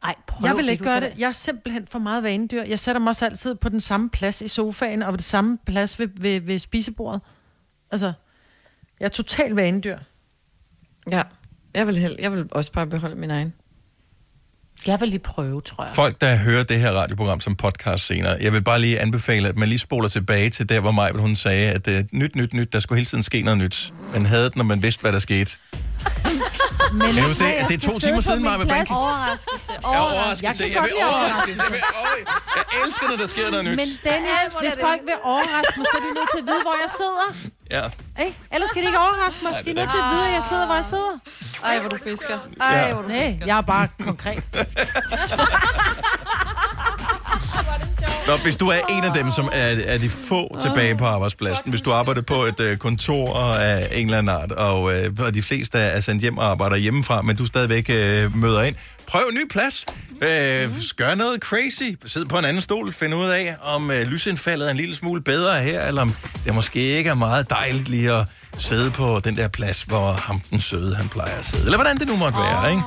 Ej, 0.03 0.15
prøv 0.27 0.47
Jeg 0.47 0.57
vil 0.57 0.69
ikke 0.69 0.83
gøre 0.83 0.99
det. 0.99 1.13
Jeg 1.17 1.27
er 1.27 1.31
simpelthen 1.31 1.87
for 1.91 1.99
meget 1.99 2.23
vanedyr. 2.23 2.63
Jeg 2.63 2.79
sætter 2.79 2.99
mig 2.99 3.09
også 3.09 3.25
altid 3.25 3.55
på 3.55 3.69
den 3.69 3.81
samme 3.81 4.09
plads 4.09 4.41
i 4.41 4.47
sofaen, 4.47 5.03
og 5.03 5.13
på 5.13 5.17
det 5.17 5.25
samme 5.25 5.57
plads 5.65 5.99
ved, 5.99 6.07
ved, 6.17 6.41
ved 6.41 6.59
spisebordet. 6.59 7.21
Altså, 7.91 8.13
jeg 8.99 9.05
er 9.05 9.09
totalt 9.09 9.55
vanedyr. 9.55 9.97
Ja, 11.11 11.21
jeg 11.73 11.87
vil, 11.87 11.97
hel- 11.97 12.15
jeg 12.19 12.31
vil 12.31 12.45
også 12.51 12.71
bare 12.71 12.87
beholde 12.87 13.15
min 13.15 13.31
egen. 13.31 13.53
Jeg 14.87 14.99
vil 15.01 15.09
lige 15.09 15.19
prøve, 15.19 15.61
tror 15.61 15.83
jeg. 15.83 15.91
Folk, 15.95 16.21
der 16.21 16.35
hører 16.35 16.63
det 16.63 16.79
her 16.79 16.91
radioprogram 16.91 17.39
som 17.39 17.55
podcast 17.55 18.05
senere, 18.05 18.37
jeg 18.41 18.53
vil 18.53 18.61
bare 18.63 18.81
lige 18.81 18.99
anbefale, 18.99 19.49
at 19.49 19.57
man 19.57 19.69
lige 19.69 19.79
spoler 19.79 20.07
tilbage 20.07 20.49
til 20.49 20.69
der, 20.69 20.79
hvor 20.79 20.91
Maj, 20.91 21.11
hun 21.11 21.35
sagde, 21.35 21.71
at 21.71 21.87
uh, 21.87 21.93
nyt, 22.11 22.35
nyt, 22.35 22.53
nyt, 22.53 22.73
der 22.73 22.79
skulle 22.79 22.97
hele 22.97 23.05
tiden 23.05 23.23
ske 23.23 23.41
noget 23.41 23.59
nyt. 23.59 23.93
Man 24.13 24.25
havde 24.25 24.45
det, 24.45 24.55
når 24.55 24.63
man 24.63 24.83
vidste, 24.83 25.01
hvad 25.01 25.11
der 25.11 25.19
skete. 25.19 25.57
Men 26.93 27.17
huske 27.23 27.39
det? 27.43 27.53
Det 27.69 27.75
er 27.83 27.83
to 27.91 27.99
timer 27.99 28.21
siden, 28.21 28.43
Maja, 28.43 28.57
banken- 28.57 28.95
Overraskelse. 28.95 29.71
Jeg 29.71 29.93
er 29.93 29.97
overraskelse. 29.99 30.45
Jeg 30.47 30.55
kan 30.55 30.65
Jeg, 30.65 30.75
godt 30.81 30.91
overraskelse. 31.13 31.61
Jeg, 31.63 31.71
vil, 31.73 31.81
over... 32.01 32.09
jeg 32.71 32.77
elsker, 32.85 33.05
når 33.09 33.17
der 33.23 33.27
sker 33.27 33.49
noget 33.51 33.65
nyt. 33.65 33.75
Men 33.81 33.87
Dennis, 34.07 34.51
hvis 34.63 34.75
folk 34.87 35.01
vil 35.09 35.17
overraske 35.23 35.73
mig, 35.79 35.85
så 35.93 35.97
er 35.99 36.03
de 36.07 36.11
nødt 36.19 36.29
til 36.33 36.39
at 36.43 36.47
vide, 36.51 36.61
hvor 36.67 36.75
jeg 36.83 36.89
sidder. 37.01 37.27
Ja. 37.75 37.83
Ikke? 38.25 38.37
Ellers 38.53 38.69
skal 38.69 38.81
de 38.83 38.87
ikke 38.87 38.99
overraske 39.07 39.39
mig. 39.43 39.51
De 39.65 39.69
er 39.73 39.77
nødt 39.81 39.91
til 39.95 40.01
at 40.05 40.09
vide, 40.13 40.25
at 40.29 40.33
jeg 40.33 40.43
sidder, 40.51 40.65
hvor 40.65 40.75
jeg 40.81 40.85
sidder. 40.93 41.13
Ej, 41.63 41.79
hvor 41.79 41.89
du 41.89 41.97
fisker. 42.09 42.37
Ej, 42.61 42.93
hvor 42.93 43.01
du 43.01 43.07
Nej, 43.07 43.27
fisker. 43.27 43.45
jeg 43.45 43.57
er 43.57 43.61
bare 43.61 43.87
konkret. 44.05 44.43
Nå, 48.29 48.37
hvis 48.37 48.57
du 48.57 48.67
er 48.67 48.79
en 48.89 49.03
af 49.03 49.13
dem, 49.13 49.31
som 49.31 49.49
er, 49.53 49.75
er 49.85 49.97
de 49.97 50.09
få 50.09 50.57
tilbage 50.61 50.97
på 50.97 51.05
arbejdspladsen, 51.05 51.69
hvis 51.69 51.81
du 51.81 51.91
arbejder 51.91 52.21
på 52.21 52.43
et 52.43 52.59
uh, 52.59 52.77
kontor 52.77 53.35
af 53.35 53.87
en 53.91 54.05
eller 54.05 54.17
anden 54.17 54.35
art, 54.35 54.51
og, 54.51 54.83
uh, 54.83 55.25
og 55.25 55.33
de 55.33 55.41
fleste 55.41 55.77
er 55.77 55.99
sendt 55.99 56.21
hjem 56.21 56.37
og 56.37 56.45
arbejder 56.45 56.75
hjemmefra, 56.75 57.21
men 57.21 57.35
du 57.35 57.45
stadigvæk 57.45 57.89
uh, 57.89 58.37
møder 58.37 58.61
ind, 58.61 58.75
prøv 59.07 59.21
en 59.29 59.35
ny 59.35 59.47
plads. 59.49 59.85
Uh, 60.11 60.73
gør 60.95 61.15
noget 61.15 61.39
crazy. 61.41 61.83
Sid 62.05 62.25
på 62.25 62.37
en 62.37 62.45
anden 62.45 62.61
stol. 62.61 62.93
Find 62.93 63.15
ud 63.15 63.29
af, 63.29 63.55
om 63.61 63.89
uh, 63.89 63.95
lysindfaldet 63.95 64.67
er 64.67 64.71
en 64.71 64.77
lille 64.77 64.95
smule 64.95 65.21
bedre 65.21 65.59
her, 65.59 65.87
eller 65.87 66.01
om 66.01 66.15
det 66.45 66.55
måske 66.55 66.79
ikke 66.79 67.09
er 67.09 67.15
meget 67.15 67.49
dejligt 67.49 67.89
lige 67.89 68.13
at 68.13 68.25
sidde 68.57 68.91
på 68.91 69.21
den 69.23 69.37
der 69.37 69.47
plads, 69.47 69.81
hvor 69.81 70.11
ham 70.11 70.41
den 70.49 70.61
søde, 70.61 70.95
han 70.95 71.09
plejer 71.09 71.39
at 71.39 71.45
sidde. 71.45 71.65
Eller 71.65 71.77
hvordan 71.77 71.97
det 71.97 72.07
nu 72.07 72.15
måtte 72.15 72.37
være, 72.37 72.71
ikke? 72.71 72.83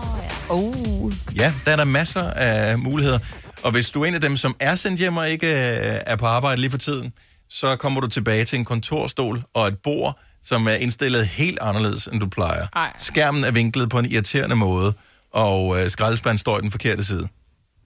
Oh. 0.48 1.12
Ja, 1.36 1.52
der 1.66 1.72
er 1.72 1.76
der 1.76 1.84
masser 1.84 2.30
af 2.30 2.78
muligheder. 2.78 3.18
Og 3.64 3.70
hvis 3.70 3.90
du 3.90 4.02
er 4.02 4.06
en 4.06 4.14
af 4.14 4.20
dem, 4.20 4.36
som 4.36 4.56
er 4.60 4.74
sendt 4.74 4.98
hjem 5.00 5.16
og 5.16 5.30
ikke 5.30 5.46
øh, 5.46 6.00
er 6.06 6.16
på 6.16 6.26
arbejde 6.26 6.60
lige 6.60 6.70
for 6.70 6.78
tiden, 6.78 7.12
så 7.50 7.76
kommer 7.76 8.00
du 8.00 8.06
tilbage 8.06 8.44
til 8.44 8.58
en 8.58 8.64
kontorstol 8.64 9.42
og 9.54 9.68
et 9.68 9.78
bord, 9.78 10.18
som 10.44 10.66
er 10.66 10.72
indstillet 10.72 11.26
helt 11.26 11.58
anderledes, 11.60 12.06
end 12.06 12.20
du 12.20 12.26
plejer. 12.26 12.66
Ej. 12.76 12.92
Skærmen 12.96 13.44
er 13.44 13.50
vinklet 13.50 13.90
på 13.90 13.98
en 13.98 14.06
irriterende 14.06 14.56
måde, 14.56 14.92
og 15.32 15.80
øh, 15.82 15.90
skraldespanden 15.90 16.38
står 16.38 16.58
i 16.58 16.60
den 16.60 16.70
forkerte 16.70 17.04
side. 17.04 17.28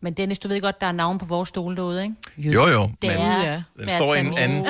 Men 0.03 0.13
Dennis, 0.13 0.39
du 0.39 0.49
ved 0.49 0.61
godt, 0.61 0.81
der 0.81 0.87
er 0.87 0.93
navn 0.93 1.19
på 1.19 1.27
vores 1.27 1.49
stole 1.49 1.77
derude, 1.77 2.03
ikke? 2.03 2.15
Jo, 2.39 2.67
jo, 2.67 2.83
Det 2.83 2.91
men 3.03 3.11
er 3.11 3.63
den 3.81 3.89
står 3.89 4.15
i 4.15 4.21
en 4.21 4.39
anden... 4.39 4.63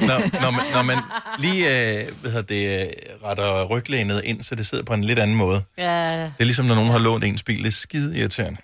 Når, 0.00 0.40
når, 0.40 0.50
man, 0.50 0.64
når 0.74 0.82
man 0.82 0.98
lige 1.38 1.66
øh, 2.00 2.06
hvad 2.20 2.30
hedder 2.30 2.46
det, 2.46 2.80
øh, 2.82 3.28
retter 3.28 3.64
ryglænet 3.64 4.22
ind, 4.24 4.42
så 4.42 4.54
det 4.54 4.66
sidder 4.66 4.84
på 4.84 4.94
en 4.94 5.04
lidt 5.04 5.18
anden 5.18 5.36
måde. 5.36 5.62
Ja, 5.78 6.22
Det 6.22 6.32
er 6.40 6.44
ligesom, 6.44 6.64
når 6.66 6.74
nogen 6.74 6.90
har 6.90 6.98
lånt 6.98 7.24
ens 7.24 7.42
bil. 7.42 7.58
Det 7.58 7.66
er 7.66 7.70
skide 7.70 8.18
irriterende. 8.18 8.58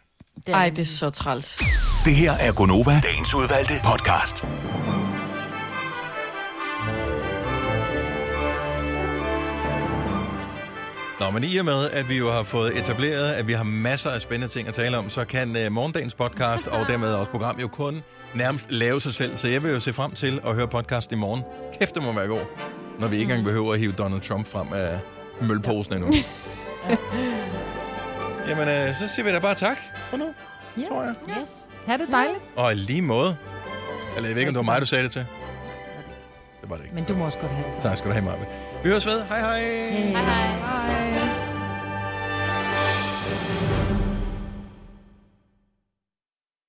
Ej, 0.46 0.68
det 0.68 0.78
er 0.78 0.84
så 0.84 1.10
træls. 1.10 1.56
Det 2.04 2.14
her 2.14 2.32
er 2.32 2.52
Gonova, 2.52 3.00
dagens 3.00 3.34
udvalgte 3.34 3.74
podcast. 3.84 4.46
Nå, 11.20 11.30
men 11.30 11.44
i 11.44 11.56
og 11.56 11.64
med, 11.64 11.90
at 11.90 12.08
vi 12.08 12.16
jo 12.16 12.32
har 12.32 12.42
fået 12.42 12.78
etableret, 12.78 13.32
at 13.32 13.48
vi 13.48 13.52
har 13.52 13.64
masser 13.64 14.10
af 14.10 14.20
spændende 14.20 14.52
ting 14.52 14.68
at 14.68 14.74
tale 14.74 14.98
om, 14.98 15.10
så 15.10 15.24
kan 15.24 15.66
uh, 15.66 15.72
morgendagens 15.72 16.14
podcast 16.14 16.68
og 16.68 16.86
dermed 16.86 17.14
også 17.14 17.30
program 17.30 17.60
jo 17.60 17.68
kun 17.68 18.02
nærmest 18.34 18.70
lave 18.70 19.00
sig 19.00 19.14
selv. 19.14 19.36
Så 19.36 19.48
jeg 19.48 19.62
vil 19.62 19.72
jo 19.72 19.80
se 19.80 19.92
frem 19.92 20.10
til 20.10 20.40
at 20.46 20.54
høre 20.54 20.68
podcast 20.68 21.12
i 21.12 21.14
morgen. 21.14 21.42
Kæft, 21.80 21.94
det 21.94 22.02
må 22.02 22.12
være 22.12 22.26
god, 22.26 22.44
når 22.98 23.08
vi 23.08 23.16
ikke 23.16 23.30
engang 23.30 23.44
behøver 23.44 23.72
at 23.72 23.78
hive 23.78 23.92
Donald 23.92 24.20
Trump 24.20 24.46
frem 24.46 24.72
af 24.72 24.98
mølposen 25.40 25.94
endnu. 25.94 26.12
Jamen, 28.50 28.88
uh, 28.88 28.94
så 28.96 29.08
siger 29.08 29.24
vi 29.26 29.32
da 29.32 29.38
bare 29.38 29.54
tak 29.54 29.78
for 30.10 30.16
nu, 30.16 30.34
Ja. 30.76 30.82
tror 30.88 31.02
jeg. 31.02 31.14
Yes. 31.40 31.48
Ha' 31.86 31.96
det 31.96 32.08
dejligt. 32.12 32.38
Og 32.56 32.72
i 32.72 32.74
lige 32.76 33.02
måde. 33.02 33.36
Eller 34.16 34.28
jeg 34.28 34.34
ved 34.36 34.40
ikke, 34.42 34.48
om 34.48 34.54
det 34.54 34.66
var 34.66 34.72
mig, 34.72 34.80
du 34.80 34.86
sagde 34.86 35.04
det 35.04 35.12
til. 35.12 35.26
Det 36.60 36.70
var 36.70 36.76
det 36.76 36.82
ikke. 36.84 36.94
Men 36.94 37.04
du 37.04 37.14
må 37.14 37.24
også 37.24 37.38
godt 37.38 37.52
have 37.52 37.74
det. 37.74 37.82
Tak 37.82 37.96
skal 37.96 38.08
du 38.08 38.12
have, 38.14 38.24
Marve. 38.24 38.46
Vi 38.84 38.88
høres 38.90 39.06
ved. 39.06 39.22
Hej 39.28 39.40
hej. 39.40 39.60
Hej 39.60 40.22
hej. 40.22 40.46
hej. 40.56 41.19